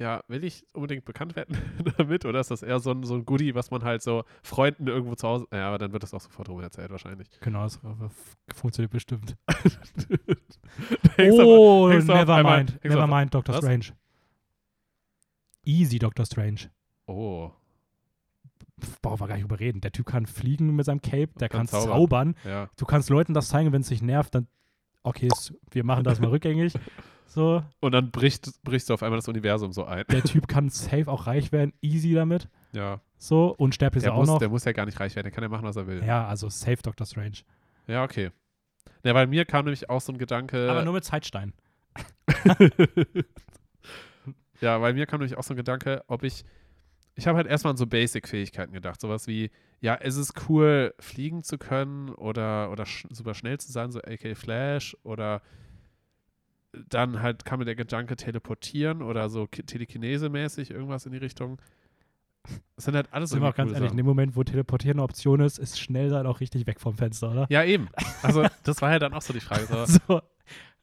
ja, 0.00 0.22
will 0.28 0.42
ich 0.44 0.64
unbedingt 0.72 1.04
bekannt 1.04 1.36
werden 1.36 1.56
damit? 1.98 2.24
Oder 2.24 2.40
ist 2.40 2.50
das 2.50 2.62
eher 2.62 2.80
so 2.80 2.90
ein, 2.90 3.04
so 3.04 3.14
ein 3.14 3.24
Goodie, 3.26 3.54
was 3.54 3.70
man 3.70 3.84
halt 3.84 4.02
so 4.02 4.24
Freunden 4.42 4.86
irgendwo 4.88 5.14
zu 5.14 5.28
Hause, 5.28 5.46
ja, 5.52 5.68
aber 5.68 5.78
dann 5.78 5.92
wird 5.92 6.02
das 6.02 6.14
auch 6.14 6.20
sofort 6.22 6.48
rum 6.48 6.60
erzählt 6.60 6.90
wahrscheinlich. 6.90 7.28
Genau, 7.40 7.62
das 7.64 7.76
äh, 7.76 8.08
funktioniert 8.54 8.90
bestimmt. 8.92 9.36
Aber- 9.46 11.44
oh, 11.44 11.88
auf 11.88 12.04
never 12.04 12.34
einmal- 12.36 12.58
mind. 12.64 12.84
Never 12.84 13.06
mind, 13.06 13.34
Doctor 13.34 13.54
Was? 13.54 13.64
Strange. 13.64 13.86
Easy, 15.64 15.98
Doctor 15.98 16.24
Strange. 16.26 16.70
oh, 17.06 17.50
Brauchen 19.02 19.20
wir 19.20 19.28
gar 19.28 19.34
nicht 19.34 19.44
überreden. 19.44 19.82
Der 19.82 19.92
Typ 19.92 20.06
kann 20.06 20.24
fliegen 20.24 20.74
mit 20.74 20.86
seinem 20.86 21.02
Cape, 21.02 21.28
der 21.38 21.50
kann, 21.50 21.66
Kann 21.66 21.68
zaubern. 21.68 21.90
zaubern. 21.90 22.34
ja. 22.44 22.70
Du 22.78 22.86
kannst 22.86 23.10
Leuten 23.10 23.34
das 23.34 23.48
zeigen, 23.48 23.72
wenn 23.72 23.82
es 23.82 23.88
dich 23.88 24.00
nervt, 24.00 24.34
dann, 24.34 24.46
okay, 25.02 25.28
wir 25.70 25.84
machen 25.84 26.02
das 26.04 26.18
mal 26.18 26.28
rückgängig. 26.30 26.72
So, 27.32 27.62
Und 27.78 27.92
dann 27.92 28.10
bricht, 28.10 28.50
brichst 28.64 28.90
du 28.90 28.94
auf 28.94 29.04
einmal 29.04 29.18
das 29.18 29.28
Universum 29.28 29.72
so 29.72 29.84
ein. 29.84 30.04
der 30.10 30.24
Typ 30.24 30.48
kann 30.48 30.68
safe 30.68 31.06
auch 31.06 31.28
reich 31.28 31.52
werden, 31.52 31.72
easy 31.80 32.12
damit. 32.12 32.48
Ja. 32.72 33.00
So, 33.18 33.54
unsterblich 33.56 33.98
ist 33.98 34.06
Der 34.06 34.14
er 34.14 34.18
auch 34.18 34.26
noch. 34.26 34.40
der 34.40 34.48
muss 34.48 34.64
ja 34.64 34.72
gar 34.72 34.84
nicht 34.84 34.98
reich 34.98 35.14
werden, 35.14 35.26
der 35.26 35.32
kann 35.32 35.44
ja 35.44 35.48
machen, 35.48 35.62
was 35.62 35.76
er 35.76 35.86
will. 35.86 36.02
Ja, 36.04 36.26
also 36.26 36.48
safe 36.48 36.78
Doctor 36.82 37.06
Strange. 37.06 37.38
Ja, 37.86 38.02
okay. 38.02 38.30
Ja, 39.04 39.14
weil 39.14 39.28
mir 39.28 39.44
kam 39.44 39.64
nämlich 39.64 39.88
auch 39.88 40.00
so 40.00 40.12
ein 40.12 40.18
Gedanke. 40.18 40.68
Aber 40.68 40.82
nur 40.84 40.94
mit 40.94 41.04
Zeitstein. 41.04 41.52
ja, 44.60 44.80
weil 44.80 44.94
mir 44.94 45.06
kam 45.06 45.20
nämlich 45.20 45.38
auch 45.38 45.44
so 45.44 45.54
ein 45.54 45.56
Gedanke, 45.56 46.02
ob 46.08 46.24
ich. 46.24 46.44
Ich 47.14 47.28
habe 47.28 47.36
halt 47.36 47.46
erstmal 47.46 47.72
an 47.72 47.76
so 47.76 47.86
Basic-Fähigkeiten 47.86 48.72
gedacht. 48.72 49.00
Sowas 49.00 49.28
wie, 49.28 49.50
ja, 49.80 49.94
es 49.94 50.16
ist 50.16 50.48
cool, 50.48 50.94
fliegen 50.98 51.44
zu 51.44 51.58
können 51.58 52.08
oder, 52.10 52.70
oder 52.72 52.86
sch 52.86 53.06
super 53.10 53.34
schnell 53.34 53.58
zu 53.60 53.70
sein, 53.70 53.92
so 53.92 54.00
AK 54.00 54.36
Flash 54.36 54.96
oder 55.04 55.42
dann 56.88 57.20
halt 57.22 57.44
kam 57.44 57.58
mir 57.58 57.64
der 57.64 57.74
Gedanke 57.76 58.16
teleportieren 58.16 59.02
oder 59.02 59.28
so 59.28 59.46
Ki- 59.46 59.62
Telekinese-mäßig 59.62 60.70
irgendwas 60.70 61.06
in 61.06 61.12
die 61.12 61.18
Richtung. 61.18 61.60
Das 62.76 62.86
sind 62.86 62.94
halt 62.96 63.12
alles 63.12 63.30
Sind 63.30 63.42
wir 63.42 63.48
auch 63.48 63.54
ganz 63.54 63.72
ehrlich, 63.72 63.90
in 63.90 63.96
dem 63.98 64.06
Moment, 64.06 64.34
wo 64.34 64.42
Teleportieren 64.44 64.98
eine 64.98 65.04
Option 65.04 65.40
ist, 65.40 65.58
ist 65.58 65.78
schnell 65.78 66.08
sein 66.10 66.26
auch 66.26 66.40
richtig 66.40 66.66
weg 66.66 66.80
vom 66.80 66.96
Fenster, 66.96 67.30
oder? 67.30 67.46
Ja, 67.50 67.64
eben. 67.64 67.88
Also, 68.22 68.46
das 68.64 68.80
war 68.82 68.90
ja 68.92 68.98
dann 68.98 69.12
auch 69.14 69.22
so 69.22 69.32
die 69.32 69.40
Frage. 69.40 69.66
So, 69.66 69.84
So. 70.08 70.22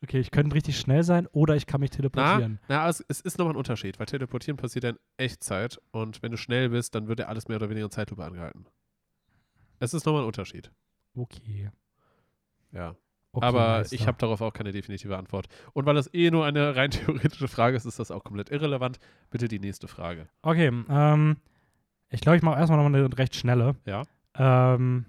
Okay, 0.03 0.19
ich 0.19 0.29
könnte 0.29 0.55
richtig 0.55 0.77
schnell 0.79 1.01
sein 1.03 1.25
oder 1.31 1.55
ich 1.55 1.65
kann 1.65 1.81
mich 1.81 1.89
teleportieren. 1.89 2.59
Na, 2.67 2.83
na 2.83 2.89
es, 2.89 3.03
es 3.07 3.19
ist 3.21 3.39
nochmal 3.39 3.55
ein 3.55 3.57
Unterschied, 3.57 3.97
weil 3.99 4.05
Teleportieren 4.05 4.55
passiert 4.55 4.83
ja 4.83 4.91
in 4.91 4.99
Echtzeit 5.17 5.81
und 5.91 6.21
wenn 6.21 6.29
du 6.31 6.37
schnell 6.37 6.69
bist, 6.69 6.93
dann 6.93 7.07
wird 7.07 7.19
ja 7.19 7.25
alles 7.25 7.47
mehr 7.47 7.57
oder 7.57 7.69
weniger 7.69 7.85
in 7.85 7.91
Zeitlupe 7.91 8.23
angehalten. 8.23 8.67
Es 9.79 9.95
ist 9.95 10.05
nochmal 10.05 10.21
ein 10.21 10.27
Unterschied. 10.27 10.71
Okay. 11.15 11.71
Ja. 12.71 12.95
Aber 13.43 13.85
ich 13.91 14.07
habe 14.07 14.17
darauf 14.17 14.41
auch 14.41 14.53
keine 14.53 14.71
definitive 14.71 15.17
Antwort. 15.17 15.47
Und 15.73 15.85
weil 15.85 15.95
das 15.95 16.13
eh 16.13 16.31
nur 16.31 16.45
eine 16.45 16.75
rein 16.75 16.91
theoretische 16.91 17.47
Frage 17.47 17.77
ist, 17.77 17.85
ist 17.85 17.99
das 17.99 18.11
auch 18.11 18.23
komplett 18.23 18.49
irrelevant. 18.49 18.99
Bitte 19.29 19.47
die 19.47 19.59
nächste 19.59 19.87
Frage. 19.87 20.27
Okay, 20.41 20.71
ähm, 20.89 21.37
ich 22.09 22.21
glaube, 22.21 22.37
ich 22.37 22.43
mache 22.43 22.59
erstmal 22.59 22.79
noch 22.79 22.85
eine 22.85 23.17
recht 23.17 23.35
schnelle. 23.35 23.75
Ja. 23.85 24.03
Ähm, 24.37 25.05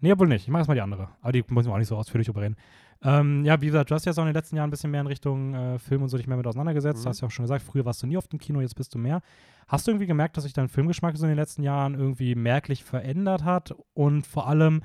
nee, 0.00 0.12
obwohl 0.12 0.28
nicht. 0.28 0.42
Ich 0.42 0.48
mache 0.48 0.60
erstmal 0.60 0.76
die 0.76 0.82
andere. 0.82 1.08
Aber 1.20 1.32
die 1.32 1.44
müssen 1.48 1.68
wir 1.68 1.74
auch 1.74 1.78
nicht 1.78 1.88
so 1.88 1.96
ausführlich 1.96 2.28
überreden. 2.28 2.56
Ähm, 3.04 3.44
ja, 3.44 3.60
wie 3.60 3.66
gesagt, 3.66 3.90
du 3.90 3.94
hast 3.94 4.04
jetzt 4.04 4.18
auch 4.18 4.22
in 4.22 4.28
den 4.28 4.34
letzten 4.34 4.56
Jahren 4.56 4.68
ein 4.68 4.70
bisschen 4.70 4.90
mehr 4.90 5.00
in 5.00 5.08
Richtung 5.08 5.54
äh, 5.54 5.78
Film 5.78 6.02
und 6.02 6.08
so 6.08 6.16
dich 6.16 6.28
mehr 6.28 6.36
mit 6.36 6.46
auseinandergesetzt. 6.46 7.00
Mhm. 7.00 7.02
Du 7.02 7.08
hast 7.08 7.20
ja 7.20 7.26
auch 7.26 7.32
schon 7.32 7.44
gesagt, 7.44 7.62
früher 7.62 7.84
warst 7.84 8.02
du 8.02 8.06
nie 8.06 8.16
auf 8.16 8.28
dem 8.28 8.38
Kino, 8.38 8.60
jetzt 8.60 8.76
bist 8.76 8.94
du 8.94 8.98
mehr. 8.98 9.22
Hast 9.66 9.86
du 9.86 9.90
irgendwie 9.90 10.06
gemerkt, 10.06 10.36
dass 10.36 10.44
sich 10.44 10.52
dein 10.52 10.68
Filmgeschmack 10.68 11.16
so 11.16 11.24
in 11.24 11.30
den 11.30 11.38
letzten 11.38 11.62
Jahren 11.62 11.94
irgendwie 11.94 12.34
merklich 12.34 12.84
verändert 12.84 13.42
hat? 13.42 13.74
Und 13.94 14.26
vor 14.26 14.46
allem, 14.46 14.82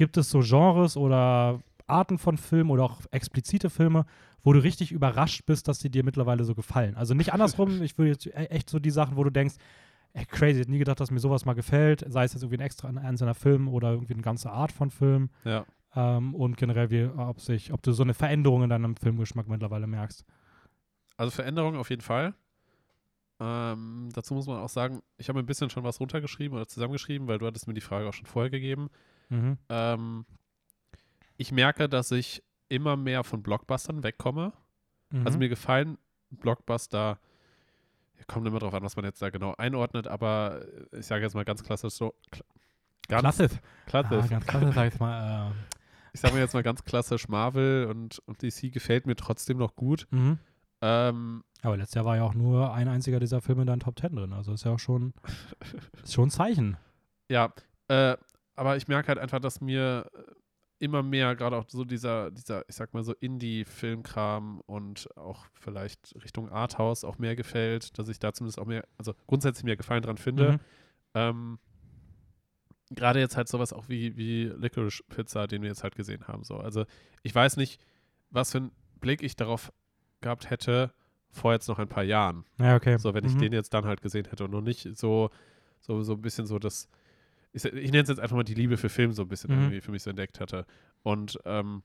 gibt 0.00 0.16
es 0.16 0.30
so 0.30 0.40
Genres 0.40 0.96
oder 0.96 1.60
Arten 1.86 2.16
von 2.16 2.38
Filmen 2.38 2.70
oder 2.70 2.84
auch 2.84 3.02
explizite 3.10 3.68
Filme, 3.68 4.06
wo 4.42 4.54
du 4.54 4.60
richtig 4.60 4.92
überrascht 4.92 5.44
bist, 5.44 5.68
dass 5.68 5.80
sie 5.80 5.90
dir 5.90 6.04
mittlerweile 6.04 6.44
so 6.44 6.54
gefallen? 6.54 6.96
Also 6.96 7.12
nicht 7.12 7.34
andersrum, 7.34 7.82
ich 7.82 7.98
würde 7.98 8.12
jetzt 8.12 8.26
e- 8.26 8.30
echt 8.30 8.70
so 8.70 8.78
die 8.78 8.90
Sachen, 8.90 9.18
wo 9.18 9.24
du 9.24 9.30
denkst, 9.30 9.56
ey, 10.14 10.24
crazy, 10.24 10.52
ich 10.52 10.58
hätte 10.60 10.70
nie 10.70 10.78
gedacht, 10.78 11.00
dass 11.00 11.10
mir 11.10 11.18
sowas 11.20 11.44
mal 11.44 11.52
gefällt, 11.52 12.02
sei 12.08 12.24
es 12.24 12.32
jetzt 12.32 12.42
irgendwie 12.42 12.62
ein 12.62 12.64
extra 12.64 12.88
ein 12.88 12.96
einzelner 12.96 13.34
Film 13.34 13.68
oder 13.68 13.90
irgendwie 13.90 14.14
eine 14.14 14.22
ganze 14.22 14.50
Art 14.50 14.72
von 14.72 14.90
Film. 14.90 15.28
Ja. 15.44 15.66
Ähm, 15.94 16.34
und 16.34 16.56
generell, 16.56 16.90
wie, 16.90 17.04
ob, 17.04 17.38
sich, 17.38 17.70
ob 17.70 17.82
du 17.82 17.92
so 17.92 18.02
eine 18.02 18.14
Veränderung 18.14 18.62
in 18.62 18.70
deinem 18.70 18.96
Filmgeschmack 18.96 19.48
mittlerweile 19.48 19.86
merkst. 19.86 20.24
Also 21.18 21.30
Veränderung 21.30 21.76
auf 21.76 21.90
jeden 21.90 22.00
Fall. 22.00 22.32
Ähm, 23.38 24.08
dazu 24.14 24.32
muss 24.32 24.46
man 24.46 24.60
auch 24.60 24.70
sagen, 24.70 25.02
ich 25.18 25.28
habe 25.28 25.40
ein 25.40 25.46
bisschen 25.46 25.68
schon 25.68 25.84
was 25.84 26.00
runtergeschrieben 26.00 26.56
oder 26.56 26.66
zusammengeschrieben, 26.66 27.28
weil 27.28 27.36
du 27.36 27.46
hattest 27.46 27.68
mir 27.68 27.74
die 27.74 27.82
Frage 27.82 28.08
auch 28.08 28.14
schon 28.14 28.24
vorher 28.24 28.48
gegeben. 28.48 28.88
Mhm. 29.30 29.58
Ähm, 29.68 30.26
ich 31.36 31.50
merke, 31.52 31.88
dass 31.88 32.10
ich 32.10 32.42
immer 32.68 32.96
mehr 32.96 33.24
von 33.24 33.42
Blockbustern 33.42 34.02
wegkomme. 34.02 34.52
Mhm. 35.10 35.26
Also 35.26 35.38
mir 35.38 35.48
gefallen 35.48 35.98
Blockbuster, 36.30 37.18
kommt 38.28 38.46
immer 38.46 38.58
drauf 38.60 38.74
an, 38.74 38.82
was 38.82 38.94
man 38.96 39.04
jetzt 39.04 39.20
da 39.22 39.30
genau 39.30 39.54
einordnet, 39.56 40.06
aber 40.06 40.64
ich 40.92 41.06
sage 41.06 41.22
jetzt 41.24 41.34
mal 41.34 41.44
ganz 41.44 41.64
klassisch 41.64 41.94
so. 41.94 42.14
Kla 42.30 42.44
ganz 43.08 43.36
klasse. 43.38 43.58
klassisch. 43.86 44.24
Ah, 44.24 44.26
ganz 44.28 44.46
klasse, 44.46 44.72
sag 44.72 44.92
ich 44.94 45.00
mal. 45.00 45.50
Äh, 45.50 45.52
Ich 46.12 46.18
sage 46.20 46.34
mir 46.34 46.40
jetzt 46.40 46.54
mal 46.54 46.64
ganz 46.64 46.82
klassisch, 46.84 47.28
Marvel 47.28 47.86
und, 47.86 48.18
und 48.26 48.42
DC 48.42 48.72
gefällt 48.72 49.06
mir 49.06 49.14
trotzdem 49.14 49.58
noch 49.58 49.76
gut. 49.76 50.08
mhm. 50.10 50.38
Ähm, 50.82 51.44
Aber 51.62 51.76
letztes 51.76 51.94
Jahr 51.94 52.04
war 52.04 52.16
ja 52.16 52.24
auch 52.24 52.34
nur 52.34 52.72
ein 52.74 52.88
einziger 52.88 53.20
dieser 53.20 53.40
Filme 53.40 53.60
in 53.62 53.66
deinen 53.68 53.78
Top 53.80 53.94
Ten 53.94 54.16
drin. 54.16 54.32
Also 54.32 54.52
ist 54.52 54.64
ja 54.64 54.72
auch 54.72 54.78
schon, 54.80 55.12
ist 56.02 56.14
schon 56.14 56.26
ein 56.26 56.30
Zeichen. 56.30 56.76
ja, 57.28 57.52
äh, 57.88 58.16
aber 58.60 58.76
ich 58.76 58.88
merke 58.88 59.08
halt 59.08 59.18
einfach, 59.18 59.40
dass 59.40 59.60
mir 59.62 60.06
äh, 60.14 60.22
immer 60.80 61.02
mehr, 61.02 61.34
gerade 61.34 61.56
auch 61.56 61.64
so 61.68 61.84
dieser, 61.84 62.30
dieser, 62.30 62.62
ich 62.68 62.74
sag 62.76 62.92
mal 62.92 63.02
so 63.02 63.14
Indie-Filmkram 63.14 64.60
und 64.66 65.08
auch 65.16 65.46
vielleicht 65.54 66.14
Richtung 66.22 66.50
Arthouse 66.50 67.04
auch 67.04 67.18
mehr 67.18 67.36
gefällt, 67.36 67.98
dass 67.98 68.08
ich 68.08 68.18
da 68.18 68.32
zumindest 68.32 68.58
auch 68.58 68.66
mehr, 68.66 68.84
also 68.98 69.14
grundsätzlich 69.26 69.64
mehr 69.64 69.76
Gefallen 69.76 70.02
dran 70.02 70.18
finde. 70.18 70.52
Mhm. 70.52 70.58
Ähm, 71.14 71.58
Gerade 72.90 73.20
jetzt 73.20 73.36
halt 73.36 73.48
sowas 73.48 73.72
auch 73.72 73.88
wie, 73.88 74.16
wie 74.16 74.44
Licorice 74.44 75.02
Pizza, 75.08 75.46
den 75.46 75.62
wir 75.62 75.68
jetzt 75.68 75.82
halt 75.84 75.94
gesehen 75.94 76.26
haben. 76.26 76.42
So. 76.44 76.56
Also 76.56 76.84
ich 77.22 77.34
weiß 77.34 77.56
nicht, 77.56 77.80
was 78.30 78.50
für 78.52 78.58
einen 78.58 78.72
Blick 79.00 79.22
ich 79.22 79.36
darauf 79.36 79.72
gehabt 80.20 80.50
hätte 80.50 80.92
vor 81.30 81.52
jetzt 81.52 81.68
noch 81.68 81.78
ein 81.78 81.88
paar 81.88 82.02
Jahren. 82.02 82.44
Ja, 82.58 82.74
okay. 82.76 82.98
So, 82.98 83.14
wenn 83.14 83.24
ich 83.24 83.34
Mhm. 83.34 83.38
den 83.38 83.52
jetzt 83.52 83.72
dann 83.72 83.84
halt 83.84 84.02
gesehen 84.02 84.26
hätte 84.28 84.44
und 84.44 84.50
noch 84.50 84.60
nicht 84.60 84.88
so, 84.98 85.30
so, 85.80 86.02
so 86.02 86.14
ein 86.14 86.20
bisschen 86.20 86.46
so 86.46 86.58
das, 86.58 86.88
ich, 87.52 87.64
ich 87.64 87.90
nenne 87.90 88.02
es 88.02 88.08
jetzt 88.08 88.20
einfach 88.20 88.36
mal 88.36 88.44
die 88.44 88.54
Liebe 88.54 88.76
für 88.76 88.88
Film 88.88 89.12
so 89.12 89.22
ein 89.22 89.28
bisschen 89.28 89.50
Mhm. 89.50 89.58
irgendwie 89.62 89.80
für 89.80 89.90
mich 89.92 90.02
so 90.02 90.10
entdeckt 90.10 90.40
hatte. 90.40 90.66
Und 91.02 91.38
ähm, 91.44 91.82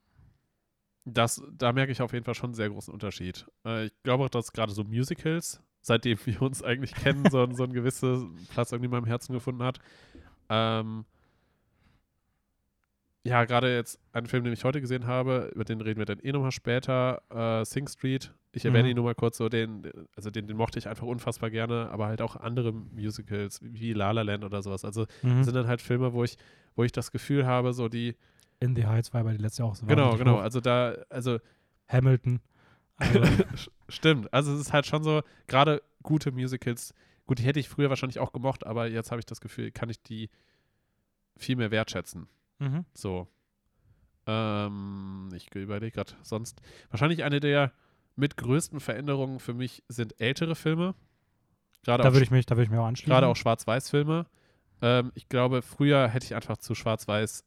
das, 1.06 1.42
da 1.52 1.72
merke 1.72 1.92
ich 1.92 2.02
auf 2.02 2.14
jeden 2.14 2.26
Fall 2.26 2.34
schon 2.36 2.48
einen 2.50 2.54
sehr 2.56 2.70
großen 2.70 2.94
Unterschied. 2.94 3.46
Äh, 3.66 3.86
ich 3.88 3.94
glaube 4.04 4.26
auch, 4.26 4.30
dass 4.30 4.52
gerade 4.54 4.72
so 4.72 4.84
Musicals, 4.84 5.62
seitdem 5.82 6.18
wir 6.26 6.42
uns 6.42 6.64
eigentlich 6.64 6.94
kennen, 6.96 7.30
so, 7.30 7.44
ein- 7.44 7.56
so 7.56 7.64
ein 7.64 7.74
gewisser 7.74 8.28
Platz 8.54 8.72
irgendwie 8.72 8.86
in 8.86 8.92
meinem 8.92 9.06
Herzen 9.06 9.34
gefunden 9.34 9.64
hat. 9.64 9.80
Ähm, 10.50 11.06
ja, 13.26 13.44
gerade 13.46 13.74
jetzt 13.76 14.00
ein 14.14 14.28
Film, 14.28 14.44
den 14.44 14.54
ich 14.54 14.64
heute 14.64 14.80
gesehen 14.82 15.08
habe, 15.08 15.52
über 15.56 15.66
den 15.66 15.82
reden 15.82 15.98
wir 16.00 16.06
dann 16.06 16.20
eh 16.20 16.32
nochmal 16.32 16.52
später, 16.52 17.22
äh, 17.30 17.66
Sing 17.66 17.88
Street. 17.88 18.34
Ich 18.52 18.64
erwähne 18.66 18.84
Mhm. 18.84 18.90
ihn 18.92 18.96
nur 18.98 19.06
mal 19.06 19.16
kurz 19.16 19.38
so, 19.38 19.50
den, 19.50 19.92
also 20.16 20.30
den, 20.30 20.48
den 20.48 20.56
mochte 20.56 20.78
ich 20.80 20.88
einfach 20.88 21.06
unfassbar 21.08 21.50
gerne, 21.50 21.90
aber 21.90 22.06
halt 22.06 22.22
auch 22.22 22.36
andere 22.36 22.72
Musicals 22.72 23.60
wie 23.62 23.94
La 23.94 24.12
La 24.12 24.22
Land 24.22 24.44
oder 24.46 24.62
sowas. 24.62 24.86
Also 24.86 25.08
Mhm. 25.24 25.44
sind 25.44 25.56
dann 25.56 25.68
halt 25.68 25.82
Filme, 25.82 26.14
wo 26.14 26.24
ich, 26.24 26.38
wo 26.76 26.84
ich 26.84 26.92
das 26.92 27.12
Gefühl 27.12 27.46
habe, 27.46 27.74
so 27.74 27.90
die, 27.90 28.16
In 28.62 28.76
the 28.76 28.86
Heights 28.86 29.14
war 29.14 29.24
bei 29.24 29.34
die 29.34 29.42
letzte 29.42 29.64
Jahr 29.64 29.72
auch 29.72 29.76
so. 29.76 29.86
genau, 29.86 30.16
genau, 30.18 30.36
hoch. 30.38 30.42
also 30.42 30.62
da, 30.62 30.94
also 31.10 31.40
Hamilton. 31.90 32.40
Also, 32.98 33.20
Stimmt. 33.90 34.32
Also 34.34 34.54
es 34.54 34.62
ist 34.62 34.72
halt 34.74 34.86
schon 34.86 35.04
so, 35.04 35.22
gerade 35.48 35.82
gute 36.04 36.32
Musicals, 36.32 36.94
gut, 37.26 37.40
die 37.40 37.44
hätte 37.44 37.60
ich 37.60 37.68
früher 37.68 37.90
wahrscheinlich 37.90 38.20
auch 38.20 38.32
gemocht, 38.32 38.66
aber 38.66 38.88
jetzt 38.88 39.12
habe 39.12 39.20
ich 39.20 39.26
das 39.26 39.42
Gefühl, 39.42 39.72
kann 39.72 39.90
ich 39.90 40.02
die 40.02 40.30
viel 41.38 41.56
mehr 41.58 41.72
wertschätzen. 41.72 42.28
Mhm. 42.60 42.86
So. 42.94 43.28
Ähm, 44.28 45.30
ich 45.36 45.54
überlege 45.56 45.92
gerade 45.96 46.14
sonst. 46.24 46.62
Wahrscheinlich 46.90 47.24
eine 47.24 47.40
der 47.40 47.72
mit 48.16 48.38
größten 48.38 48.80
Veränderungen 48.80 49.40
für 49.40 49.54
mich 49.54 49.84
sind 49.88 50.20
ältere 50.20 50.56
Filme. 50.56 50.96
Gerade 51.84 52.04
Da 52.04 52.10
auch, 52.10 52.14
würde 52.14 52.24
ich 52.24 52.32
mich, 52.32 52.46
da 52.46 52.56
würde 52.56 52.64
ich 52.64 52.70
mich 52.72 52.80
auch 52.80 52.86
anschließen. 52.86 53.12
gerade 53.12 53.28
auch 53.28 53.36
Schwarz-Weiß-Filme. 53.36 54.26
Ähm, 54.82 55.12
ich 55.16 55.30
glaube, 55.30 55.62
früher 55.62 56.08
hätte 56.08 56.26
ich 56.26 56.34
einfach 56.36 56.58
zu 56.58 56.74
schwarz-weiß, 56.76 57.44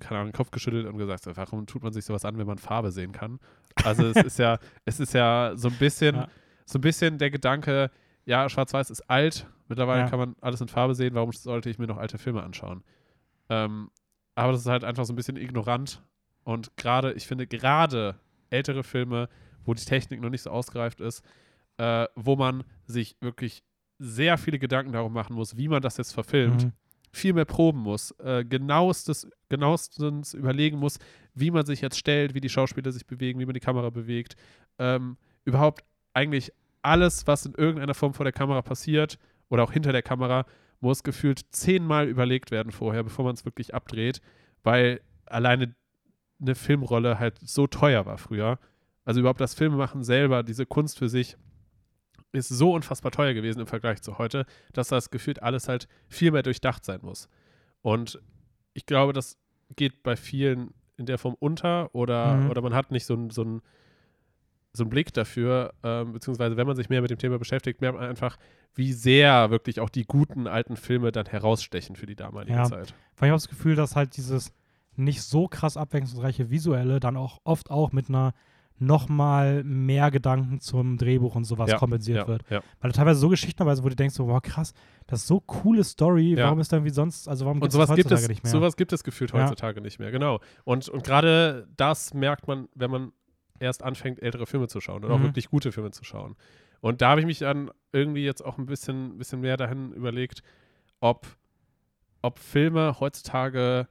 keine 0.00 0.20
Ahnung, 0.20 0.32
den 0.32 0.36
Kopf 0.36 0.50
geschüttelt 0.50 0.86
und 0.86 0.98
gesagt, 0.98 1.24
warum 1.34 1.66
tut 1.66 1.82
man 1.82 1.92
sich 1.92 2.04
sowas 2.04 2.24
an, 2.24 2.36
wenn 2.36 2.46
man 2.46 2.58
Farbe 2.58 2.92
sehen 2.92 3.12
kann? 3.12 3.38
Also 3.84 4.06
es 4.06 4.16
ist 4.26 4.38
ja, 4.38 4.58
es 4.84 5.00
ist 5.00 5.14
ja 5.14 5.52
so 5.54 5.68
ein 5.68 5.78
bisschen, 5.78 6.16
Ja. 6.16 6.28
so 6.66 6.78
ein 6.78 6.82
bisschen 6.82 7.16
der 7.18 7.30
Gedanke, 7.30 7.90
ja, 8.26 8.48
schwarz-weiß 8.48 8.90
ist 8.90 9.08
alt, 9.08 9.46
mittlerweile 9.68 10.02
Ja. 10.02 10.10
kann 10.10 10.18
man 10.18 10.36
alles 10.42 10.60
in 10.60 10.68
Farbe 10.68 10.94
sehen, 10.94 11.14
warum 11.14 11.32
sollte 11.32 11.70
ich 11.70 11.78
mir 11.78 11.86
noch 11.86 11.96
alte 11.96 12.18
Filme 12.18 12.42
anschauen? 12.42 12.84
Ähm, 13.48 13.90
aber 14.38 14.52
das 14.52 14.62
ist 14.62 14.66
halt 14.66 14.84
einfach 14.84 15.04
so 15.04 15.12
ein 15.12 15.16
bisschen 15.16 15.36
ignorant 15.36 16.02
und 16.44 16.76
gerade, 16.76 17.12
ich 17.12 17.26
finde, 17.26 17.46
gerade 17.46 18.18
ältere 18.50 18.82
Filme, 18.84 19.28
wo 19.64 19.74
die 19.74 19.84
Technik 19.84 20.20
noch 20.20 20.30
nicht 20.30 20.42
so 20.42 20.50
ausgereift 20.50 21.00
ist, 21.00 21.24
äh, 21.76 22.06
wo 22.14 22.36
man 22.36 22.64
sich 22.86 23.16
wirklich 23.20 23.62
sehr 23.98 24.38
viele 24.38 24.58
Gedanken 24.58 24.92
darum 24.92 25.12
machen 25.12 25.34
muss, 25.34 25.56
wie 25.56 25.68
man 25.68 25.82
das 25.82 25.96
jetzt 25.96 26.12
verfilmt, 26.14 26.64
Mhm. 26.64 26.72
viel 27.12 27.32
mehr 27.32 27.44
proben 27.44 27.80
muss, 27.80 28.12
äh, 28.20 28.44
genauestes, 28.44 29.28
genauestens 29.48 30.34
überlegen 30.34 30.78
muss, 30.78 30.98
wie 31.34 31.50
man 31.50 31.66
sich 31.66 31.80
jetzt 31.80 31.98
stellt, 31.98 32.34
wie 32.34 32.40
die 32.40 32.48
Schauspieler 32.48 32.92
sich 32.92 33.06
bewegen, 33.06 33.40
wie 33.40 33.46
man 33.46 33.54
die 33.54 33.60
Kamera 33.60 33.90
bewegt, 33.90 34.36
ähm, 34.78 35.16
überhaupt 35.44 35.84
eigentlich 36.14 36.52
alles, 36.82 37.26
was 37.26 37.44
in 37.44 37.54
irgendeiner 37.54 37.94
Form 37.94 38.14
vor 38.14 38.24
der 38.24 38.32
Kamera 38.32 38.62
passiert 38.62 39.18
oder 39.48 39.64
auch 39.64 39.72
hinter 39.72 39.92
der 39.92 40.02
Kamera, 40.02 40.46
muss 40.80 41.02
gefühlt 41.02 41.40
zehnmal 41.50 42.08
überlegt 42.08 42.50
werden 42.50 42.72
vorher, 42.72 43.02
bevor 43.02 43.24
man 43.24 43.34
es 43.34 43.44
wirklich 43.44 43.74
abdreht, 43.74 44.20
weil 44.62 45.00
alleine 45.26 45.74
eine 46.40 46.54
Filmrolle 46.54 47.18
halt 47.18 47.38
so 47.42 47.66
teuer 47.66 48.06
war 48.06 48.18
früher. 48.18 48.58
Also 49.04 49.20
überhaupt 49.20 49.40
das 49.40 49.54
Filmemachen 49.54 50.04
selber, 50.04 50.42
diese 50.42 50.66
Kunst 50.66 50.98
für 50.98 51.08
sich, 51.08 51.36
ist 52.32 52.48
so 52.50 52.72
unfassbar 52.74 53.10
teuer 53.10 53.32
gewesen 53.32 53.60
im 53.60 53.66
Vergleich 53.66 54.02
zu 54.02 54.18
heute, 54.18 54.44
dass 54.72 54.88
das 54.88 55.10
gefühlt 55.10 55.42
alles 55.42 55.66
halt 55.68 55.88
viel 56.08 56.30
mehr 56.30 56.42
durchdacht 56.42 56.84
sein 56.84 57.00
muss. 57.02 57.28
Und 57.80 58.20
ich 58.74 58.84
glaube, 58.86 59.12
das 59.14 59.38
geht 59.76 60.02
bei 60.02 60.14
vielen 60.14 60.74
in 60.98 61.06
der 61.06 61.16
Form 61.18 61.34
unter 61.38 61.94
oder, 61.94 62.36
Mhm. 62.36 62.50
oder 62.50 62.60
man 62.60 62.74
hat 62.74 62.90
nicht 62.90 63.06
so 63.06 63.28
so 63.30 63.42
einen- 63.42 63.62
so 64.78 64.84
einen 64.84 64.90
Blick 64.90 65.12
dafür, 65.12 65.74
ähm, 65.82 66.12
beziehungsweise 66.14 66.56
wenn 66.56 66.66
man 66.66 66.76
sich 66.76 66.88
mehr 66.88 67.02
mit 67.02 67.10
dem 67.10 67.18
Thema 67.18 67.38
beschäftigt, 67.38 67.80
merkt 67.82 67.98
man 67.98 68.08
einfach, 68.08 68.36
wie 68.74 68.92
sehr 68.92 69.50
wirklich 69.50 69.80
auch 69.80 69.90
die 69.90 70.04
guten 70.04 70.46
alten 70.46 70.76
Filme 70.76 71.12
dann 71.12 71.26
herausstechen 71.26 71.96
für 71.96 72.06
die 72.06 72.16
damalige 72.16 72.56
Ja. 72.56 72.64
Zeit. 72.64 72.94
Weil 73.16 73.28
ich 73.28 73.30
habe 73.30 73.40
das 73.40 73.48
Gefühl, 73.48 73.74
dass 73.76 73.94
halt 73.96 74.16
dieses 74.16 74.52
nicht 74.96 75.22
so 75.22 75.46
krass 75.48 75.76
abwechslungsreiche 75.76 76.50
Visuelle 76.50 76.98
dann 77.00 77.16
auch 77.16 77.38
oft 77.44 77.70
auch 77.70 77.92
mit 77.92 78.08
einer 78.08 78.32
nochmal 78.80 79.64
mehr 79.64 80.10
Gedanken 80.12 80.60
zum 80.60 80.98
Drehbuch 80.98 81.34
und 81.34 81.44
sowas 81.44 81.68
Ja, 81.70 81.78
kompensiert 81.78 82.18
ja, 82.18 82.28
wird. 82.28 82.42
ja. 82.48 82.60
Weil 82.80 82.92
da 82.92 82.96
teilweise 82.98 83.18
so 83.20 83.28
Geschichten 83.28 83.58
dabei 83.58 83.74
sind, 83.74 83.84
wo 83.84 83.88
du 83.88 83.96
denkst, 83.96 84.14
so, 84.14 84.28
wow, 84.28 84.40
krass, 84.40 84.72
das 85.08 85.20
ist 85.22 85.26
so 85.26 85.40
coole 85.40 85.82
Story, 85.82 86.36
warum 86.36 86.60
ist 86.60 86.72
dann 86.72 86.84
wie 86.84 86.90
sonst, 86.90 87.28
also 87.28 87.44
warum 87.44 87.56
Und 87.58 87.62
gibt's 87.62 87.74
sowas 87.74 87.88
das 87.88 87.96
gibt 87.96 88.06
heutzutage 88.06 88.22
es, 88.22 88.28
nicht 88.28 88.44
mehr? 88.44 88.52
sowas 88.52 88.76
gibt 88.76 88.92
es 88.92 89.02
gefühlt 89.02 89.32
heutzutage 89.32 89.80
nicht 89.80 89.98
mehr, 89.98 90.12
genau. 90.12 90.38
Und, 90.64 90.88
und 90.88 91.02
gerade 91.02 91.66
das 91.76 92.14
merkt 92.14 92.46
man, 92.46 92.68
wenn 92.74 92.90
man 92.90 93.12
erst 93.60 93.82
anfängt, 93.82 94.20
ältere 94.22 94.46
Filme 94.46 94.68
zu 94.68 94.80
schauen 94.80 95.04
oder 95.04 95.14
auch 95.14 95.18
Mhm. 95.18 95.24
wirklich 95.24 95.48
gute 95.50 95.72
Filme 95.72 95.90
zu 95.90 96.04
schauen. 96.04 96.36
Und 96.80 97.00
da 97.02 97.10
habe 97.10 97.20
ich 97.20 97.26
mich 97.26 97.38
dann 97.40 97.70
irgendwie 97.92 98.24
jetzt 98.24 98.44
auch 98.44 98.58
ein 98.58 98.66
bisschen, 98.66 99.18
bisschen 99.18 99.40
mehr 99.40 99.56
dahin 99.56 99.92
überlegt, 99.92 100.42
ob, 101.00 101.26
ob 102.22 102.38
Filme 102.38 103.00
heutzutage 103.00 103.88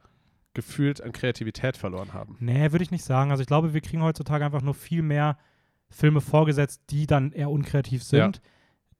gefühlt 0.53 1.01
an 1.01 1.11
Kreativität 1.11 1.77
verloren 1.77 2.13
haben. 2.13 2.35
Nee, 2.39 2.71
würde 2.71 2.83
ich 2.83 2.91
nicht 2.91 3.03
sagen. 3.03 3.29
Also 3.31 3.41
ich 3.41 3.47
glaube, 3.47 3.73
wir 3.73 3.81
kriegen 3.81 4.01
heutzutage 4.01 4.43
einfach 4.45 4.61
nur 4.61 4.73
viel 4.73 5.01
mehr 5.03 5.37
Filme 5.89 6.19
vorgesetzt, 6.21 6.81
die 6.89 7.05
dann 7.07 7.31
eher 7.31 7.49
unkreativ 7.49 8.03
sind, 8.03 8.41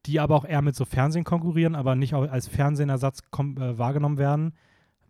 die 0.06 0.20
aber 0.20 0.36
auch 0.36 0.46
eher 0.46 0.62
mit 0.62 0.76
so 0.76 0.86
Fernsehen 0.86 1.24
konkurrieren, 1.24 1.76
aber 1.76 1.96
nicht 1.96 2.14
auch 2.14 2.30
als 2.30 2.48
Fernsehenersatz 2.48 3.22
äh, 3.22 3.78
wahrgenommen 3.78 4.18
werden, 4.18 4.54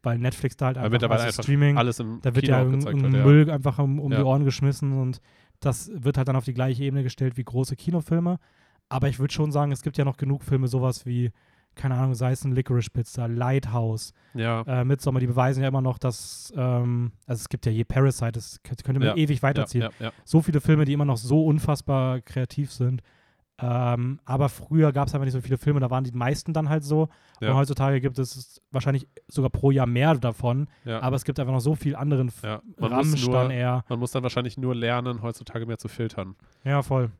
weil 0.01 0.17
Netflix 0.17 0.55
da 0.57 0.67
halt 0.67 0.77
einfach, 0.77 0.89
mittlerweile 0.89 1.21
also 1.23 1.27
einfach 1.27 1.43
Streaming, 1.43 1.77
Alles 1.77 1.99
im 1.99 2.19
da 2.21 2.33
wird 2.33 2.45
Kino 2.45 2.57
ja 2.57 2.63
auch 2.63 2.71
wird, 2.71 3.13
ja. 3.13 3.23
Müll 3.25 3.51
einfach 3.51 3.77
um, 3.79 3.99
um 3.99 4.11
Ja. 4.11 4.19
die 4.19 4.23
Ohren 4.23 4.45
geschmissen 4.45 4.93
und 4.93 5.19
das 5.59 5.89
wird 5.93 6.17
halt 6.17 6.27
dann 6.27 6.35
auf 6.35 6.45
die 6.45 6.53
gleiche 6.53 6.83
Ebene 6.83 7.03
gestellt 7.03 7.37
wie 7.37 7.43
große 7.43 7.75
Kinofilme. 7.75 8.37
Aber 8.89 9.09
ich 9.09 9.19
würde 9.19 9.33
schon 9.33 9.51
sagen, 9.51 9.71
es 9.71 9.81
gibt 9.81 9.97
ja 9.97 10.05
noch 10.05 10.17
genug 10.17 10.43
Filme, 10.43 10.67
sowas 10.67 11.05
wie, 11.05 11.31
keine 11.75 11.95
Ahnung, 11.95 12.15
sei 12.15 12.31
es 12.31 12.43
ein 12.45 12.53
Licorice 12.53 12.89
Pizza, 12.89 13.27
Lighthouse, 13.27 14.13
Ja, 14.33 14.61
äh, 14.61 14.85
Midsommar, 14.85 15.19
die 15.19 15.27
beweisen 15.27 15.61
ja 15.61 15.67
immer 15.67 15.81
noch, 15.81 15.97
dass, 15.97 16.53
ähm, 16.55 17.11
also 17.25 17.41
es 17.41 17.49
gibt 17.49 17.65
ja 17.65 17.71
hier 17.71 17.85
Parasite, 17.85 18.31
das 18.33 18.59
kö- 18.63 18.81
könnte 18.83 18.99
man 18.99 19.09
Ja, 19.09 19.15
ewig 19.15 19.43
weiterziehen. 19.43 19.81
ja, 19.83 19.89
ja, 19.99 20.11
So 20.23 20.41
viele 20.41 20.61
Filme, 20.61 20.85
die 20.85 20.93
immer 20.93 21.05
noch 21.05 21.17
so 21.17 21.45
unfassbar 21.45 22.21
kreativ 22.21 22.71
sind. 22.71 23.01
Ähm, 23.59 24.19
aber 24.25 24.49
früher 24.49 24.91
gab 24.91 25.07
es 25.07 25.15
einfach 25.15 25.25
nicht 25.25 25.33
so 25.33 25.41
viele 25.41 25.57
Filme, 25.57 25.79
da 25.79 25.89
waren 25.89 26.03
die 26.03 26.11
meisten 26.11 26.53
dann 26.53 26.69
halt 26.69 26.83
so. 26.83 27.09
Ja. 27.41 27.49
Und 27.49 27.55
heutzutage 27.57 27.99
gibt 28.01 28.19
es 28.19 28.61
wahrscheinlich 28.71 29.07
sogar 29.27 29.49
pro 29.49 29.71
Jahr 29.71 29.87
mehr 29.87 30.13
davon. 30.15 30.67
ja. 30.85 31.01
Aber 31.01 31.15
es 31.15 31.25
gibt 31.25 31.39
einfach 31.39 31.53
noch 31.53 31.59
so 31.59 31.75
viel 31.75 31.95
anderen 31.95 32.31
ja. 32.43 32.61
Man, 32.77 32.91
muss 32.91 32.99
Ramsch 32.99 33.25
dann 33.25 33.31
nur, 33.47 33.51
eher. 33.51 33.83
man 33.89 33.99
muss 33.99 34.11
dann 34.11 34.23
wahrscheinlich 34.23 34.57
nur 34.57 34.75
lernen, 34.75 35.21
heutzutage 35.21 35.65
mehr 35.65 35.77
zu 35.79 35.87
filtern. 35.87 36.35
Ja, 36.63 36.81
voll. 36.83 37.11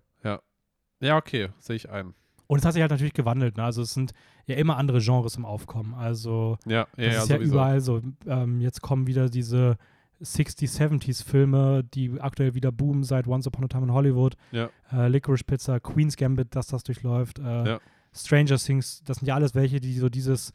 Ja, 1.00 1.18
okay, 1.18 1.50
sehe 1.60 1.76
ich 1.76 1.90
ein. 1.90 2.14
Und 2.48 2.60
es 2.60 2.66
hat 2.66 2.74
sich 2.74 2.82
halt 2.82 2.92
natürlich 2.92 3.14
gewandelt. 3.14 3.58
Ne? 3.58 3.64
Also 3.64 3.82
es 3.82 3.94
sind 3.94 4.14
ja 4.46 4.56
immer 4.56 4.78
andere 4.78 5.00
Genres 5.00 5.36
im 5.36 5.46
Aufkommen. 5.46 5.94
Also 5.94 6.58
Ja, 6.66 6.72
ja, 6.72 6.86
das 6.96 6.98
ja, 6.98 7.10
ist 7.24 7.30
ja 7.30 7.36
sowieso. 7.38 7.54
überall 7.54 7.82
so. 7.82 8.02
Ähm, 8.26 8.62
jetzt 8.62 8.82
kommen 8.82 9.06
wieder 9.06 9.30
diese 9.30 9.78
60s, 10.22 10.78
70s 10.80 11.24
Filme, 11.24 11.84
die 11.84 12.20
aktuell 12.20 12.54
wieder 12.56 12.72
boomen 12.72 13.04
seit 13.04 13.28
Once 13.28 13.48
Upon 13.48 13.66
a 13.66 13.68
Time 13.68 13.84
in 13.86 13.94
Hollywood. 13.94 14.36
Ja. 14.52 14.70
Äh, 14.92 15.08
Licorice 15.10 15.44
Pizza, 15.44 15.80
Queen's 15.80 16.16
Gambit, 16.18 16.56
dass 16.56 16.68
das 16.68 16.84
durchläuft. 16.84 17.40
Äh, 17.40 17.68
Ja. 17.68 17.80
Stranger 18.14 18.58
Things, 18.58 19.04
das 19.04 19.18
sind 19.18 19.28
ja 19.28 19.36
alles 19.36 19.54
welche, 19.54 19.80
die 19.80 19.94
so 19.94 20.10
dieses, 20.10 20.52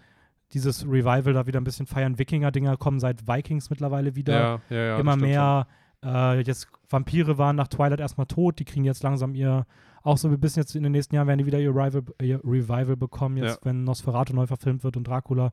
dieses 0.53 0.85
Revival 0.85 1.33
da 1.33 1.47
wieder 1.47 1.61
ein 1.61 1.65
bisschen 1.65 1.87
feiern. 1.87 2.19
Wikinger-Dinger 2.19 2.77
kommen 2.77 2.99
seit 2.99 3.29
Vikings 3.29 3.71
mittlerweile 3.71 4.17
wieder. 4.17 4.61
Ja, 4.69 4.99
immer 4.99 5.17
mehr. 5.17 5.67
Äh, 6.05 6.41
jetzt 6.41 6.67
Vampire 6.91 7.39
waren 7.39 7.55
nach 7.55 7.69
Twilight 7.69 8.01
erstmal 8.01 8.27
tot, 8.27 8.59
die 8.59 8.65
kriegen 8.65 8.85
jetzt 8.85 9.05
langsam 9.05 9.35
ihr, 9.35 9.67
auch 10.03 10.19
so 10.19 10.27
ein 10.27 10.41
bisschen 10.41 10.63
jetzt 10.63 10.75
in 10.75 10.83
den 10.83 10.91
nächsten 10.91 11.15
Jahren 11.15 11.29
werden 11.29 11.39
die 11.39 11.47
wieder 11.47 11.61
ihr, 11.61 11.71
Rival, 11.71 12.03
ihr 12.21 12.41
Revival 12.43 12.97
bekommen, 12.97 13.37
jetzt 13.37 13.65
wenn 13.65 13.85
Nosferatu 13.85 14.35
neu 14.35 14.49
verfilmt 14.49 14.83
wird 14.83 14.97
und 14.97 15.07
Dracula. 15.07 15.53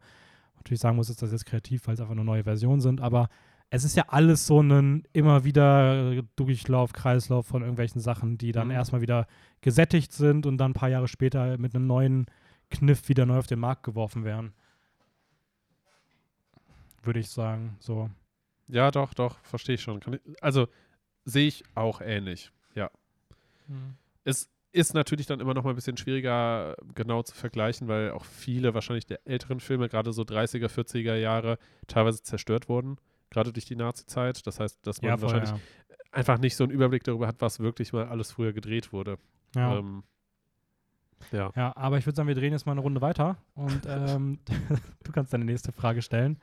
Natürlich 0.55 0.80
sagen 0.82 0.95
muss, 0.95 1.10
ist 1.12 1.22
das 1.22 1.32
jetzt 1.32 1.45
kreativ, 1.45 1.86
weil 1.86 1.93
es 1.93 2.01
einfach 2.01 2.16
nur 2.16 2.26
neue 2.26 2.43
Versionen 2.43 2.82
sind, 2.82 2.99
aber 2.99 3.30
es 3.72 3.84
ist 3.84 3.96
ja 3.96 4.06
alles 4.08 4.48
so 4.48 4.62
ein 4.62 5.04
immer 5.14 5.44
wieder 5.44 6.24
Durchlauf, 6.36 6.92
Kreislauf 6.94 7.46
von 7.48 7.62
irgendwelchen 7.62 8.02
Sachen, 8.02 8.38
die 8.38 8.52
dann 8.52 8.68
Mhm. 8.68 8.74
erstmal 8.74 9.02
wieder 9.02 9.28
gesättigt 9.62 10.12
sind 10.12 10.46
und 10.46 10.58
dann 10.58 10.72
ein 10.72 10.76
paar 10.76 10.90
Jahre 10.90 11.08
später 11.08 11.58
mit 11.58 11.76
einem 11.76 11.86
neuen 11.88 12.26
Kniff 12.72 13.10
wieder 13.10 13.26
neu 13.26 13.38
auf 13.38 13.48
den 13.48 13.60
Markt 13.60 13.84
geworfen 13.84 14.24
werden. 14.24 14.54
Würde 17.04 17.20
ich 17.20 17.30
sagen, 17.30 17.78
so. 17.80 18.10
Ja, 18.68 18.92
doch, 18.92 19.14
doch, 19.14 19.40
verstehe 19.40 19.76
ich 19.76 19.82
schon. 19.82 20.00
Ich, 20.00 20.44
also 20.44 20.68
sehe 21.26 21.48
ich 21.48 21.64
auch 21.76 22.02
ähnlich. 22.02 22.52
Ja. 22.76 22.92
Es 24.24 24.50
ist 24.72 24.94
natürlich 24.94 25.26
dann 25.26 25.40
immer 25.40 25.54
noch 25.54 25.64
mal 25.64 25.72
ein 25.72 25.76
bisschen 25.76 25.98
schwieriger 25.98 26.76
genau 26.94 27.24
zu 27.24 27.36
vergleichen, 27.36 27.88
weil 27.88 28.12
auch 28.12 28.26
viele 28.26 28.74
wahrscheinlich 28.74 29.06
der 29.06 29.26
älteren 29.26 29.60
Filme, 29.60 29.90
gerade 29.90 30.12
so 30.14 30.24
30er, 30.24 30.68
40er 30.68 31.16
Jahre, 31.16 31.58
teilweise 31.88 32.22
zerstört 32.22 32.70
wurden, 32.70 32.98
gerade 33.30 33.54
durch 33.54 33.66
die 33.66 33.76
Nazi-Zeit. 33.76 34.46
Das 34.46 34.60
heißt, 34.60 34.86
dass 34.86 35.02
man 35.02 35.10
Ja, 35.10 35.18
voll, 35.18 35.30
wahrscheinlich 35.30 35.52
ja. 35.52 35.98
einfach 36.12 36.38
nicht 36.38 36.56
so 36.56 36.64
einen 36.64 36.72
Überblick 36.72 37.04
darüber 37.04 37.28
hat, 37.28 37.42
was 37.42 37.60
wirklich 37.60 37.94
mal 37.94 38.08
alles 38.08 38.32
früher 38.32 38.54
gedreht 38.54 38.92
wurde. 38.94 39.18
Ja. 39.56 39.78
Ähm, 39.78 40.04
ja. 41.32 41.52
Ja, 41.56 41.76
aber 41.76 41.98
ich 41.98 42.06
würde 42.06 42.16
sagen, 42.16 42.28
wir 42.28 42.36
drehen 42.36 42.54
jetzt 42.54 42.66
mal 42.66 42.74
eine 42.74 42.82
Runde 42.82 43.02
weiter 43.02 43.38
und 43.54 43.86
ähm, 43.88 44.40
du 45.04 45.12
kannst 45.12 45.34
deine 45.34 45.46
nächste 45.46 45.72
Frage 45.72 46.02
stellen. 46.02 46.40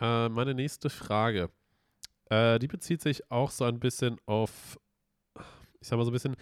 Äh, 0.00 0.28
meine 0.28 0.54
nächste 0.54 0.90
Frage, 0.90 1.50
äh, 2.30 2.58
die 2.58 2.68
bezieht 2.68 3.02
sich 3.02 3.30
auch 3.30 3.50
so 3.50 3.64
ein 3.64 3.80
bisschen 3.80 4.18
auf, 4.26 4.78
ich 5.80 5.88
sag 5.88 5.96
mal 5.98 6.04
so 6.04 6.10
ein 6.10 6.14
bisschen 6.14 6.36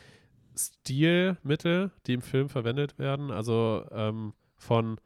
Stilmittel, 0.56 1.90
die 2.06 2.14
im 2.14 2.22
Film 2.22 2.48
verwendet 2.48 2.98
werden. 2.98 3.30
Also 3.30 3.86
ähm, 3.92 4.34
von 4.56 5.00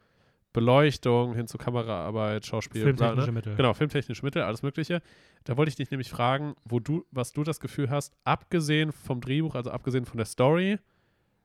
Beleuchtung 0.53 1.35
hin 1.35 1.47
zu 1.47 1.59
Kameraarbeit, 1.59 2.47
Schauspiel, 2.47 2.83
bla, 2.93 3.09
Filmtechnische 3.09 3.27
ne? 3.27 3.33
Mittel. 3.33 3.57
Genau, 3.57 3.75
filmtechnische 3.75 4.25
Mittel, 4.25 4.43
alles 4.43 4.63
Mögliche. 4.63 5.03
Da 5.45 5.57
wollte 5.57 5.69
ich 5.69 5.77
dich 5.77 5.91
nämlich 5.91 6.11
fragen, 6.11 6.55
wo 6.65 6.81
du, 6.81 7.05
was 7.11 7.33
du 7.33 7.45
das 7.45 7.61
Gefühl 7.61 7.91
hast, 7.91 8.15
abgesehen 8.25 8.93
vom 8.93 9.21
Drehbuch, 9.21 9.55
also 9.55 9.71
abgesehen 9.71 10.05
von 10.07 10.17
der 10.17 10.27
Story, 10.27 10.79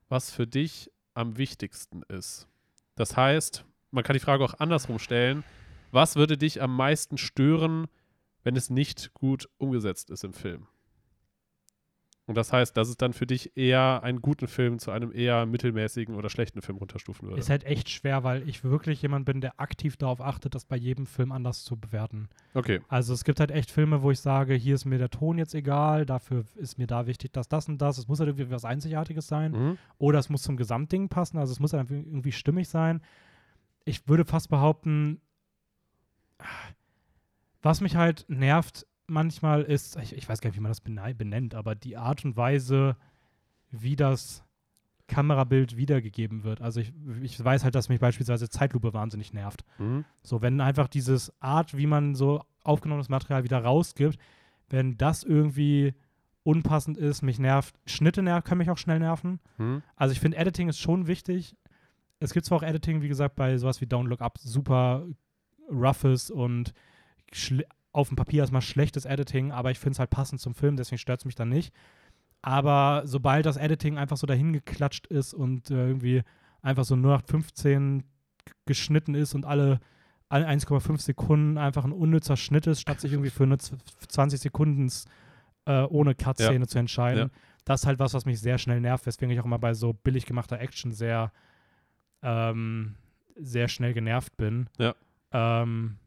was 0.09 0.31
für 0.31 0.47
dich 0.47 0.89
am 1.13 1.37
wichtigsten 1.37 2.03
ist. 2.03 2.47
Das 2.95 3.17
heißt, 3.17 3.65
man 3.91 4.03
kann 4.03 4.13
die 4.13 4.19
Frage 4.19 4.43
auch 4.43 4.55
andersrum 4.59 4.99
stellen. 4.99 5.43
Was 5.91 6.15
würde 6.15 6.37
dich 6.37 6.61
am 6.61 6.75
meisten 6.75 7.17
stören, 7.17 7.87
wenn 8.43 8.55
es 8.55 8.69
nicht 8.69 9.13
gut 9.13 9.49
umgesetzt 9.57 10.09
ist 10.09 10.23
im 10.23 10.33
Film? 10.33 10.67
Und 12.25 12.35
das 12.35 12.53
heißt, 12.53 12.77
dass 12.77 12.87
es 12.87 12.95
dann 12.95 13.11
für 13.11 13.27
dich 13.27 13.57
eher 13.57 14.01
einen 14.01 14.21
guten 14.21 14.47
Film 14.47 14.79
zu 14.79 14.91
einem 14.91 15.11
eher 15.11 15.45
mittelmäßigen 15.45 16.15
oder 16.15 16.29
schlechten 16.29 16.61
Film 16.61 16.77
runterstufen 16.77 17.27
würde. 17.27 17.39
Ist 17.39 17.49
halt 17.49 17.65
echt 17.65 17.89
schwer, 17.89 18.23
weil 18.23 18.47
ich 18.47 18.63
wirklich 18.63 19.01
jemand 19.01 19.25
bin, 19.25 19.41
der 19.41 19.59
aktiv 19.59 19.97
darauf 19.97 20.21
achtet, 20.21 20.55
das 20.55 20.63
bei 20.63 20.77
jedem 20.77 21.05
Film 21.05 21.33
anders 21.33 21.65
zu 21.65 21.75
bewerten. 21.75 22.29
Okay. 22.53 22.79
Also 22.87 23.13
es 23.13 23.25
gibt 23.25 23.41
halt 23.41 23.51
echt 23.51 23.71
Filme, 23.71 24.03
wo 24.03 24.11
ich 24.11 24.21
sage, 24.21 24.53
hier 24.53 24.75
ist 24.75 24.85
mir 24.85 24.97
der 24.97 25.09
Ton 25.09 25.37
jetzt 25.37 25.53
egal, 25.53 26.05
dafür 26.05 26.45
ist 26.55 26.77
mir 26.77 26.87
da 26.87 27.07
wichtig, 27.07 27.33
dass 27.33 27.49
das 27.49 27.67
und 27.67 27.81
das. 27.81 27.97
Es 27.97 28.07
muss 28.07 28.19
halt 28.19 28.29
irgendwie 28.29 28.49
was 28.49 28.63
Einzigartiges 28.63 29.27
sein. 29.27 29.51
Mhm. 29.51 29.77
Oder 29.97 30.19
es 30.19 30.29
muss 30.29 30.43
zum 30.43 30.55
Gesamtding 30.55 31.09
passen, 31.09 31.37
also 31.37 31.51
es 31.51 31.59
muss 31.59 31.73
halt 31.73 31.91
irgendwie 31.91 32.31
stimmig 32.31 32.69
sein. 32.69 33.01
Ich 33.83 34.07
würde 34.07 34.23
fast 34.23 34.49
behaupten, 34.49 35.19
Was 37.63 37.79
mich 37.79 37.95
halt 37.95 38.25
nervt 38.27 38.85
manchmal 39.07 39.63
ist, 39.63 39.97
ich, 39.97 40.15
ich 40.15 40.27
weiß 40.27 40.41
gar 40.41 40.49
nicht, 40.49 40.57
wie 40.57 40.61
man 40.61 40.71
das 40.71 40.81
bene- 40.81 41.13
benennt, 41.15 41.55
aber 41.55 41.75
die 41.75 41.97
Art 41.97 42.23
und 42.25 42.35
Weise, 42.37 42.95
wie 43.71 43.95
das 43.95 44.43
Kamerabild 45.07 45.75
wiedergegeben 45.77 46.43
wird. 46.43 46.61
Also 46.61 46.79
ich, 46.79 46.93
ich 47.21 47.43
weiß 47.43 47.63
halt, 47.63 47.75
dass 47.75 47.89
mich 47.89 47.99
beispielsweise 47.99 48.49
Zeitlupe 48.49 48.93
wahnsinnig 48.93 49.33
nervt. 49.33 49.65
Mhm. 49.77 50.05
So, 50.21 50.41
wenn 50.41 50.61
einfach 50.61 50.87
dieses 50.87 51.33
Art, 51.41 51.77
wie 51.77 51.87
man 51.87 52.15
so 52.15 52.43
aufgenommenes 52.63 53.09
Material 53.09 53.43
wieder 53.43 53.63
rausgibt, 53.63 54.17
wenn 54.69 54.97
das 54.97 55.23
irgendwie 55.23 55.93
unpassend 56.43 56.97
ist, 56.97 57.21
mich 57.21 57.39
nervt. 57.39 57.75
Schnitte 57.85 58.21
ner 58.21 58.41
können 58.41 58.59
mich 58.59 58.69
auch 58.69 58.77
schnell 58.77 58.99
nerven. 58.99 59.39
Mhm. 59.57 59.81
Also 59.95 60.13
ich 60.13 60.19
finde, 60.19 60.37
Editing 60.37 60.69
ist 60.69 60.79
schon 60.79 61.07
wichtig. 61.07 61.55
Es 62.19 62.31
gibt 62.33 62.45
zwar 62.45 62.59
auch 62.59 62.63
Editing, 62.63 63.01
wie 63.01 63.07
gesagt, 63.09 63.35
bei 63.35 63.57
sowas 63.57 63.81
wie 63.81 63.87
Down 63.87 64.07
Look 64.07 64.21
Up, 64.21 64.37
super 64.39 65.05
roughes 65.69 66.31
und 66.31 66.73
auf 67.93 68.09
dem 68.09 68.17
Papier 68.17 68.41
erstmal 68.41 68.61
schlechtes 68.61 69.05
Editing, 69.05 69.51
aber 69.51 69.71
ich 69.71 69.79
finde 69.79 69.93
es 69.93 69.99
halt 69.99 70.09
passend 70.09 70.41
zum 70.41 70.53
Film, 70.55 70.75
deswegen 70.75 70.97
stört 70.97 71.21
es 71.21 71.25
mich 71.25 71.35
dann 71.35 71.49
nicht. 71.49 71.73
Aber 72.41 73.03
sobald 73.05 73.45
das 73.45 73.55
Editing 73.55 73.97
einfach 73.97 74.17
so 74.17 74.27
dahin 74.27 74.51
geklatscht 74.51 75.07
ist 75.07 75.33
und 75.33 75.71
äh, 75.71 75.87
irgendwie 75.87 76.23
einfach 76.61 76.83
so 76.83 76.95
0815 76.95 78.03
geschnitten 78.65 79.15
ist 79.15 79.33
und 79.33 79.45
alle, 79.45 79.79
alle 80.27 80.47
1,5 80.49 80.99
Sekunden 80.99 81.57
einfach 81.57 81.85
ein 81.85 81.93
unnützer 81.93 82.35
Schnitt 82.35 82.67
ist, 82.67 82.81
statt 82.81 82.99
sich 82.99 83.11
irgendwie 83.13 83.29
für 83.29 83.43
eine 83.43 83.57
z- 83.59 83.77
20 84.09 84.41
Sekunden 84.41 84.91
äh, 85.65 85.83
ohne 85.83 86.15
Cut-Szene 86.15 86.67
zu 86.67 86.79
entscheiden. 86.79 87.29
Ja. 87.29 87.39
Das 87.63 87.81
ist 87.81 87.87
halt 87.87 87.99
was, 87.99 88.13
was 88.13 88.25
mich 88.25 88.41
sehr 88.41 88.57
schnell 88.57 88.81
nervt, 88.81 89.05
weswegen 89.05 89.31
ich 89.31 89.39
auch 89.39 89.45
immer 89.45 89.59
bei 89.59 89.73
so 89.73 89.93
billig 89.93 90.25
gemachter 90.25 90.59
Action 90.59 90.91
sehr, 90.91 91.31
ähm, 92.21 92.95
sehr 93.35 93.67
schnell 93.69 93.93
genervt 93.93 94.35
bin. 94.37 94.67
Ja. 94.77 94.95
Ähm, 95.31 95.97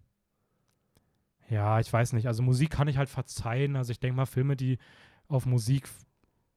ja, 1.49 1.81
ich 1.81 1.93
weiß 1.93 2.13
nicht. 2.13 2.27
Also 2.27 2.43
Musik 2.43 2.71
kann 2.71 2.89
ich 2.89 2.97
halt 2.97 3.09
verzeihen. 3.09 3.77
Also 3.77 3.93
ich 3.93 4.01
denke 4.01 4.17
mal, 4.17 4.27
Filme, 4.27 4.57
die 4.57 4.79
auf 5.29 5.47
Musik 5.47 5.89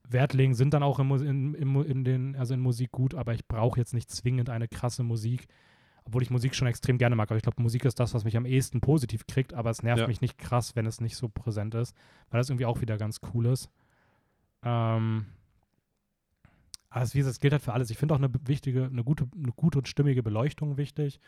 Wert 0.08 0.34
legen, 0.34 0.56
sind 0.56 0.74
dann 0.74 0.84
auch 0.84 1.00
in, 1.00 1.54
in, 1.54 1.76
in, 1.84 2.04
den, 2.04 2.36
also 2.36 2.56
in 2.56 2.60
Musik 2.60 2.92
gut, 2.92 3.14
aber 3.14 3.34
ich 3.34 3.48
brauche 3.48 3.80
jetzt 3.80 3.94
nicht 3.94 4.10
zwingend 4.10 4.50
eine 4.50 4.68
krasse 4.68 5.04
Musik. 5.04 5.48
Obwohl 6.06 6.24
ich 6.24 6.32
Musik 6.32 6.56
schon 6.56 6.68
extrem 6.68 6.98
gerne 6.98 7.16
mag. 7.16 7.30
Aber 7.30 7.38
ich 7.38 7.44
glaube, 7.44 7.62
Musik 7.62 7.86
ist 7.86 8.00
das, 8.00 8.16
was 8.16 8.24
mich 8.24 8.36
am 8.36 8.46
ehesten 8.46 8.82
positiv 8.82 9.28
kriegt, 9.28 9.54
aber 9.54 9.70
es 9.70 9.84
nervt 9.84 10.02
Ja. 10.02 10.08
mich 10.08 10.22
nicht 10.22 10.40
krass, 10.40 10.76
wenn 10.76 10.88
es 10.88 11.02
nicht 11.02 11.16
so 11.16 11.30
präsent 11.30 11.76
ist, 11.76 11.96
weil 12.32 12.40
das 12.40 12.50
irgendwie 12.50 12.66
auch 12.66 12.82
wieder 12.82 12.98
ganz 12.98 13.20
cool 13.34 13.46
ist. 13.46 13.70
Ähm, 14.64 15.28
also 16.90 17.14
wie 17.14 17.20
gesagt, 17.20 17.34
es 17.34 17.40
gilt 17.40 17.54
halt 17.54 17.62
für 17.62 17.74
alles. 17.74 17.92
Ich 17.92 17.98
finde 17.98 18.16
auch 18.16 18.20
eine 18.20 18.32
wichtige, 18.48 18.86
eine 18.86 19.04
gute, 19.04 19.28
eine 19.36 19.52
gute 19.52 19.78
und 19.78 19.88
stimmige 19.88 20.24
Beleuchtung 20.24 20.78
wichtig. 20.78 21.20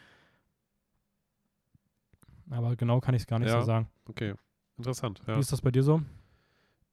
Aber 2.51 2.75
genau 2.75 2.99
kann 2.99 3.15
ich 3.15 3.21
es 3.23 3.27
gar 3.27 3.39
nicht 3.39 3.49
Ja. 3.49 3.61
so 3.61 3.65
sagen. 3.65 3.87
Okay, 4.05 4.35
interessant. 4.77 5.21
Ja. 5.25 5.35
Wie 5.35 5.39
ist 5.39 5.51
das 5.51 5.61
bei 5.61 5.71
dir 5.71 5.83
so? 5.83 6.01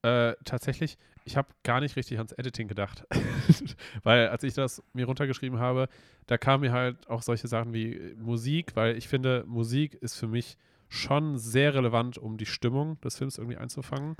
Äh, 0.03 0.35
tatsächlich, 0.45 0.97
ich 1.25 1.37
habe 1.37 1.49
gar 1.65 1.81
nicht 1.81 1.97
richtig 1.97 2.19
ans 2.19 2.33
Editing 2.33 2.69
gedacht. 2.69 3.05
weil 4.05 4.29
als 4.29 4.45
ich 4.45 4.55
das 4.55 4.83
mir 4.93 5.07
runtergeschrieben 5.07 5.59
habe, 5.59 5.89
da 6.27 6.39
kamen 6.39 6.61
mir 6.63 6.73
halt 6.73 7.09
auch 7.11 7.23
solche 7.23 7.49
Sachen 7.49 7.73
wie 7.75 7.93
äh, 7.95 8.15
Musik, 8.15 8.77
weil 8.77 8.97
ich 8.97 9.09
finde, 9.09 9.45
Musik 9.47 9.95
ist 9.95 10.15
für 10.15 10.29
mich 10.29 10.57
schon 10.89 11.37
sehr 11.37 11.75
relevant, 11.75 12.17
um 12.17 12.39
die 12.39 12.47
Stimmung 12.47 13.01
des 13.01 13.19
Films 13.19 13.37
irgendwie 13.37 13.57
einzufangen. 13.59 14.17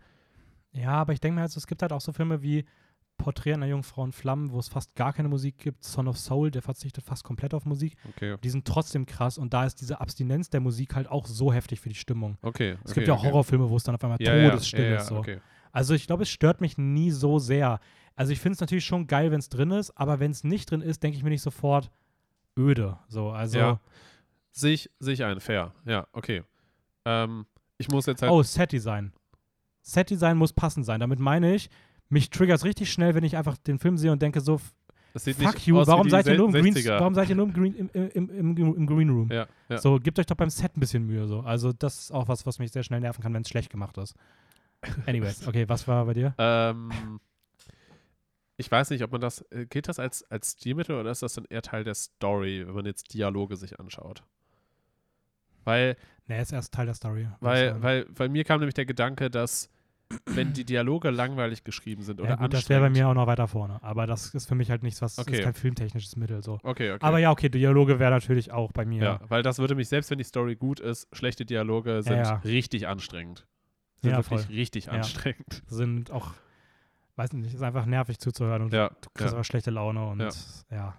Ja, 0.73 0.91
aber 0.93 1.13
ich 1.13 1.21
denke 1.21 1.37
mir 1.37 1.41
halt, 1.43 1.51
so, 1.53 1.59
es 1.59 1.67
gibt 1.67 1.81
halt 1.83 1.93
auch 1.93 2.01
so 2.01 2.13
Filme 2.13 2.43
wie 2.43 2.65
Porträt 3.19 3.53
einer 3.55 3.67
Jungfrau 3.67 4.05
in 4.05 4.13
Flammen, 4.13 4.51
wo 4.53 4.59
es 4.59 4.69
fast 4.69 4.95
gar 4.95 5.13
keine 5.13 5.29
Musik 5.29 5.59
gibt. 5.59 5.85
Son 5.85 6.09
of 6.09 6.17
Soul, 6.17 6.51
der 6.51 6.63
verzichtet 6.63 7.05
fast 7.05 7.25
komplett 7.25 7.53
auf 7.53 7.67
Musik. 7.67 7.97
Okay, 8.17 8.37
Die 8.43 8.49
sind 8.51 8.65
trotzdem 8.67 9.05
krass 9.05 9.37
und 9.37 9.53
da 9.53 9.65
ist 9.65 9.81
diese 9.81 10.01
Abstinenz 10.01 10.49
der 10.49 10.61
Musik 10.61 10.95
halt 10.95 11.09
auch 11.09 11.27
so 11.27 11.53
heftig 11.53 11.81
für 11.81 11.91
die 11.91 11.95
Stimmung. 11.95 12.39
okay. 12.43 12.79
Es 12.85 12.93
okay, 12.93 12.95
gibt 13.01 13.09
ja 13.09 13.15
auch 13.15 13.19
okay. 13.19 13.29
Horrorfilme, 13.29 13.69
wo 13.69 13.77
es 13.77 13.83
dann 13.85 13.95
auf 13.95 14.03
einmal 14.03 14.21
ja, 14.23 14.51
todesstill 14.51 14.85
ja, 14.85 14.91
ja, 14.93 14.97
ist. 14.97 15.09
So. 15.09 15.25
Also 15.73 15.95
ich 15.95 16.07
glaube, 16.07 16.23
es 16.23 16.31
stört 16.31 16.61
mich 16.63 16.79
nie 16.79 17.11
so 17.11 17.39
sehr. 17.39 17.81
Also 18.17 18.33
ich 18.33 18.41
finde 18.41 18.55
es 18.55 18.61
natürlich 18.61 18.85
schon 18.87 19.07
geil, 19.07 19.31
wenn 19.31 19.39
es 19.39 19.49
drin 19.49 19.71
ist, 19.71 19.91
aber 19.91 20.19
wenn 20.19 20.31
es 20.31 20.43
nicht 20.45 20.71
drin 20.71 20.81
ist, 20.81 21.03
denke 21.03 21.19
ich 21.19 21.23
mir 21.23 21.31
nicht 21.31 21.43
sofort 21.43 21.91
öde. 22.59 22.99
So, 23.09 23.31
also 23.31 23.59
Ja. 23.59 23.81
Sehe 24.51 24.73
ich, 24.73 24.91
sehe 24.99 25.15
ich 25.15 25.25
ein, 25.25 25.39
fair. 25.41 25.73
Ja, 25.85 26.09
okay. 26.13 26.43
Ähm, 27.05 27.47
ich 27.77 27.89
muss 27.89 28.07
jetzt 28.07 28.23
halt. 28.23 28.33
oh, 28.33 28.43
Setdesign. 28.43 29.13
Setdesign 29.83 30.37
muss 30.37 30.53
passend 30.53 30.85
sein. 30.85 31.01
Damit 31.01 31.21
meine 31.21 31.55
ich, 31.55 31.71
mich 32.09 32.31
triggert 32.31 32.59
es 32.59 32.65
richtig 32.65 32.93
schnell, 32.93 33.15
wenn 33.15 33.25
ich 33.25 33.37
einfach 33.37 33.57
den 33.57 33.79
Film 33.79 33.99
sehe 33.99 34.13
und 34.13 34.23
denke 34.23 34.41
so, 34.41 34.59
fuck 35.17 35.67
you, 35.67 35.77
warum 35.77 36.09
seid, 36.09 36.27
ihr 36.27 36.37
nur 36.37 36.47
im 36.47 36.53
Green, 36.53 36.75
60er. 36.75 37.01
warum 37.01 37.15
seid 37.15 37.29
ihr 37.29 37.35
nur 37.35 37.47
im 37.47 37.53
Green, 37.53 37.75
im, 37.75 37.91
im, 37.93 38.31
im, 38.31 38.75
im, 38.77 38.87
Green 38.87 39.11
Room? 39.11 39.31
Ja, 39.31 39.47
ja. 39.69 39.79
So, 39.79 39.99
gebt 39.99 40.19
euch 40.19 40.27
doch 40.27 40.37
beim 40.37 40.51
Set 40.51 40.77
ein 40.77 40.81
bisschen 40.81 41.05
Mühe. 41.05 41.27
So. 41.27 41.41
Also 41.41 41.73
das 41.73 41.99
ist 42.01 42.13
auch 42.13 42.29
was, 42.29 42.47
was 42.47 42.59
mich 42.59 42.73
sehr 42.73 42.83
schnell 42.83 43.01
nerven 43.01 43.23
kann, 43.23 43.35
wenn 43.35 43.43
es 43.43 43.49
schlecht 43.49 43.71
gemacht 43.71 43.99
ist. 43.99 44.15
Anyways, 45.07 45.47
okay, 45.47 45.69
was 45.69 45.89
war 45.89 46.05
bei 46.07 46.15
dir? 46.15 46.35
Ähm, 46.39 47.21
ich 48.57 48.71
weiß 48.71 48.91
nicht, 48.91 49.03
ob 49.03 49.13
man 49.13 49.21
das, 49.21 49.43
äh, 49.51 49.67
gilt 49.67 49.89
das 49.89 49.99
als, 49.99 50.23
als 50.31 50.53
Stilmittel 50.53 50.97
oder 50.97 51.11
ist 51.11 51.23
das 51.23 51.35
dann 51.35 51.47
eher 51.49 51.63
Teil 51.63 51.85
der 51.85 51.95
Story, 51.95 52.65
wenn 52.67 52.75
man 52.75 52.87
jetzt 52.87 53.13
Dialoge 53.13 53.57
sich 53.57 53.79
anschaut? 53.81 54.23
Weil, 55.65 55.97
Ne, 56.29 56.43
ist 56.43 56.53
erst 56.53 56.75
Teil 56.75 56.85
der 56.85 56.95
Story. 56.95 57.27
weil, 57.41 57.83
weil, 57.83 58.07
weil 58.11 58.29
mir 58.29 58.45
kam 58.45 58.61
nämlich 58.61 58.75
der 58.75 58.85
Gedanke, 58.85 59.31
dass 59.31 59.71
wenn 60.27 60.53
die 60.55 60.65
Dialoge 60.65 61.11
langweilig 61.11 61.65
geschrieben 61.65 62.03
sind 62.03 62.21
oder 62.21 62.31
ja, 62.31 62.37
gut, 62.37 62.53
das 62.55 62.69
wäre 62.69 62.81
bei 62.81 62.91
mir 62.91 63.09
auch 63.09 63.15
noch 63.15 63.27
weiter 63.27 63.47
vorne. 63.49 63.83
Aber 63.83 64.07
das 64.07 64.35
ist 64.35 64.47
für 64.47 64.55
mich 64.55 64.71
halt 64.71 64.83
nichts, 64.83 65.03
was 65.03 65.19
Okay. 65.19 65.37
ist 65.39 65.43
kein 65.45 65.55
filmtechnisches 65.55 66.17
Mittel. 66.17 66.43
So. 66.43 66.55
Okay, 66.63 66.93
okay. 66.93 66.99
Aber 67.05 67.19
ja, 67.19 67.31
okay, 67.31 67.49
Dialoge 67.49 67.99
wäre 67.99 68.11
natürlich 68.11 68.51
auch 68.53 68.73
bei 68.73 68.85
mir. 68.85 69.03
ja, 69.03 69.21
weil 69.29 69.43
das 69.43 69.59
würde 69.59 69.75
mich, 69.75 69.89
selbst 69.89 70.11
wenn 70.11 70.19
die 70.19 70.25
Story 70.25 70.57
gut 70.57 70.81
ist, 70.81 71.09
schlechte 71.15 71.45
Dialoge 71.45 72.03
sind 72.03 72.17
ja. 72.17 72.37
richtig 72.45 72.87
anstrengend. 72.89 73.47
Sind 74.01 74.13
Ja, 74.13 74.17
wirklich 74.19 74.43
voll. 74.47 74.55
richtig 74.55 74.87
Ja. 74.87 74.93
anstrengend. 74.93 75.63
Sind 75.67 76.11
auch, 76.11 76.33
weiß 77.17 77.33
nicht, 77.35 77.53
ist 77.53 77.63
einfach 77.63 77.85
nervig 77.85 78.19
zuzuhören 78.19 78.63
und 78.63 78.73
Ja, 78.73 78.89
du 78.89 79.11
kriegst 79.13 79.33
ja. 79.33 79.37
aber 79.37 79.45
schlechte 79.45 79.71
Laune 79.71 80.07
und 80.07 80.21
Ja. 80.21 80.31
ja. 80.71 80.95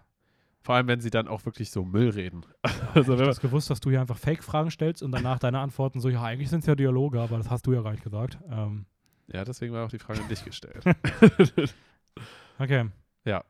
Vor 0.62 0.76
allem, 0.76 0.88
wenn 0.88 1.00
sie 1.00 1.10
dann 1.10 1.28
auch 1.28 1.46
wirklich 1.46 1.72
so 1.72 1.84
Müll 1.84 2.10
reden. 2.10 2.46
Also, 2.94 3.14
Also, 3.14 3.24
ich 3.24 3.30
das 3.30 3.40
gewusst, 3.40 3.70
dass 3.70 3.80
du 3.80 3.90
hier 3.90 4.02
einfach 4.02 4.18
Fake-Fragen 4.18 4.70
stellst 4.70 5.02
und 5.02 5.12
danach 5.12 5.40
deine 5.40 5.60
Antworten 5.60 6.00
so, 6.00 6.10
ja, 6.10 6.22
eigentlich 6.24 6.50
sind 6.50 6.60
es 6.60 6.66
ja 6.66 6.76
Dialoge, 6.76 7.20
aber 7.22 7.38
das 7.38 7.50
hast 7.50 7.66
du 7.66 7.74
ja 7.74 7.82
gar 7.82 7.92
nicht 7.92 8.04
gesagt. 8.04 8.38
Ähm, 8.52 8.86
ja, 9.32 9.44
deswegen 9.44 9.74
war 9.74 9.86
auch 9.86 9.90
die 9.90 10.00
Frage 10.00 10.22
an 10.22 10.28
dich 10.28 10.44
gestellt. 10.44 10.84
okay. 12.60 12.86
Ja. 13.26 13.44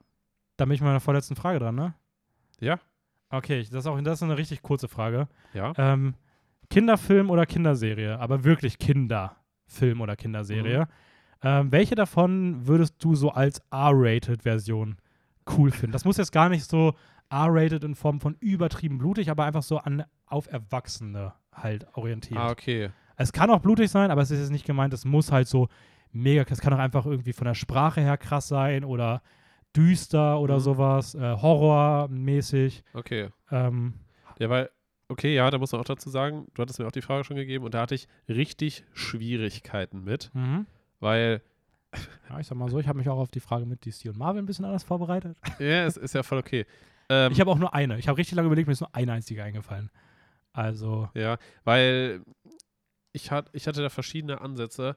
Dann 0.58 0.68
bin 0.70 0.76
ich 0.76 0.82
mal 0.82 0.88
in 0.88 0.94
der 0.94 1.00
vorletzten 1.00 1.36
Frage 1.36 1.60
dran, 1.60 1.76
ne? 1.76 1.94
Ja. 2.60 2.80
Okay, 3.30 3.60
das 3.60 3.86
ist 3.86 3.88
auch 3.88 4.00
das 4.02 4.20
ist 4.20 4.24
eine 4.24 4.38
richtig 4.38 4.62
kurze 4.62 4.88
Frage. 4.88 5.28
ja. 5.54 5.74
Ähm, 5.78 6.16
Kinderfilm 6.70 7.32
oder 7.32 7.46
Kinderserie, 7.48 8.20
aber 8.20 8.44
wirklich 8.44 8.78
Kinderfilm 8.78 10.02
oder 10.02 10.16
Kinderserie. 10.16 10.82
Mhm. 10.82 10.88
Ähm, 11.42 11.72
welche 11.72 11.96
davon 11.96 12.68
würdest 12.68 12.96
du 13.00 13.16
so 13.16 13.32
als 13.32 13.60
R-Rated-Version 13.72 14.98
cool 15.58 15.72
finden? 15.72 15.94
Das 15.94 16.06
muss 16.06 16.18
jetzt 16.18 16.32
gar 16.32 16.50
nicht 16.50 16.70
so 16.70 16.94
R-Rated 17.30 17.84
in 17.84 17.96
Form 17.96 18.20
von 18.20 18.36
übertrieben 18.40 18.98
blutig, 18.98 19.32
aber 19.32 19.46
einfach 19.46 19.64
so 19.64 19.78
an 19.78 20.04
auf 20.26 20.52
Erwachsene 20.52 21.34
halt 21.54 21.88
orientiert. 21.94 22.40
Ah, 22.40 22.52
okay. 22.52 22.92
Es 23.20 23.32
kann 23.34 23.50
auch 23.52 23.60
blutig 23.60 23.92
sein, 23.92 24.12
aber 24.12 24.22
es 24.22 24.32
ist 24.32 24.40
jetzt 24.40 24.52
nicht 24.52 24.66
gemeint, 24.66 24.94
es 24.94 25.06
muss 25.06 25.32
halt 25.32 25.48
so 25.48 25.68
mega, 26.12 26.44
es 26.50 26.62
kann 26.62 26.74
auch 26.74 26.80
einfach 26.80 27.06
irgendwie 27.06 27.34
von 27.34 27.46
der 27.46 27.54
Sprache 27.54 28.02
her 28.02 28.18
krass 28.18 28.48
sein 28.48 28.84
oder 28.84 29.22
düster 29.76 30.40
oder 30.40 30.56
Mhm. 30.56 30.60
sowas, 30.62 31.16
äh, 31.16 31.36
horrormäßig. 31.36 32.84
Okay. 32.94 33.30
Ähm, 33.52 33.94
Ja, 34.40 34.50
weil, 34.50 34.70
okay, 35.10 35.36
ja, 35.36 35.52
da 35.52 35.58
muss 35.58 35.72
man 35.74 35.82
auch 35.82 35.86
dazu 35.86 36.10
sagen, 36.10 36.48
du 36.54 36.62
hattest 36.62 36.80
mir 36.80 36.88
auch 36.88 36.92
die 36.94 37.02
Frage 37.02 37.26
schon 37.26 37.36
gegeben 37.36 37.66
und 37.66 37.74
da 37.74 37.82
hatte 37.82 37.94
ich 37.96 38.08
richtig 38.30 38.86
Schwierigkeiten 38.94 40.04
mit, 40.04 40.32
mhm. 40.34 40.66
weil, 41.00 41.42
Ja, 42.30 42.40
ich 42.40 42.48
sag 42.48 42.58
mal 42.58 42.70
so, 42.70 42.80
ich 42.80 42.88
habe 42.88 42.98
mich 43.00 43.10
auch 43.10 43.18
auf 43.18 43.32
die 43.32 43.40
Frage 43.42 43.66
mit 43.66 43.86
DC 43.86 44.06
und 44.10 44.18
Marvel 44.18 44.42
ein 44.42 44.46
bisschen 44.46 44.64
anders 44.66 44.84
vorbereitet. 44.84 45.38
ja, 45.60 45.86
es 45.86 45.98
ist 45.98 46.14
ja 46.16 46.24
voll 46.24 46.38
okay. 46.38 46.66
Ähm, 47.10 47.32
Ich 47.34 47.40
habe 47.42 47.52
auch 47.52 47.58
nur 47.58 47.74
eine. 47.74 47.98
Ich 48.00 48.08
habe 48.08 48.18
richtig 48.18 48.36
lange 48.36 48.46
überlegt, 48.48 48.68
mir 48.68 48.74
ist 48.74 48.82
nur 48.82 48.96
eine 48.96 49.12
einzige 49.12 49.44
eingefallen. 49.44 49.90
Also, 50.54 51.10
ja, 51.16 51.38
weil 51.64 52.22
ich, 53.12 53.32
hat, 53.32 53.50
ich 53.54 53.68
hatte 53.68 53.82
da 53.82 53.90
verschiedene 53.90 54.42
Ansätze, 54.42 54.96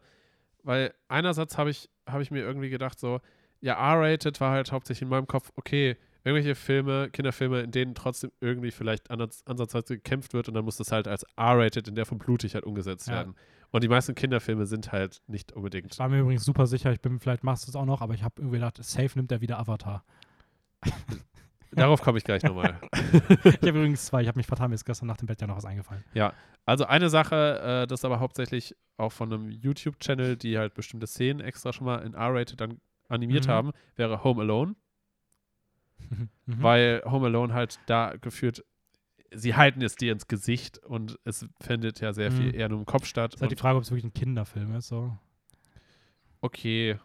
weil 0.62 0.94
einerseits 1.08 1.58
habe 1.58 1.70
ich, 1.70 1.90
hab 2.06 2.20
ich 2.20 2.30
mir 2.30 2.40
irgendwie 2.40 2.70
gedacht, 2.70 2.98
so, 2.98 3.20
ja, 3.60 3.74
R-rated 3.74 4.40
war 4.40 4.52
halt 4.52 4.72
hauptsächlich 4.72 5.02
in 5.02 5.08
meinem 5.08 5.26
Kopf, 5.26 5.50
okay, 5.56 5.96
irgendwelche 6.24 6.54
Filme, 6.54 7.10
Kinderfilme, 7.10 7.60
in 7.62 7.70
denen 7.72 7.94
trotzdem 7.94 8.30
irgendwie 8.40 8.70
vielleicht 8.70 9.10
ansatz, 9.10 9.42
ansatzweise 9.46 9.96
gekämpft 9.96 10.34
wird 10.34 10.48
und 10.48 10.54
dann 10.54 10.64
muss 10.64 10.76
das 10.76 10.92
halt 10.92 11.08
als 11.08 11.24
R-rated 11.36 11.88
in 11.88 11.94
der 11.94 12.06
von 12.06 12.18
blutig 12.18 12.54
halt 12.54 12.64
umgesetzt 12.64 13.08
Ja. 13.08 13.14
werden. 13.14 13.34
Und 13.70 13.82
die 13.82 13.88
meisten 13.88 14.14
Kinderfilme 14.14 14.66
sind 14.66 14.92
halt 14.92 15.22
nicht 15.26 15.52
unbedingt 15.52 15.92
ich 15.94 15.98
war 15.98 16.08
mir 16.08 16.20
übrigens 16.20 16.44
super 16.44 16.66
sicher, 16.66 16.92
ich 16.92 17.00
bin, 17.00 17.18
vielleicht 17.18 17.42
machst 17.42 17.66
du 17.66 17.70
es 17.70 17.76
auch 17.76 17.86
noch, 17.86 18.02
aber 18.02 18.14
ich 18.14 18.22
habe 18.22 18.34
irgendwie 18.38 18.56
gedacht, 18.58 18.78
safe 18.84 19.18
nimmt 19.18 19.32
er 19.32 19.40
wieder 19.40 19.58
Avatar. 19.58 20.04
Darauf 21.74 22.02
komme 22.02 22.18
ich 22.18 22.24
gleich 22.24 22.42
nochmal. 22.42 22.78
Ich 23.44 23.68
habe 23.68 23.78
übrigens 23.78 24.04
zwei, 24.06 24.22
ich 24.22 24.28
habe 24.28 24.38
mich 24.38 24.46
vertan, 24.46 24.70
mir 24.70 24.74
ist 24.74 24.84
gestern 24.84 25.06
nach 25.06 25.16
dem 25.16 25.26
Bett 25.26 25.40
ja 25.40 25.46
noch 25.46 25.56
was 25.56 25.64
eingefallen. 25.64 26.04
Also 26.66 26.84
eine 26.84 27.08
Sache, 27.08 27.82
äh, 27.82 27.86
das 27.86 28.00
ist 28.00 28.04
aber 28.04 28.20
hauptsächlich 28.20 28.76
auch 28.96 29.10
von 29.12 29.32
einem 29.32 29.50
YouTube-Channel, 29.50 30.36
die 30.36 30.58
halt 30.58 30.74
bestimmte 30.74 31.06
Szenen 31.06 31.40
extra 31.40 31.72
schon 31.72 31.86
mal 31.86 31.98
in 32.04 32.14
R-Rated 32.14 32.60
dann 32.60 32.80
animiert 33.08 33.46
Mhm. 33.46 33.50
haben, 33.50 33.70
wäre 33.96 34.22
Home 34.22 34.42
Alone, 34.42 34.74
Mhm. 36.46 36.62
weil 36.62 37.02
Home 37.06 37.26
Alone 37.26 37.52
halt 37.54 37.80
da 37.86 38.14
geführt 38.20 38.64
sie 39.34 39.54
halten 39.56 39.80
es 39.82 39.96
dir 39.96 40.12
ins 40.12 40.28
Gesicht 40.28 40.76
und 40.84 41.18
es 41.24 41.46
findet 41.60 42.00
ja 42.00 42.12
sehr 42.12 42.30
viel 42.30 42.48
Mhm. 42.48 42.54
eher 42.54 42.68
nur 42.68 42.78
im 42.80 42.84
Kopf 42.84 43.06
statt. 43.06 43.34
Ist 43.34 43.40
halt 43.40 43.50
die 43.50 43.56
Frage, 43.56 43.78
ob 43.78 43.82
es 43.82 43.90
wirklich 43.90 44.04
ein 44.04 44.12
Kinderfilm 44.12 44.74
ist. 44.74 44.88
So. 44.88 45.16
okay. 46.42 46.98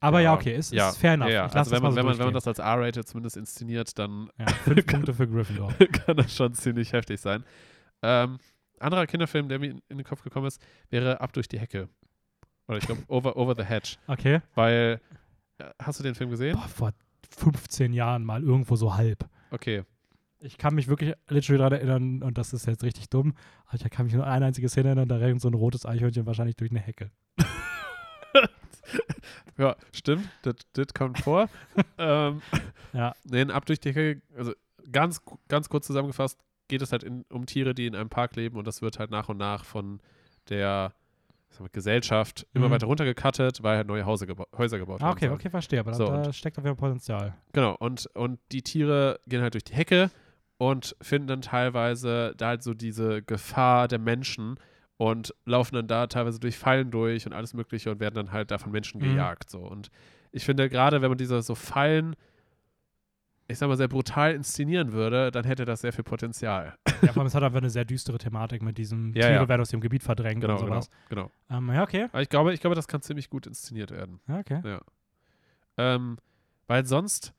Aber 0.00 0.20
ja, 0.20 0.34
okay, 0.34 0.56
ist, 0.56 0.72
ist 0.72 0.96
fair 0.96 1.14
enough. 1.14 1.28
Ja, 1.28 1.34
ja. 1.34 1.46
Also 1.46 1.70
wenn 1.70 1.82
man, 1.82 1.92
so 1.92 1.96
wenn, 1.98 2.06
man, 2.06 2.18
wenn 2.18 2.24
man 2.26 2.34
das 2.34 2.48
als 2.48 2.58
R-Rated 2.58 3.06
zumindest 3.06 3.36
inszeniert, 3.36 3.98
dann 3.98 4.30
ja, 4.38 4.46
fünf 4.48 4.86
Punkte 4.86 5.12
für 5.12 5.28
Gryffindor. 5.28 5.72
kann 5.92 6.16
das 6.16 6.34
schon 6.34 6.54
ziemlich 6.54 6.92
heftig 6.92 7.20
sein. 7.20 7.44
Ähm, 8.02 8.38
anderer 8.78 9.06
Kinderfilm, 9.06 9.48
der 9.48 9.58
mir 9.58 9.72
in, 9.72 9.82
in 9.88 9.98
den 9.98 10.04
Kopf 10.04 10.22
gekommen 10.22 10.46
ist, 10.46 10.60
wäre 10.88 11.20
Ab 11.20 11.34
durch 11.34 11.48
die 11.48 11.58
Hecke. 11.58 11.88
Oder 12.66 12.78
ich 12.78 12.86
glaube 12.86 13.02
Over, 13.08 13.36
Over 13.36 13.54
the 13.54 13.64
Hedge. 13.64 13.96
Okay. 14.06 14.40
Weil, 14.54 15.00
äh, 15.58 15.64
hast 15.78 16.00
du 16.00 16.02
den 16.02 16.14
Film 16.14 16.30
gesehen? 16.30 16.56
Boah, 16.56 16.68
vor 16.68 16.92
15 17.36 17.92
Jahren 17.92 18.24
mal 18.24 18.42
irgendwo 18.42 18.76
so 18.76 18.94
halb. 18.94 19.28
Okay. 19.50 19.84
Ich 20.38 20.56
kann 20.56 20.74
mich 20.74 20.88
wirklich 20.88 21.14
literally 21.28 21.58
daran 21.58 21.72
erinnern, 21.74 22.22
und 22.22 22.38
das 22.38 22.54
ist 22.54 22.66
jetzt 22.66 22.82
richtig 22.82 23.10
dumm, 23.10 23.34
aber 23.66 23.74
ich 23.74 23.90
kann 23.90 24.06
mich 24.06 24.14
nur 24.14 24.24
an 24.26 24.32
eine 24.32 24.46
einzige 24.46 24.70
Szene 24.70 24.88
erinnern, 24.88 25.08
da 25.08 25.16
rennt 25.16 25.42
so 25.42 25.48
ein 25.48 25.54
rotes 25.54 25.84
Eichhörnchen 25.84 26.24
wahrscheinlich 26.24 26.56
durch 26.56 26.70
eine 26.70 26.80
Hecke. 26.80 27.10
Ja, 29.58 29.76
stimmt. 29.94 30.28
Das, 30.42 30.54
kommt 30.94 31.18
vor. 31.20 31.48
ähm, 31.98 32.40
Ja. 32.92 33.12
Nee, 33.24 33.42
in 33.42 33.50
Ab 33.50 33.66
durch 33.66 33.78
die 33.80 33.90
Hecke, 33.94 34.22
also 34.36 34.52
ganz, 34.90 35.20
ganz 35.48 35.68
kurz 35.68 35.86
zusammengefasst, 35.86 36.38
geht 36.68 36.82
es 36.82 36.92
halt 36.92 37.02
in, 37.04 37.24
um 37.30 37.46
Tiere, 37.46 37.74
die 37.74 37.86
in 37.86 37.94
einem 37.94 38.08
Park 38.08 38.36
leben 38.36 38.56
und 38.56 38.66
das 38.66 38.80
wird 38.82 38.98
halt 38.98 39.10
nach 39.10 39.28
und 39.28 39.36
nach 39.36 39.64
von 39.64 40.00
der 40.48 40.92
mal, 41.58 41.68
Gesellschaft 41.72 42.46
immer 42.54 42.68
Mhm. 42.68 42.72
weiter 42.72 42.86
runtergekattet, 42.86 43.62
weil 43.62 43.76
halt 43.76 43.86
neue 43.86 44.06
Hause 44.06 44.26
geba 44.26 44.46
Häuser 44.56 44.78
gebaut 44.78 45.00
Ah, 45.02 45.06
werden 45.06 45.12
okay, 45.12 45.26
sollen. 45.26 45.34
okay, 45.38 45.50
verstehe, 45.50 45.80
aber 45.80 45.94
So, 45.94 46.06
da, 46.06 46.16
da 46.18 46.26
und- 46.26 46.34
steckt 46.34 46.58
auf 46.58 46.64
jeden 46.64 46.76
Fall 46.76 46.88
Potenzial. 46.88 47.34
Genau, 47.52 47.74
und, 47.76 48.06
und 48.14 48.38
die 48.52 48.62
Tiere 48.62 49.20
gehen 49.26 49.42
halt 49.42 49.54
durch 49.54 49.64
die 49.64 49.74
Hecke 49.74 50.10
und 50.58 50.96
finden 51.02 51.26
dann 51.28 51.42
teilweise 51.42 52.34
da 52.36 52.48
halt 52.48 52.62
so 52.62 52.72
diese 52.72 53.22
Gefahr 53.22 53.88
der 53.88 53.98
Menschen 53.98 54.58
und 55.00 55.34
laufen 55.46 55.76
dann 55.76 55.86
da 55.88 56.08
teilweise 56.08 56.38
durch 56.40 56.58
Fallen 56.58 56.90
durch 56.90 57.24
und 57.24 57.32
alles 57.32 57.54
Mögliche 57.54 57.90
und 57.90 58.00
werden 58.00 58.16
dann 58.16 58.32
halt 58.32 58.50
da 58.50 58.58
von 58.58 58.70
Menschen 58.70 59.00
Mhm. 59.00 59.04
gejagt. 59.04 59.48
So. 59.48 59.60
Und 59.60 59.90
ich 60.30 60.44
finde, 60.44 60.68
gerade 60.68 61.00
wenn 61.00 61.08
man 61.10 61.16
diese 61.16 61.40
so 61.40 61.54
Fallen, 61.54 62.16
ich 63.48 63.56
sag 63.56 63.68
mal, 63.68 63.78
sehr 63.78 63.88
brutal 63.88 64.34
inszenieren 64.34 64.92
würde, 64.92 65.30
dann 65.30 65.44
hätte 65.46 65.64
das 65.64 65.80
sehr 65.80 65.94
viel 65.94 66.04
Potenzial. 66.04 66.74
Ja, 67.00 67.14
vor 67.14 67.22
allem, 67.22 67.28
es 67.28 67.34
hat 67.34 67.42
einfach 67.42 67.60
eine 67.60 67.70
sehr 67.70 67.86
düstere 67.86 68.18
Thematik 68.18 68.60
mit 68.60 68.76
diesem 68.76 69.14
Ja, 69.14 69.22
Tiere 69.22 69.32
ja. 69.42 69.48
werden 69.48 69.62
aus 69.62 69.70
dem 69.70 69.80
Gebiet 69.80 70.02
verdrängt 70.02 70.42
Genau, 70.42 70.58
und 70.58 70.66
genau, 70.66 70.74
sowas. 70.82 70.90
genau. 71.08 71.30
Ähm, 71.48 71.72
ja, 71.72 71.82
okay. 71.82 72.08
Aber 72.12 72.20
ich 72.20 72.28
glaube, 72.28 72.52
ich 72.52 72.60
glaube, 72.60 72.76
das 72.76 72.86
kann 72.86 73.00
ziemlich 73.00 73.30
gut 73.30 73.46
inszeniert 73.46 73.92
werden. 73.92 74.20
Ja, 74.28 74.38
okay. 74.40 74.78
Ähm, 75.78 76.18
weil 76.66 76.84
sonst 76.84 77.32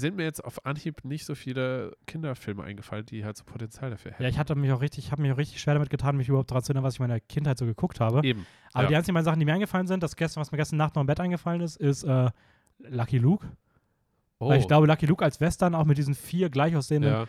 sind 0.00 0.16
mir 0.16 0.24
jetzt 0.24 0.44
auf 0.44 0.66
Anhieb 0.66 1.04
nicht 1.04 1.24
so 1.24 1.34
viele 1.34 1.96
Kinderfilme 2.06 2.64
eingefallen, 2.64 3.06
die 3.06 3.24
halt 3.24 3.36
so 3.36 3.44
Potenzial 3.44 3.90
dafür 3.90 4.12
hätten. 4.12 4.22
Ja, 4.24 4.28
ich 4.28 4.38
hatte 4.38 4.54
mich 4.56 4.72
auch 4.72 4.80
richtig, 4.80 5.12
habe 5.12 5.22
mich 5.22 5.32
auch 5.32 5.38
richtig 5.38 5.60
schwer 5.60 5.74
damit 5.74 5.90
getan, 5.90 6.16
mich 6.16 6.28
überhaupt 6.28 6.50
daran 6.50 6.64
zu 6.64 6.70
erinnern, 6.72 6.84
was 6.84 6.94
ich 6.94 7.00
in 7.00 7.06
meiner 7.06 7.20
Kindheit 7.20 7.58
so 7.58 7.64
geguckt 7.64 8.00
habe. 8.00 8.26
Eben. 8.26 8.46
Aber 8.72 8.84
ja. 8.84 8.88
die 8.88 8.96
einzigen 8.96 9.14
beiden 9.14 9.24
Sachen, 9.24 9.38
die 9.38 9.46
mir 9.46 9.54
eingefallen 9.54 9.86
sind, 9.86 10.02
das 10.02 10.16
gestern, 10.16 10.40
was 10.40 10.50
mir 10.50 10.58
gestern 10.58 10.78
Nacht 10.78 10.96
noch 10.96 11.00
im 11.00 11.06
Bett 11.06 11.20
eingefallen 11.20 11.60
ist, 11.60 11.76
ist 11.76 12.02
äh, 12.02 12.30
Lucky 12.78 13.18
Luke. 13.18 13.46
Oh, 14.40 14.48
Weil 14.48 14.58
ich 14.58 14.66
glaube, 14.66 14.86
Lucky 14.86 15.06
Luke 15.06 15.24
als 15.24 15.40
Western 15.40 15.74
auch 15.74 15.84
mit 15.84 15.96
diesen 15.96 16.14
vier 16.14 16.50
gleich 16.50 16.74
aussehenden 16.74 17.12
ja. 17.12 17.26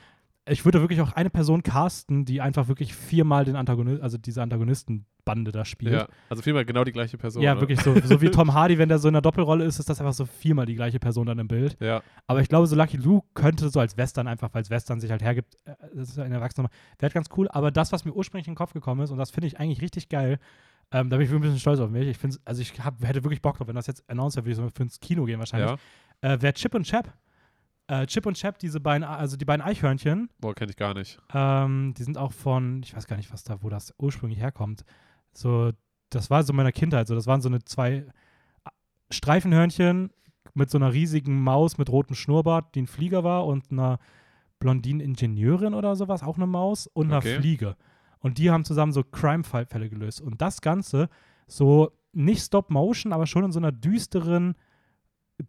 Ich 0.47 0.63
würde 0.63 0.79
wirklich 0.81 1.01
auch 1.01 1.13
eine 1.13 1.29
Person 1.29 1.63
casten, 1.63 2.25
die 2.25 2.39
einfach 2.39 2.67
wirklich 2.67 2.93
viermal 2.93 3.45
den 3.45 3.55
Antagonist, 3.55 4.01
also 4.01 4.17
diese 4.17 4.43
Antagonistenbande 4.43 5.51
da 5.51 5.65
spielt. 5.65 5.93
ja. 5.93 6.07
Also 6.29 6.43
vielmehr 6.43 6.65
genau 6.65 6.83
die 6.83 6.91
gleiche 6.91 7.17
Person. 7.17 7.41
Ja, 7.41 7.53
oder? 7.53 7.61
wirklich 7.61 7.81
so, 7.81 7.99
so 7.99 8.21
wie 8.21 8.29
Tom 8.31 8.53
Hardy, 8.53 8.77
wenn 8.77 8.87
der 8.87 8.99
so 8.99 9.07
in 9.07 9.13
der 9.13 9.21
Doppelrolle 9.21 9.65
ist, 9.65 9.79
ist 9.79 9.89
das 9.89 9.99
einfach 9.99 10.13
so 10.13 10.25
viermal 10.25 10.67
die 10.67 10.75
gleiche 10.75 10.99
Person 10.99 11.25
dann 11.25 11.39
im 11.39 11.47
Bild. 11.47 11.77
Ja, 11.79 12.03
Aber 12.27 12.41
ich 12.41 12.49
glaube, 12.49 12.67
so 12.67 12.75
Lucky 12.75 12.97
Luke 12.97 13.27
könnte 13.33 13.69
so 13.69 13.79
als 13.79 13.97
Western 13.97 14.27
einfach, 14.27 14.53
weil 14.53 14.61
es 14.61 14.69
Western 14.69 14.99
sich 14.99 15.09
halt 15.09 15.23
hergibt, 15.23 15.55
äh, 15.65 15.73
das 15.95 16.09
ist 16.09 16.19
ein 16.19 16.31
Erwachsener, 16.31 16.69
wäre 16.99 17.11
ganz 17.11 17.29
cool. 17.35 17.47
Aber 17.49 17.71
das, 17.71 17.91
was 17.91 18.05
mir 18.05 18.13
ursprünglich 18.13 18.47
in 18.47 18.53
den 18.53 18.57
Kopf 18.57 18.73
gekommen 18.73 19.01
ist, 19.01 19.09
und 19.09 19.17
das 19.17 19.31
finde 19.31 19.47
ich 19.47 19.59
eigentlich 19.59 19.81
richtig 19.81 20.09
geil, 20.09 20.39
ähm, 20.91 21.09
da 21.09 21.17
bin 21.17 21.25
ich 21.25 21.31
wirklich 21.31 21.49
ein 21.49 21.53
bisschen 21.53 21.59
stolz 21.59 21.79
auf 21.79 21.89
mich. 21.89 22.07
Ich 22.07 22.17
finde, 22.17 22.37
also 22.45 22.61
ich 22.61 22.71
hab, 22.83 23.03
hätte 23.03 23.23
wirklich 23.23 23.41
Bock 23.41 23.57
drauf, 23.57 23.67
wenn 23.67 23.75
das 23.75 23.87
jetzt 23.87 24.07
announced 24.07 24.37
wäre, 24.37 24.45
würde 24.45 24.51
ich 24.51 24.57
so 24.57 24.69
für 24.69 24.83
ins 24.83 24.99
Kino 24.99 25.25
gehen 25.25 25.39
wahrscheinlich. 25.39 25.71
ja. 26.21 26.33
Äh, 26.33 26.41
wäre 26.41 26.53
Chip 26.53 26.75
und 26.75 26.83
Chap. 26.83 27.11
Äh, 27.87 28.05
Chip 28.07 28.25
und 28.25 28.35
Chap, 28.35 28.57
diese 28.59 28.79
beiden, 28.79 29.03
also 29.03 29.37
die 29.37 29.45
beiden 29.45 29.61
Eichhörnchen, 29.65 30.29
Boah, 30.39 30.55
kenne 30.55 30.71
ich 30.71 30.77
gar 30.77 30.93
nicht. 30.95 31.19
ähm, 31.33 31.93
die 31.95 32.03
sind 32.03 32.17
auch 32.17 32.31
von, 32.33 32.81
ich 32.83 32.95
weiß 32.95 33.05
gar 33.07 33.15
nicht, 33.17 33.31
was 33.31 33.43
da, 33.43 33.61
wo 33.61 33.69
das 33.69 33.93
ursprünglich 33.99 34.39
herkommt. 34.39 34.83
So, 35.33 35.71
das 36.09 36.29
war 36.29 36.41
so 36.43 36.51
in 36.51 36.57
meiner 36.57 36.71
Kindheit, 36.71 37.07
so, 37.07 37.13
das 37.15 37.27
waren 37.27 37.41
so 37.41 37.49
eine 37.49 37.63
zwei 37.63 38.05
Streifenhörnchen 39.11 40.11
mit 40.53 40.69
so 40.69 40.77
einer 40.77 40.93
riesigen 40.93 41.41
Maus 41.43 41.77
mit 41.77 41.89
rotem 41.89 42.15
Schnurrbart, 42.15 42.73
die 42.75 42.83
ein 42.83 42.87
Flieger 42.87 43.23
war, 43.23 43.45
und 43.45 43.71
einer 43.71 43.99
Blondinen-Ingenieurin 44.59 45.73
oder 45.73 45.95
sowas, 45.95 46.23
auch 46.23 46.37
eine 46.37 46.47
Maus, 46.47 46.87
und 46.87 47.07
einer 47.07 47.17
Okay. 47.17 47.37
Fliege. 47.39 47.75
Und 48.19 48.37
die 48.37 48.49
haben 48.49 48.65
zusammen 48.65 48.93
so 48.93 49.03
Crime-Fälle 49.03 49.89
gelöst. 49.89 50.21
Und 50.21 50.41
das 50.41 50.61
Ganze 50.61 51.09
so 51.47 51.91
nicht 52.13 52.41
Stop-Motion, 52.41 53.13
aber 53.13 53.27
schon 53.27 53.43
in 53.43 53.51
so 53.51 53.59
einer 53.59 53.71
düsteren, 53.71 54.55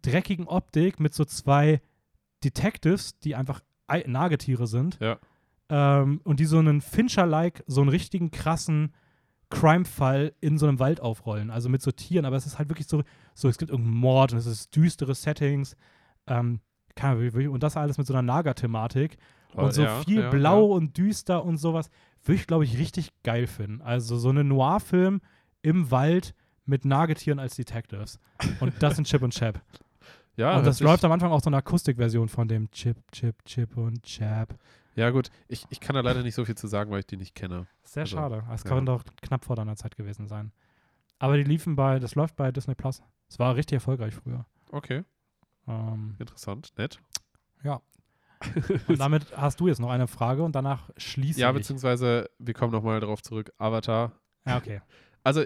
dreckigen 0.01 0.45
Optik 0.47 0.99
mit 0.99 1.13
so 1.13 1.25
zwei 1.25 1.81
Detectives, 2.43 3.17
die 3.19 3.35
einfach 3.35 3.61
Ei- 3.87 4.03
Nagetiere 4.07 4.67
sind. 4.67 4.99
Ja. 4.99 5.17
Ähm, 5.69 6.21
und 6.23 6.39
die 6.39 6.45
so 6.45 6.57
einen 6.59 6.81
Fincher-like, 6.81 7.63
so 7.67 7.81
einen 7.81 7.89
richtigen 7.89 8.31
krassen 8.31 8.93
Crime-Fall 9.49 10.33
in 10.41 10.57
so 10.57 10.67
einem 10.67 10.79
Wald 10.79 10.99
aufrollen. 10.99 11.49
Also 11.51 11.69
mit 11.69 11.81
so 11.81 11.91
Tieren, 11.91 12.25
aber 12.25 12.35
es 12.35 12.45
ist 12.45 12.57
halt 12.57 12.69
wirklich 12.69 12.87
so, 12.87 13.03
so 13.33 13.47
es 13.47 13.57
gibt 13.57 13.71
irgendeinen 13.71 13.97
Mord 13.97 14.33
und 14.33 14.39
es 14.39 14.45
ist 14.45 14.75
düstere 14.75 15.15
Settings. 15.15 15.75
Ähm, 16.27 16.59
keine 16.95 17.13
Ahnung, 17.13 17.23
wirklich- 17.33 17.47
und 17.47 17.63
das 17.63 17.77
alles 17.77 17.97
mit 17.97 18.07
so 18.07 18.13
einer 18.13 18.21
Naga-Thematik. 18.23 19.17
Und 19.53 19.73
so 19.73 19.83
ja, 19.83 20.01
viel 20.03 20.19
ja, 20.21 20.29
blau 20.29 20.65
und 20.65 20.97
düster 20.97 21.43
und 21.43 21.57
sowas. 21.57 21.89
Würde 22.23 22.39
ich, 22.41 22.47
glaube 22.47 22.65
ich, 22.65 22.77
richtig 22.77 23.11
geil 23.23 23.47
finden. 23.47 23.81
Also 23.81 24.17
so 24.17 24.29
einen 24.29 24.49
Noir-Film 24.49 25.21
im 25.61 25.89
Wald 25.89 26.35
mit 26.65 26.83
Nagetieren 26.83 27.39
als 27.39 27.55
Detectives. 27.55 28.19
Und 28.59 28.73
das 28.83 28.97
sind 28.97 29.07
Chip 29.07 29.21
und 29.21 29.33
Chap. 29.33 29.61
Ja, 30.37 30.57
und 30.57 30.65
das 30.65 30.79
läuft 30.79 31.03
am 31.03 31.11
Anfang 31.11 31.31
auch 31.31 31.41
so 31.41 31.49
eine 31.49 31.57
Akustikversion 31.57 32.29
von 32.29 32.47
dem 32.47 32.69
Chip, 32.71 32.97
Chip, 33.11 33.43
Chip 33.45 33.75
und 33.75 34.03
Chap. 34.03 34.55
Ja, 34.95 35.09
gut. 35.09 35.29
Ich, 35.47 35.65
ich 35.69 35.79
kann 35.79 35.95
da 35.95 36.01
leider 36.01 36.23
nicht 36.23 36.35
so 36.35 36.45
viel 36.45 36.55
zu 36.55 36.67
sagen, 36.67 36.89
weil 36.91 36.99
ich 36.99 37.07
die 37.07 37.17
nicht 37.17 37.35
kenne. 37.35 37.67
Sehr 37.83 38.03
Also, 38.03 38.15
schade. 38.17 38.43
Es 38.53 38.63
ja. 38.63 38.69
kann 38.69 38.85
doch 38.85 39.03
knapp 39.21 39.45
vor 39.45 39.55
deiner 39.55 39.75
Zeit 39.75 39.95
gewesen 39.97 40.27
sein. 40.27 40.51
Aber 41.19 41.37
die 41.37 41.43
liefen 41.43 41.75
bei, 41.75 41.99
das 41.99 42.15
läuft 42.15 42.35
bei 42.35 42.51
Disney 42.51 42.75
Plus. 42.75 43.01
Es 43.27 43.39
war 43.39 43.55
richtig 43.55 43.75
erfolgreich 43.75 44.13
früher. 44.15 44.45
Okay, 44.71 45.03
Ähm, 45.67 46.15
interessant, 46.19 46.71
nett. 46.77 46.99
ja. 47.63 47.81
Und 48.87 48.99
damit 48.99 49.35
hast 49.35 49.59
du 49.59 49.67
jetzt 49.67 49.79
noch 49.79 49.89
eine 49.89 50.05
Frage 50.07 50.43
und 50.43 50.55
danach 50.55 50.91
schließe 50.97 51.39
Ja, 51.39 51.49
ich. 51.49 51.55
beziehungsweise, 51.55 52.29
wir 52.37 52.53
kommen 52.53 52.71
nochmal 52.71 52.99
darauf 52.99 53.23
zurück. 53.23 53.51
Avatar. 53.57 54.11
Ja, 54.45 54.57
okay. 54.57 54.81
Also, 55.23 55.43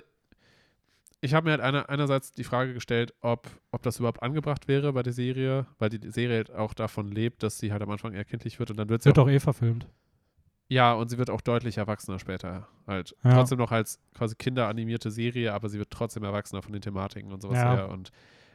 ich 1.22 1.34
habe 1.34 1.46
mir 1.46 1.52
halt 1.52 1.62
einer, 1.62 1.88
einerseits 1.90 2.32
die 2.32 2.44
Frage 2.44 2.74
gestellt, 2.74 3.14
ob, 3.22 3.48
ob 3.72 3.84
das 3.84 4.00
überhaupt 4.00 4.24
angebracht 4.24 4.68
wäre 4.68 4.92
bei 4.94 5.04
der 5.04 5.14
Serie, 5.14 5.68
weil 5.80 5.90
die 5.90 6.10
Serie 6.10 6.38
halt 6.38 6.52
auch 6.52 6.74
davon 6.74 7.12
lebt, 7.12 7.44
dass 7.44 7.60
sie 7.60 7.72
halt 7.72 7.82
am 7.84 7.90
Anfang 7.92 8.14
eher 8.14 8.26
kindlich 8.26 8.60
wird 8.60 8.72
und 8.72 8.78
dann 8.78 8.90
wird 8.90 9.04
sie 9.04 9.08
Wird 9.08 9.20
auch, 9.20 9.26
doch 9.26 9.32
eh 9.32 9.40
verfilmt. 9.40 9.88
ja, 10.68 10.94
und 10.94 11.10
sie 11.10 11.18
wird 11.18 11.30
auch 11.30 11.42
deutlich 11.42 11.78
erwachsener 11.78 12.18
später. 12.20 12.68
Halt 12.88 13.16
Ja. 13.24 13.34
trotzdem 13.36 13.60
noch 13.60 13.72
als 13.72 14.00
quasi 14.16 14.36
kinderanimierte 14.36 15.12
Serie, 15.12 15.54
aber 15.54 15.70
sie 15.70 15.78
wird 15.78 15.92
trotzdem 15.92 16.24
erwachsener 16.24 16.62
von 16.62 16.74
den 16.74 16.82
Thematiken 16.82 17.32
und 17.32 17.42
sowas 17.42 17.60
Ja. 17.60 17.76
her. 17.76 17.90
Und 17.90 18.12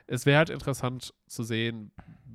es 0.09 0.27
wäre 0.27 0.39
halt 0.39 0.51
interessant 0.51 1.15
zu 1.29 1.43
sehen, 1.45 1.93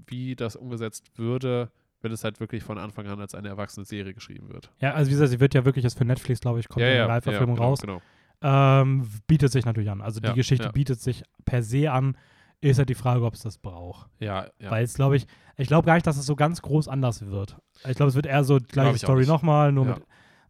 wie 0.08 0.36
das 0.36 0.56
umgesetzt 0.56 1.18
würde, 1.18 1.72
wenn 2.02 2.12
es 2.12 2.24
halt 2.24 2.40
wirklich 2.40 2.64
von 2.64 2.78
Anfang 2.78 3.08
an 3.08 3.20
als 3.20 3.36
eine 3.36 3.50
erwachsene 3.50 3.86
Serie 3.86 4.14
geschrieben 4.14 4.50
wird. 4.50 4.72
Ja, 4.80 4.94
also 4.94 5.10
wie 5.10 5.14
gesagt, 5.14 5.30
sie 5.32 5.40
wird 5.40 5.54
ja 5.54 5.66
wirklich 5.66 5.84
jetzt 5.84 5.98
für 5.98 6.06
Netflix, 6.06 6.40
glaube 6.42 6.60
ich, 6.60 6.68
kommt 6.70 6.82
ja, 6.86 6.88
eine 6.92 7.08
Live-Verfilmung 7.08 7.56
genau, 7.56 7.68
raus. 7.70 7.82
Genau. 7.82 8.02
Ähm, 8.42 9.08
bietet 9.28 9.52
sich 9.52 9.66
natürlich 9.66 9.90
an. 9.92 10.02
Also 10.02 10.20
die 10.20 10.28
Ja, 10.28 10.34
Geschichte 10.34 10.66
ja. 10.66 10.72
bietet 10.72 11.00
sich 11.00 11.24
per 11.46 11.62
se 11.64 11.92
an. 11.92 12.18
Ist 12.60 12.78
halt 12.78 12.90
die 12.90 12.96
Frage, 12.96 13.24
ob 13.26 13.34
es 13.34 13.42
das 13.42 13.58
braucht. 13.58 14.08
Ja, 14.20 14.48
ja. 14.60 14.70
Weil 14.70 14.84
es, 14.84 14.94
glaube 14.94 15.16
ich, 15.16 15.26
ich 15.58 15.68
glaube 15.68 15.86
gar 15.86 15.96
nicht, 15.96 16.06
dass 16.06 16.18
es 16.18 16.26
so 16.28 16.36
ganz 16.36 16.62
groß 16.62 16.88
anders 16.88 17.26
wird. 17.26 17.58
Ich 17.88 17.96
glaube, 17.96 18.10
es 18.10 18.16
wird 18.16 18.28
eher 18.28 18.44
so 18.44 18.58
Glaub 18.58 18.68
gleiche 18.70 19.00
Story 19.00 19.26
nochmal, 19.26 19.72
nur 19.72 19.86
Ja. 19.88 19.94
mit. 19.96 20.04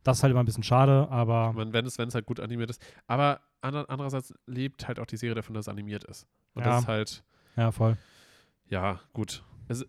Das 0.03 0.17
ist 0.17 0.23
halt 0.23 0.31
immer 0.31 0.41
ein 0.41 0.45
bisschen 0.45 0.63
schade, 0.63 1.07
aber 1.11 1.53
wenn 1.55 1.85
es, 1.85 1.97
wenn 1.99 2.07
es 2.07 2.15
halt 2.15 2.25
gut 2.25 2.39
animiert 2.39 2.69
ist. 2.71 2.81
Aber 3.07 3.39
ander, 3.61 3.85
andererseits 3.87 4.33
lebt 4.47 4.87
halt 4.87 4.99
auch 4.99 5.05
die 5.05 5.15
Serie 5.15 5.35
davon, 5.35 5.53
dass 5.53 5.65
es 5.65 5.69
animiert 5.69 6.03
ist. 6.05 6.25
Und 6.53 6.65
Ja. 6.65 6.71
das 6.71 6.81
ist 6.81 6.87
halt, 6.87 7.23
ja, 7.55 7.71
voll. 7.71 7.97
ja, 8.67 8.99
gut. 9.13 9.43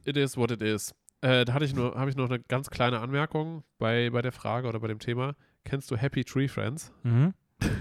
It 0.04 0.16
is 0.16 0.36
what 0.36 0.50
it 0.50 0.60
is. 0.62 0.94
Äh, 1.22 1.44
da 1.44 1.54
hatte 1.54 1.64
ich 1.64 1.74
nur, 1.74 1.94
habe 1.96 2.10
ich 2.10 2.16
noch 2.16 2.28
eine 2.28 2.40
ganz 2.40 2.68
kleine 2.70 3.00
Anmerkung 3.00 3.64
bei, 3.78 4.10
bei 4.10 4.22
der 4.22 4.32
Frage 4.32 4.68
oder 4.68 4.78
bei 4.80 4.88
dem 4.88 4.98
Thema. 4.98 5.34
Kennst 5.64 5.90
du 5.90 5.96
Happy 5.96 6.24
Tree 6.24 6.46
Friends? 6.46 6.92
Mhm. 7.04 7.32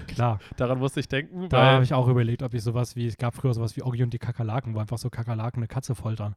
Klar. 0.08 0.40
Daran 0.56 0.78
musste 0.78 1.00
ich 1.00 1.08
denken, 1.08 1.48
Da 1.48 1.72
habe 1.72 1.84
ich 1.84 1.94
auch 1.94 2.08
überlegt, 2.08 2.42
ob 2.42 2.54
ich 2.54 2.62
sowas 2.62 2.96
wie, 2.96 3.06
es 3.06 3.16
gab 3.16 3.34
früher 3.34 3.54
sowas 3.54 3.76
wie 3.76 3.82
Oggi 3.82 4.02
und 4.02 4.12
die 4.12 4.18
Kakerlaken, 4.18 4.74
wo 4.74 4.78
einfach 4.80 4.98
so 4.98 5.10
Kakerlaken 5.10 5.60
eine 5.60 5.68
Katze 5.68 5.94
foltern. 5.94 6.34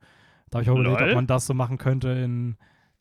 Da 0.50 0.58
habe 0.58 0.64
ich 0.64 0.70
auch 0.70 0.76
überlegt, 0.80 1.00
Lol. 1.00 1.10
ob 1.10 1.16
man 1.16 1.28
das 1.28 1.46
so 1.48 1.54
machen 1.54 1.78
könnte 1.78 2.10
in, 2.10 2.58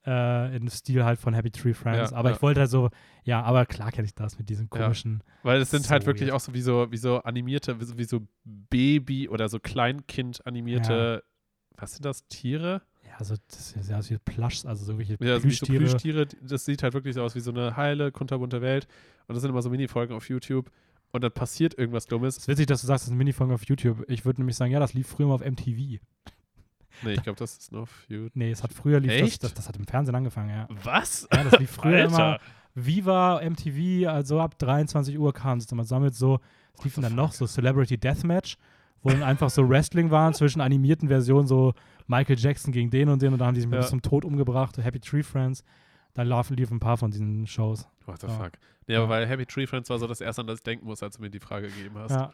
äh, 0.07 0.57
in 0.57 0.69
Stil 0.69 1.05
halt 1.05 1.19
von 1.19 1.35
Happy 1.35 1.51
Tree 1.51 1.75
Friends. 1.75 2.11
Ja, 2.11 2.17
aber 2.17 2.31
ja. 2.31 2.37
ich 2.37 2.43
wollte 2.43 2.61
halt 2.61 2.71
so, 2.71 2.91
ja, 3.23 3.43
aber 3.43 3.67
klar 3.67 3.91
kenne 3.93 4.07
ich 4.07 4.15
das 4.15 4.39
mit 4.39 4.49
diesen 4.49 4.69
Ja. 4.73 4.81
komischen. 4.83 5.23
weil 5.43 5.61
es 5.61 5.71
sind 5.71 5.89
halt 5.91 6.03
So 6.03 6.07
wirklich 6.07 6.29
weird. 6.29 6.37
auch 6.37 6.41
so 6.41 6.55
wie 6.55 6.61
so, 6.63 6.91
wie 6.91 6.97
so 6.97 7.19
animierte, 7.23 7.81
wie 7.81 7.85
so, 7.85 7.99
wie 7.99 8.05
so 8.05 8.21
Baby- 8.45 9.29
oder 9.29 9.49
so 9.49 9.59
Kleinkind-animierte, 9.61 11.23
was 11.77 11.93
sind 11.95 12.05
das, 12.05 12.27
Tiere? 12.29 12.83
Ja, 13.07 13.17
also 13.19 13.35
das 13.49 13.73
ist 13.77 13.91
ja 13.91 14.01
so 14.01 14.15
Plush, 14.25 14.65
also 14.65 14.85
so 14.85 14.93
irgendwelche 14.93 15.13
Ja, 15.25 15.37
wie 15.37 15.51
so 15.51 15.67
Plüschtiere. 15.67 15.79
Plüschtiere, 15.85 16.27
das 16.43 16.65
sieht 16.65 16.83
halt 16.83 16.95
wirklich 16.95 17.15
so 17.15 17.23
aus 17.23 17.35
wie 17.35 17.41
so 17.41 17.51
eine 17.51 17.77
heile, 17.77 18.13
kunterbunte 18.13 18.63
Welt. 18.63 18.87
Und 19.27 19.35
das 19.35 19.43
sind 19.43 19.51
immer 19.51 19.63
so 19.63 19.71
Mini-Folgen 19.71 20.15
auf 20.15 20.29
YouTube. 20.29 20.71
Und 21.13 21.23
dann 21.23 21.33
passiert 21.33 21.79
irgendwas 21.79 22.05
Es 22.05 22.09
Dummes. 22.09 22.37
ist 22.39 22.49
witzig, 22.49 22.67
dass 22.67 22.81
du 22.81 22.87
sagst, 22.89 23.05
das 23.05 23.09
ist 23.09 23.15
ein 23.15 23.19
Minifolge 23.19 23.55
auf 23.55 23.65
YouTube. 23.67 24.05
Ich 24.09 24.25
würde 24.25 24.41
nämlich 24.41 24.57
sagen, 24.57 24.73
ja, 24.73 24.81
das 24.81 24.95
lief 24.95 25.07
früher 25.07 25.29
mal 25.29 25.35
auf 25.35 25.45
MTV. 25.45 26.01
Nee, 27.03 27.13
ich 27.13 27.23
glaube, 27.23 27.39
das 27.39 27.57
ist 27.57 27.73
noch 27.73 27.83
auf 27.83 28.05
YouTube. 28.09 28.33
Nee, 28.35 28.51
es 28.51 28.63
hat 28.63 28.73
früher 28.73 28.99
lief 29.01 29.13
das, 29.13 29.21
Echt? 29.21 29.45
das, 29.45 29.55
das 29.55 29.69
hat 29.69 29.77
im 29.77 29.87
Fernsehen 29.87 30.15
angefangen, 30.15 30.51
ja. 30.51 30.69
Was? 30.83 31.29
Ja, 31.33 31.45
das 31.45 31.59
lief 31.61 31.71
früher 31.71 32.05
immer. 32.05 32.39
Viva, 32.75 33.41
MTV, 33.49 34.09
also 34.09 34.41
ab 34.41 34.59
23 34.59 35.17
Uhr 35.19 35.33
kam 35.33 35.59
es 35.59 35.71
immer 35.71 35.85
sammelt 35.85 36.15
so, 36.17 36.41
es 36.77 36.83
liefen 36.83 37.03
dann 37.03 37.15
noch 37.15 37.31
so 37.31 37.47
Celebrity 37.47 37.97
Deathmatch, 37.99 38.57
wo 39.03 39.11
dann 39.11 39.23
einfach 39.23 39.51
so 39.51 39.69
Wrestling 39.69 40.11
waren 40.11 40.35
zwischen 40.35 40.61
animierten 40.61 41.07
Versionen, 41.09 41.47
so 41.47 41.75
Michael 42.09 42.37
Jackson 42.39 42.73
gegen 42.73 42.91
den 42.91 43.09
und 43.09 43.23
den 43.23 43.33
und 43.33 43.39
da 43.39 43.47
haben 43.47 43.55
die 43.55 43.61
sich 43.61 43.71
Ja. 43.71 43.77
bis 43.79 43.91
zum 43.91 44.03
Tod 44.03 44.25
umgebracht, 44.25 44.77
Happy 44.79 44.99
Tree 44.99 45.23
Friends. 45.23 45.63
Dann 46.15 46.29
laufen 46.29 46.57
liefen 46.57 46.77
ein 46.77 46.81
paar 46.81 46.97
von 46.97 47.11
diesen 47.11 47.47
Shows. 47.47 47.89
What 48.07 48.21
the 48.21 48.29
Ja. 48.29 48.33
fuck? 48.35 48.53
Nee, 48.87 48.97
aber 48.97 49.05
Ja. 49.05 49.11
weil 49.11 49.27
Happy 49.27 49.47
Tree 49.47 49.67
Friends 49.67 49.91
war 49.91 49.99
so 49.99 50.07
das 50.07 50.21
erste, 50.21 50.43
an 50.43 50.47
das 50.47 50.59
ich 50.59 50.63
denken 50.63 50.87
muss, 50.87 51.03
als 51.03 51.17
du 51.17 51.23
mir 51.23 51.31
die 51.31 51.41
Frage 51.41 51.69
gegeben 51.69 51.97
hast. 51.99 52.13
Ja. 52.13 52.33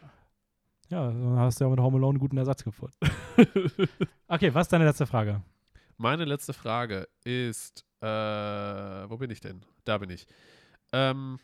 Ja, 0.89 1.07
dann 1.07 1.39
hast 1.39 1.59
du 1.59 1.63
ja 1.63 1.69
mit 1.69 1.79
Home 1.79 1.97
Alone 1.97 2.11
einen 2.15 2.19
guten 2.19 2.37
Ersatz 2.37 2.63
gefunden. 2.63 2.95
Okay, 4.27 4.53
was 4.53 4.67
ist 4.67 4.73
deine 4.73 4.85
letzte 4.85 5.05
Frage? 5.05 5.41
Meine 5.97 6.25
letzte 6.25 6.53
Frage 6.53 7.07
ist, 7.23 7.85
äh, 8.01 8.05
wo 8.07 9.17
bin 9.17 9.29
ich 9.29 9.39
denn? 9.41 9.61
Da 9.85 9.97
bin 9.97 10.09
ich. 10.09 10.25
Ähm, 10.93 11.37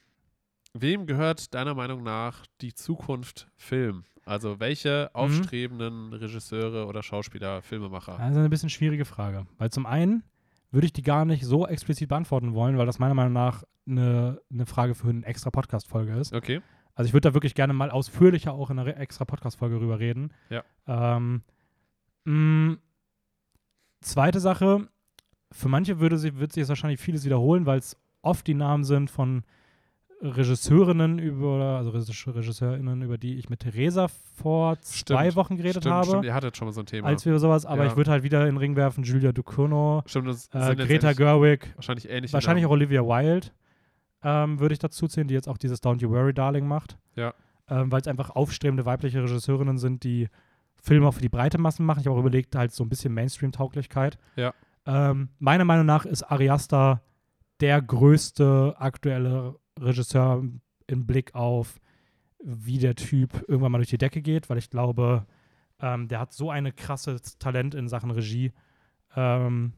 wem 0.74 1.06
gehört 1.06 1.54
deiner 1.54 1.74
Meinung 1.76 2.04
nach 2.04 2.46
die 2.62 2.74
Zukunft 2.74 3.48
Film? 3.56 4.04
Also 4.26 4.60
welche 4.60 5.10
Mhm. 5.14 5.16
aufstrebenden 5.20 6.14
Regisseure 6.14 6.88
oder 6.88 7.04
Schauspieler, 7.04 7.62
Filmemacher? 7.62 8.20
Also 8.20 8.40
eine 8.40 8.50
bisschen 8.50 8.70
schwierige 8.70 9.06
Frage. 9.06 9.46
Weil 9.58 9.70
zum 9.72 9.86
einen 9.86 10.24
würde 10.72 10.86
ich 10.86 10.94
die 10.94 11.02
gar 11.02 11.26
nicht 11.26 11.46
so 11.46 11.68
explizit 11.68 12.10
beantworten 12.10 12.54
wollen, 12.54 12.78
weil 12.78 12.86
das 12.86 13.00
meiner 13.00 13.14
Meinung 13.14 13.34
nach 13.34 13.64
eine, 13.88 14.42
eine 14.52 14.66
Frage 14.66 14.96
für 14.96 15.10
eine 15.10 15.26
extra 15.26 15.50
Podcast-Folge 15.50 16.14
ist. 16.14 16.34
Okay. 16.34 16.62
Also 16.94 17.08
ich 17.08 17.14
würde 17.14 17.30
da 17.30 17.34
wirklich 17.34 17.56
gerne 17.56 17.74
mal 17.74 17.92
ausführlicher 17.92 18.54
auch 18.54 18.70
in 18.70 18.80
einer 18.80 18.98
extra 18.98 19.24
Podcast-Folge 19.24 19.80
rüber 19.80 20.00
reden. 20.00 20.34
Ja. 20.50 20.64
Ähm, 20.88 21.44
mh, 22.26 22.78
zweite 24.02 24.40
Sache, 24.40 24.88
für 25.52 25.70
manche 25.70 26.00
würde 26.00 26.18
sie, 26.18 26.38
wird 26.38 26.52
sich 26.52 26.62
jetzt 26.62 26.70
wahrscheinlich 26.70 27.00
vieles 27.00 27.24
wiederholen, 27.24 27.66
weil 27.66 27.80
es 27.80 27.96
oft 28.22 28.48
die 28.48 28.56
Namen 28.56 28.84
sind 28.84 29.10
von 29.10 29.44
Regisseurinnen 30.22 31.20
über, 31.20 31.78
also 31.78 31.92
Regisse- 31.92 32.36
Regisseurinnen, 32.36 33.02
über 33.04 33.18
die 33.18 33.36
ich 33.38 33.50
mit 33.50 33.60
Theresa 33.60 34.08
vor 34.36 34.80
zwei 34.82 35.26
Stimmt. 35.26 35.36
Wochen 35.36 35.58
geredet 35.58 35.84
stimmt, 35.84 35.94
habe, 35.96 36.08
stimmt, 36.08 36.26
ihr 36.26 36.34
hattet 36.34 36.58
schon 36.58 36.68
mal 36.68 36.72
so 36.72 36.82
ein 36.82 36.86
Thema. 36.86 37.08
als 37.08 37.26
wir 37.26 37.38
sowas, 37.40 37.66
aber 37.66 37.84
Ja. 37.86 37.92
ich 37.92 37.96
würde 37.98 38.12
halt 38.12 38.24
wieder 38.24 38.42
in 38.42 38.48
den 38.48 38.58
Ring 38.58 38.76
werfen, 38.76 39.04
Julia 39.04 39.32
Ducournau, 39.32 40.00
äh, 40.00 40.76
Greta 40.76 41.14
Gerwig, 41.14 41.72
wahrscheinlich 41.76 42.10
ähnlich. 42.10 42.34
wahrscheinlich 42.34 42.66
auch 42.66 42.72
Olivia 42.72 43.04
Wilde 43.04 43.48
ähm, 44.24 44.60
würde 44.60 44.74
ich 44.74 44.80
dazu 44.80 45.08
zählen, 45.08 45.28
die 45.28 45.36
jetzt 45.36 45.48
auch 45.48 45.58
dieses 45.58 45.82
Don't 45.84 46.02
You 46.02 46.10
Worry 46.10 46.34
Darling 46.34 46.68
macht. 46.68 46.98
Ja. 47.16 47.34
Ähm, 47.70 47.92
Weil 47.92 48.02
es 48.02 48.08
einfach 48.08 48.32
aufstrebende 48.32 48.86
weibliche 48.86 49.22
Regisseurinnen 49.22 49.78
sind, 49.78 50.04
die 50.04 50.30
Filme 50.82 51.08
auch 51.08 51.14
für 51.14 51.22
die 51.22 51.30
breite 51.30 51.58
Massen 51.60 51.86
machen. 51.86 52.00
Ich 52.00 52.08
habe 52.08 52.16
auch 52.16 52.20
überlegt, 52.22 52.56
halt 52.56 52.72
so 52.72 52.84
ein 52.84 52.90
bisschen 52.90 53.14
Mainstream-Tauglichkeit. 53.14 54.18
Ja. 54.36 54.54
Ähm, 54.86 55.30
meiner 55.38 55.66
Meinung 55.66 55.86
nach 55.86 56.06
ist 56.06 56.24
Ari 56.24 56.50
Aster 56.50 57.02
der 57.60 57.82
größte 57.82 58.76
aktuelle 58.80 59.56
Regisseur 59.80 60.44
im 60.88 61.06
Blick 61.06 61.36
auf, 61.36 61.80
wie 62.44 62.78
der 62.78 62.96
Typ 62.96 63.46
irgendwann 63.48 63.72
mal 63.72 63.80
durch 63.80 63.90
die 63.90 63.98
Decke 63.98 64.22
geht, 64.22 64.50
weil 64.50 64.58
ich 64.58 64.70
glaube, 64.70 65.26
ähm, 65.80 66.08
der 66.08 66.20
hat 66.20 66.34
so 66.34 66.50
eine 66.50 66.72
krasses 66.72 67.38
Talent 67.38 67.76
in 67.76 67.88
Sachen 67.88 68.12
Regie. 68.12 68.54
Ähm, 69.16 69.74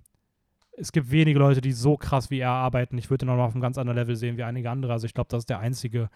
es 0.77 0.91
gibt 0.91 1.11
wenige 1.11 1.39
Leute, 1.39 1.61
die 1.61 1.71
so 1.71 1.97
krass 1.97 2.29
wie 2.29 2.39
er 2.39 2.51
arbeiten. 2.51 2.97
Ich 2.97 3.09
würde 3.09 3.25
ihn 3.25 3.29
auch 3.29 3.35
noch 3.35 3.45
auf 3.45 3.53
einem 3.53 3.61
ganz 3.61 3.77
anderen 3.77 3.97
Level 3.97 4.15
sehen 4.15 4.37
wie 4.37 4.43
einige 4.43 4.69
andere. 4.69 4.93
Also 4.93 5.05
ich 5.05 5.13
glaube, 5.13 5.29
das 5.29 5.39
ist 5.39 5.49
der 5.49 5.59
einzige 5.59 6.09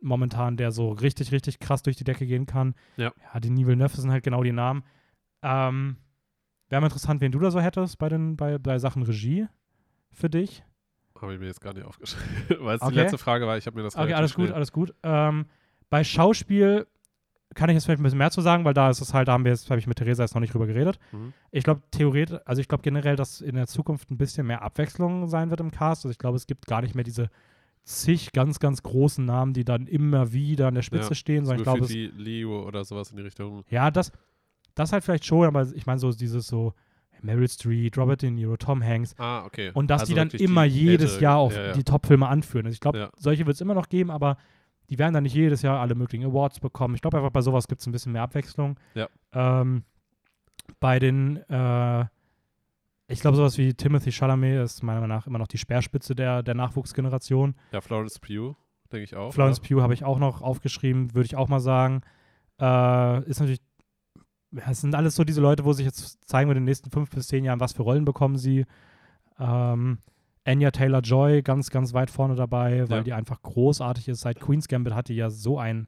momentan, 0.00 0.56
der 0.56 0.72
so 0.72 0.90
richtig, 0.90 1.30
richtig 1.32 1.58
krass 1.58 1.82
durch 1.82 1.96
die 1.96 2.04
Decke 2.04 2.26
gehen 2.26 2.46
kann. 2.46 2.74
Ja. 2.96 3.12
Ja, 3.32 3.40
die 3.40 3.50
Nivel 3.50 3.76
Neuf 3.76 3.94
sind 3.94 4.10
halt 4.10 4.24
genau 4.24 4.42
die 4.42 4.52
Namen. 4.52 4.82
Ähm, 5.42 5.96
Wäre 6.68 6.80
mal 6.80 6.86
interessant, 6.86 7.20
wen 7.20 7.32
du 7.32 7.40
da 7.40 7.50
so 7.50 7.60
hättest 7.60 7.98
bei, 7.98 8.08
den, 8.08 8.36
bei, 8.36 8.56
bei 8.58 8.78
Sachen 8.78 9.02
Regie 9.02 9.46
für 10.12 10.30
dich. 10.30 10.62
Habe 11.20 11.34
ich 11.34 11.40
mir 11.40 11.46
jetzt 11.46 11.60
gar 11.60 11.72
nicht 11.74 11.84
aufgeschrieben, 11.84 12.26
weil 12.64 12.76
es 12.76 12.82
Okay. 12.82 12.92
die 12.92 12.96
letzte 12.98 13.18
Frage 13.18 13.46
war. 13.46 13.56
Ich 13.58 13.66
habe 13.66 13.76
mir 13.76 13.82
das 13.82 13.96
Okay, 13.96 14.14
alles 14.14 14.34
gut, 14.34 14.50
alles 14.50 14.72
gut. 14.72 14.94
Ähm, 15.02 15.46
bei 15.90 16.04
Schauspiel 16.04 16.86
kann 17.54 17.68
ich 17.68 17.74
jetzt 17.74 17.84
vielleicht 17.84 18.00
ein 18.00 18.04
bisschen 18.04 18.18
mehr 18.18 18.30
zu 18.30 18.40
sagen, 18.42 18.64
weil 18.64 18.74
da 18.74 18.90
ist 18.90 19.00
es 19.00 19.12
halt, 19.12 19.26
da 19.28 19.32
haben 19.32 19.44
wir 19.44 19.50
jetzt, 19.50 19.68
habe 19.70 19.80
ich 19.80 19.86
mit 19.88 19.98
Theresa 19.98 20.22
jetzt 20.22 20.34
noch 20.34 20.40
nicht 20.40 20.54
drüber 20.54 20.66
geredet. 20.68 20.98
Mhm. 21.10 21.32
Ich 21.50 21.64
glaube, 21.64 21.82
theoretisch, 21.90 22.38
also 22.44 22.60
ich 22.60 22.68
glaube 22.68 22.82
generell, 22.82 23.16
dass 23.16 23.40
in 23.40 23.56
der 23.56 23.66
Zukunft 23.66 24.08
ein 24.10 24.16
bisschen 24.18 24.46
mehr 24.46 24.62
Abwechslung 24.62 25.26
sein 25.26 25.50
wird 25.50 25.58
im 25.60 25.72
Cast. 25.72 26.04
Also 26.04 26.12
ich 26.12 26.18
glaube, 26.18 26.36
es 26.36 26.46
gibt 26.46 26.66
gar 26.66 26.80
nicht 26.80 26.94
mehr 26.94 27.02
diese 27.04 27.28
zig 27.82 28.30
ganz, 28.32 28.60
ganz 28.60 28.82
großen 28.84 29.24
Namen, 29.24 29.52
die 29.52 29.64
dann 29.64 29.86
immer 29.88 30.32
wieder 30.32 30.68
an 30.68 30.74
der 30.76 30.82
Spitze 30.82 31.08
Ja, 31.08 31.14
stehen, 31.16 31.44
So 31.44 31.50
sondern 31.56 31.76
ich 31.76 31.88
glaube, 31.88 32.22
Leo 32.22 32.64
oder 32.66 32.84
sowas 32.84 33.10
in 33.10 33.16
die 33.16 33.22
Richtung. 33.24 33.64
ja, 33.68 33.90
das, 33.90 34.12
das 34.76 34.92
halt 34.92 35.02
vielleicht 35.02 35.24
schon, 35.26 35.46
aber 35.46 35.66
ich 35.74 35.86
meine 35.86 35.98
so 35.98 36.12
dieses 36.12 36.46
so 36.46 36.72
Meryl 37.22 37.48
Streep, 37.48 37.96
Robert 37.96 38.22
De 38.22 38.30
Niro, 38.30 38.56
Tom 38.56 38.82
Hanks, 38.84 39.14
Ah, 39.18 39.44
okay. 39.44 39.70
Und 39.74 39.88
dass 39.90 40.02
Also 40.02 40.12
die 40.12 40.16
dann 40.18 40.30
immer 40.30 40.64
die 40.68 40.74
jedes 40.74 41.12
ältere- 41.14 41.22
Jahr 41.22 41.36
auf 41.38 41.54
ja, 41.54 41.66
ja. 41.66 41.72
die 41.72 41.84
Top-Filme 41.84 42.26
anführen. 42.28 42.66
Also 42.66 42.74
ich 42.74 42.80
glaube, 42.80 42.98
Ja. 42.98 43.10
solche 43.16 43.46
wird 43.46 43.54
es 43.54 43.60
immer 43.60 43.74
noch 43.74 43.88
geben, 43.88 44.10
aber 44.10 44.36
die 44.88 44.98
werden 44.98 45.14
dann 45.14 45.22
nicht 45.22 45.34
jedes 45.34 45.62
Jahr 45.62 45.80
alle 45.80 45.94
möglichen 45.94 46.24
Awards 46.26 46.60
bekommen. 46.60 46.94
Ich 46.94 47.00
glaube 47.00 47.16
einfach, 47.18 47.30
bei 47.30 47.42
sowas 47.42 47.68
gibt 47.68 47.80
es 47.80 47.86
ein 47.86 47.92
bisschen 47.92 48.12
mehr 48.12 48.22
Abwechslung. 48.22 48.78
Ja. 48.94 49.08
Ähm, 49.32 49.84
bei 50.80 50.98
den, 50.98 51.36
äh, 51.48 52.04
ich 53.08 53.20
glaube, 53.20 53.36
sowas 53.36 53.58
wie 53.58 53.74
Timothy 53.74 54.12
Chalamet 54.12 54.62
ist 54.64 54.82
meiner 54.82 55.00
Meinung 55.00 55.16
nach 55.16 55.26
immer 55.26 55.38
noch 55.38 55.48
die 55.48 55.58
Speerspitze 55.58 56.14
der, 56.14 56.42
der 56.42 56.54
Nachwuchsgeneration. 56.54 57.54
Ja, 57.72 57.80
Florence 57.80 58.18
Pugh, 58.18 58.56
denke 58.92 59.04
ich 59.04 59.16
auch. 59.16 59.32
Florence 59.32 59.58
oder? 59.60 59.68
Pugh 59.68 59.82
habe 59.82 59.94
ich 59.94 60.04
auch 60.04 60.18
noch 60.18 60.42
aufgeschrieben, 60.42 61.14
würde 61.14 61.26
ich 61.26 61.36
auch 61.36 61.48
mal 61.48 61.60
sagen. 61.60 62.02
Äh, 62.60 63.24
ist 63.28 63.40
natürlich, 63.40 63.60
es 64.68 64.80
sind 64.80 64.94
alles 64.94 65.14
so 65.14 65.24
diese 65.24 65.40
Leute, 65.40 65.64
wo 65.64 65.72
sich 65.72 65.86
jetzt 65.86 66.18
zeigen 66.28 66.48
wir 66.48 66.52
in 66.56 66.62
den 66.62 66.64
nächsten 66.64 66.90
fünf 66.90 67.10
bis 67.10 67.28
zehn 67.28 67.44
Jahren, 67.44 67.60
was 67.60 67.72
für 67.72 67.82
Rollen 67.82 68.04
bekommen 68.04 68.36
sie. 68.36 68.66
Ähm, 69.38 69.98
Anya 70.44 70.70
Taylor 70.70 71.00
Joy 71.00 71.42
ganz, 71.42 71.70
ganz 71.70 71.92
weit 71.92 72.10
vorne 72.10 72.34
dabei, 72.34 72.88
weil 72.88 72.98
Ja. 72.98 73.02
die 73.04 73.12
einfach 73.12 73.42
großartig 73.42 74.08
ist. 74.08 74.20
Seit 74.22 74.40
Queen's 74.40 74.68
Gambit 74.68 74.94
hat 74.94 75.08
die 75.08 75.14
ja 75.14 75.30
so 75.30 75.58
einen, 75.58 75.86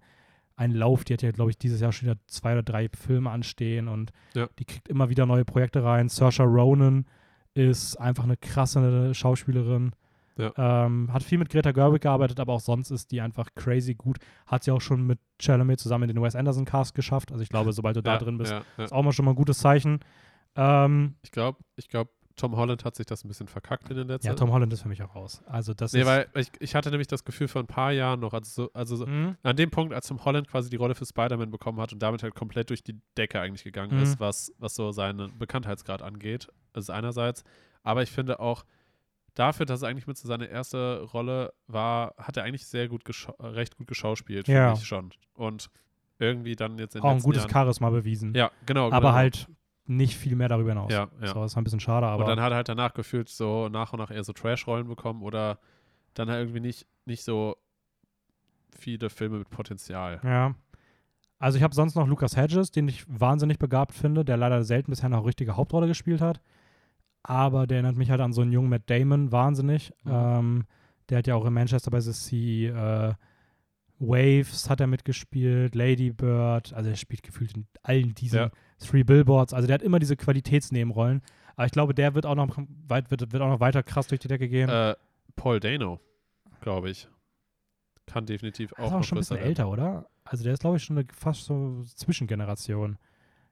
einen 0.56 0.74
Lauf. 0.74 1.04
Die 1.04 1.14
hat 1.14 1.22
ja, 1.22 1.30
glaube 1.32 1.50
ich, 1.50 1.58
dieses 1.58 1.80
Jahr 1.80 1.92
schon 1.92 2.08
wieder 2.08 2.20
zwei 2.26 2.52
oder 2.52 2.62
drei 2.62 2.88
Filme 2.90 3.30
anstehen 3.30 3.88
und 3.88 4.12
Ja. 4.34 4.48
die 4.58 4.64
kriegt 4.64 4.88
immer 4.88 5.08
wieder 5.08 5.26
neue 5.26 5.44
Projekte 5.44 5.82
rein. 5.82 6.08
Saoirse 6.08 6.42
Ronan 6.44 7.06
ist 7.54 7.96
einfach 7.96 8.24
eine 8.24 8.36
krasse 8.36 9.14
Schauspielerin. 9.14 9.92
Ja. 10.36 10.52
Ähm, 10.86 11.12
hat 11.12 11.22
viel 11.22 11.38
mit 11.38 11.48
Greta 11.50 11.72
Gerwig 11.72 12.02
gearbeitet, 12.02 12.40
aber 12.40 12.54
auch 12.54 12.60
sonst 12.60 12.90
ist 12.90 13.10
die 13.10 13.20
einfach 13.20 13.48
crazy 13.54 13.94
gut. 13.94 14.18
Hat 14.46 14.64
sie 14.64 14.70
auch 14.70 14.80
schon 14.80 15.06
mit 15.06 15.18
Chalamet 15.40 15.78
zusammen 15.80 16.08
in 16.08 16.14
den 16.16 16.22
Wes 16.22 16.34
Anderson 16.36 16.64
Cast 16.64 16.94
geschafft. 16.94 17.32
Also 17.32 17.42
ich 17.42 17.48
glaube, 17.50 17.72
sobald 17.72 17.96
du 17.96 18.02
da 18.02 18.12
ja, 18.14 18.18
drin 18.18 18.38
bist, 18.38 18.52
Ja, 18.52 18.62
ist 18.84 18.92
auch 18.92 19.02
mal 19.02 19.12
schon 19.12 19.24
mal 19.24 19.32
ein 19.32 19.36
gutes 19.36 19.58
Zeichen. 19.58 20.00
Ähm, 20.56 21.14
Ich 21.22 21.30
glaube, 21.30 21.58
ich 21.76 21.88
glaube, 21.88 22.10
Tom 22.36 22.56
Holland 22.56 22.84
hat 22.86 22.96
sich 22.96 23.04
das 23.04 23.24
ein 23.24 23.28
bisschen 23.28 23.46
verkackt 23.46 23.90
in 23.90 23.96
den 23.96 24.08
letzten 24.08 24.26
ja, 24.28 24.34
Tom 24.34 24.50
Holland 24.52 24.72
ist 24.72 24.80
für 24.82 24.88
mich 24.88 25.02
auch 25.02 25.14
raus. 25.14 25.42
Also 25.46 25.74
das 25.74 25.92
Nee, 25.92 26.06
weil 26.06 26.26
ich, 26.34 26.50
ich 26.60 26.74
hatte 26.74 26.90
nämlich 26.90 27.06
das 27.08 27.24
Gefühl 27.24 27.46
vor 27.46 27.62
ein 27.62 27.66
paar 27.66 27.92
Jahren 27.92 28.20
noch, 28.20 28.32
also, 28.32 28.64
so, 28.64 28.70
also 28.72 28.96
so, 28.96 29.06
Mhm. 29.06 29.36
an 29.42 29.54
dem 29.56 29.70
Punkt, 29.70 29.92
als 29.92 30.06
Tom 30.08 30.24
Holland 30.24 30.48
quasi 30.48 30.70
die 30.70 30.76
Rolle 30.76 30.94
für 30.94 31.04
Spider-Man 31.04 31.50
bekommen 31.50 31.78
hat 31.78 31.92
und 31.92 31.98
damit 32.02 32.22
halt 32.22 32.34
komplett 32.34 32.70
durch 32.70 32.82
die 32.82 32.98
Decke 33.18 33.38
eigentlich 33.38 33.64
gegangen 33.64 33.96
Mhm. 33.96 34.02
ist, 34.02 34.18
was, 34.18 34.50
was 34.58 34.74
so 34.74 34.92
seinen 34.92 35.38
Bekanntheitsgrad 35.38 36.00
angeht. 36.00 36.48
Ist 36.74 36.88
einerseits. 36.90 37.44
Aber 37.82 38.02
ich 38.02 38.10
finde 38.10 38.40
auch, 38.40 38.64
dafür, 39.34 39.66
dass 39.66 39.82
er 39.82 39.88
eigentlich 39.88 40.06
mit 40.06 40.16
so 40.16 40.28
seine 40.28 40.46
erste 40.46 41.02
Rolle 41.12 41.52
war, 41.66 42.14
hat 42.18 42.36
er 42.36 42.44
eigentlich 42.44 42.66
sehr 42.66 42.88
gut, 42.88 43.02
äh, 43.08 43.46
recht 43.46 43.76
gut 43.76 43.86
geschauspielt, 43.86 44.46
finde 44.46 44.60
Ja. 44.60 44.72
ich 44.74 44.84
schon. 44.84 45.10
Und 45.34 45.70
irgendwie 46.18 46.54
dann 46.54 46.78
jetzt 46.78 46.94
in 46.94 47.02
auch 47.02 47.10
ein 47.10 47.20
gutes 47.20 47.42
Jahren, 47.42 47.52
Charisma 47.52 47.90
bewiesen. 47.90 48.34
Ja, 48.34 48.50
genau. 48.66 48.86
aber 48.86 49.00
genau. 49.00 49.12
halt 49.12 49.48
nicht 49.86 50.16
viel 50.16 50.36
mehr 50.36 50.48
darüber 50.48 50.70
hinaus. 50.70 50.92
Ja, 50.92 51.08
ja. 51.20 51.28
So, 51.28 51.40
das 51.40 51.52
ist 51.52 51.58
ein 51.58 51.64
bisschen 51.64 51.80
schade, 51.80 52.06
aber. 52.06 52.24
Und 52.24 52.28
dann 52.30 52.40
hat 52.40 52.52
er 52.52 52.56
halt 52.56 52.68
danach 52.68 52.94
gefühlt 52.94 53.28
so 53.28 53.68
nach 53.68 53.92
und 53.92 53.98
nach 53.98 54.10
eher 54.10 54.22
so 54.22 54.32
Trash-Rollen 54.32 54.86
bekommen 54.86 55.22
oder 55.22 55.58
dann 56.14 56.28
halt 56.30 56.40
irgendwie 56.40 56.60
nicht, 56.60 56.86
nicht 57.04 57.24
so 57.24 57.56
viele 58.78 59.10
Filme 59.10 59.38
mit 59.38 59.50
Potenzial. 59.50 60.20
Ja. 60.22 60.54
Also 61.38 61.56
ich 61.58 61.64
habe 61.64 61.74
sonst 61.74 61.96
noch 61.96 62.06
Lucas 62.06 62.36
Hedges, 62.36 62.70
den 62.70 62.86
ich 62.86 63.04
wahnsinnig 63.08 63.58
begabt 63.58 63.92
finde, 63.92 64.24
der 64.24 64.36
leider 64.36 64.62
selten 64.62 64.92
bisher 64.92 65.08
noch 65.08 65.18
eine 65.18 65.26
richtige 65.26 65.56
Hauptrolle 65.56 65.88
gespielt 65.88 66.20
hat. 66.20 66.40
Aber 67.22 67.66
der 67.66 67.78
erinnert 67.78 67.96
mich 67.96 68.10
halt 68.10 68.20
an 68.20 68.32
so 68.32 68.42
einen 68.42 68.52
jungen 68.52 68.68
Matt 68.70 68.88
Damon, 68.90 69.30
wahnsinnig. 69.32 69.92
Mhm. 70.04 70.10
Ähm, 70.12 70.64
der 71.08 71.18
hat 71.18 71.26
ja 71.26 71.34
auch 71.34 71.44
in 71.44 71.52
Manchester 71.52 71.90
by 71.90 72.00
the 72.00 72.12
Sea 72.12 73.10
äh, 73.10 73.14
Waves 73.98 74.68
hat 74.68 74.80
er 74.80 74.88
mitgespielt, 74.88 75.76
Lady 75.76 76.10
Bird, 76.10 76.72
also 76.72 76.90
er 76.90 76.96
spielt 76.96 77.22
gefühlt 77.22 77.54
in 77.56 77.66
allen 77.84 78.14
diesen 78.14 78.36
Ja. 78.38 78.50
Three 78.84 79.04
Billboards. 79.04 79.54
Also 79.54 79.68
der 79.68 79.74
hat 79.74 79.82
immer 79.82 80.00
diese 80.00 80.16
Qualitätsnebenrollen. 80.16 81.22
Aber 81.54 81.66
ich 81.66 81.72
glaube, 81.72 81.94
der 81.94 82.14
wird 82.16 82.26
auch 82.26 82.34
noch 82.34 82.48
weit, 82.88 83.10
wird, 83.12 83.32
wird 83.32 83.42
auch 83.42 83.48
noch 83.48 83.60
weiter 83.60 83.84
krass 83.84 84.08
durch 84.08 84.18
die 84.20 84.26
Decke 84.26 84.48
gehen. 84.48 84.68
Äh, 84.68 84.96
Paul 85.36 85.60
Dano, 85.60 86.00
glaube 86.62 86.90
ich. 86.90 87.06
Kann 88.06 88.26
definitiv 88.26 88.72
auch 88.72 88.78
ist 88.78 88.84
auch 88.86 88.90
noch 88.92 89.04
schon 89.04 89.18
ein 89.18 89.20
bisschen 89.20 89.36
werden. 89.36 89.46
älter, 89.48 89.68
oder? 89.70 90.06
Also 90.24 90.42
der 90.42 90.54
ist, 90.54 90.60
glaube 90.60 90.78
ich, 90.78 90.82
schon 90.82 90.98
eine 90.98 91.06
fast 91.12 91.44
so 91.44 91.84
Zwischengeneration. 91.94 92.98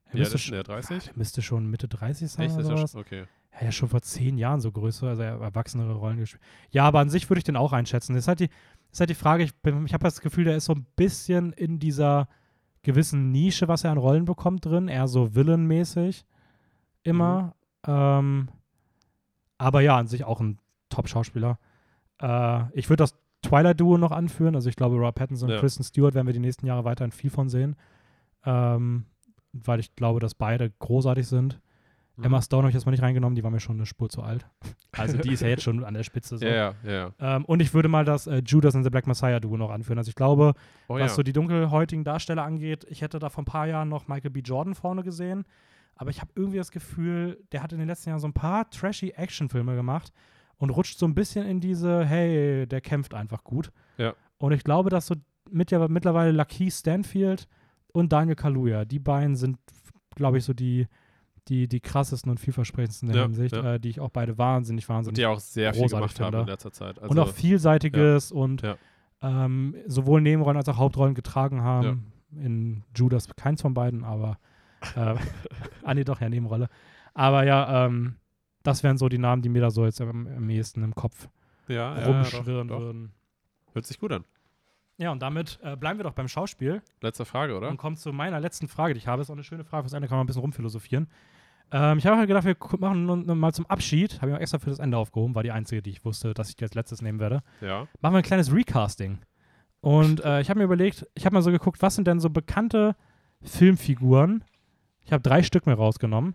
Er 0.06 0.14
Ja, 0.14 0.18
müsste, 0.18 0.32
das 0.32 0.34
ist 0.40 0.46
schon, 0.46 0.54
der 0.54 0.62
30? 0.64 1.04
der 1.04 1.16
müsste 1.16 1.42
schon 1.42 1.66
Mitte 1.70 1.86
30 1.86 2.28
sein 2.28 2.46
Echt? 2.46 2.54
oder 2.54 2.62
Ist 2.64 2.68
ja 2.70 2.76
sowas. 2.76 2.90
schon, 2.92 3.00
okay. 3.02 3.24
Er 3.50 3.64
ja 3.66 3.72
schon 3.72 3.88
vor 3.88 4.00
zehn 4.02 4.38
Jahren 4.38 4.60
so 4.60 4.70
größer, 4.72 5.08
also 5.08 5.22
er 5.22 5.40
erwachsenere 5.40 5.94
Rollen 5.94 6.18
gespielt. 6.18 6.42
Ja, 6.70 6.84
aber 6.84 7.00
an 7.00 7.10
sich 7.10 7.28
würde 7.28 7.38
ich 7.38 7.44
den 7.44 7.56
auch 7.56 7.72
einschätzen. 7.72 8.14
Das 8.14 8.24
ist 8.24 8.28
halt 8.28 8.40
die, 8.40 8.48
ist 8.92 9.00
halt 9.00 9.10
die 9.10 9.14
Frage, 9.14 9.42
ich, 9.42 9.54
bin- 9.56 9.84
ich 9.86 9.92
habe 9.92 10.04
das 10.04 10.20
Gefühl, 10.20 10.44
der 10.44 10.56
ist 10.56 10.64
so 10.66 10.72
ein 10.74 10.86
bisschen 10.96 11.52
in 11.52 11.78
dieser 11.78 12.28
gewissen 12.82 13.30
Nische, 13.32 13.68
was 13.68 13.84
er 13.84 13.90
an 13.90 13.98
Rollen 13.98 14.24
bekommt, 14.24 14.64
drin, 14.64 14.88
eher 14.88 15.08
so 15.08 15.34
Villain-mäßig 15.34 16.24
immer. 17.02 17.54
Ähm, 17.86 18.48
aber 19.58 19.80
ja, 19.82 19.96
an 19.98 20.06
sich 20.06 20.24
auch 20.24 20.40
ein 20.40 20.58
Top-Schauspieler. 20.88 21.58
Äh, 22.20 22.62
ich 22.72 22.88
würde 22.88 23.02
das 23.02 23.14
Twilight-Duo 23.42 23.98
noch 23.98 24.12
anführen. 24.12 24.54
Also 24.54 24.68
ich 24.68 24.76
glaube, 24.76 24.96
Rob 24.96 25.14
Pattinson 25.14 25.48
und 25.48 25.54
Ja. 25.54 25.60
Kristen 25.60 25.82
Stewart 25.84 26.14
werden 26.14 26.26
wir 26.26 26.34
die 26.34 26.40
nächsten 26.40 26.66
Jahre 26.66 26.84
weiterhin 26.84 27.12
viel 27.12 27.30
von 27.30 27.48
sehen. 27.48 27.76
Ähm, 28.44 29.04
weil 29.52 29.80
ich 29.80 29.94
glaube, 29.96 30.20
dass 30.20 30.34
beide 30.34 30.70
großartig 30.70 31.26
sind. 31.26 31.60
Mhm. 32.20 32.26
Emma 32.26 32.42
Stone 32.42 32.62
habe 32.62 32.70
ich 32.70 32.74
jetzt 32.74 32.86
mal 32.86 32.92
nicht 32.92 33.02
reingenommen, 33.02 33.34
die 33.34 33.42
war 33.42 33.50
mir 33.50 33.60
schon 33.60 33.76
eine 33.76 33.86
Spur 33.86 34.08
zu 34.08 34.22
alt. 34.22 34.46
Also 34.92 35.16
die 35.16 35.32
ist 35.32 35.40
ja 35.40 35.48
jetzt 35.48 35.62
schon 35.62 35.84
an 35.84 35.94
der 35.94 36.02
Spitze. 36.02 36.36
So. 36.36 36.44
Ja, 36.44 36.74
ja. 36.84 37.12
Ähm, 37.20 37.44
und 37.44 37.62
ich 37.62 37.72
würde 37.72 37.88
mal 37.88 38.04
das 38.04 38.26
äh, 38.26 38.42
Judas 38.44 38.74
and 38.74 38.84
the 38.84 38.90
Black 38.90 39.06
Messiah 39.06 39.38
Duo 39.38 39.56
noch 39.56 39.70
anführen. 39.70 39.98
Also 39.98 40.08
ich 40.08 40.16
glaube, 40.16 40.54
Oh 40.88 40.94
was 40.94 41.00
ja. 41.00 41.08
so 41.08 41.22
die 41.22 41.32
dunkelhäutigen 41.32 42.04
Darsteller 42.04 42.42
angeht, 42.42 42.84
ich 42.90 43.00
hätte 43.00 43.20
da 43.20 43.30
vor 43.30 43.42
ein 43.42 43.46
paar 43.46 43.66
Jahren 43.68 43.88
noch 43.88 44.08
Michael 44.08 44.30
B. 44.30 44.40
Jordan 44.40 44.74
vorne 44.74 45.02
gesehen. 45.04 45.44
Aber 45.94 46.10
ich 46.10 46.20
habe 46.20 46.32
irgendwie 46.34 46.58
das 46.58 46.72
Gefühl, 46.72 47.38
der 47.52 47.62
hat 47.62 47.72
in 47.72 47.78
den 47.78 47.86
letzten 47.86 48.10
Jahren 48.10 48.20
so 48.20 48.26
ein 48.26 48.32
paar 48.32 48.68
trashy 48.68 49.10
Actionfilme 49.10 49.76
gemacht 49.76 50.12
und 50.58 50.70
rutscht 50.70 50.98
so 50.98 51.06
ein 51.06 51.14
bisschen 51.14 51.46
in 51.46 51.60
diese, 51.60 52.04
hey, 52.04 52.66
der 52.66 52.80
kämpft 52.80 53.14
einfach 53.14 53.44
gut. 53.44 53.70
Ja. 53.96 54.14
Und 54.38 54.52
ich 54.52 54.64
glaube, 54.64 54.90
dass 54.90 55.06
so 55.06 55.14
mit, 55.50 55.70
ja, 55.70 55.86
mittlerweile 55.88 56.32
Lakeith 56.32 56.72
Stanfield 56.72 57.48
und 57.92 58.12
Daniel 58.12 58.36
Kaluuya, 58.36 58.84
die 58.84 58.98
beiden 58.98 59.36
sind, 59.36 59.58
glaube 60.14 60.38
ich, 60.38 60.44
so 60.44 60.52
die, 60.52 60.86
die, 61.48 61.66
die 61.68 61.80
krassesten 61.80 62.30
und 62.30 62.38
vielversprechendsten 62.38 63.08
in 63.08 63.12
der 63.14 63.22
Ja, 63.22 63.26
Hinsicht, 63.28 63.54
ja. 63.54 63.74
äh, 63.74 63.80
die 63.80 63.88
ich 63.90 64.00
auch 64.00 64.10
beide 64.10 64.38
wahnsinnig, 64.38 64.88
Und 64.88 64.94
wahnsinnig 64.94 65.16
die 65.16 65.26
auch 65.26 65.40
sehr 65.40 65.74
viel 65.74 65.88
gemacht 65.88 66.18
haben 66.20 66.26
finde. 66.26 66.40
in 66.40 66.46
letzter 66.46 66.72
Zeit. 66.72 66.98
Also, 67.00 67.10
und 67.10 67.18
auch 67.18 67.28
vielseitiges 67.32 68.30
und 68.32 68.62
Ja. 68.62 68.76
ähm, 69.22 69.74
sowohl 69.86 70.20
Nebenrollen 70.20 70.56
als 70.56 70.68
auch 70.68 70.76
Hauptrollen 70.76 71.14
getragen 71.14 71.62
haben. 71.62 72.12
In 72.32 72.84
Judas 72.96 73.28
keins 73.36 73.60
von 73.62 73.74
beiden, 73.74 74.04
aber 74.04 74.38
äh, 74.94 75.16
ah 75.84 75.94
nee, 75.94 76.04
doch, 76.04 76.20
ja, 76.20 76.28
Nebenrolle. 76.28 76.68
Aber 77.12 77.44
ja, 77.44 77.86
ähm, 77.86 78.16
das 78.62 78.82
wären 78.84 78.98
so 78.98 79.08
die 79.08 79.18
Namen, 79.18 79.42
die 79.42 79.48
mir 79.48 79.60
da 79.62 79.70
so 79.70 79.84
jetzt 79.84 80.00
am, 80.00 80.26
am 80.28 80.48
ehesten 80.48 80.84
im 80.84 80.94
Kopf 80.94 81.28
ja, 81.66 81.98
ja, 81.98 82.06
rumschwirren 82.06 82.68
würden. 82.68 83.12
Hört 83.72 83.86
sich 83.86 83.98
gut 83.98 84.12
an. 84.12 84.24
Ja, 85.00 85.12
und 85.12 85.22
damit 85.22 85.58
äh, 85.62 85.76
bleiben 85.76 85.98
wir 85.98 86.04
doch 86.04 86.12
beim 86.12 86.28
Schauspiel 86.28 86.82
Letzte 87.00 87.24
Frage, 87.24 87.56
oder? 87.56 87.70
und 87.70 87.78
kommen 87.78 87.96
zu 87.96 88.12
meiner 88.12 88.38
letzten 88.38 88.68
Frage, 88.68 88.92
die 88.92 88.98
ich 88.98 89.06
habe. 89.06 89.22
Ist 89.22 89.30
auch 89.30 89.34
eine 89.34 89.44
schöne 89.44 89.64
Frage, 89.64 89.84
fürs 89.84 89.94
Ende 89.94 90.08
kann 90.08 90.18
man 90.18 90.24
ein 90.24 90.26
bisschen 90.26 90.42
rumphilosophieren. 90.42 91.08
Ähm, 91.72 91.96
ich 91.96 92.06
habe 92.06 92.18
halt 92.18 92.28
gedacht, 92.28 92.44
wir 92.44 92.56
machen 92.78 93.06
nun 93.06 93.38
mal 93.38 93.54
zum 93.54 93.64
Abschied, 93.64 94.20
habe 94.20 94.30
ich 94.30 94.36
auch 94.36 94.40
extra 94.40 94.58
für 94.58 94.68
das 94.68 94.78
Ende 94.78 94.98
aufgehoben, 94.98 95.34
war 95.34 95.42
die 95.42 95.52
einzige, 95.52 95.80
die 95.80 95.90
ich 95.90 96.04
wusste, 96.04 96.34
dass 96.34 96.50
ich 96.50 96.56
die 96.56 96.64
als 96.64 96.74
letztes 96.74 97.00
nehmen 97.00 97.18
werde. 97.18 97.42
Ja. 97.62 97.86
machen 98.02 98.12
wir 98.12 98.18
ein 98.18 98.22
kleines 98.22 98.52
Recasting. 98.52 99.20
Und 99.80 100.22
äh, 100.22 100.42
ich 100.42 100.50
habe 100.50 100.58
mir 100.58 100.64
überlegt, 100.64 101.06
ich 101.14 101.24
habe 101.24 101.32
mal 101.34 101.40
so 101.42 101.50
geguckt, 101.50 101.80
was 101.80 101.94
sind 101.94 102.06
denn 102.06 102.20
so 102.20 102.28
bekannte 102.28 102.94
Filmfiguren? 103.40 104.44
Ich 105.06 105.12
habe 105.12 105.22
drei 105.22 105.42
Stück 105.42 105.64
mir 105.64 105.74
rausgenommen. 105.74 106.34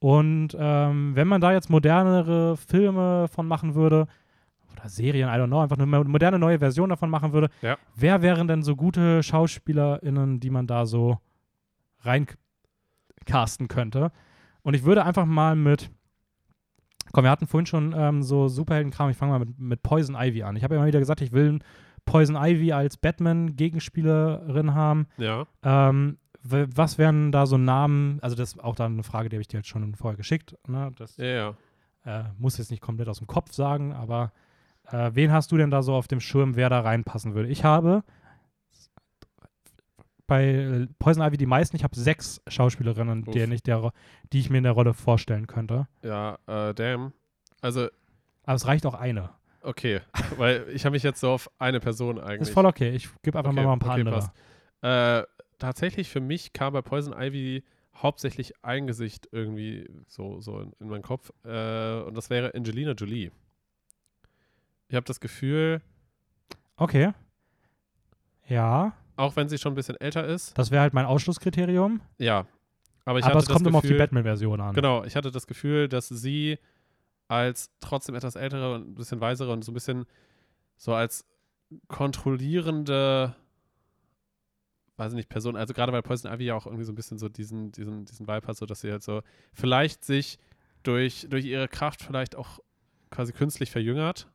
Und 0.00 0.56
ähm, 0.58 1.14
wenn 1.14 1.28
man 1.28 1.40
da 1.40 1.52
jetzt 1.52 1.70
modernere 1.70 2.56
Filme 2.56 3.28
von 3.28 3.46
machen 3.46 3.76
würde, 3.76 4.08
oder 4.72 4.88
Serien, 4.88 5.28
I 5.28 5.32
don't 5.32 5.46
know, 5.48 5.60
einfach 5.60 5.76
eine 5.78 5.86
mo- 5.86 6.04
moderne 6.04 6.38
neue 6.38 6.58
Version 6.58 6.88
davon 6.90 7.10
machen 7.10 7.32
würde, 7.32 7.48
Ja. 7.62 7.76
wer 7.96 8.22
wären 8.22 8.48
denn 8.48 8.62
so 8.62 8.76
gute 8.76 9.22
SchauspielerInnen, 9.22 10.40
die 10.40 10.50
man 10.50 10.66
da 10.66 10.86
so 10.86 11.18
reincasten 12.02 13.68
könnte? 13.68 14.12
Und 14.62 14.74
ich 14.74 14.84
würde 14.84 15.04
einfach 15.04 15.26
mal 15.26 15.56
mit 15.56 15.90
Komm, 17.12 17.24
wir 17.24 17.30
hatten 17.30 17.48
vorhin 17.48 17.66
schon 17.66 17.92
ähm, 17.96 18.22
so 18.22 18.46
Superheldenkram. 18.46 19.10
Ich 19.10 19.16
fange 19.16 19.32
mal 19.32 19.40
mit, 19.40 19.58
mit 19.58 19.82
Poison 19.82 20.14
Ivy 20.16 20.44
an. 20.44 20.54
Ich 20.54 20.62
habe 20.62 20.74
ja 20.74 20.80
immer 20.80 20.86
wieder 20.86 21.00
gesagt, 21.00 21.20
ich 21.22 21.32
will 21.32 21.58
Poison 22.04 22.36
Ivy 22.36 22.70
als 22.72 22.96
Batman-Gegenspielerin 22.98 24.74
haben. 24.74 25.08
Ja. 25.16 25.44
Ähm, 25.64 26.18
was 26.42 26.98
wären 26.98 27.32
da 27.32 27.46
so 27.46 27.58
Namen? 27.58 28.18
Also, 28.22 28.36
das 28.36 28.52
ist 28.52 28.62
auch 28.62 28.76
dann 28.76 28.92
eine 28.92 29.02
Frage, 29.02 29.28
die 29.28 29.34
habe 29.36 29.40
ich 29.40 29.48
dir 29.48 29.56
jetzt 29.56 29.68
schon 29.68 29.92
vorher 29.96 30.16
geschickt. 30.16 30.56
Ne? 30.68 30.92
Das 30.96 31.16
Ja, 31.16 31.26
ja. 31.26 32.20
äh, 32.20 32.24
muss 32.38 32.58
jetzt 32.58 32.70
nicht 32.70 32.80
komplett 32.80 33.08
aus 33.08 33.18
dem 33.18 33.26
Kopf 33.26 33.52
sagen, 33.52 33.92
aber 33.92 34.30
äh, 34.92 35.10
wen 35.14 35.32
hast 35.32 35.52
du 35.52 35.56
denn 35.56 35.70
da 35.70 35.82
so 35.82 35.94
auf 35.94 36.08
dem 36.08 36.20
Schirm, 36.20 36.56
wer 36.56 36.68
da 36.68 36.80
reinpassen 36.80 37.34
würde? 37.34 37.48
Ich 37.48 37.64
habe 37.64 38.02
bei 40.26 40.44
äh, 40.44 40.86
Poison 40.98 41.24
Ivy 41.26 41.36
die 41.36 41.46
meisten, 41.46 41.74
ich 41.76 41.82
habe 41.82 41.96
sechs 41.96 42.40
Schauspielerinnen, 42.46 43.24
Uff. 43.26 43.34
die, 43.34 43.40
ich 43.40 43.62
der, 43.64 43.92
die 44.32 44.38
ich 44.38 44.48
mir 44.48 44.58
in 44.58 44.64
der 44.64 44.72
Rolle 44.72 44.94
vorstellen 44.94 45.46
könnte. 45.48 45.88
Ja, 46.04 46.38
äh, 46.46 46.72
damn. 46.72 47.12
Also, 47.60 47.88
Aber 48.44 48.54
es 48.54 48.66
reicht 48.66 48.86
auch 48.86 48.94
eine. 48.94 49.30
okay. 49.62 50.00
Weil 50.36 50.66
ich 50.72 50.84
habe 50.84 50.94
mich 50.94 51.02
jetzt 51.02 51.20
so 51.20 51.32
auf 51.32 51.50
eine 51.58 51.80
Person 51.80 52.18
eigentlich. 52.20 52.42
Ist 52.42 52.54
voll 52.54 52.66
okay. 52.66 52.90
Ich 52.90 53.08
gebe 53.22 53.38
einfach 53.38 53.52
Okay, 53.52 53.64
mal 53.64 53.72
ein 53.72 53.78
paar 53.80 53.98
okay, 53.98 54.00
andere. 54.00 54.30
Äh, 54.82 55.26
tatsächlich 55.58 56.08
für 56.08 56.20
mich 56.20 56.52
kam 56.52 56.72
bei 56.74 56.80
Poison 56.82 57.12
Ivy 57.12 57.64
hauptsächlich 57.96 58.54
ein 58.62 58.86
Gesicht 58.86 59.28
irgendwie 59.32 59.90
so, 60.06 60.40
so 60.40 60.60
in, 60.60 60.72
in 60.78 60.88
meinen 60.88 61.02
Kopf. 61.02 61.32
Äh, 61.44 62.00
und 62.02 62.16
das 62.16 62.30
wäre 62.30 62.54
Angelina 62.54 62.92
Jolie. 62.92 63.30
Ich 64.90 64.96
habe 64.96 65.06
das 65.06 65.20
Gefühl, 65.20 65.80
Okay. 66.80 67.12
Ja, 68.48 68.94
auch 69.16 69.36
wenn 69.36 69.50
sie 69.50 69.58
schon 69.58 69.72
ein 69.72 69.76
bisschen 69.76 70.00
älter 70.00 70.26
ist, 70.26 70.56
das 70.56 70.70
wäre 70.70 70.80
halt 70.80 70.94
mein 70.94 71.04
Ausschlusskriterium. 71.06 72.00
ja. 72.18 72.46
Aber 73.04 73.18
ich 73.18 73.24
aber 73.24 73.40
es 73.40 73.46
kommt 73.46 73.66
das 73.66 73.70
immer 73.70 73.78
auf 73.78 73.84
die 73.84 73.94
Batman-Version 73.94 74.60
an. 74.60 74.74
Genau, 74.74 75.04
ich 75.04 75.16
hatte 75.16 75.30
das 75.30 75.46
Gefühl, 75.46 75.88
dass 75.88 76.08
sie 76.08 76.58
als 77.28 77.70
trotzdem 77.80 78.14
etwas 78.14 78.36
ältere 78.36 78.74
und 78.74 78.90
ein 78.90 78.94
bisschen 78.94 79.20
weisere 79.20 79.52
und 79.52 79.64
so 79.64 79.72
ein 79.72 79.74
bisschen 79.74 80.04
so 80.76 80.94
als 80.94 81.24
kontrollierende, 81.88 83.34
weiß 84.96 85.12
ich 85.12 85.16
nicht, 85.16 85.28
Person, 85.28 85.56
also 85.56 85.72
gerade 85.72 85.92
weil 85.92 86.02
Poison 86.02 86.30
Ivy 86.32 86.44
ja 86.44 86.54
auch 86.54 86.66
irgendwie 86.66 86.84
so 86.84 86.92
ein 86.92 86.94
bisschen 86.94 87.18
so 87.18 87.28
diesen, 87.28 87.72
diesen, 87.72 88.04
diesen 88.04 88.28
Vibe 88.28 88.46
hat, 88.46 88.56
so 88.56 88.66
dass 88.66 88.82
sie 88.82 88.92
halt 88.92 89.02
so 89.02 89.22
vielleicht 89.54 90.04
sich 90.04 90.38
durch, 90.82 91.26
durch 91.30 91.46
ihre 91.46 91.68
Kraft 91.68 92.02
vielleicht 92.02 92.36
auch 92.36 92.60
quasi 93.10 93.32
künstlich 93.32 93.70
verjüngert. 93.70 94.28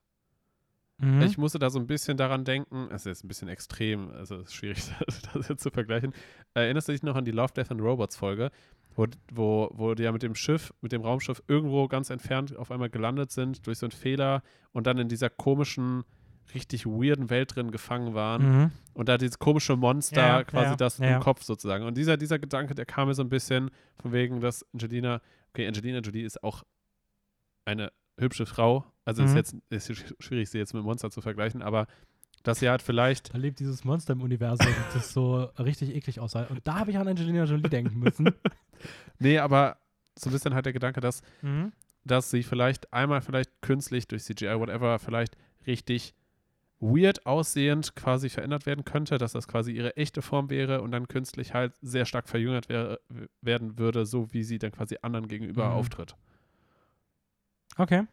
Mhm. 0.97 1.21
Ich 1.23 1.37
musste 1.37 1.59
da 1.59 1.69
so 1.69 1.77
ein 1.79 1.87
bisschen 1.87 2.15
daran 2.17 2.45
denken, 2.45 2.87
es 2.89 3.01
ist 3.01 3.05
jetzt 3.05 3.23
ein 3.25 3.27
bisschen 3.27 3.49
extrem, 3.49 4.11
also 4.11 4.35
es 4.37 4.47
ist 4.47 4.53
schwierig, 4.55 4.81
das 5.33 5.47
jetzt 5.49 5.61
zu 5.63 5.69
vergleichen. 5.71 6.13
Erinnerst 6.53 6.87
du 6.87 6.93
dich 6.93 7.03
noch 7.03 7.15
an 7.15 7.25
die 7.25 7.31
Love, 7.31 7.51
Death 7.53 7.71
and 7.71 7.81
Robots 7.81 8.15
Folge, 8.15 8.49
wo, 8.95 9.05
wo, 9.33 9.69
wo 9.73 9.93
die 9.93 10.03
ja 10.03 10.11
mit 10.13 10.23
dem 10.23 10.35
Schiff, 10.35 10.73
mit 10.79 10.93
dem 10.93 11.01
Raumschiff 11.01 11.43
irgendwo 11.49 11.87
ganz 11.89 12.09
entfernt 12.09 12.55
auf 12.55 12.71
einmal 12.71 12.89
gelandet 12.89 13.31
sind 13.31 13.67
durch 13.67 13.79
so 13.79 13.87
einen 13.87 13.91
Fehler 13.91 14.41
und 14.71 14.87
dann 14.87 14.97
in 14.97 15.09
dieser 15.09 15.29
komischen, 15.29 16.05
richtig 16.53 16.85
weirden 16.85 17.29
Welt 17.29 17.55
drin 17.55 17.71
gefangen 17.71 18.13
waren 18.13 18.41
Mhm. 18.61 18.71
und 18.93 19.09
da 19.09 19.17
dieses 19.17 19.37
komische 19.39 19.75
Monster 19.75 20.21
Ja, 20.21 20.43
quasi 20.45 20.69
ja, 20.69 20.75
das 20.77 20.99
ja, 20.99 21.15
im. 21.15 21.19
Kopf 21.19 21.43
sozusagen. 21.43 21.83
Und 21.83 21.97
dieser, 21.97 22.15
dieser 22.15 22.39
Gedanke, 22.39 22.73
der 22.73 22.85
kam 22.85 23.09
mir 23.09 23.15
so 23.15 23.21
ein 23.23 23.29
bisschen 23.29 23.69
von 24.01 24.13
wegen, 24.13 24.39
dass 24.39 24.63
Angelina, 24.71 25.19
okay, 25.49 25.67
Angelina 25.67 25.99
Jolie 25.99 26.23
ist 26.23 26.41
auch 26.41 26.63
eine 27.65 27.91
hübsche 28.17 28.45
Frau. 28.45 28.85
Also 29.05 29.23
ist 29.23 29.31
Mhm. 29.31 29.37
jetzt 29.37 29.55
ist 29.69 29.89
sch- 29.91 30.15
schwierig, 30.19 30.49
sie 30.49 30.57
jetzt 30.57 30.73
mit 30.73 30.83
Monster 30.83 31.09
zu 31.11 31.21
vergleichen, 31.21 31.61
aber 31.61 31.87
dass 32.43 32.59
sie 32.59 32.69
halt 32.69 32.81
vielleicht, 32.81 33.33
Da 33.33 33.37
lebt 33.37 33.59
dieses 33.59 33.83
Monster 33.83 34.13
im 34.13 34.21
Universum, 34.21 34.67
das 34.93 35.13
so 35.13 35.37
richtig 35.57 35.95
eklig 35.95 36.19
aussah. 36.19 36.43
Und 36.45 36.61
da 36.67 36.79
habe 36.79 36.91
ich 36.91 36.97
an 36.97 37.07
Angelina 37.07 37.45
Jolie 37.45 37.69
denken 37.69 37.97
müssen. 37.99 38.33
nee, 39.19 39.37
aber 39.39 39.77
so 40.17 40.29
ein 40.29 40.33
bisschen 40.33 40.53
halt 40.53 40.65
der 40.65 40.73
Gedanke, 40.73 40.99
dass, 41.01 41.21
Mhm. 41.41 41.71
dass 42.03 42.29
sie 42.31 42.43
vielleicht 42.43 42.91
einmal 42.93 43.21
vielleicht 43.21 43.61
künstlich 43.61 44.07
durch 44.07 44.23
CGI, 44.23 44.59
whatever, 44.59 44.99
vielleicht 44.99 45.35
richtig 45.65 46.13
weird 46.79 47.25
aussehend 47.25 47.95
quasi 47.95 48.29
verändert 48.29 48.65
werden 48.65 48.85
könnte, 48.85 49.17
dass 49.17 49.31
das 49.31 49.47
quasi 49.47 49.71
ihre 49.71 49.95
echte 49.97 50.21
Form 50.21 50.49
wäre 50.49 50.81
und 50.81 50.91
dann 50.91 51.07
künstlich 51.07 51.53
halt 51.53 51.73
sehr 51.81 52.05
stark 52.05 52.27
verjüngert 52.29 52.69
wär, 52.69 52.99
werden 53.41 53.79
würde, 53.79 54.05
so 54.05 54.31
wie 54.33 54.43
sie 54.43 54.59
dann 54.59 54.71
quasi 54.71 54.97
anderen 55.01 55.27
gegenüber 55.27 55.67
Mhm. 55.69 55.75
auftritt. 55.75 56.15
Okay. 57.77 58.03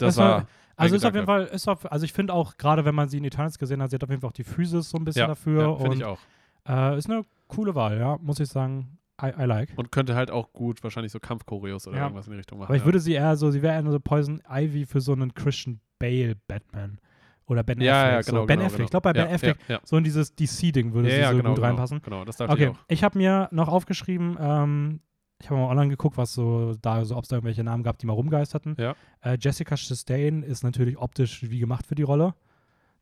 Das 0.00 0.14
Das 0.16 0.24
war- 0.24 0.30
war, 0.42 0.46
Also 0.76 0.96
ist 0.96 1.04
auf 1.04 1.14
jeden. 1.14 1.26
Fall, 1.26 1.44
ist 1.44 1.68
auf, 1.68 1.90
also 1.92 2.04
ich 2.04 2.12
finde 2.12 2.32
auch, 2.32 2.56
gerade 2.56 2.84
wenn 2.84 2.94
man 2.94 3.08
sie 3.08 3.18
in 3.18 3.24
Eternals 3.24 3.58
gesehen 3.58 3.82
hat, 3.82 3.90
sie 3.90 3.96
hat 3.96 4.02
auf 4.04 4.08
jeden 4.10 4.20
Fall 4.22 4.28
auch 4.30 4.32
die 4.34 4.44
Physis 4.44 4.88
so 4.90 4.96
ein 4.98 5.04
bisschen 5.04 5.20
ja, 5.20 5.26
dafür. 5.26 5.62
ja, 5.62 5.76
finde 5.76 5.96
ich 5.96 6.04
auch. 6.04 6.18
Äh, 6.68 6.96
ist 6.98 7.10
eine 7.10 7.24
coole 7.48 7.74
Wahl, 7.74 7.98
ja, 7.98 8.16
muss 8.22 8.40
ich 8.40 8.48
sagen. 8.48 8.96
I, 9.22 9.26
I 9.38 9.44
like. 9.44 9.70
Und 9.76 9.92
könnte 9.92 10.14
halt 10.14 10.30
auch 10.30 10.52
gut 10.54 10.82
wahrscheinlich 10.82 11.12
so 11.12 11.20
Kampfchoreos 11.20 11.86
oder 11.86 11.98
Ja. 11.98 12.02
irgendwas 12.04 12.26
in 12.26 12.30
die 12.32 12.38
Richtung 12.38 12.58
machen. 12.58 12.68
Aber 12.68 12.76
ich 12.76 12.84
würde 12.86 13.00
sie 13.00 13.12
eher 13.12 13.36
so, 13.36 13.50
sie 13.50 13.60
wäre 13.60 13.74
eher 13.74 13.90
so 13.90 14.00
Poison 14.00 14.40
Ivy 14.50 14.86
für 14.86 15.02
so 15.02 15.12
einen 15.12 15.34
Christian 15.34 15.80
Bale 15.98 16.36
Batman. 16.48 16.98
Oder 17.46 17.62
Ben 17.64 17.80
ja, 17.82 17.92
Affleck. 17.92 18.12
ja, 18.12 18.20
genau. 18.22 18.40
so. 18.42 18.46
Ben 18.46 18.56
genau, 18.56 18.66
Affleck. 18.66 18.76
genau. 18.78 18.84
Ich 18.84 18.90
glaube, 18.90 19.02
bei 19.02 19.12
Ben 19.12 19.28
ja, 19.28 19.34
Affleck, 19.34 19.56
Ja, 19.68 19.80
so 19.84 19.96
in 19.98 20.04
dieses 20.04 20.34
DC-Ding 20.34 20.94
würde 20.94 21.08
ja, 21.10 21.14
sie 21.16 21.20
ja, 21.20 21.30
so 21.32 21.36
genau, 21.36 21.48
gut 21.50 21.56
genau, 21.56 21.66
reinpassen. 21.68 22.00
Genau, 22.02 22.24
das 22.24 22.40
ich 22.40 22.48
Okay, 22.48 22.68
auch. 22.68 22.76
ich 22.88 23.04
habe 23.04 23.18
mir 23.18 23.48
noch 23.50 23.68
aufgeschrieben, 23.68 24.38
ähm, 24.40 25.00
ich 25.40 25.48
habe 25.50 25.60
mal 25.60 25.68
online 25.68 25.88
geguckt, 25.88 26.16
was 26.16 26.34
so 26.34 26.74
da, 26.82 27.04
so 27.04 27.16
ob 27.16 27.22
es 27.24 27.28
da 27.28 27.36
irgendwelche 27.36 27.64
Namen 27.64 27.82
gab, 27.82 27.98
die 27.98 28.06
mal 28.06 28.12
rumgeisterten. 28.12 28.76
Ja. 28.78 28.94
Äh, 29.22 29.38
Jessica 29.40 29.76
Chastain 29.76 30.42
ist 30.42 30.62
natürlich 30.62 30.98
optisch 30.98 31.42
wie 31.50 31.58
gemacht 31.58 31.86
für 31.86 31.94
die 31.94 32.02
Rolle. 32.02 32.34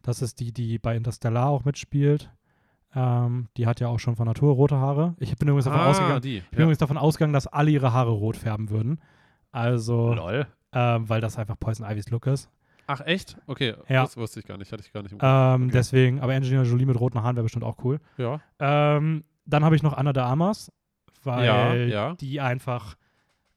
Das 0.03 0.23
ist 0.23 0.39
die, 0.41 0.53
die 0.53 0.79
bei 0.79 0.97
Interstellar 0.97 1.49
auch 1.49 1.65
mitspielt. 1.65 2.31
Ähm, 2.95 3.49
die 3.57 3.67
hat 3.67 3.81
ja 3.81 3.89
auch 3.89 3.99
schon 3.99 4.17
von 4.17 4.27
Natur 4.27 4.55
rote 4.55 4.77
Haare. 4.77 5.15
Ich 5.19 5.37
bin 5.37 5.49
übrigens 5.49 5.67
davon 5.67 5.81
ausgegangen, 5.81 6.23
die. 6.23 6.39
ich 6.39 6.51
bin 6.51 6.61
übrigens 6.61 6.79
davon 6.79 6.97
ausgegangen, 6.97 7.33
dass 7.35 7.47
alle 7.47 7.71
ihre 7.71 7.93
Haare 7.93 8.11
rot 8.13 8.37
färben 8.37 8.71
würden. 8.71 9.01
Also, 9.51 10.15
Lol. 10.15 10.47
ähm, 10.73 11.09
weil 11.09 11.21
das 11.21 11.37
einfach 11.39 11.59
Poison 11.59 11.87
Ivys 11.91 12.09
Look 12.11 12.27
ist. 12.27 12.49
Ach, 12.87 13.01
echt? 13.03 13.37
Okay, 13.47 13.75
Ja. 13.89 14.03
das 14.05 14.17
wusste 14.17 14.41
ich 14.41 14.47
gar 14.47 14.57
nicht. 14.57 14.73
Hatte 14.73 14.83
ich 14.83 14.93
gar 14.93 15.03
nicht 15.03 15.13
im 15.13 15.19
Ähm, 15.21 15.65
Okay. 15.65 15.73
Deswegen, 15.73 16.21
aber 16.21 16.33
Angelina 16.35 16.63
Jolie 16.63 16.87
mit 16.87 16.99
roten 16.99 17.23
Haaren 17.23 17.37
wäre 17.37 17.43
bestimmt 17.45 17.65
auch 17.65 17.77
cool. 17.85 18.01
Ja. 18.17 18.41
Ähm, 18.59 19.25
dann 19.45 19.65
habe 19.65 19.77
ich 19.77 19.83
noch 19.83 19.93
Anna 19.95 20.13
de 20.15 20.23
Armas, 20.23 20.73
weil 21.25 21.47
Ja, 21.47 21.75
ja. 21.75 22.15
die 22.15 22.41
einfach 22.41 22.97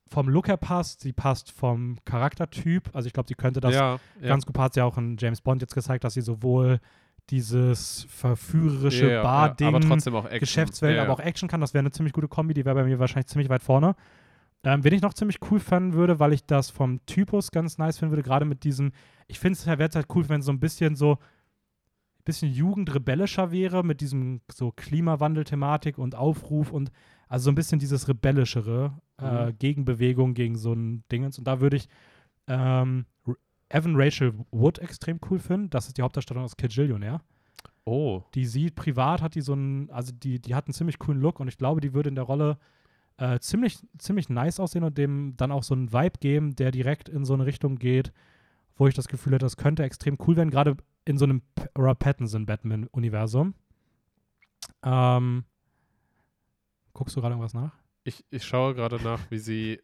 vom 0.08 0.28
Look 0.28 0.48
her 0.48 0.58
passt. 0.58 1.02
Sie 1.02 1.14
passt 1.14 1.52
vom 1.52 1.98
Charaktertyp. 2.06 2.90
Also 2.94 3.08
ich 3.08 3.14
glaube, 3.14 3.28
sie 3.28 3.36
könnte 3.36 3.62
das 3.62 3.74
ja, 3.74 4.00
ja. 4.22 4.28
ganz 4.28 4.46
gut. 4.46 4.58
Hat 4.58 4.74
sie 4.74 4.82
auch 4.82 4.98
in 4.98 5.16
James 5.18 5.42
Bond 5.42 5.62
jetzt 5.62 5.74
gezeigt, 5.74 6.04
dass 6.04 6.14
sie 6.14 6.22
sowohl 6.22 6.80
dieses 7.30 8.06
verführerische 8.10 9.08
Ja, 9.08 9.14
ja, 9.14 9.24
Bar-Ding, 9.24 9.68
aber 9.68 9.80
trotzdem 9.80 10.16
auch 10.16 10.26
Action. 10.26 10.40
Geschäftswelt, 10.40 10.98
ja, 10.98 11.04
aber 11.04 11.14
auch 11.14 11.20
Action 11.20 11.48
kann. 11.48 11.62
Das 11.62 11.74
wäre 11.74 11.82
eine 11.82 11.92
ziemlich 11.92 12.14
gute 12.14 12.28
Kombi. 12.28 12.54
Die 12.54 12.66
wäre 12.66 12.76
bei 12.76 12.84
mir 12.84 13.00
wahrscheinlich 13.00 13.28
ziemlich 13.28 13.50
weit 13.50 13.64
vorne. 13.64 13.96
Ähm, 14.64 14.84
wen 14.84 14.94
ich 14.94 15.02
noch 15.02 15.14
ziemlich 15.14 15.40
cool 15.50 15.60
fanden 15.60 15.94
würde, 15.94 16.20
weil 16.20 16.34
ich 16.34 16.46
das 16.46 16.70
vom 16.70 17.04
Typus 17.06 17.52
ganz 17.52 17.78
nice 17.78 17.98
finden 17.98 18.12
würde, 18.12 18.24
gerade 18.24 18.46
mit 18.46 18.64
diesem, 18.64 18.92
ich 19.28 19.40
finde 19.40 19.58
es 19.58 19.66
wäre 19.66 19.90
halt 19.94 20.06
cool, 20.14 20.30
wenn 20.30 20.42
es 20.42 20.46
so 20.46 20.52
ein 20.52 20.60
bisschen 20.60 20.96
so 20.96 21.14
ein 21.14 22.24
bisschen 22.26 22.52
jugendrebellischer 22.52 23.52
wäre, 23.52 23.84
mit 23.84 24.02
diesem 24.02 24.42
so 24.52 24.72
Klimawandel-Thematik 24.72 25.98
und 25.98 26.14
Aufruf 26.14 26.72
und 26.72 26.92
also 27.32 27.46
so 27.46 27.52
ein 27.52 27.56
bisschen 27.56 27.80
dieses 27.80 28.10
rebellischere 28.10 28.92
äh, 29.18 29.46
Mhm. 29.46 29.58
Gegenbewegung 29.58 30.34
gegen 30.34 30.58
so 30.58 30.74
ein 30.74 31.04
Dingens. 31.12 31.38
Und 31.38 31.46
da 31.46 31.62
würde 31.62 31.78
ich 31.78 31.88
ähm, 32.48 33.06
Evan 33.70 33.96
Rachel 33.96 34.34
Wood 34.52 34.80
extrem 34.80 35.20
cool 35.30 35.40
finden. 35.40 35.70
Das 35.70 35.88
ist 35.88 35.98
die 35.98 36.02
Hauptdarstellerin 36.02 36.44
aus 36.44 36.58
Kajillionaire. 36.58 37.22
Oh, 37.86 38.22
Die 38.36 38.46
sieht 38.46 38.76
privat, 38.76 39.22
hat 39.22 39.36
die 39.36 39.42
so 39.42 39.54
einen, 39.54 39.90
also 39.92 40.12
die, 40.12 40.40
die 40.42 40.54
hat 40.56 40.68
einen 40.68 40.74
ziemlich 40.74 41.00
coolen 41.00 41.22
Look 41.22 41.40
und 41.40 41.48
ich 41.48 41.58
glaube, 41.58 41.80
die 41.80 41.94
würde 41.94 42.10
in 42.10 42.16
der 42.16 42.26
Rolle 42.26 42.58
äh, 43.16 43.40
ziemlich, 43.40 43.80
ziemlich 43.98 44.28
nice 44.30 44.60
aussehen 44.60 44.84
und 44.84 44.98
dem 44.98 45.36
dann 45.38 45.52
auch 45.54 45.64
so 45.64 45.74
einen 45.74 45.94
Vibe 45.94 46.20
geben, 46.20 46.56
der 46.58 46.72
direkt 46.72 47.08
in 47.08 47.24
so 47.24 47.34
eine 47.34 47.46
Richtung 47.46 47.78
geht, 47.78 48.12
wo 48.76 48.88
ich 48.88 48.94
das 48.94 49.08
Gefühl 49.08 49.34
hätte, 49.34 49.46
das 49.46 49.56
könnte 49.56 49.84
extrem 49.84 50.18
cool 50.28 50.36
werden, 50.36 50.50
gerade 50.50 50.76
in 51.06 51.18
so 51.18 51.24
einem 51.24 51.44
Robert 51.78 52.00
Pattinson-Batman-Universum. 52.00 53.54
Ähm, 54.84 55.46
guckst 56.94 57.16
du 57.16 57.22
gerade 57.22 57.34
irgendwas 57.34 57.54
nach? 57.54 57.72
ich, 58.04 58.26
ich 58.32 58.44
schaue 58.44 58.74
gerade 58.74 58.96
nach, 59.04 59.20
wie 59.30 59.38
sie 59.38 59.80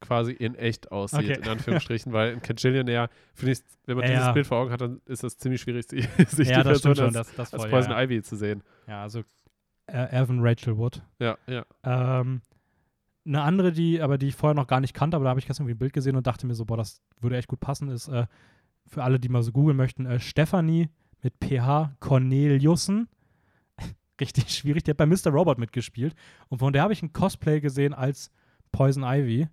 quasi 0.00 0.32
in 0.32 0.54
echt 0.56 0.90
aussieht, 0.90 1.30
Okay. 1.30 1.40
in 1.40 1.46
Anführungsstrichen, 1.48 2.12
weil 2.12 2.32
in 2.32 2.40
Cajillionaire, 2.42 3.10
finde 3.34 3.52
ich, 3.52 3.58
wenn 3.86 3.96
man 3.98 4.04
Ja, 4.06 4.10
dieses 4.12 4.26
ja. 4.26 4.32
Bild 4.32 4.46
vor 4.46 4.58
Augen 4.58 4.70
hat, 4.72 4.80
dann 4.80 5.00
ist 5.04 5.22
es 5.22 5.36
ziemlich 5.36 5.60
schwierig, 5.60 5.86
sie- 5.88 6.00
sich 6.28 6.48
ja, 6.48 6.62
die 6.62 6.68
das 6.68 6.80
Person 6.82 7.04
als, 7.04 7.14
das, 7.14 7.34
das 7.34 7.52
als 7.52 7.62
voll, 7.62 7.70
Poison 7.70 7.92
ja, 7.92 8.02
Ivy 8.02 8.22
zu 8.22 8.36
sehen. 8.36 8.62
ja, 8.88 9.02
also 9.02 9.22
äh, 9.86 10.08
Evan 10.16 10.40
Rachel 10.40 10.76
Wood. 10.78 11.02
Ja, 11.20 11.36
ja. 11.46 11.64
Ähm, 11.84 12.40
eine 13.26 13.42
andere, 13.42 13.70
die, 13.72 14.00
aber 14.00 14.16
die 14.18 14.28
ich 14.28 14.34
vorher 14.36 14.54
noch 14.54 14.66
gar 14.66 14.80
nicht 14.80 14.94
kannte, 14.94 15.16
aber 15.16 15.24
da 15.24 15.30
habe 15.30 15.40
ich 15.40 15.46
gestern 15.46 15.64
irgendwie 15.64 15.74
ein 15.76 15.78
Bild 15.80 15.92
gesehen 15.92 16.16
und 16.16 16.26
dachte 16.26 16.46
mir 16.46 16.54
so, 16.54 16.64
boah, 16.64 16.76
das 16.78 17.02
würde 17.20 17.36
echt 17.36 17.48
gut 17.48 17.60
passen, 17.60 17.88
ist 17.90 18.08
äh, 18.08 18.26
für 18.86 19.04
alle, 19.04 19.20
die 19.20 19.28
mal 19.28 19.42
so 19.42 19.52
googeln 19.52 19.76
möchten, 19.76 20.06
äh, 20.06 20.18
Stephanie 20.18 20.88
mit 21.22 21.34
PH 21.44 21.92
Corneliussen. 22.00 23.08
Richtig 24.20 24.50
schwierig, 24.56 24.84
die 24.84 24.90
hat 24.90 24.98
bei 24.98 25.06
Mr. 25.06 25.28
Robot 25.30 25.58
mitgespielt 25.58 26.14
und 26.48 26.58
von 26.58 26.72
der 26.72 26.82
habe 26.82 26.92
ich 26.92 27.02
ein 27.02 27.12
Cosplay 27.12 27.60
gesehen 27.60 27.94
als 27.94 28.30
Poison 28.72 29.02
Ivy 29.04 29.48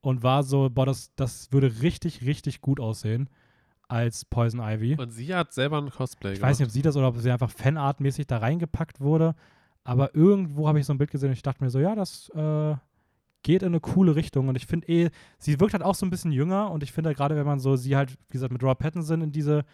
und 0.00 0.22
war 0.22 0.42
so, 0.42 0.68
boah, 0.70 0.86
das, 0.86 1.14
das 1.16 1.52
würde 1.52 1.80
richtig, 1.80 2.22
richtig 2.22 2.60
gut 2.60 2.80
aussehen 2.80 3.28
als 3.88 4.24
Poison 4.24 4.60
Ivy. 4.60 4.96
Und 4.98 5.10
sie 5.10 5.34
hat 5.34 5.52
selber 5.52 5.78
ein 5.78 5.90
Cosplay 5.90 6.32
Ich 6.32 6.40
weiß 6.40 6.58
nicht, 6.58 6.66
ob 6.66 6.72
sie 6.72 6.82
das 6.82 6.96
oder 6.96 7.08
ob 7.08 7.18
sie 7.18 7.30
einfach 7.30 7.50
fanartmäßig 7.50 8.26
da 8.26 8.38
reingepackt 8.38 9.00
wurde. 9.00 9.34
Aber 9.84 10.14
irgendwo 10.14 10.68
habe 10.68 10.80
ich 10.80 10.86
so 10.86 10.94
ein 10.94 10.98
Bild 10.98 11.10
gesehen 11.10 11.28
und 11.28 11.34
ich 11.34 11.42
dachte 11.42 11.62
mir 11.62 11.70
so, 11.70 11.78
ja, 11.78 11.94
das 11.94 12.28
äh, 12.30 12.74
geht 13.42 13.62
in 13.62 13.68
eine 13.68 13.80
coole 13.80 14.14
Richtung. 14.14 14.48
Und 14.48 14.56
ich 14.56 14.66
finde 14.66 14.88
eh, 14.88 15.10
sie 15.38 15.60
wirkt 15.60 15.74
halt 15.74 15.82
auch 15.82 15.94
so 15.94 16.06
ein 16.06 16.10
bisschen 16.10 16.32
jünger. 16.32 16.70
Und 16.70 16.82
ich 16.82 16.92
finde 16.92 17.08
halt 17.08 17.18
gerade, 17.18 17.36
wenn 17.36 17.46
man 17.46 17.60
so 17.60 17.76
sie 17.76 17.94
halt, 17.94 18.12
wie 18.12 18.32
gesagt, 18.32 18.52
mit 18.52 18.62
Robert 18.62 18.78
Pattinson 18.78 19.20
in 19.20 19.32
diese 19.32 19.64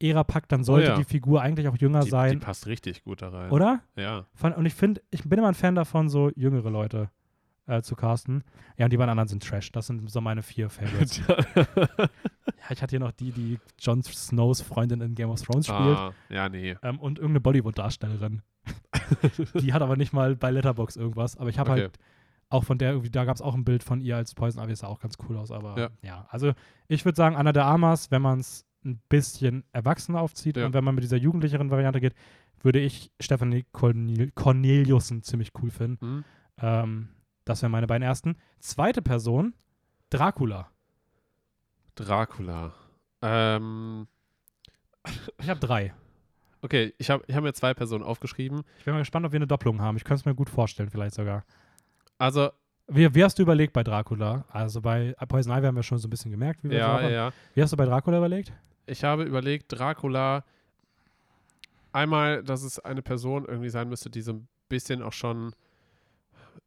Ära 0.00 0.24
packt, 0.24 0.50
dann 0.52 0.64
sollte 0.64 0.88
ja. 0.88 0.96
die 0.96 1.04
Figur 1.04 1.42
eigentlich 1.42 1.68
auch 1.68 1.76
jünger 1.76 2.00
die, 2.00 2.06
die 2.06 2.10
sein. 2.10 2.40
passt 2.40 2.66
richtig 2.66 3.04
gut 3.04 3.22
da 3.22 3.28
rein. 3.28 3.50
oder? 3.50 3.80
Ja. 3.96 4.26
Und 4.56 4.66
ich 4.66 4.74
finde, 4.74 5.02
ich 5.10 5.22
bin 5.24 5.38
immer 5.38 5.48
ein 5.48 5.54
Fan 5.54 5.74
davon, 5.74 6.08
so 6.08 6.30
jüngere 6.34 6.70
Leute 6.70 7.10
äh, 7.66 7.82
zu 7.82 7.94
casten. 7.96 8.42
Ja, 8.76 8.86
und 8.86 8.92
die 8.92 8.96
beiden 8.96 9.10
anderen 9.10 9.28
sind 9.28 9.42
Trash. 9.44 9.70
Das 9.72 9.86
sind 9.86 10.10
so 10.10 10.20
meine 10.20 10.42
vier 10.42 10.70
Favorites. 10.70 11.20
ja, 11.26 12.06
ich 12.70 12.82
hatte 12.82 12.90
hier 12.90 13.00
noch 13.00 13.12
die, 13.12 13.32
die 13.32 13.58
Jon 13.78 14.02
Snows 14.02 14.60
Freundin 14.60 15.00
in 15.00 15.14
Game 15.14 15.30
of 15.30 15.40
Thrones 15.42 15.66
spielt. 15.66 15.96
ah, 15.96 16.12
ja, 16.28 16.48
nee. 16.48 16.76
Ähm, 16.82 16.98
und 16.98 17.18
irgendeine 17.18 17.40
Bollywood-Darstellerin. 17.40 18.42
die 19.54 19.72
hat 19.72 19.82
aber 19.82 19.96
nicht 19.96 20.12
mal 20.12 20.36
bei 20.36 20.50
Letterbox 20.50 20.96
irgendwas. 20.96 21.36
Aber 21.36 21.50
ich 21.50 21.58
habe 21.58 21.70
Okay. 21.70 21.80
halt 21.82 21.98
auch 22.48 22.64
von 22.64 22.78
der 22.78 22.90
irgendwie, 22.90 23.10
da 23.10 23.24
gab 23.24 23.36
es 23.36 23.42
auch 23.42 23.54
ein 23.54 23.64
Bild 23.64 23.84
von 23.84 24.00
ihr 24.00 24.16
als 24.16 24.34
Poison 24.34 24.64
Ivy, 24.64 24.74
sah 24.74 24.88
auch 24.88 24.98
ganz 24.98 25.16
cool 25.28 25.36
aus. 25.36 25.50
Aber 25.52 25.78
ja, 25.78 25.90
Ja. 26.02 26.26
also 26.30 26.52
ich 26.88 27.04
würde 27.04 27.16
sagen, 27.16 27.36
Anna 27.36 27.52
de 27.52 27.62
Armas, 27.62 28.10
wenn 28.10 28.22
man 28.22 28.40
es 28.40 28.66
ein 28.84 29.00
bisschen 29.08 29.64
erwachsener 29.72 30.20
aufzieht 30.20 30.56
Ja. 30.56 30.66
und 30.66 30.72
wenn 30.74 30.84
man 30.84 30.94
mit 30.94 31.04
dieser 31.04 31.16
jugendlicheren 31.16 31.70
Variante 31.70 32.00
geht, 32.00 32.14
würde 32.62 32.78
ich 32.78 33.10
Stephanie 33.20 33.64
Cornel 33.72 34.30
Corneliussen 34.32 35.22
ziemlich 35.22 35.52
cool 35.62 35.70
finden. 35.70 35.98
Hm? 36.00 36.24
Ähm, 36.62 37.08
das 37.44 37.62
wären 37.62 37.72
meine 37.72 37.86
beiden 37.86 38.02
ersten. 38.02 38.36
Zweite 38.60 39.00
Person, 39.02 39.54
Dracula. 40.10 40.70
Dracula. 41.94 42.74
Ähm, 43.22 44.06
Ich 45.38 45.48
habe 45.48 45.60
drei. 45.60 45.94
okay, 46.62 46.94
ich 46.98 47.10
habe 47.10 47.24
ich 47.26 47.34
hab 47.34 47.42
mir 47.42 47.52
zwei 47.54 47.74
Personen 47.74 48.04
aufgeschrieben. 48.04 48.62
Ich 48.78 48.84
bin 48.84 48.92
mal 48.94 49.00
gespannt, 49.00 49.26
ob 49.26 49.32
wir 49.32 49.38
eine 49.38 49.46
Doppelung 49.46 49.80
haben. 49.80 49.96
Ich 49.96 50.04
könnte 50.04 50.20
es 50.20 50.24
mir 50.26 50.34
gut 50.34 50.50
vorstellen, 50.50 50.90
vielleicht 50.90 51.14
sogar. 51.14 51.44
Also, 52.18 52.50
Wie, 52.92 53.14
wie 53.14 53.24
hast 53.24 53.38
du 53.38 53.42
überlegt 53.42 53.72
bei 53.72 53.82
Dracula? 53.84 54.44
Also 54.50 54.80
bei 54.80 55.14
Poison 55.28 55.56
Ivy 55.56 55.66
haben 55.66 55.76
wir 55.76 55.82
schon 55.82 55.98
so 55.98 56.08
ein 56.08 56.10
bisschen 56.10 56.30
gemerkt, 56.30 56.64
wie 56.64 56.70
wir 56.70 56.78
ja, 56.78 57.00
ja, 57.02 57.08
ja. 57.08 57.32
Wie 57.54 57.62
hast 57.62 57.72
du 57.72 57.76
bei 57.76 57.84
Dracula 57.84 58.18
überlegt? 58.18 58.52
Ich 58.86 59.04
habe 59.04 59.22
überlegt, 59.24 59.66
Dracula, 59.68 60.44
einmal, 61.92 62.42
dass 62.42 62.62
es 62.62 62.78
eine 62.80 63.02
Person 63.02 63.44
irgendwie 63.46 63.70
sein 63.70 63.88
müsste, 63.88 64.10
die 64.10 64.22
so 64.22 64.32
ein 64.32 64.48
bisschen 64.68 65.02
auch 65.02 65.12
schon 65.12 65.54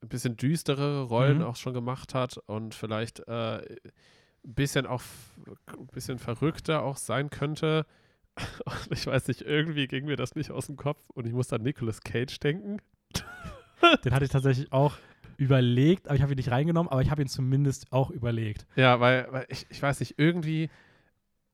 ein 0.01 0.09
bisschen 0.09 0.35
düsterere 0.37 1.03
Rollen 1.03 1.39
Mhm. 1.39 1.43
auch 1.43 1.55
schon 1.55 1.73
gemacht 1.73 2.13
hat 2.13 2.37
und 2.45 2.73
vielleicht 2.75 3.19
äh, 3.27 3.57
ein 3.57 3.63
bisschen 4.43 4.85
auch 4.85 5.01
ein 5.77 5.87
bisschen 5.87 6.19
verrückter 6.19 6.83
auch 6.83 6.97
sein 6.97 7.29
könnte. 7.29 7.85
Und 8.65 8.87
ich 8.91 9.05
weiß 9.05 9.27
nicht, 9.27 9.41
irgendwie 9.41 9.85
ging 9.87 10.05
mir 10.05 10.15
das 10.15 10.33
nicht 10.35 10.49
aus 10.49 10.65
dem 10.65 10.75
Kopf 10.75 11.07
und 11.11 11.27
ich 11.27 11.33
musste 11.33 11.55
an 11.57 11.61
Nicolas 11.61 12.01
Cage 12.01 12.39
denken. 12.39 12.77
Den 14.03 14.11
hatte 14.11 14.25
ich 14.25 14.31
tatsächlich 14.31 14.71
auch 14.73 14.97
überlegt, 15.37 16.07
aber 16.07 16.15
ich 16.15 16.21
habe 16.21 16.33
ihn 16.33 16.37
nicht 16.37 16.51
reingenommen, 16.51 16.91
aber 16.91 17.01
ich 17.01 17.11
habe 17.11 17.21
ihn 17.21 17.27
zumindest 17.27 17.91
auch 17.91 18.09
überlegt. 18.09 18.65
Ja, 18.75 18.99
weil, 18.99 19.27
weil 19.31 19.45
ich, 19.49 19.65
ich 19.69 19.81
weiß 19.81 19.99
nicht, 19.99 20.15
irgendwie, 20.17 20.69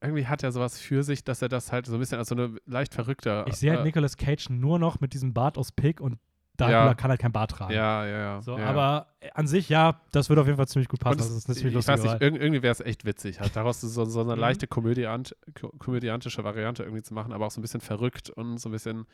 irgendwie 0.02 0.28
hat 0.28 0.44
er 0.44 0.52
sowas 0.52 0.80
für 0.80 1.04
sich, 1.04 1.24
dass 1.24 1.42
er 1.42 1.50
das 1.50 1.72
halt 1.72 1.86
so 1.86 1.94
ein 1.94 2.00
bisschen 2.00 2.18
als 2.20 2.30
so 2.30 2.36
eine 2.36 2.56
leicht 2.66 2.94
verrückte. 2.94 3.46
Ich 3.48 3.56
sehe 3.58 3.72
halt 3.72 3.82
äh, 3.82 3.84
Nicolas 3.84 4.18
Cage 4.18 4.50
nur 4.50 4.80
noch 4.80 5.00
mit 5.00 5.14
diesem 5.14 5.34
Bart 5.34 5.58
aus 5.58 5.72
Pig 5.72 6.00
und 6.02 6.18
Dracula 6.58 6.88
Ja. 6.88 6.94
kann 6.94 7.10
halt 7.10 7.22
kein 7.22 7.32
Bart 7.32 7.52
tragen. 7.52 7.74
Ja, 7.74 8.06
ja, 8.06 8.18
ja. 8.18 8.42
So, 8.42 8.58
ja. 8.58 8.66
aber 8.66 9.08
äh, 9.22 9.30
an 9.34 9.48
sich, 9.48 9.70
ja, 9.70 10.02
das 10.12 10.30
würde 10.30 10.42
auf 10.42 10.48
jeden 10.48 10.58
Fall 10.58 10.68
ziemlich 10.68 10.90
gut 10.90 11.00
passen. 11.00 11.14
Und 11.14 11.20
Das 11.20 11.30
ist 11.30 11.44
ziemlich 11.54 11.76
ich 11.76 11.88
weiß 11.88 12.04
nicht, 12.04 12.22
irgendwie 12.22 12.62
wäre 12.62 12.72
es 12.72 12.82
echt 12.82 13.06
witzig, 13.06 13.40
halt 13.40 13.56
daraus 13.56 13.80
so, 13.82 14.06
so 14.06 14.22
eine 14.22 14.34
Mhm. 14.36 14.40
leichte 14.40 14.68
komödiant, 14.68 15.36
ko 15.60 15.70
komödiantische 15.80 16.44
Variante 16.44 16.84
irgendwie 16.84 17.04
zu 17.04 17.14
machen, 17.14 17.32
aber 17.32 17.46
auch 17.46 17.52
so 17.52 17.60
ein 17.60 17.62
bisschen 17.62 17.82
verrückt 17.82 18.30
und 18.30 18.58
so 18.58 18.70
ein 18.70 18.72
bisschen 18.74 19.06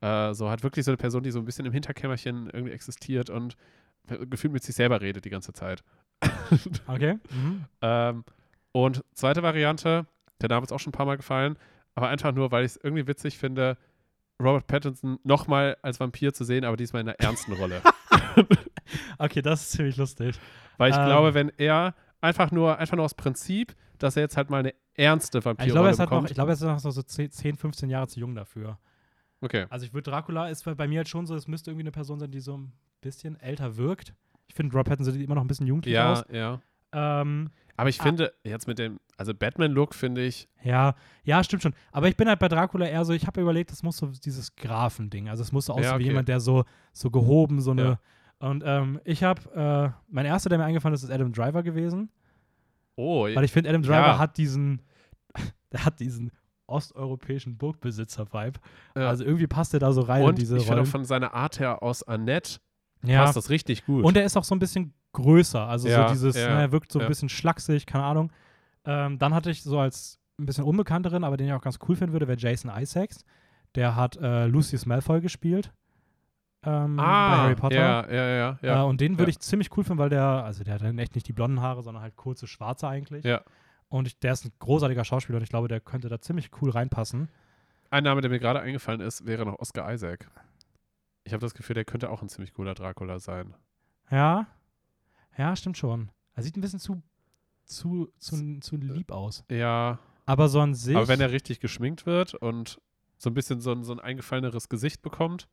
äh, 0.00 0.32
so 0.34 0.48
halt 0.48 0.62
wirklich 0.62 0.84
so 0.84 0.90
eine 0.90 0.96
Person, 0.96 1.22
die 1.22 1.30
so 1.30 1.38
ein 1.38 1.44
bisschen 1.44 1.64
im 1.66 1.72
Hinterkämmerchen 1.72 2.50
irgendwie 2.52 2.72
existiert 2.72 3.30
und 3.30 3.56
gefühlt 4.30 4.52
mit 4.52 4.62
sich 4.62 4.74
selber 4.74 5.00
redet 5.00 5.24
die 5.24 5.30
ganze 5.30 5.52
Zeit. 5.52 5.82
Okay. 6.86 7.18
Mhm. 7.30 7.64
ähm, 7.80 8.24
und 8.72 9.02
zweite 9.14 9.42
Variante, 9.42 10.06
der 10.40 10.48
Name 10.48 10.64
ist 10.64 10.72
auch 10.72 10.78
schon 10.80 10.90
ein 10.90 10.96
paar 10.96 11.06
Mal 11.06 11.16
gefallen, 11.16 11.56
aber 11.94 12.08
einfach 12.08 12.32
nur, 12.32 12.50
weil 12.52 12.64
ich 12.64 12.72
es 12.72 12.76
irgendwie 12.82 13.06
witzig 13.06 13.38
finde, 13.38 13.76
Robert 14.40 14.66
Pattinson 14.66 15.18
nochmal 15.24 15.76
als 15.82 15.98
Vampir 16.00 16.32
zu 16.32 16.44
sehen, 16.44 16.64
aber 16.64 16.76
diesmal 16.76 17.02
in 17.02 17.08
einer 17.08 17.18
ernsten 17.20 17.52
Rolle. 17.52 17.82
Okay, 19.18 19.42
das 19.42 19.62
ist 19.62 19.72
ziemlich 19.72 19.96
lustig. 19.96 20.38
Weil 20.78 20.90
ich 20.90 20.96
Ähm. 20.96 21.06
glaube, 21.06 21.34
wenn 21.34 21.50
er 21.58 21.94
einfach 22.20 22.50
nur, 22.50 22.78
einfach 22.78 22.96
nur 22.96 23.04
aus 23.04 23.14
Prinzip, 23.14 23.74
dass 23.98 24.16
er 24.16 24.22
jetzt 24.22 24.36
halt 24.36 24.50
mal 24.50 24.58
eine 24.58 24.74
ernste 24.94 25.38
Ich 25.38 25.42
glaube, 25.44 25.58
Vampirrolle 25.58 25.90
ist 25.90 25.98
halt 25.98 26.10
noch, 26.10 26.16
bekommt. 26.16 26.30
ich 26.30 26.34
glaube, 26.34 26.50
er 26.50 26.54
ist 26.54 26.62
noch 26.62 26.78
so 26.78 26.90
so 26.90 27.02
10, 27.02 27.30
10, 27.30 27.56
15 27.56 27.88
Jahre 27.90 28.08
zu 28.08 28.20
jung 28.20 28.34
dafür. 28.34 28.78
Okay. 29.42 29.66
Also 29.70 29.84
ich 29.86 29.92
würde 29.92 30.10
Dracula 30.10 30.48
ist 30.48 30.64
bei 30.64 30.88
mir 30.88 30.98
halt 30.98 31.08
schon 31.08 31.26
so, 31.26 31.34
es 31.34 31.46
müsste 31.48 31.70
irgendwie 31.70 31.84
eine 31.84 31.92
Person 31.92 32.18
sein, 32.18 32.30
die 32.30 32.40
so 32.40 32.56
ein 32.56 32.72
bisschen 33.00 33.38
älter 33.40 33.76
wirkt. 33.76 34.14
Ich 34.46 34.54
finde, 34.54 34.74
Rob 34.76 34.86
Pattinson 34.86 35.12
sieht 35.14 35.22
immer 35.22 35.34
noch 35.34 35.42
ein 35.42 35.48
bisschen 35.48 35.66
jugendlich 35.66 35.94
Ja, 35.94 36.12
aus. 36.12 36.24
ja. 36.30 36.60
Ähm, 36.94 37.50
Aber 37.76 37.88
ich 37.88 37.98
Ah. 38.00 38.04
finde, 38.04 38.34
jetzt 38.44 38.66
mit 38.66 38.78
dem, 38.78 39.00
also 39.16 39.32
Batman-Look 39.34 39.94
finde 39.94 40.22
ich, 40.24 40.46
ja, 40.62 40.94
ja, 41.24 41.42
stimmt 41.42 41.62
schon. 41.62 41.74
Aber 41.90 42.06
ich 42.08 42.16
bin 42.16 42.28
halt 42.28 42.38
bei 42.38 42.48
Dracula 42.48 42.86
eher 42.86 43.04
so, 43.06 43.14
ich 43.14 43.26
habe 43.26 43.40
überlegt, 43.40 43.70
das 43.70 43.82
muss 43.82 43.96
so 43.96 44.06
dieses 44.08 44.54
Grafending. 44.56 45.28
Also 45.30 45.42
es 45.42 45.52
muss 45.52 45.66
so 45.66 45.72
aussehen 45.72 45.84
Ja, 45.84 45.92
wie 45.98 46.02
okay. 46.02 46.10
jemand, 46.10 46.28
der 46.28 46.40
so, 46.40 46.64
so 46.92 47.10
gehoben, 47.10 47.60
so 47.62 47.70
eine. 47.70 47.82
Ja. 47.82 48.00
Und 48.48 48.62
ähm, 48.66 49.00
ich 49.04 49.22
habe, 49.24 49.40
äh, 49.54 49.98
mein 50.08 50.26
erster, 50.26 50.50
der 50.50 50.58
mir 50.58 50.64
eingefallen 50.64 50.94
ist, 50.94 51.02
ist 51.02 51.10
Adam 51.10 51.32
Driver 51.32 51.62
gewesen. 51.62 52.10
oh, 52.96 53.24
Weil 53.24 53.44
ich 53.44 53.52
finde, 53.52 53.70
Adam 53.70 53.82
Driver 53.82 53.96
Ja. 54.08 54.18
hat 54.18 54.36
diesen, 54.36 54.82
der 55.72 55.84
hat 55.86 55.98
diesen 56.00 56.30
osteuropäischen 56.72 57.56
Burgbesitzer-Vibe. 57.56 58.58
ja. 58.96 59.08
Also 59.08 59.24
irgendwie 59.24 59.46
passt 59.46 59.74
er 59.74 59.80
da 59.80 59.92
so 59.92 60.00
rein 60.02 60.22
und 60.22 60.30
in 60.30 60.36
diese 60.36 60.56
ich 60.56 60.66
finde 60.66 60.86
von 60.86 61.04
seiner 61.04 61.34
Art 61.34 61.60
her 61.60 61.82
aus 61.82 62.02
Annette 62.02 62.58
ja. 63.04 63.24
passt 63.24 63.36
das 63.36 63.50
richtig 63.50 63.84
gut. 63.84 64.04
Und 64.04 64.16
er 64.16 64.24
ist 64.24 64.36
auch 64.36 64.44
so 64.44 64.54
ein 64.54 64.58
bisschen 64.58 64.94
größer. 65.12 65.66
Also 65.66 65.88
Ja, 65.88 66.08
so 66.08 66.14
dieses, 66.14 66.36
ja, 66.36 66.54
ne, 66.54 66.60
er 66.62 66.72
wirkt 66.72 66.92
so 66.92 67.00
ein 67.00 67.08
bisschen 67.08 67.28
schlaksig, 67.28 67.86
keine 67.86 68.04
Ahnung. 68.04 68.32
Ähm, 68.84 69.18
dann 69.18 69.34
hatte 69.34 69.50
ich 69.50 69.62
so 69.62 69.78
als 69.78 70.18
ein 70.38 70.46
bisschen 70.46 70.64
unbekannteren, 70.64 71.24
aber 71.24 71.36
den 71.36 71.46
ich 71.46 71.52
auch 71.52 71.60
ganz 71.60 71.78
cool 71.88 71.96
finden 71.96 72.12
würde, 72.12 72.26
wäre 72.26 72.38
Jason 72.38 72.70
Isaacs. 72.74 73.24
Der 73.74 73.96
hat 73.96 74.16
äh, 74.16 74.46
Lucius 74.46 74.86
Malfoy 74.86 75.20
gespielt. 75.20 75.72
Ähm, 76.64 76.96
bei 76.96 77.02
Harry 77.02 77.54
Potter. 77.54 78.06
Ah, 78.06 78.06
Ja, 78.08 78.14
ja, 78.14 78.28
ja. 78.28 78.58
ja. 78.62 78.82
Äh, 78.82 78.86
und 78.86 79.00
den 79.00 79.18
würde 79.18 79.30
ich 79.30 79.40
ziemlich 79.40 79.76
cool 79.76 79.84
finden, 79.84 79.98
weil 79.98 80.10
der, 80.10 80.22
also 80.22 80.62
der 80.62 80.74
hat 80.74 80.82
dann 80.82 80.98
echt 80.98 81.14
nicht 81.14 81.26
die 81.26 81.32
blonden 81.32 81.60
Haare, 81.60 81.82
sondern 81.82 82.02
halt 82.02 82.16
kurze 82.16 82.46
schwarze 82.46 82.86
eigentlich. 82.88 83.24
Ja. 83.24 83.42
Und 83.92 84.06
ich, 84.06 84.18
der 84.18 84.32
ist 84.32 84.46
ein 84.46 84.52
großartiger 84.58 85.04
Schauspieler 85.04 85.36
und 85.36 85.42
ich 85.42 85.50
glaube, 85.50 85.68
der 85.68 85.78
könnte 85.78 86.08
da 86.08 86.18
ziemlich 86.18 86.48
cool 86.62 86.70
reinpassen. 86.70 87.28
Ein 87.90 88.04
Name, 88.04 88.22
der 88.22 88.30
mir 88.30 88.38
gerade 88.38 88.60
eingefallen 88.60 89.02
ist, 89.02 89.26
wäre 89.26 89.44
noch 89.44 89.58
Oscar 89.58 89.92
Isaac. 89.92 90.30
Ich 91.24 91.34
habe 91.34 91.42
das 91.42 91.52
Gefühl, 91.52 91.74
der 91.74 91.84
könnte 91.84 92.08
auch 92.08 92.22
ein 92.22 92.30
ziemlich 92.30 92.54
cooler 92.54 92.72
Dracula 92.72 93.18
sein. 93.18 93.54
Ja. 94.10 94.46
Ja, 95.36 95.54
stimmt 95.56 95.76
schon. 95.76 96.10
Er 96.34 96.42
sieht 96.42 96.56
ein 96.56 96.62
bisschen 96.62 96.78
zu, 96.80 97.02
zu, 97.66 98.10
zu, 98.16 98.60
zu 98.60 98.76
lieb 98.76 99.12
aus. 99.12 99.44
Ja, 99.50 99.98
Aber 100.24 100.48
so 100.48 100.60
an 100.60 100.74
sich. 100.74 100.96
aber 100.96 101.08
wenn 101.08 101.20
er 101.20 101.30
richtig 101.30 101.60
geschminkt 101.60 102.06
wird 102.06 102.32
und 102.32 102.80
so 103.18 103.28
ein 103.28 103.34
bisschen 103.34 103.60
so 103.60 103.72
ein, 103.72 103.84
so 103.84 103.92
ein 103.92 104.00
eingefalleneres 104.00 104.70
Gesicht 104.70 105.02
bekommt, 105.02 105.48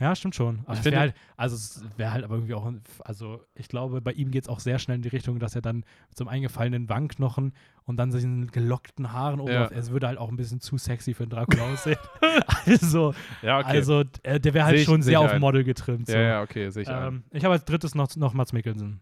Ja, 0.00 0.14
stimmt 0.16 0.34
schon. 0.34 0.60
Aber 0.64 0.72
Ich 0.72 0.78
es 0.78 0.82
finde- 0.82 0.98
halt, 0.98 1.14
also 1.36 1.54
es 1.54 1.84
wäre 1.96 2.10
halt 2.12 2.24
aber 2.24 2.34
irgendwie 2.34 2.54
auch, 2.54 2.68
also 3.04 3.40
ich 3.54 3.68
glaube, 3.68 4.00
bei 4.00 4.10
ihm 4.12 4.32
geht 4.32 4.42
es 4.42 4.48
auch 4.48 4.58
sehr 4.58 4.80
schnell 4.80 4.96
in 4.96 5.02
die 5.02 5.08
Richtung, 5.08 5.38
dass 5.38 5.54
er 5.54 5.62
dann 5.62 5.84
einem 6.18 6.28
eingefallenen 6.28 6.88
Wangenknochen 6.88 7.52
und 7.84 7.96
dann 7.96 8.10
diesen 8.10 8.48
gelockten 8.50 9.12
Haaren 9.12 9.38
oben 9.40 9.52
Ja. 9.52 9.68
es 9.68 9.90
würde 9.90 10.08
halt 10.08 10.18
auch 10.18 10.30
ein 10.30 10.36
bisschen 10.36 10.60
zu 10.60 10.78
sexy 10.78 11.14
für 11.14 11.22
einen 11.22 11.30
Dracula 11.30 11.72
aussehen. 11.72 11.96
also, 12.66 13.14
ja, 13.42 13.58
okay. 13.60 13.68
also 13.68 14.02
äh, 14.24 14.40
der 14.40 14.52
wäre 14.54 14.64
halt 14.66 14.76
ich- 14.78 14.84
schon 14.84 15.00
seh 15.02 15.10
sehr 15.10 15.20
auf 15.20 15.30
ein. 15.30 15.40
Model 15.40 15.62
getrimmt. 15.64 16.08
So. 16.08 16.14
ja, 16.16 16.22
ja, 16.22 16.42
okay, 16.42 16.70
sehe 16.70 16.82
ich 16.82 16.88
ähm, 16.88 17.22
ich 17.30 17.44
habe 17.44 17.54
als 17.54 17.64
drittes 17.64 17.94
noch, 17.94 18.14
noch 18.16 18.34
Mats 18.34 18.52
Mikkelsen. 18.52 19.00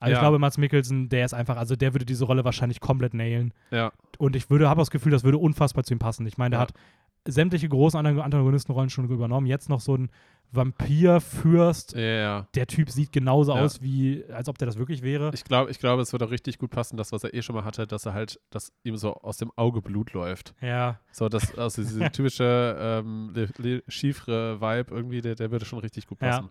Also 0.00 0.12
ich 0.12 0.16
Ja. 0.16 0.20
glaube, 0.20 0.38
Mats 0.38 0.58
Mikkelsen, 0.58 1.08
der 1.08 1.24
ist 1.24 1.34
einfach, 1.34 1.56
also 1.56 1.74
der 1.76 1.92
würde 1.94 2.04
diese 2.06 2.24
Rolle 2.24 2.44
wahrscheinlich 2.44 2.80
komplett 2.80 3.14
nailen. 3.14 3.52
Ja, 3.70 3.92
Und 4.18 4.36
ich 4.36 4.48
würde, 4.50 4.68
habe 4.68 4.80
das 4.80 4.90
Gefühl, 4.90 5.12
das 5.12 5.24
würde 5.24 5.38
unfassbar 5.38 5.84
zu 5.84 5.92
ihm 5.94 5.98
passen. 5.98 6.26
Ich 6.26 6.38
meine, 6.38 6.50
der 6.50 6.58
Ja. 6.60 6.62
hat 6.62 6.72
sämtliche 7.26 7.68
großen 7.68 7.98
Antagon- 7.98 8.22
Antagonistenrollen 8.22 8.90
schon 8.90 9.04
übernommen. 9.10 9.46
Jetzt 9.46 9.68
noch 9.68 9.80
so 9.80 9.96
ein 9.96 10.08
Vampirfürst. 10.50 11.94
ja, 11.94 12.00
ja. 12.00 12.46
Der 12.54 12.66
Typ 12.66 12.90
sieht 12.90 13.12
genauso 13.12 13.54
Ja. 13.54 13.60
aus, 13.62 13.82
wie 13.82 14.24
als 14.32 14.48
ob 14.48 14.56
der 14.58 14.66
das 14.66 14.78
wirklich 14.78 15.02
wäre. 15.02 15.30
Ich 15.34 15.44
glaube, 15.44 15.70
ich 15.70 15.78
glaube, 15.78 16.02
es 16.02 16.12
würde 16.12 16.24
auch 16.26 16.30
richtig 16.30 16.58
gut 16.58 16.70
passen, 16.70 16.96
das, 16.96 17.12
was 17.12 17.24
er 17.24 17.34
eh 17.34 17.42
schon 17.42 17.54
mal 17.54 17.64
hatte, 17.64 17.86
dass 17.86 18.06
er 18.06 18.14
halt, 18.14 18.40
dass 18.50 18.72
ihm 18.84 18.96
so 18.96 19.14
aus 19.14 19.36
dem 19.36 19.50
Auge 19.56 19.82
Blut 19.82 20.12
läuft. 20.14 20.54
ja. 20.60 20.98
So, 21.12 21.28
das, 21.28 21.56
also 21.58 21.82
diese 21.82 21.98
typische 22.12 22.76
ähm, 22.80 23.30
Le, 23.34 23.48
Le 23.58 23.82
Chiffre-Vibe 23.88 24.94
irgendwie, 24.94 25.20
der, 25.20 25.34
der 25.34 25.50
würde 25.50 25.64
schon 25.64 25.80
richtig 25.80 26.06
gut 26.06 26.20
Ja. 26.22 26.48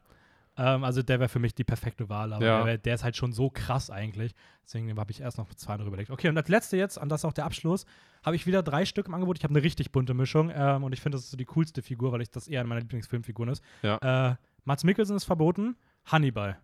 Ähm, 0.57 0.83
also 0.83 1.03
der 1.03 1.19
wäre 1.19 1.29
für 1.29 1.39
mich 1.39 1.53
die 1.55 1.63
perfekte 1.63 2.09
Wahl, 2.09 2.33
aber 2.33 2.45
Ja. 2.45 2.57
der, 2.57 2.65
wär, 2.65 2.77
der 2.77 2.95
ist 2.95 3.03
halt 3.03 3.15
schon 3.15 3.31
so 3.31 3.49
krass 3.49 3.89
eigentlich. 3.89 4.33
Deswegen 4.65 4.97
habe 4.97 5.11
ich 5.11 5.21
erst 5.21 5.37
noch 5.37 5.47
zwei 5.53 5.73
andere 5.73 5.87
überlegt. 5.89 6.09
Okay, 6.09 6.29
und 6.29 6.37
als 6.37 6.49
letzte 6.49 6.77
jetzt, 6.77 6.97
und 6.97 7.09
das 7.09 7.21
ist 7.21 7.25
auch 7.25 7.33
der 7.33 7.45
Abschluss, 7.45 7.85
habe 8.25 8.35
ich 8.35 8.47
wieder 8.47 8.63
drei 8.63 8.85
Stück 8.85 9.07
im 9.07 9.13
Angebot. 9.13 9.37
Ich 9.37 9.43
habe 9.43 9.53
eine 9.53 9.63
richtig 9.63 9.91
bunte 9.91 10.13
Mischung 10.13 10.51
ähm, 10.53 10.83
und 10.83 10.93
ich 10.93 11.01
finde, 11.01 11.17
das 11.17 11.25
ist 11.25 11.31
so 11.31 11.37
die 11.37 11.45
coolste 11.45 11.81
Figur, 11.81 12.11
weil 12.11 12.21
ich 12.21 12.31
das 12.31 12.47
eher 12.47 12.61
eine 12.61 12.69
meiner 12.69 12.81
Lieblingsfilmfiguren 12.81 13.51
ist. 13.51 13.63
Ja. 13.83 14.31
Äh, 14.31 14.35
Mats 14.65 14.83
Mikkelsen 14.83 15.15
ist 15.15 15.23
verboten, 15.25 15.77
Hannibal. 16.05 16.57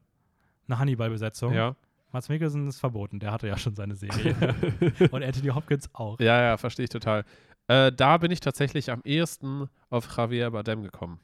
Eine 0.68 0.80
Hannibal-Besetzung. 0.80 1.54
Ja. 1.54 1.76
Mats 2.12 2.30
Mikkelsen 2.30 2.68
ist 2.68 2.80
verboten, 2.80 3.20
der 3.20 3.32
hatte 3.32 3.48
ja 3.48 3.58
schon 3.58 3.76
seine 3.76 3.96
Serie. 3.96 4.36
und 5.12 5.24
Anthony 5.24 5.50
Hopkins 5.50 5.90
auch. 5.94 6.20
Ja, 6.20 6.42
ja, 6.42 6.58
verstehe 6.58 6.84
ich 6.86 6.90
total. 6.90 7.26
Äh, 7.68 7.92
da 7.92 8.18
bin 8.18 8.30
ich 8.32 8.40
tatsächlich 8.40 8.92
am 8.92 9.02
ehesten 9.04 9.70
auf 9.90 10.18
Javier 10.18 10.52
Bardem 10.52 10.84
gekommen. 10.84 11.20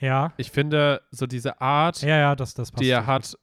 Ja, 0.00 0.32
Ich 0.36 0.50
finde, 0.50 1.02
so 1.10 1.26
diese 1.26 1.60
Art, 1.60 2.02
ja, 2.02 2.16
ja, 2.16 2.36
das, 2.36 2.54
das 2.54 2.70
passt. 2.70 2.84
die 2.84 2.90
er 2.90 3.06
hat, 3.06 3.36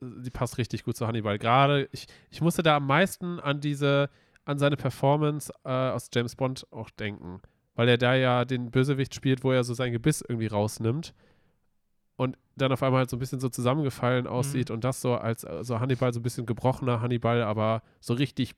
die 0.00 0.30
passt 0.30 0.58
richtig 0.58 0.84
gut 0.84 0.96
zu 0.96 1.06
Hannibal. 1.06 1.38
Gerade, 1.38 1.88
ich, 1.92 2.06
ich 2.30 2.40
musste 2.40 2.62
da 2.62 2.76
am 2.76 2.86
meisten 2.86 3.40
an 3.40 3.60
diese, 3.60 4.10
an 4.44 4.58
seine 4.58 4.76
Performance 4.76 5.52
äh, 5.64 5.68
aus 5.70 6.10
James 6.12 6.36
Bond 6.36 6.66
auch 6.70 6.90
denken. 6.90 7.40
Weil 7.74 7.88
er 7.88 7.96
da 7.98 8.14
ja 8.14 8.44
den 8.44 8.70
Bösewicht 8.70 9.14
spielt, 9.14 9.44
wo 9.44 9.52
er 9.52 9.64
so 9.64 9.72
sein 9.72 9.92
Gebiss 9.92 10.20
irgendwie 10.20 10.48
rausnimmt 10.48 11.14
und 12.16 12.36
dann 12.56 12.70
auf 12.70 12.82
einmal 12.82 12.98
halt 12.98 13.10
so 13.10 13.16
ein 13.16 13.18
bisschen 13.20 13.40
so 13.40 13.48
zusammengefallen 13.48 14.26
aussieht 14.26 14.70
und 14.70 14.84
das 14.84 15.00
so 15.00 15.14
als 15.14 15.44
äh, 15.44 15.64
so 15.64 15.80
Hannibal, 15.80 16.12
so 16.12 16.20
ein 16.20 16.22
bisschen 16.22 16.44
gebrochener 16.44 17.00
Hannibal, 17.00 17.42
aber 17.42 17.82
so 18.00 18.12
richtig 18.12 18.54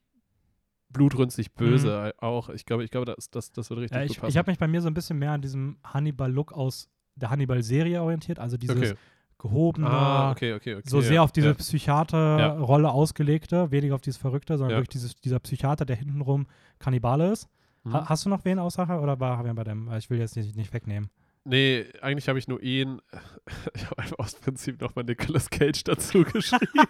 blutrünstig 0.91 1.53
böse 1.55 2.13
auch. 2.19 2.49
Ich 2.51 2.67
glaube, 2.67 2.85
ich 2.85 2.91
glaube, 2.91 3.07
das, 3.15 3.31
das, 3.31 3.53
das 3.53 3.71
würde 3.71 3.83
richtig 3.83 3.97
Ja, 3.97 4.03
gut 4.03 4.11
ich 4.11 4.21
passen. 4.21 4.31
ich 4.31 4.37
habe 4.37 4.51
mich 4.51 4.59
bei 4.59 4.69
mir 4.69 4.81
so 4.81 4.89
ein 4.89 4.95
bisschen 4.95 5.19
mehr 5.19 5.33
an 5.33 5.43
diesem 5.43 5.79
Hannibal-Look 5.85 6.53
aus 6.53 6.89
der 7.17 7.31
Hannibal-Serie 7.31 8.03
orientiert, 8.03 8.39
also 8.39 8.57
dieses 8.57 8.77
okay. 8.93 8.95
gehobene, 9.39 9.89
Ah, 9.89 10.31
okay, 10.31 10.55
okay, 10.55 10.81
so 10.85 11.01
ja, 11.01 11.03
sehr 11.07 11.23
auf 11.23 11.33
diese 11.33 11.49
ja. 11.49 11.55
Psychiater-Rolle 11.55 12.91
ausgelegte, 12.91 13.71
weniger 13.71 13.95
auf 13.95 14.01
dieses 14.01 14.19
Verrückte, 14.19 14.57
sondern 14.57 14.73
Ja. 14.73 14.77
wirklich 14.79 14.91
dieses, 14.91 15.15
dieser 15.17 15.39
Psychiater, 15.41 15.85
der 15.85 15.97
hintenrum 15.97 16.47
Kannibale 16.79 17.31
ist. 17.33 17.49
Mhm. 17.85 17.93
Ha 17.93 18.09
hast 18.09 18.25
du 18.25 18.31
noch 18.31 18.45
wen 18.45 18.59
außer 18.59 19.01
oder 19.03 19.21
war 19.21 19.37
Javier 19.39 19.55
bei 19.55 19.65
dem? 19.65 19.91
Ich 19.93 20.09
will 20.11 20.19
jetzt 20.19 20.37
nicht, 20.37 20.57
nicht 20.57 20.73
wegnehmen. 20.73 21.11
Nee, 21.45 21.85
eigentlich 22.01 22.29
habe 22.29 22.39
ich 22.39 22.49
nur 22.49 22.63
ihn. 22.63 23.01
Ich 23.75 23.85
habe 23.85 23.99
einfach 23.99 24.19
aus 24.19 24.35
Prinzip 24.37 24.81
nochmal 24.81 25.05
Nicolas 25.05 25.51
Cage 25.51 25.85
dazu 25.85 26.23
geschrieben. 26.33 26.87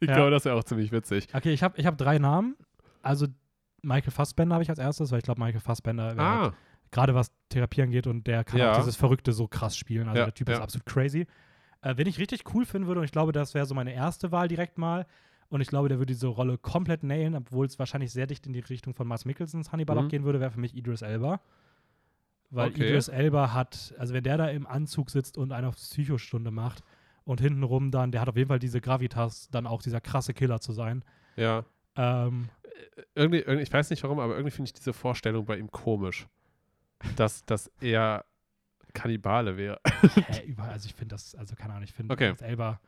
ich 0.00 0.08
glaube, 0.08 0.30
das 0.30 0.44
wäre 0.44 0.56
auch 0.56 0.64
ziemlich 0.64 0.92
witzig. 0.92 1.28
Okay, 1.32 1.52
ich 1.52 1.62
habe 1.62 1.78
ich 1.78 1.86
hab 1.86 1.96
drei 1.96 2.18
Namen. 2.18 2.56
Also 3.02 3.26
Michael 3.82 4.12
Fassbender 4.12 4.54
habe 4.54 4.62
ich 4.62 4.70
als 4.70 4.78
erstes, 4.78 5.10
weil 5.10 5.18
ich 5.18 5.24
glaube, 5.24 5.40
Michael 5.40 5.60
Fassbender, 5.60 6.16
wär 6.16 6.24
halt 6.24 6.52
Ah, 6.52 6.54
gerade 6.92 7.14
was 7.14 7.32
Therapie 7.48 7.82
angeht 7.82 8.06
und 8.06 8.26
der 8.28 8.44
kann 8.44 8.60
Ja. 8.60 8.72
auch 8.72 8.76
dieses 8.76 8.94
Verrückte 8.96 9.32
so 9.32 9.48
krass 9.48 9.76
spielen. 9.76 10.06
Also 10.08 10.18
Ja, 10.20 10.24
der 10.26 10.34
Typ 10.34 10.48
ja. 10.48 10.54
ist 10.54 10.60
absolut 10.60 10.86
crazy. 10.86 11.26
Äh, 11.80 11.96
wenn 11.96 12.06
ich 12.06 12.18
richtig 12.20 12.44
cool 12.54 12.64
finden 12.64 12.86
würde, 12.86 13.00
und 13.00 13.04
ich 13.04 13.12
glaube, 13.12 13.32
das 13.32 13.54
wäre 13.54 13.66
so 13.66 13.74
meine 13.74 13.92
erste 13.92 14.30
Wahl 14.30 14.46
direkt 14.46 14.78
mal, 14.78 15.06
und 15.48 15.60
ich 15.60 15.68
glaube, 15.68 15.88
der 15.88 15.98
würde 15.98 16.12
diese 16.12 16.28
Rolle 16.28 16.56
komplett 16.56 17.02
nailen, 17.02 17.34
obwohl 17.34 17.66
es 17.66 17.78
wahrscheinlich 17.78 18.12
sehr 18.12 18.26
dicht 18.26 18.46
in 18.46 18.52
die 18.52 18.60
Richtung 18.60 18.94
von 18.94 19.06
Mars 19.08 19.24
Mikkelsens 19.24 19.72
Hannibal 19.72 19.96
Mhm. 19.96 20.04
auch 20.04 20.08
gehen 20.08 20.24
würde, 20.24 20.38
wäre 20.40 20.50
für 20.52 20.60
mich 20.60 20.74
Idris 20.76 21.02
Elba. 21.02 21.40
Weil 22.50 22.68
Okay. 22.70 22.86
Idris 22.88 23.08
Elba 23.08 23.52
hat, 23.52 23.94
also 23.98 24.12
wenn 24.14 24.22
der 24.24 24.36
da 24.36 24.48
im 24.48 24.66
Anzug 24.66 25.10
sitzt 25.10 25.38
und 25.38 25.52
eine 25.52 25.68
auf 25.68 25.76
Psychostunde 25.76 26.50
macht 26.50 26.82
und 27.24 27.40
hintenrum 27.40 27.90
dann, 27.90 28.12
der 28.12 28.20
hat 28.20 28.28
auf 28.28 28.36
jeden 28.36 28.48
Fall 28.48 28.58
diese 28.58 28.80
Gravitas, 28.80 29.48
dann 29.50 29.66
auch 29.66 29.82
dieser 29.82 30.00
krasse 30.00 30.34
Killer 30.34 30.60
zu 30.60 30.72
sein. 30.72 31.04
ja. 31.36 31.64
Ähm, 31.96 32.48
Irgendwie, 33.14 33.40
irgendwie, 33.40 33.62
ich 33.62 33.72
weiß 33.72 33.90
nicht 33.90 34.02
warum, 34.02 34.18
aber 34.18 34.34
irgendwie 34.34 34.50
finde 34.50 34.68
ich 34.68 34.72
diese 34.72 34.94
Vorstellung 34.94 35.44
bei 35.44 35.58
ihm 35.58 35.70
komisch. 35.70 36.26
Dass, 37.16 37.44
dass 37.44 37.70
er 37.80 38.24
Kannibale 38.92 39.56
wäre. 39.56 39.80
hä, 40.14 40.54
also 40.56 40.86
ich 40.86 40.94
finde 40.94 41.14
das, 41.14 41.34
also 41.34 41.54
keine 41.54 41.74
Ahnung, 41.74 41.84
ich 41.84 41.92
finde 41.92 42.12
Okay. 42.12 42.34
Elba, 42.40 42.80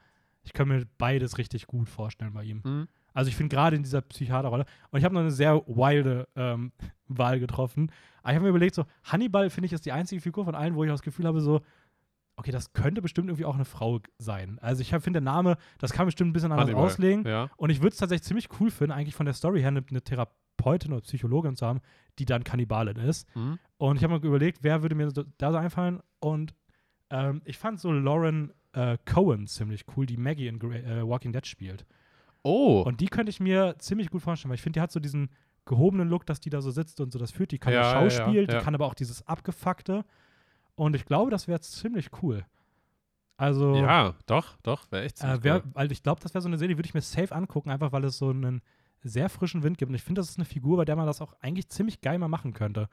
ich 0.43 0.53
kann 0.53 0.69
mir 0.69 0.87
beides 0.99 1.39
richtig 1.39 1.67
gut 1.67 1.89
vorstellen 1.89 2.33
bei 2.33 2.45
ihm. 2.45 2.63
Hm? 2.63 2.89
Also 3.13 3.29
ich 3.29 3.37
finde 3.37 3.55
gerade 3.55 3.77
in 3.77 3.83
dieser 3.83 4.03
Psychiaterrolle, 4.03 4.67
und 4.91 4.99
ich 4.99 5.05
habe 5.05 5.15
noch 5.15 5.23
eine 5.23 5.31
sehr 5.31 5.63
wilde 5.67 6.29
ähm, 6.37 6.73
Wahl 7.09 7.39
getroffen. 7.41 7.91
Aber 8.23 8.33
ich 8.33 8.37
habe 8.37 8.45
mir 8.45 8.51
überlegt, 8.51 8.75
so, 8.75 8.85
Hannibal 9.05 9.51
finde 9.51 9.67
ich 9.67 9.73
ist 9.73 9.87
die 9.87 9.93
einzige 9.93 10.21
Figur 10.21 10.45
von 10.45 10.55
allen, 10.55 10.75
wo 10.75 10.85
ich 10.85 10.91
auch 10.91 10.95
das 10.95 11.03
Gefühl 11.03 11.27
habe, 11.27 11.41
so, 11.41 11.61
okay, 12.37 12.51
das 12.51 12.73
könnte 12.73 13.01
bestimmt 13.01 13.29
irgendwie 13.29 13.45
auch 13.45 13.55
eine 13.55 13.65
Frau 13.65 14.01
sein. 14.19 14.59
Also 14.61 14.83
ich 14.83 14.91
finde, 14.91 15.13
der 15.13 15.21
Name, 15.23 15.57
das 15.79 15.93
kann 15.93 16.07
bestimmt 16.07 16.31
ein 16.31 16.33
bisschen 16.33 16.53
anders 16.53 16.67
Hannibal. 16.67 16.87
auslegen. 16.87 17.27
Ja. 17.27 17.51
Und 17.57 17.71
ich 17.71 17.81
würde 17.81 17.91
es 17.91 17.99
tatsächlich 17.99 18.27
ziemlich 18.27 18.49
cool 18.61 18.71
finden, 18.71 18.93
eigentlich 18.93 19.15
von 19.15 19.27
der 19.27 19.35
Story 19.35 19.61
her 19.61 19.69
eine, 19.69 19.85
eine 19.89 20.03
Therapeutin 20.57 20.93
oder 20.93 21.03
Psychologin 21.03 21.57
zu 21.57 21.67
haben, 21.67 21.81
die 22.19 22.25
dann 22.25 22.45
Kannibalin 22.45 22.97
ist. 22.97 23.29
Hm? 23.35 23.59
Und 23.79 23.97
ich 23.97 24.05
habe 24.05 24.19
mir 24.19 24.25
überlegt, 24.25 24.59
wer 24.63 24.83
würde 24.83 24.95
mir 24.95 25.11
da 25.39 25.53
so 25.53 25.59
einfallen. 25.59 26.01
Und 26.21 26.55
ähm, 27.11 27.43
ich 27.45 27.59
fand 27.59 27.81
so 27.81 27.93
Lauren 27.93 28.53
äh, 28.73 28.99
Cohen 29.05 29.47
ziemlich 29.47 29.85
cool, 29.97 30.07
die 30.07 30.17
Maggie 30.17 30.49
in 30.49 30.61
äh, 30.61 31.07
Walking 31.07 31.33
Dead 31.33 31.47
spielt. 31.47 31.85
Oh, 32.43 32.83
Und 32.83 33.01
die 33.01 33.07
könnte 33.07 33.31
ich 33.31 33.41
mir 33.41 33.77
ziemlich 33.79 34.11
gut 34.11 34.23
vorstellen, 34.23 34.51
weil 34.51 34.57
ich 34.57 34.63
finde, 34.63 34.79
die 34.79 34.83
hat 34.83 34.93
so 34.93 35.01
diesen 35.01 35.31
gehobenen 35.65 36.09
Look, 36.09 36.27
dass 36.27 36.41
die 36.41 36.51
da 36.51 36.61
so 36.61 36.71
sitzt 36.71 37.01
und 37.01 37.13
so 37.13 37.19
das 37.19 37.31
führt. 37.31 37.53
Die 37.53 37.59
kann 37.59 37.73
Ja, 37.73 37.81
das 37.83 37.93
ja, 37.93 38.01
Schauspiel, 38.21 38.43
ja, 38.43 38.47
die 38.47 38.53
ja. 38.55 38.61
kann 38.61 38.75
aber 38.75 38.87
auch 38.87 38.95
dieses 38.95 39.27
Abgefuckte. 39.27 40.05
Und 40.75 40.95
ich 40.95 41.07
glaube, 41.07 41.31
das 41.31 41.49
wäre 41.49 41.61
ziemlich 41.61 42.11
cool. 42.23 42.45
Also, 43.37 43.75
ja, 43.77 44.15
doch, 44.27 44.57
doch, 44.63 44.91
wäre 44.93 45.05
echt 45.05 45.19
ziemlich 45.19 45.41
äh, 45.41 45.45
wär, 45.45 45.57
cool. 45.57 45.71
weil 45.73 45.93
ich 45.93 46.03
glaube, 46.03 46.21
das 46.21 46.35
wäre 46.35 46.43
so 46.43 46.49
eine 46.49 46.59
Serie, 46.59 46.75
die 46.75 46.79
würde 46.79 46.87
ich 46.87 46.95
mir 46.95 47.01
safe 47.01 47.35
angucken, 47.35 47.71
einfach 47.71 47.91
weil 47.93 48.05
es 48.05 48.19
so 48.19 48.29
einen 48.31 48.61
sehr 49.05 49.29
frischen 49.29 49.63
Wind 49.63 49.79
gibt. 49.79 49.91
Und 49.91 49.95
ich 49.95 50.03
finde, 50.03 50.21
das 50.21 50.31
ist 50.31 50.39
eine 50.39 50.45
Figur, 50.45 50.77
bei 50.79 50.85
der 50.85 50.97
man 50.97 51.07
das 51.07 51.21
auch 51.21 51.35
eigentlich 51.41 51.69
ziemlich 51.69 52.01
geil 52.01 52.19
mal 52.19 52.29
machen 52.29 52.53
könnte. 52.53 52.89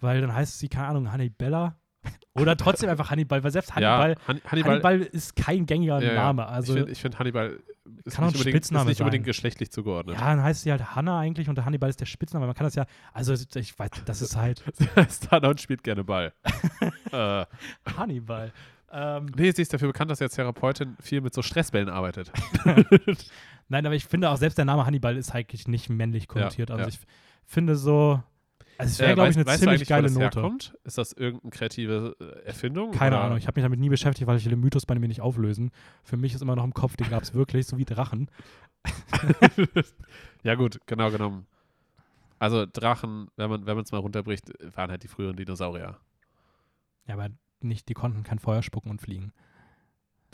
Weil 0.00 0.20
dann 0.20 0.34
heißt 0.34 0.58
sie, 0.58 0.68
keine 0.68 0.88
Ahnung, 0.88 1.12
Hannibella. 1.12 1.76
Oder 2.34 2.56
trotzdem 2.56 2.90
einfach 2.90 3.10
Hannibal, 3.10 3.42
weil 3.44 3.50
selbst 3.50 3.74
Hannibal, 3.74 4.10
ja, 4.10 4.28
Han 4.28 4.40
Hannibal, 4.44 4.72
Hannibal 4.72 5.00
ist 5.00 5.36
kein 5.36 5.66
gängiger 5.66 6.00
ja, 6.00 6.12
ja. 6.12 6.14
Name. 6.14 6.46
Also, 6.46 6.74
ich 6.74 6.80
finde, 6.80 6.94
find 6.94 7.18
Hannibal 7.18 7.58
ist 8.04 8.18
nicht, 8.18 8.36
unbedingt, 8.36 8.56
ist 8.56 8.72
nicht 8.72 9.00
unbedingt 9.00 9.24
geschlechtlich 9.24 9.70
zugeordnet. 9.70 10.16
ja, 10.16 10.26
dann 10.26 10.42
heißt 10.42 10.62
sie 10.62 10.70
halt 10.70 10.94
Hanna 10.94 11.18
eigentlich 11.18 11.48
und 11.48 11.56
der 11.56 11.64
Hannibal 11.64 11.88
ist 11.88 12.00
der 12.00 12.06
Spitzname. 12.06 12.46
Man 12.46 12.54
kann 12.54 12.66
das 12.66 12.74
ja, 12.74 12.86
also 13.12 13.32
ich 13.32 13.78
weiß, 13.78 13.90
das 14.04 14.22
ist 14.22 14.36
halt 14.36 14.62
Stallone 15.10 15.58
spielt 15.58 15.82
gerne 15.82 16.04
Ball. 16.04 16.32
äh, 17.12 17.46
Hannibal. 17.96 18.52
Ähm, 18.92 19.26
nee, 19.36 19.50
sie 19.50 19.62
ist 19.62 19.72
dafür 19.72 19.88
bekannt, 19.88 20.10
dass 20.10 20.18
sie 20.18 20.24
als 20.24 20.34
Therapeutin 20.34 20.96
viel 21.00 21.20
mit 21.20 21.34
so 21.34 21.42
Stressbällen 21.42 21.88
arbeitet. 21.88 22.30
nein, 23.68 23.84
aber 23.84 23.94
ich 23.94 24.04
finde 24.06 24.30
auch 24.30 24.36
selbst 24.36 24.58
der 24.58 24.64
Name 24.64 24.86
Hannibal 24.86 25.16
ist 25.16 25.34
eigentlich 25.34 25.66
nicht 25.66 25.88
männlich 25.90 26.28
konnotiert. 26.28 26.70
Ja, 26.70 26.76
also 26.76 26.88
ja. 26.88 26.94
ich 26.94 27.00
finde 27.44 27.76
so, 27.76 28.22
Also 28.78 28.90
es 28.92 28.98
wäre, 29.00 29.12
Äh, 29.12 29.14
glaube 29.14 29.30
ich, 29.30 29.36
eine 29.36 29.58
ziemlich 29.58 29.88
geile 29.88 30.10
Note. 30.10 30.20
herkommt? 30.20 30.76
Ist 30.84 30.98
das 30.98 31.12
irgendeine 31.12 31.50
kreative 31.50 32.16
äh, 32.20 32.46
Erfindung? 32.46 32.92
Keine 32.92 33.16
oder? 33.16 33.24
Ahnung, 33.24 33.38
ich 33.38 33.46
habe 33.48 33.58
mich 33.58 33.64
damit 33.64 33.80
nie 33.80 33.88
beschäftigt, 33.88 34.26
weil 34.28 34.36
ich 34.36 34.44
den 34.44 34.60
Mythos 34.60 34.86
bei 34.86 34.94
mir 34.94 35.08
nicht 35.08 35.20
auflösen. 35.20 35.72
Für 36.04 36.16
mich 36.16 36.34
ist 36.34 36.42
immer 36.42 36.54
noch 36.56 36.64
im 36.64 36.74
Kopf, 36.74 36.96
den 36.96 37.10
gab 37.10 37.22
es 37.22 37.34
wirklich, 37.34 37.66
so 37.66 37.78
wie 37.78 37.84
Drachen. 37.84 38.30
ja, 40.42 40.54
gut, 40.54 40.78
genau 40.86 41.10
genommen. 41.10 41.46
Also 42.38 42.66
Drachen, 42.70 43.28
wenn 43.36 43.50
man 43.50 43.66
wenn 43.66 43.78
es 43.78 43.92
mal 43.92 43.98
runterbricht, 43.98 44.52
waren 44.76 44.90
halt 44.90 45.02
die 45.02 45.08
früheren 45.08 45.36
Dinosaurier. 45.36 45.96
Ja, 47.06 47.14
aber 47.14 47.30
nicht, 47.62 47.88
die 47.88 47.94
konnten 47.94 48.22
kein 48.22 48.38
Feuer 48.38 48.62
spucken 48.62 48.90
und 48.90 49.00
fliegen. 49.00 49.32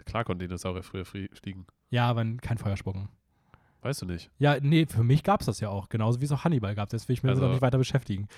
Klar 0.05 0.24
konnten 0.24 0.40
Dinosaurier 0.40 0.82
früher 0.82 1.05
flie 1.05 1.28
fliegen. 1.32 1.66
Ja, 1.90 2.09
aber 2.09 2.24
kein 2.39 2.59
Feuer 2.59 2.77
spucken. 2.77 3.09
Weißt 3.82 4.03
du 4.03 4.07
nicht. 4.07 4.31
Ja, 4.39 4.59
nee, 4.61 4.86
für 4.86 5.03
mich 5.05 5.23
gab 5.23 5.40
es 5.40 5.47
das 5.47 5.61
ja 5.61 5.69
auch. 5.69 5.89
Genauso 5.89 6.20
wie 6.20 6.24
es 6.24 6.32
auch 6.32 6.44
Hannibal 6.44 6.74
gab. 6.74 6.89
Deswegen 6.89 7.09
will 7.09 7.15
ich 7.15 7.23
mir 7.23 7.31
Also, 7.31 7.49
nicht 7.49 7.62
weiter 7.62 7.78
beschäftigen. 7.78 8.28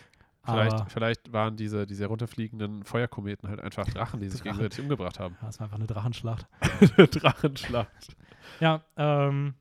Vielleicht, 0.43 0.73
Aber 0.74 0.86
vielleicht 0.90 1.32
waren 1.32 1.56
diese, 1.56 1.86
diese 1.86 2.05
runterfliegenden 2.06 2.85
Feuerkometen 2.85 3.48
halt 3.48 3.61
einfach 3.61 3.86
Drachen, 3.86 4.20
die 4.20 4.28
sich 4.28 4.40
Drachen. 4.43 4.59
gegenseitig 4.59 4.81
umgebracht 4.82 5.19
haben. 5.19 5.36
ja, 5.40 5.48
es 5.48 5.59
war 5.59 5.66
einfach 5.66 5.78
eine 5.78 5.86
Drachenschlacht. 5.86 6.47
Drachenschlacht. 6.97 8.16
Ja, 8.61 8.85
ähm, 8.97 9.55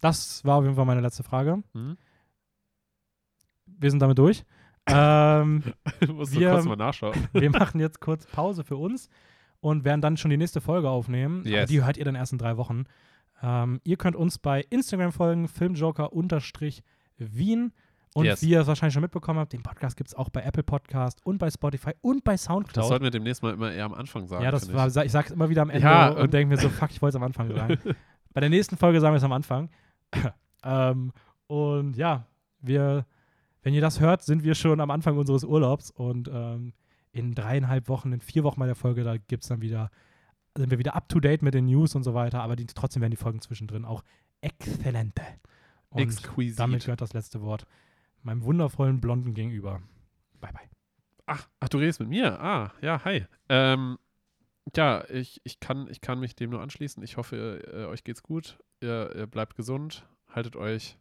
das 0.00 0.44
war 0.44 0.58
auf 0.58 0.64
jeden 0.64 0.76
Fall 0.76 0.84
meine 0.86 1.00
letzte 1.00 1.24
Frage. 1.24 1.62
Hm? 1.72 1.96
Wir 3.66 3.90
sind 3.90 4.00
damit 4.00 4.18
durch. 4.18 4.44
Ähm, 4.86 5.62
Musst 6.14 6.38
Wir- 6.38 6.52
kurz 6.52 6.64
mal 6.64 6.76
nachschauen. 6.76 7.14
wir 7.32 7.50
machen 7.50 7.80
jetzt 7.80 8.00
kurz 8.00 8.26
Pause 8.26 8.64
für 8.64 8.76
uns 8.76 9.08
und 9.60 9.84
werden 9.84 10.00
dann 10.00 10.16
schon 10.16 10.30
die 10.30 10.36
nächste 10.36 10.60
Folge 10.60 10.88
aufnehmen. 10.88 11.44
Yes. 11.44 11.68
die 11.68 11.84
hört 11.84 11.96
ihr 11.96 12.04
dann 12.04 12.14
erst 12.14 12.32
in 12.32 12.38
drei 12.38 12.56
Wochen. 12.56 12.84
Ähm, 13.42 13.80
ihr 13.84 13.96
könnt 13.96 14.16
uns 14.16 14.38
bei 14.38 14.64
Instagram 14.70 15.12
folgen, 15.12 15.48
filmjoker-wien. 15.48 17.72
Und 18.12 18.24
Yes. 18.24 18.42
wie 18.42 18.48
ihr 18.50 18.60
es 18.62 18.66
wahrscheinlich 18.66 18.92
schon 18.94 19.02
mitbekommen 19.02 19.38
habt, 19.38 19.52
den 19.52 19.62
Podcast 19.62 19.96
gibt 19.96 20.08
es 20.08 20.16
auch 20.16 20.30
bei 20.30 20.42
Apple 20.42 20.64
Podcast 20.64 21.24
und 21.24 21.38
bei 21.38 21.48
Spotify 21.48 21.92
und 22.00 22.24
bei 22.24 22.32
Das 22.32 22.42
Soundcloud. 22.42 22.88
sollten 22.88 23.04
wir 23.04 23.12
demnächst 23.12 23.40
mal 23.40 23.54
immer 23.54 23.70
eher 23.72 23.84
am 23.84 23.94
Anfang 23.94 24.26
sagen. 24.26 24.42
ja, 24.42 24.50
das 24.50 24.72
war, 24.74 24.88
ich. 24.88 24.96
ich 24.96 25.12
sag's 25.12 25.30
immer 25.30 25.48
wieder 25.48 25.62
am 25.62 25.70
Ende 25.70 25.86
Ja, 25.86 26.08
und, 26.10 26.22
und- 26.22 26.34
denke 26.34 26.52
mir 26.52 26.60
so, 26.60 26.68
fuck, 26.70 26.90
ich 26.90 27.00
wollte 27.00 27.10
es 27.16 27.16
am 27.16 27.22
Anfang 27.22 27.54
sagen. 27.54 27.78
bei 28.34 28.40
der 28.40 28.50
nächsten 28.50 28.76
Folge 28.76 29.00
sagen 29.00 29.14
wir 29.14 29.18
es 29.18 29.22
am 29.24 29.30
Anfang. 29.32 29.70
ähm, 30.64 31.12
und 31.46 31.96
ja, 31.96 32.26
wir, 32.60 33.06
wenn 33.62 33.74
ihr 33.74 33.80
das 33.80 34.00
hört, 34.00 34.22
sind 34.22 34.42
wir 34.42 34.54
schon 34.54 34.80
am 34.80 34.90
Anfang 34.90 35.18
unseres 35.18 35.44
Urlaubs 35.44 35.90
und 35.90 36.30
ähm, 36.32 36.72
in 37.12 37.34
dreieinhalb 37.34 37.88
Wochen, 37.88 38.12
in 38.12 38.20
vier 38.20 38.44
Wochen 38.44 38.60
bei 38.60 38.66
der 38.66 38.74
Folge, 38.74 39.04
da 39.04 39.16
gibt 39.16 39.42
es 39.42 39.48
dann 39.48 39.60
wieder, 39.60 39.90
sind 40.56 40.70
wir 40.70 40.78
wieder 40.78 40.94
up 40.94 41.08
to 41.08 41.20
date 41.20 41.42
mit 41.42 41.54
den 41.54 41.66
News 41.66 41.94
und 41.94 42.04
so 42.04 42.14
weiter, 42.14 42.42
aber 42.42 42.56
die, 42.56 42.66
trotzdem 42.66 43.02
werden 43.02 43.10
die 43.10 43.16
Folgen 43.16 43.40
zwischendrin 43.40 43.84
auch 43.84 44.02
exzellente. 44.40 45.22
Und 45.90 46.02
Exquisit. 46.02 46.58
damit 46.58 46.84
gehört 46.84 47.00
das 47.00 47.12
letzte 47.12 47.42
Wort 47.42 47.66
meinem 48.22 48.42
wundervollen 48.44 49.00
Blonden 49.00 49.34
gegenüber. 49.34 49.82
Bye, 50.40 50.52
bye. 50.52 50.68
Ach, 51.26 51.48
ach, 51.58 51.68
du 51.68 51.78
redest 51.78 52.00
mit 52.00 52.08
mir. 52.08 52.40
Ah, 52.40 52.72
ja, 52.80 53.04
hi. 53.04 53.26
Ähm, 53.48 53.98
ja, 54.76 55.04
ich, 55.08 55.40
ich, 55.44 55.58
kann, 55.58 55.88
ich 55.88 56.00
kann 56.00 56.20
mich 56.20 56.36
dem 56.36 56.50
nur 56.50 56.60
anschließen. 56.60 57.02
Ich 57.02 57.16
hoffe, 57.16 57.62
äh, 57.72 57.86
euch 57.86 58.04
geht's 58.04 58.22
gut. 58.22 58.58
Ihr, 58.80 59.14
ihr 59.16 59.26
bleibt 59.26 59.56
gesund. 59.56 60.06
Haltet 60.28 60.54
euch 60.56 60.98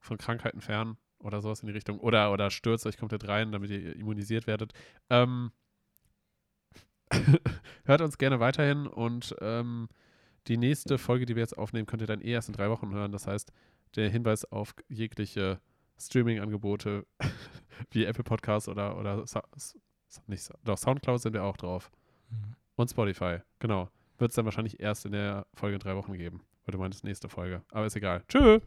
von 0.00 0.16
Krankheiten 0.16 0.60
fern 0.60 0.96
oder 1.22 1.40
sowas 1.40 1.60
in 1.60 1.66
die 1.66 1.72
Richtung. 1.72 1.98
Oder, 1.98 2.32
oder 2.32 2.50
stürzt 2.50 2.86
euch 2.86 2.96
komplett 2.96 3.26
rein, 3.26 3.52
damit 3.52 3.70
ihr 3.70 3.96
immunisiert 3.96 4.46
werdet. 4.46 4.72
Ähm, 5.10 5.52
hört 7.84 8.00
uns 8.00 8.18
gerne 8.18 8.40
weiterhin 8.40 8.86
und 8.86 9.34
ähm, 9.40 9.88
die 10.48 10.56
nächste 10.56 10.98
Folge, 10.98 11.26
die 11.26 11.36
wir 11.36 11.42
jetzt 11.42 11.56
aufnehmen, 11.56 11.86
könnt 11.86 12.02
ihr 12.02 12.06
dann 12.06 12.20
eh 12.20 12.32
erst 12.32 12.48
in 12.48 12.54
drei 12.54 12.70
Wochen 12.70 12.92
hören. 12.92 13.12
Das 13.12 13.26
heißt, 13.26 13.52
der 13.96 14.08
Hinweis 14.08 14.44
auf 14.50 14.74
jegliche 14.88 15.60
Streaming-Angebote 15.98 17.06
wie 17.90 18.04
Apple 18.04 18.24
Podcasts 18.24 18.68
oder, 18.68 18.98
oder 18.98 19.26
Sa 19.26 19.42
nicht, 20.26 20.50
doch, 20.64 20.76
Soundcloud 20.76 21.20
sind 21.20 21.32
wir 21.32 21.44
auch 21.44 21.56
drauf. 21.56 21.90
Mhm. 22.28 22.56
Und 22.76 22.90
Spotify, 22.90 23.38
genau. 23.60 23.88
Wird 24.18 24.30
es 24.30 24.34
dann 24.34 24.44
wahrscheinlich 24.44 24.78
erst 24.78 25.06
in 25.06 25.12
der 25.12 25.46
Folge 25.54 25.74
in 25.74 25.80
drei 25.80 25.96
Wochen 25.96 26.12
geben. 26.12 26.42
Weil 26.64 26.72
du 26.72 26.78
meintest 26.78 27.04
nächste 27.04 27.28
Folge. 27.28 27.62
Aber 27.70 27.86
ist 27.86 27.96
egal. 27.96 28.22
Tschö! 28.28 28.60